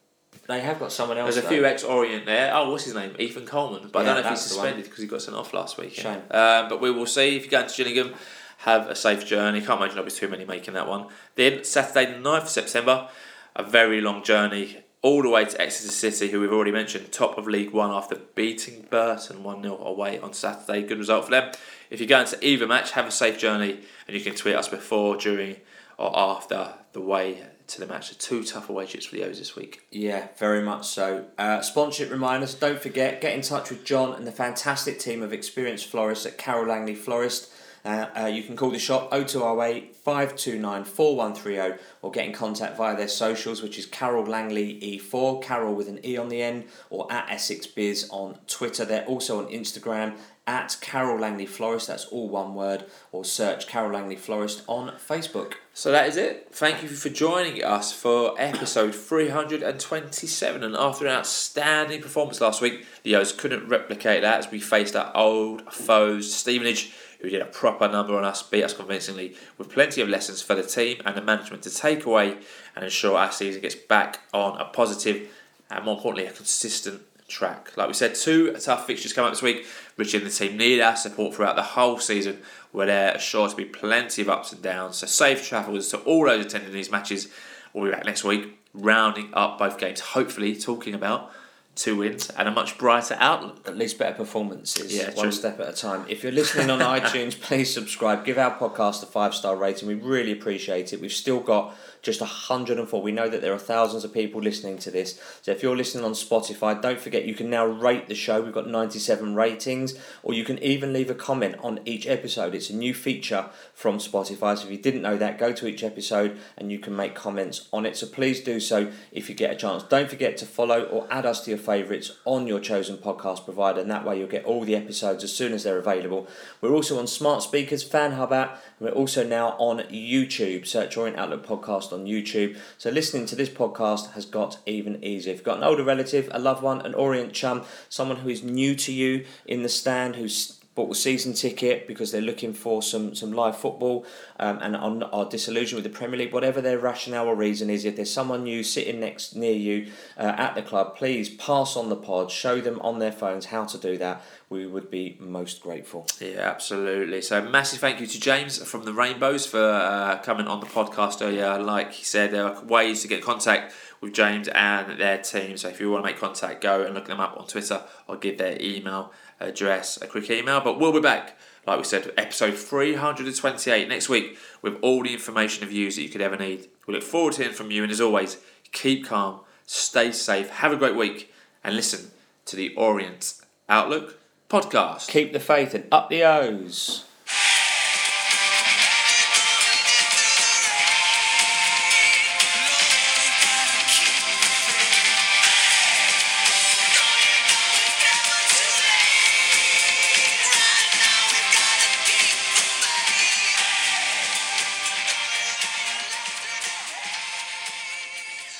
They 0.48 0.60
have 0.60 0.78
got 0.78 0.92
someone 0.92 1.18
else. 1.18 1.34
There's 1.34 1.44
a 1.44 1.48
though. 1.48 1.54
few 1.54 1.64
ex 1.64 1.82
Orient 1.84 2.26
there. 2.26 2.52
Oh, 2.54 2.70
what's 2.70 2.84
his 2.84 2.94
name? 2.94 3.14
Ethan 3.18 3.46
Coleman. 3.46 3.88
But 3.92 4.04
Yeah, 4.04 4.12
I 4.12 4.14
don't 4.14 4.22
know 4.24 4.30
if 4.30 4.38
he's 4.38 4.40
that's 4.40 4.50
the 4.52 4.56
one. 4.58 4.64
suspended 4.66 4.84
because 4.84 5.02
he 5.02 5.06
got 5.08 5.22
sent 5.22 5.36
off 5.36 5.52
last 5.54 5.78
week. 5.78 5.94
Shame. 5.94 6.22
Um, 6.30 6.68
but 6.68 6.80
we 6.80 6.90
will 6.90 7.06
see. 7.06 7.36
If 7.36 7.44
you 7.44 7.50
go 7.50 7.60
into 7.60 7.74
Gillingham, 7.84 8.14
have 8.58 8.88
a 8.88 8.94
safe 8.94 9.26
journey. 9.26 9.60
Can't 9.60 9.78
imagine 9.80 9.96
there'll 9.96 10.04
be 10.08 10.10
too 10.12 10.28
many 10.28 10.44
making 10.44 10.74
that 10.74 10.86
one. 10.88 11.06
Then, 11.34 11.64
Saturday, 11.64 12.12
the 12.12 12.18
9th 12.18 12.42
of 12.42 12.48
September, 12.48 13.08
a 13.56 13.62
very 13.64 14.00
long 14.00 14.22
journey 14.22 14.78
all 15.02 15.22
the 15.22 15.28
way 15.28 15.44
to 15.44 15.60
Exeter 15.60 15.92
City, 15.92 16.30
who 16.30 16.40
we've 16.40 16.52
already 16.52 16.72
mentioned, 16.72 17.12
top 17.12 17.38
of 17.38 17.46
League 17.46 17.70
One 17.70 17.90
after 17.90 18.16
beating 18.34 18.86
Burton 18.90 19.42
1 19.42 19.62
0 19.62 19.78
away 19.78 20.18
on 20.18 20.32
Saturday. 20.32 20.82
Good 20.82 20.98
result 20.98 21.26
for 21.26 21.30
them. 21.30 21.52
If 21.90 22.00
you're 22.00 22.08
going 22.08 22.26
to 22.26 22.46
either 22.46 22.66
match, 22.66 22.92
have 22.92 23.06
a 23.06 23.10
safe 23.10 23.38
journey 23.38 23.80
and 24.06 24.16
you 24.16 24.22
can 24.22 24.34
tweet 24.34 24.56
us 24.56 24.68
before, 24.68 25.16
during, 25.16 25.56
or 25.98 26.10
after 26.18 26.74
the 26.92 27.00
way 27.00 27.44
to 27.68 27.80
the 27.80 27.86
match. 27.86 28.08
So 28.08 28.16
two 28.18 28.44
tough 28.44 28.68
away 28.68 28.86
trips 28.86 29.06
for 29.06 29.16
the 29.16 29.24
O's 29.24 29.38
this 29.38 29.56
week. 29.56 29.82
Yeah, 29.90 30.28
very 30.38 30.62
much 30.62 30.86
so. 30.86 31.26
Uh, 31.38 31.60
sponsorship 31.60 32.10
reminders, 32.10 32.54
don't 32.54 32.80
forget, 32.80 33.20
get 33.20 33.34
in 33.34 33.42
touch 33.42 33.70
with 33.70 33.84
John 33.84 34.14
and 34.14 34.26
the 34.26 34.32
fantastic 34.32 34.98
team 34.98 35.22
of 35.22 35.32
experienced 35.32 35.86
florists 35.86 36.26
at 36.26 36.38
Carol 36.38 36.66
Langley 36.66 36.94
Florist. 36.94 37.52
Uh, 37.86 38.08
uh, 38.18 38.26
you 38.26 38.42
can 38.42 38.56
call 38.56 38.70
the 38.70 38.80
shop 38.80 39.12
0208 39.12 39.94
529 39.94 40.84
4130 40.84 41.80
or 42.02 42.10
get 42.10 42.26
in 42.26 42.32
contact 42.32 42.76
via 42.76 42.96
their 42.96 43.06
socials, 43.06 43.62
which 43.62 43.78
is 43.78 43.86
Carol 43.86 44.24
Langley 44.24 44.80
E4, 44.80 45.40
Carol 45.40 45.72
with 45.72 45.88
an 45.88 46.04
E 46.04 46.16
on 46.16 46.28
the 46.28 46.42
end, 46.42 46.64
or 46.90 47.10
at 47.12 47.30
Essex 47.30 47.66
Biz 47.68 48.08
on 48.10 48.38
Twitter. 48.48 48.84
They're 48.84 49.06
also 49.06 49.38
on 49.38 49.52
Instagram 49.52 50.16
at 50.48 50.76
Carol 50.80 51.18
Langley 51.18 51.46
Florist, 51.46 51.88
that's 51.88 52.04
all 52.06 52.28
one 52.28 52.54
word, 52.54 52.86
or 53.10 53.24
search 53.24 53.66
Carol 53.66 53.92
Langley 53.92 54.16
Florist 54.16 54.62
on 54.68 54.92
Facebook. 54.96 55.54
So 55.74 55.90
that 55.90 56.08
is 56.08 56.16
it. 56.16 56.48
Thank 56.52 56.82
you 56.82 56.88
for 56.88 57.08
joining 57.08 57.62
us 57.64 57.92
for 57.92 58.34
episode 58.38 58.94
327. 58.94 60.62
And 60.62 60.76
after 60.76 61.06
an 61.06 61.12
outstanding 61.12 62.00
performance 62.00 62.40
last 62.40 62.60
week, 62.60 62.86
the 63.02 63.16
O's 63.16 63.32
couldn't 63.32 63.68
replicate 63.68 64.22
that 64.22 64.38
as 64.38 64.50
we 64.50 64.60
faced 64.60 64.94
our 64.94 65.14
old 65.16 65.72
foes, 65.72 66.32
Stevenage, 66.32 66.94
who 67.20 67.30
did 67.30 67.40
a 67.42 67.46
proper 67.46 67.88
number 67.88 68.16
on 68.16 68.24
us, 68.24 68.42
beat 68.42 68.62
us 68.62 68.72
convincingly, 68.72 69.34
with 69.58 69.70
plenty 69.70 70.00
of 70.00 70.08
lessons 70.08 70.42
for 70.42 70.54
the 70.54 70.62
team 70.62 71.00
and 71.04 71.16
the 71.16 71.22
management 71.22 71.62
to 71.62 71.70
take 71.74 72.04
away 72.04 72.36
and 72.74 72.84
ensure 72.84 73.16
our 73.16 73.32
season 73.32 73.62
gets 73.62 73.74
back 73.74 74.20
on 74.32 74.60
a 74.60 74.64
positive 74.64 75.28
and, 75.70 75.84
more 75.84 75.96
importantly, 75.96 76.26
a 76.26 76.32
consistent 76.32 77.02
track. 77.28 77.76
Like 77.76 77.88
we 77.88 77.94
said, 77.94 78.14
two 78.14 78.52
tough 78.52 78.86
fixtures 78.86 79.12
come 79.12 79.24
up 79.24 79.32
this 79.32 79.42
week. 79.42 79.66
Richard 79.96 80.22
and 80.22 80.30
the 80.30 80.34
team 80.34 80.56
need 80.56 80.80
our 80.80 80.94
support 80.94 81.34
throughout 81.34 81.56
the 81.56 81.62
whole 81.62 81.98
season, 81.98 82.42
where 82.72 82.86
there 82.86 83.14
are 83.16 83.18
sure 83.18 83.48
to 83.48 83.56
be 83.56 83.64
plenty 83.64 84.22
of 84.22 84.28
ups 84.28 84.52
and 84.52 84.62
downs. 84.62 84.98
So 84.98 85.06
safe 85.06 85.46
travels 85.46 85.88
to 85.88 85.98
all 85.98 86.26
those 86.26 86.46
attending 86.46 86.72
these 86.72 86.90
matches. 86.90 87.28
We'll 87.72 87.86
be 87.86 87.90
back 87.90 88.04
next 88.04 88.24
week, 88.24 88.58
rounding 88.72 89.30
up 89.32 89.58
both 89.58 89.78
games, 89.78 90.00
hopefully 90.00 90.54
talking 90.54 90.94
about 90.94 91.32
two 91.76 91.96
wins 91.96 92.30
and 92.30 92.48
a 92.48 92.50
much 92.50 92.76
brighter 92.78 93.16
outlook. 93.20 93.68
At 93.68 93.76
least 93.76 93.98
better 93.98 94.14
performances, 94.14 94.92
Yeah, 94.96 95.12
one 95.14 95.26
true. 95.26 95.32
step 95.32 95.60
at 95.60 95.68
a 95.68 95.72
time. 95.72 96.04
If 96.08 96.22
you're 96.22 96.32
listening 96.32 96.70
on 96.70 96.78
iTunes, 97.00 97.38
please 97.40 97.72
subscribe. 97.72 98.24
Give 98.24 98.38
our 98.38 98.58
podcast 98.58 99.02
a 99.02 99.06
five 99.06 99.34
star 99.34 99.54
rating. 99.56 99.86
We 99.86 99.94
really 99.94 100.32
appreciate 100.32 100.92
it. 100.92 101.00
We've 101.00 101.12
still 101.12 101.40
got 101.40 101.76
just 102.06 102.20
104. 102.20 103.02
We 103.02 103.12
know 103.12 103.28
that 103.28 103.42
there 103.42 103.52
are 103.52 103.58
thousands 103.58 104.04
of 104.04 104.14
people 104.14 104.40
listening 104.40 104.78
to 104.78 104.90
this. 104.90 105.20
So 105.42 105.50
if 105.50 105.62
you're 105.62 105.76
listening 105.76 106.04
on 106.04 106.12
Spotify, 106.12 106.80
don't 106.80 107.00
forget 107.00 107.26
you 107.26 107.34
can 107.34 107.50
now 107.50 107.66
rate 107.66 108.06
the 108.06 108.14
show. 108.14 108.40
We've 108.40 108.54
got 108.54 108.68
97 108.68 109.34
ratings, 109.34 109.98
or 110.22 110.32
you 110.32 110.44
can 110.44 110.58
even 110.60 110.92
leave 110.92 111.10
a 111.10 111.14
comment 111.14 111.56
on 111.62 111.80
each 111.84 112.06
episode. 112.06 112.54
It's 112.54 112.70
a 112.70 112.76
new 112.76 112.94
feature 112.94 113.50
from 113.74 113.98
Spotify. 113.98 114.56
So 114.56 114.66
if 114.66 114.70
you 114.70 114.78
didn't 114.78 115.02
know 115.02 115.18
that, 115.18 115.36
go 115.36 115.52
to 115.52 115.66
each 115.66 115.82
episode 115.82 116.38
and 116.56 116.70
you 116.70 116.78
can 116.78 116.94
make 116.94 117.14
comments 117.14 117.68
on 117.72 117.84
it. 117.84 117.96
So 117.96 118.06
please 118.06 118.40
do 118.40 118.60
so 118.60 118.90
if 119.10 119.28
you 119.28 119.34
get 119.34 119.50
a 119.50 119.56
chance. 119.56 119.82
Don't 119.82 120.08
forget 120.08 120.36
to 120.38 120.46
follow 120.46 120.84
or 120.84 121.08
add 121.10 121.26
us 121.26 121.44
to 121.44 121.50
your 121.50 121.58
favourites 121.58 122.12
on 122.24 122.46
your 122.46 122.60
chosen 122.60 122.96
podcast 122.98 123.44
provider, 123.44 123.80
and 123.80 123.90
that 123.90 124.04
way 124.04 124.18
you'll 124.18 124.28
get 124.28 124.44
all 124.44 124.64
the 124.64 124.76
episodes 124.76 125.24
as 125.24 125.32
soon 125.32 125.52
as 125.52 125.64
they're 125.64 125.78
available. 125.78 126.28
We're 126.60 126.72
also 126.72 126.98
on 127.00 127.08
smart 127.08 127.42
speakers, 127.42 127.82
Fan 127.82 128.12
Hub 128.12 128.32
app, 128.32 128.62
and 128.78 128.88
we're 128.88 128.94
also 128.94 129.26
now 129.26 129.56
on 129.58 129.80
YouTube. 129.88 130.66
Search 130.68 130.96
Orient 130.96 131.18
Outlook 131.18 131.44
Podcast 131.44 131.92
on 131.96 132.06
YouTube. 132.06 132.56
So 132.78 132.90
listening 132.90 133.26
to 133.26 133.36
this 133.36 133.48
podcast 133.48 134.12
has 134.12 134.24
got 134.24 134.58
even 134.66 135.02
easier. 135.02 135.32
If 135.32 135.38
you've 135.38 135.44
got 135.44 135.58
an 135.58 135.64
older 135.64 135.84
relative, 135.84 136.28
a 136.32 136.38
loved 136.38 136.62
one, 136.62 136.80
an 136.82 136.94
Orient 136.94 137.32
chum, 137.32 137.64
someone 137.88 138.18
who 138.18 138.28
is 138.28 138.42
new 138.42 138.74
to 138.76 138.92
you 138.92 139.24
in 139.46 139.62
the 139.62 139.68
stand, 139.68 140.16
who's 140.16 140.60
bought 140.76 140.92
a 140.92 140.94
season 140.94 141.32
ticket 141.32 141.88
because 141.88 142.12
they're 142.12 142.20
looking 142.20 142.52
for 142.52 142.82
some, 142.82 143.14
some 143.14 143.32
live 143.32 143.56
football 143.56 144.04
um, 144.38 144.58
and 144.60 144.76
are, 144.76 145.08
are 145.10 145.28
disillusioned 145.28 145.82
with 145.82 145.90
the 145.90 145.98
Premier 145.98 146.18
League, 146.18 146.34
whatever 146.34 146.60
their 146.60 146.78
rationale 146.78 147.26
or 147.26 147.34
reason 147.34 147.70
is, 147.70 147.86
if 147.86 147.96
there's 147.96 148.12
someone 148.12 148.44
new 148.44 148.62
sitting 148.62 149.00
next 149.00 149.34
near 149.34 149.54
you 149.54 149.90
uh, 150.18 150.34
at 150.36 150.54
the 150.54 150.60
club, 150.60 150.94
please 150.94 151.30
pass 151.30 151.76
on 151.76 151.88
the 151.88 151.96
pod, 151.96 152.30
show 152.30 152.60
them 152.60 152.78
on 152.82 152.98
their 152.98 153.10
phones 153.10 153.46
how 153.46 153.64
to 153.64 153.78
do 153.78 153.96
that. 153.96 154.22
We 154.48 154.64
would 154.64 154.90
be 154.92 155.16
most 155.18 155.60
grateful. 155.60 156.06
Yeah, 156.20 156.38
absolutely. 156.38 157.20
So 157.20 157.42
massive 157.42 157.80
thank 157.80 158.00
you 158.00 158.06
to 158.06 158.20
James 158.20 158.62
from 158.62 158.84
the 158.84 158.92
Rainbows 158.92 159.44
for 159.44 159.60
uh, 159.60 160.18
coming 160.22 160.46
on 160.46 160.60
the 160.60 160.66
podcast 160.66 161.20
earlier. 161.20 161.58
Like 161.58 161.92
he 161.92 162.04
said, 162.04 162.30
there 162.30 162.44
are 162.44 162.64
ways 162.64 163.02
to 163.02 163.08
get 163.08 163.24
contact 163.24 163.74
with 164.00 164.12
James 164.12 164.46
and 164.48 165.00
their 165.00 165.18
team. 165.18 165.56
So 165.56 165.68
if 165.68 165.80
you 165.80 165.90
want 165.90 166.04
to 166.04 166.10
make 166.12 166.20
contact, 166.20 166.60
go 166.60 166.82
and 166.82 166.94
look 166.94 167.06
them 167.06 167.18
up 167.18 167.36
on 167.36 167.48
Twitter 167.48 167.82
or 168.06 168.16
give 168.16 168.38
their 168.38 168.56
email 168.60 169.12
address 169.40 170.00
a 170.00 170.06
quick 170.06 170.30
email. 170.30 170.60
But 170.60 170.78
we'll 170.78 170.92
be 170.92 171.00
back, 171.00 171.36
like 171.66 171.78
we 171.78 171.84
said, 171.84 172.12
episode 172.16 172.54
328 172.54 173.88
next 173.88 174.08
week 174.08 174.38
with 174.62 174.78
all 174.80 175.02
the 175.02 175.12
information 175.12 175.64
and 175.64 175.72
views 175.72 175.96
that 175.96 176.02
you 176.02 176.08
could 176.08 176.20
ever 176.20 176.36
need. 176.36 176.68
We 176.86 176.94
look 176.94 177.02
forward 177.02 177.32
to 177.34 177.42
hearing 177.42 177.56
from 177.56 177.72
you. 177.72 177.82
And 177.82 177.90
as 177.90 178.00
always, 178.00 178.38
keep 178.70 179.06
calm, 179.06 179.40
stay 179.66 180.12
safe, 180.12 180.50
have 180.50 180.72
a 180.72 180.76
great 180.76 180.94
week, 180.94 181.32
and 181.64 181.74
listen 181.74 182.12
to 182.44 182.54
the 182.54 182.72
Orient 182.76 183.34
Outlook 183.68 184.20
podcast. 184.48 185.08
Keep 185.08 185.32
the 185.32 185.40
faith 185.40 185.74
and 185.74 185.86
up 185.90 186.10
the 186.10 186.22
O's. 186.22 187.05